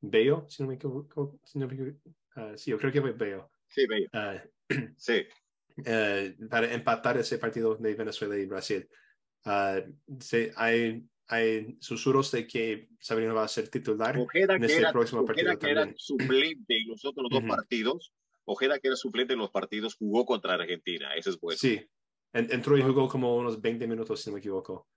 Bello, 0.00 0.46
si 0.48 0.62
no 0.62 0.68
me 0.68 0.74
equivoco. 0.74 1.38
Si 1.44 1.58
no 1.58 1.66
me 1.66 2.56
sí, 2.56 2.70
yo 2.70 2.78
creo 2.78 2.92
que 2.92 3.00
fue 3.00 3.12
Bello. 3.12 3.50
Sí, 3.68 3.86
Bello. 3.86 4.08
sí. 4.96 5.26
Para 6.50 6.72
empatar 6.72 7.16
ese 7.18 7.38
partido 7.38 7.76
de 7.76 7.94
Venezuela 7.94 8.36
y 8.38 8.46
Brasil. 8.46 8.88
Sí, 10.20 10.48
hay, 10.56 11.04
hay 11.28 11.76
susurros 11.80 12.30
de 12.30 12.46
que 12.46 12.88
Sabrina 13.00 13.32
va 13.32 13.44
a 13.44 13.48
ser 13.48 13.68
titular 13.68 14.18
Ojeda 14.18 14.56
en 14.56 14.64
este 14.64 14.78
era, 14.78 14.92
próximo 14.92 15.24
partido. 15.24 15.52
Ojeda 15.52 15.58
que 15.58 15.70
era 15.70 15.92
suplente 15.96 16.76
en 16.76 16.88
los 16.88 17.04
otros 17.04 17.28
dos 17.30 17.44
partidos. 17.44 18.12
Ojeda 18.44 18.78
que 18.78 18.88
era 18.88 18.96
suplente 18.96 19.32
en 19.32 19.38
los 19.38 19.50
partidos 19.50 19.94
jugó 19.94 20.26
contra 20.26 20.54
Argentina. 20.54 21.14
Ese 21.14 21.30
es 21.30 21.40
bueno. 21.40 21.58
Sí, 21.58 21.88
Entró 22.32 22.78
y 22.78 22.82
jugó 22.82 23.08
como 23.08 23.36
unos 23.36 23.60
20 23.60 23.86
minutos, 23.86 24.22
si 24.22 24.30
no 24.30 24.34
me 24.34 24.40
equivoco. 24.40 24.88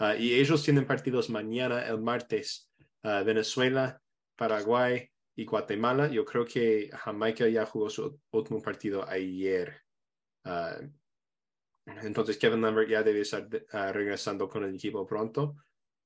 Uh, 0.00 0.18
y 0.18 0.34
ellos 0.34 0.64
tienen 0.64 0.86
partidos 0.86 1.30
mañana, 1.30 1.86
el 1.86 2.00
martes, 2.00 2.68
uh, 3.04 3.24
Venezuela, 3.24 4.02
Paraguay 4.36 5.08
y 5.36 5.44
Guatemala. 5.44 6.08
Yo 6.08 6.24
creo 6.24 6.44
que 6.44 6.90
Jamaica 6.92 7.48
ya 7.48 7.64
jugó 7.64 7.88
su 7.90 8.20
último 8.32 8.60
partido 8.60 9.08
ayer. 9.08 9.83
Uh, 10.44 10.86
entonces 12.02 12.38
Kevin 12.38 12.62
Lambert 12.62 12.88
ya 12.88 13.02
debe 13.02 13.20
estar 13.20 13.48
regresando 13.92 14.48
con 14.48 14.64
el 14.64 14.74
equipo 14.74 15.06
pronto. 15.06 15.56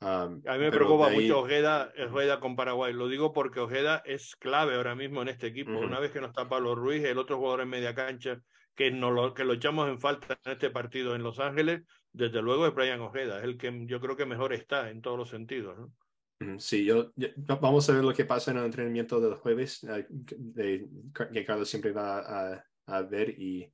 Um, 0.00 0.42
a 0.46 0.54
mí 0.54 0.58
me 0.58 0.70
preocupa 0.70 1.08
ahí... 1.08 1.22
mucho 1.22 1.40
Ojeda, 1.40 1.92
Ojeda 2.10 2.40
con 2.40 2.56
Paraguay. 2.56 2.92
Lo 2.92 3.08
digo 3.08 3.32
porque 3.32 3.60
Ojeda 3.60 4.02
es 4.04 4.36
clave 4.36 4.76
ahora 4.76 4.94
mismo 4.94 5.22
en 5.22 5.28
este 5.28 5.48
equipo. 5.48 5.72
Uh 5.72 5.74
-huh. 5.74 5.86
Una 5.86 6.00
vez 6.00 6.12
que 6.12 6.20
no 6.20 6.28
está 6.28 6.48
Pablo 6.48 6.74
Ruiz, 6.74 7.04
el 7.04 7.18
otro 7.18 7.36
jugador 7.36 7.62
en 7.62 7.68
media 7.68 7.94
cancha 7.94 8.40
que, 8.78 8.92
no 8.92 9.10
lo, 9.10 9.34
que 9.34 9.44
lo 9.44 9.54
echamos 9.54 9.88
en 9.88 9.98
falta 9.98 10.38
en 10.44 10.52
este 10.52 10.70
partido 10.70 11.16
en 11.16 11.24
Los 11.24 11.40
Ángeles, 11.40 11.82
desde 12.12 12.40
luego 12.40 12.64
es 12.66 12.74
Brian 12.74 13.00
Ojeda, 13.00 13.38
es 13.38 13.44
el 13.44 13.58
que 13.58 13.86
yo 13.86 14.00
creo 14.00 14.16
que 14.16 14.24
mejor 14.24 14.52
está 14.52 14.88
en 14.88 15.02
todos 15.02 15.18
los 15.18 15.30
sentidos. 15.30 15.76
¿no? 15.76 16.60
Sí, 16.60 16.84
yo, 16.84 17.10
yo, 17.16 17.28
vamos 17.60 17.90
a 17.90 17.92
ver 17.92 18.04
lo 18.04 18.14
que 18.14 18.24
pasa 18.24 18.52
en 18.52 18.58
el 18.58 18.66
entrenamiento 18.66 19.20
del 19.20 19.34
jueves, 19.34 19.82
eh, 19.82 20.06
de, 20.08 20.88
que 21.32 21.44
Carlos 21.44 21.68
siempre 21.68 21.90
va 21.90 22.20
a, 22.20 22.64
a 22.86 23.02
ver 23.02 23.30
y 23.30 23.68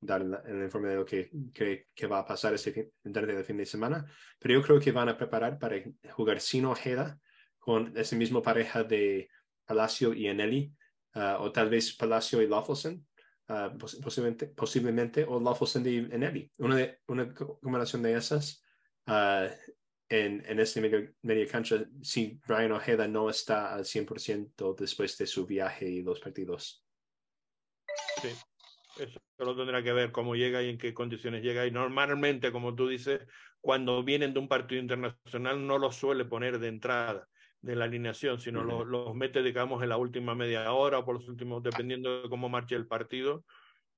dar 0.00 0.22
el 0.22 0.62
informe 0.62 0.88
de 0.88 0.96
lo 0.96 1.04
que 1.04 1.30
cree 1.52 1.88
que 1.94 2.06
va 2.06 2.20
a 2.20 2.26
pasar 2.26 2.54
este 2.54 2.72
fin, 2.72 2.90
durante 3.02 3.36
el 3.36 3.44
fin 3.44 3.56
de 3.56 3.66
semana. 3.66 4.04
Pero 4.38 4.54
yo 4.54 4.62
creo 4.62 4.80
que 4.80 4.92
van 4.92 5.08
a 5.08 5.16
preparar 5.16 5.58
para 5.58 5.76
jugar 6.10 6.40
sin 6.40 6.66
Ojeda 6.66 7.18
con 7.58 7.96
ese 7.96 8.16
mismo 8.16 8.42
pareja 8.42 8.84
de 8.84 9.28
Palacio 9.64 10.14
y 10.14 10.28
Eneli, 10.28 10.72
uh, 11.14 11.42
o 11.42 11.52
tal 11.52 11.68
vez 11.68 11.96
Palacio 11.96 12.40
y 12.40 12.46
Lawfulson, 12.46 13.04
uh, 13.48 13.76
posiblemente, 13.78 14.46
posiblemente, 14.48 15.24
o 15.28 15.66
Cindy 15.66 16.08
en 16.10 16.22
Eddie. 16.22 16.50
Una, 16.58 16.76
de, 16.76 16.98
una 17.08 17.34
combinación 17.34 18.02
de 18.02 18.14
esas 18.14 18.62
uh, 19.08 19.48
en, 20.08 20.44
en 20.46 20.60
este 20.60 20.80
medio, 20.80 21.12
media 21.22 21.46
cancha, 21.48 21.84
si 22.02 22.40
Brian 22.46 22.72
Ojeda 22.72 23.08
no 23.08 23.28
está 23.28 23.74
al 23.74 23.84
100% 23.84 24.76
después 24.76 25.18
de 25.18 25.26
su 25.26 25.46
viaje 25.46 25.88
y 25.88 26.02
los 26.02 26.20
partidos. 26.20 26.84
Sí, 28.22 28.28
eso 28.98 29.20
solo 29.36 29.56
tendrá 29.56 29.82
que 29.82 29.92
ver 29.92 30.12
cómo 30.12 30.34
llega 30.34 30.62
y 30.62 30.70
en 30.70 30.78
qué 30.78 30.94
condiciones 30.94 31.42
llega. 31.42 31.66
Y 31.66 31.70
normalmente, 31.70 32.52
como 32.52 32.74
tú 32.74 32.88
dices, 32.88 33.26
cuando 33.60 34.02
vienen 34.02 34.32
de 34.32 34.40
un 34.40 34.48
partido 34.48 34.80
internacional 34.80 35.66
no 35.66 35.78
los 35.78 35.96
suele 35.96 36.24
poner 36.24 36.58
de 36.58 36.68
entrada 36.68 37.28
de 37.60 37.74
la 37.76 37.84
alineación, 37.86 38.38
sino 38.38 38.60
uh 38.60 38.64
-huh. 38.64 38.84
los, 38.84 38.86
los 38.86 39.14
mete, 39.14 39.42
digamos, 39.42 39.82
en 39.82 39.88
la 39.88 39.96
última 39.96 40.34
media 40.34 40.72
hora 40.72 41.00
o 41.00 41.04
por 41.04 41.16
los 41.16 41.28
últimos, 41.28 41.62
dependiendo 41.62 42.22
de 42.22 42.28
cómo 42.28 42.48
marche 42.48 42.76
el 42.76 42.86
partido. 42.86 43.44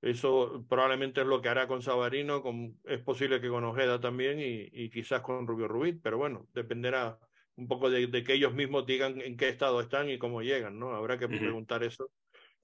Eso 0.00 0.64
probablemente 0.68 1.20
es 1.22 1.26
lo 1.26 1.42
que 1.42 1.48
hará 1.48 1.66
con 1.66 1.82
Sabarino, 1.82 2.40
con, 2.40 2.78
es 2.84 3.00
posible 3.00 3.40
que 3.40 3.48
con 3.48 3.64
Ojeda 3.64 4.00
también 4.00 4.38
y, 4.38 4.68
y 4.72 4.90
quizás 4.90 5.22
con 5.22 5.46
Rubio 5.46 5.66
Rubí, 5.66 5.92
pero 5.94 6.18
bueno, 6.18 6.46
dependerá 6.54 7.18
un 7.56 7.66
poco 7.66 7.90
de, 7.90 8.06
de, 8.06 8.22
que 8.22 8.34
ellos 8.34 8.54
mismos 8.54 8.86
digan 8.86 9.20
en 9.20 9.36
qué 9.36 9.48
estado 9.48 9.80
están 9.80 10.08
y 10.08 10.16
cómo 10.16 10.40
llegan, 10.40 10.78
¿no? 10.78 10.94
Habrá 10.94 11.18
que 11.18 11.26
uh 11.26 11.28
-huh. 11.28 11.38
preguntar 11.40 11.82
eso. 11.82 12.08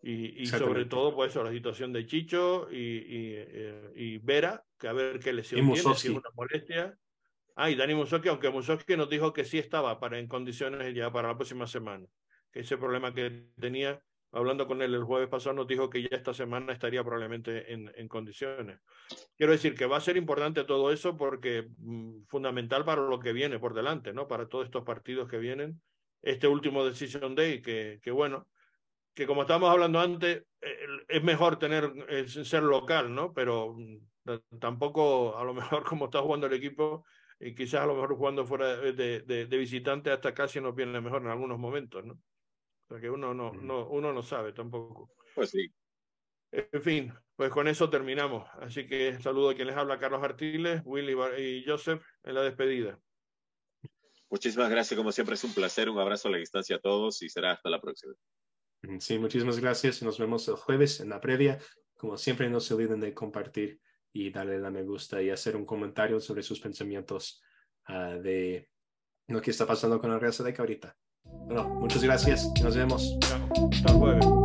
Y, 0.07 0.43
y 0.43 0.47
sobre 0.47 0.85
todo, 0.85 1.15
pues, 1.15 1.35
la 1.35 1.51
situación 1.51 1.91
de 1.91 2.05
Chicho 2.05 2.69
y, 2.71 2.77
y, 2.77 3.35
eh, 3.39 3.93
y 3.97 4.19
Vera, 4.19 4.63
que 4.79 4.89
a 4.89 4.93
ver 4.93 5.19
qué 5.19 5.33
lesión 5.33 5.65
tiene, 5.73 5.95
si 5.95 6.09
es 6.09 6.15
una 6.15 6.29
molestia. 6.35 6.95
Ah, 7.57 7.71
y 7.71 7.75
Dani 7.75 7.95
Musoski, 7.95 8.29
aunque 8.29 8.51
Musoski 8.51 8.99
nos 8.99 9.09
dijo 9.09 9.33
que 9.33 9.45
sí 9.45 9.59
estaba 9.59 9.99
para, 9.99 10.19
en 10.19 10.29
condiciones 10.29 10.95
ya 10.95 11.11
para 11.11 11.29
la 11.29 11.37
próxima 11.37 11.67
semana, 11.67 12.07
que 12.53 12.61
ese 12.61 12.77
problema 12.77 13.15
que 13.15 13.47
tenía, 13.59 13.99
hablando 14.31 14.67
con 14.67 14.83
él 14.83 14.93
el 14.93 15.05
jueves 15.05 15.31
pasado, 15.31 15.55
nos 15.55 15.67
dijo 15.67 15.89
que 15.89 16.03
ya 16.03 16.09
esta 16.11 16.35
semana 16.35 16.75
estaría 16.75 17.03
probablemente 17.03 17.73
en, 17.73 17.91
en 17.97 18.07
condiciones. 18.07 18.81
Quiero 19.39 19.53
decir 19.53 19.75
que 19.75 19.87
va 19.87 19.97
a 19.97 20.03
ser 20.03 20.19
importante 20.19 20.65
todo 20.65 20.93
eso 20.93 21.17
porque 21.17 21.69
mmm, 21.79 22.25
fundamental 22.27 22.85
para 22.85 23.01
lo 23.01 23.19
que 23.19 23.33
viene 23.33 23.59
por 23.59 23.73
delante, 23.73 24.13
¿no? 24.13 24.29
Para 24.29 24.49
todos 24.49 24.67
estos 24.67 24.85
partidos 24.85 25.31
que 25.31 25.39
vienen. 25.39 25.81
Este 26.21 26.47
último 26.47 26.85
Decision 26.85 27.35
Day, 27.35 27.63
que, 27.63 28.01
que 28.03 28.11
bueno, 28.11 28.49
que 29.15 29.27
como 29.27 29.43
estábamos 29.43 29.71
hablando 29.71 30.01
antes, 30.01 30.45
es 31.09 31.23
mejor 31.23 31.59
tener, 31.59 31.93
ser 32.29 32.63
local, 32.63 33.15
¿no? 33.15 33.33
Pero 33.33 33.75
mm, 33.75 34.59
tampoco, 34.59 35.37
a 35.37 35.45
lo 35.45 35.55
mejor 35.55 35.85
como 35.85 36.07
está 36.07 36.21
jugando 36.21 36.47
el 36.47 36.55
equipo, 36.55 37.05
y 37.41 37.55
quizás 37.55 37.83
a 37.83 37.87
lo 37.87 37.95
mejor 37.95 38.17
jugando 38.17 38.47
fuera 38.47 38.77
de, 38.77 38.93
de, 38.93 39.47
de 39.47 39.57
visitante 39.57 40.11
hasta 40.11 40.35
casi 40.35 40.61
nos 40.61 40.75
viene 40.75 41.01
mejor 41.01 41.23
en 41.23 41.29
algunos 41.29 41.59
momentos, 41.59 42.05
¿no? 42.05 42.15
O 42.15 42.89
sea 42.89 43.01
que 43.01 43.11
uno 43.11 43.33
no, 43.33 43.53
no, 43.53 43.87
uno 43.89 44.13
no 44.13 44.23
sabe 44.23 44.53
tampoco. 44.53 45.11
Pues 45.35 45.51
sí. 45.51 45.73
En 46.53 46.83
fin, 46.83 47.13
pues 47.35 47.51
con 47.51 47.67
eso 47.67 47.91
terminamos. 47.91 48.49
Así 48.61 48.87
que 48.87 49.21
saludo 49.21 49.51
a 49.51 49.55
quien 49.55 49.67
les 49.67 49.77
habla, 49.77 49.99
Carlos 49.99 50.23
Artiles, 50.23 50.83
Willy 50.85 51.17
y 51.39 51.65
Joseph 51.67 52.03
en 52.23 52.35
la 52.35 52.43
despedida. 52.43 52.99
Muchísimas 54.31 54.71
gracias, 54.71 54.97
como 54.97 55.13
siempre 55.13 55.35
es 55.35 55.45
un 55.45 55.55
placer, 55.55 55.89
un 55.89 55.99
abrazo 55.99 56.29
a 56.29 56.33
la 56.33 56.39
distancia 56.39 56.77
a 56.77 56.81
todos 56.81 57.23
y 57.23 57.29
será 57.29 57.53
hasta 57.53 57.71
la 57.71 57.81
próxima. 57.81 58.15
Sí, 58.99 59.19
muchísimas 59.19 59.59
gracias. 59.59 60.03
Nos 60.03 60.19
vemos 60.19 60.47
el 60.49 60.57
jueves 60.57 61.01
en 61.01 61.11
la 61.11 61.21
previa. 61.21 61.59
Como 61.97 62.17
siempre, 62.17 62.49
no 62.51 62.61
se 62.61 62.75
olviden 62.75 63.01
de 63.01 63.15
compartir 63.15 63.81
y 64.13 64.31
darle 64.31 64.59
la 64.59 64.71
me 64.71 64.83
gusta 64.83 65.21
y 65.21 65.31
hacer 65.31 65.57
un 65.57 65.65
comentario 65.65 66.21
sobre 66.21 66.43
sus 66.43 66.61
pensamientos 66.61 67.43
uh, 67.89 68.21
de 68.21 68.69
lo 69.29 69.41
que 69.41 69.51
está 69.51 69.67
pasando 69.67 70.01
con 70.01 70.13
el 70.13 70.21
Real 70.21 70.33
de 70.33 70.55
ahorita. 70.57 70.97
Bueno, 71.25 71.69
muchas 71.69 72.03
gracias. 72.03 72.51
Nos 72.63 72.77
vemos. 72.77 73.19
Hasta 73.73 73.93
el 73.93 73.99
jueves. 73.99 74.44